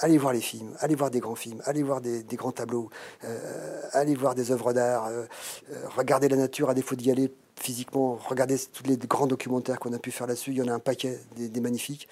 allez 0.00 0.18
voir 0.18 0.32
les 0.32 0.40
films, 0.40 0.74
allez 0.80 0.94
voir 0.94 1.10
des 1.10 1.20
grands 1.20 1.34
films, 1.34 1.60
allez 1.64 1.82
voir 1.82 2.00
des, 2.00 2.22
des 2.22 2.36
grands 2.36 2.52
tableaux, 2.52 2.90
allez 3.92 4.14
voir 4.14 4.34
des 4.34 4.50
œuvres 4.50 4.72
d'art, 4.72 5.08
regardez 5.96 6.28
la 6.28 6.36
nature 6.36 6.70
à 6.70 6.74
défaut 6.74 6.94
d'y 6.94 7.10
aller 7.10 7.30
physiquement, 7.58 8.18
regardez 8.28 8.58
tous 8.58 8.84
les 8.84 8.96
grands 8.96 9.26
documentaires 9.26 9.78
qu'on 9.78 9.92
a 9.92 9.98
pu 9.98 10.10
faire 10.10 10.26
là-dessus, 10.26 10.50
il 10.50 10.58
y 10.58 10.62
en 10.62 10.68
a 10.68 10.72
un 10.72 10.78
paquet, 10.78 11.18
des, 11.36 11.60
magnifiques. 11.60 12.08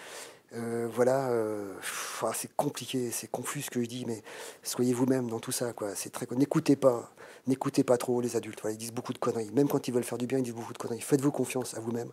Euh, 0.55 0.89
voilà, 0.93 1.29
euh, 1.31 1.75
ah, 2.23 2.31
c'est 2.35 2.55
compliqué, 2.57 3.11
c'est 3.11 3.31
confus 3.31 3.63
ce 3.63 3.71
que 3.71 3.83
je 3.83 3.87
dis, 3.87 4.05
mais 4.07 4.23
soyez 4.63 4.95
vous-même 4.95 5.29
dans 5.29 5.41
tout 5.41 5.53
ça. 5.53 5.73
Quoi. 5.73 5.95
C'est 5.95 6.11
très, 6.11 6.27
n'écoutez 6.37 6.77
pas, 6.77 7.13
n'écoutez 7.47 7.85
pas 7.85 7.97
trop 7.97 8.21
les 8.21 8.37
adultes. 8.37 8.63
ils 8.71 8.77
disent 8.77 8.93
beaucoup 8.93 9.13
de 9.13 9.19
conneries. 9.19 9.51
Même 9.53 9.69
quand 9.69 9.89
ils 9.89 9.95
veulent 9.95 10.05
faire 10.05 10.19
du 10.19 10.27
bien, 10.27 10.39
ils 10.39 10.45
disent 10.45 10.55
beaucoup 10.55 10.73
de 10.73 10.79
conneries. 10.79 11.01
Faites-vous 11.01 11.33
confiance 11.33 11.75
à 11.75 11.81
vous-même. 11.81 12.11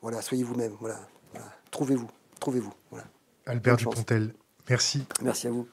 Voilà, 0.00 0.22
soyez 0.22 0.44
vous-même. 0.44 0.76
Voilà, 0.80 1.00
trouvez-vous, 1.70 2.08
trouvez-vous. 2.40 2.72
Voilà. 2.90 3.06
Albert 3.46 3.76
Dupontel, 3.76 4.32
merci. 4.68 5.04
Merci 5.22 5.48
à 5.48 5.50
vous. 5.50 5.66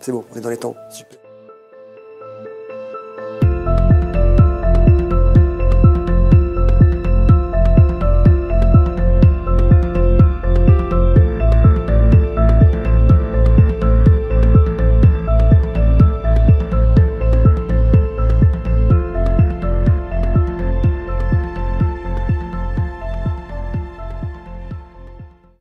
C'est 0.00 0.12
bon, 0.12 0.24
on 0.32 0.36
est 0.36 0.40
dans 0.40 0.50
les 0.50 0.58
temps. 0.58 0.76
Super. 0.90 1.25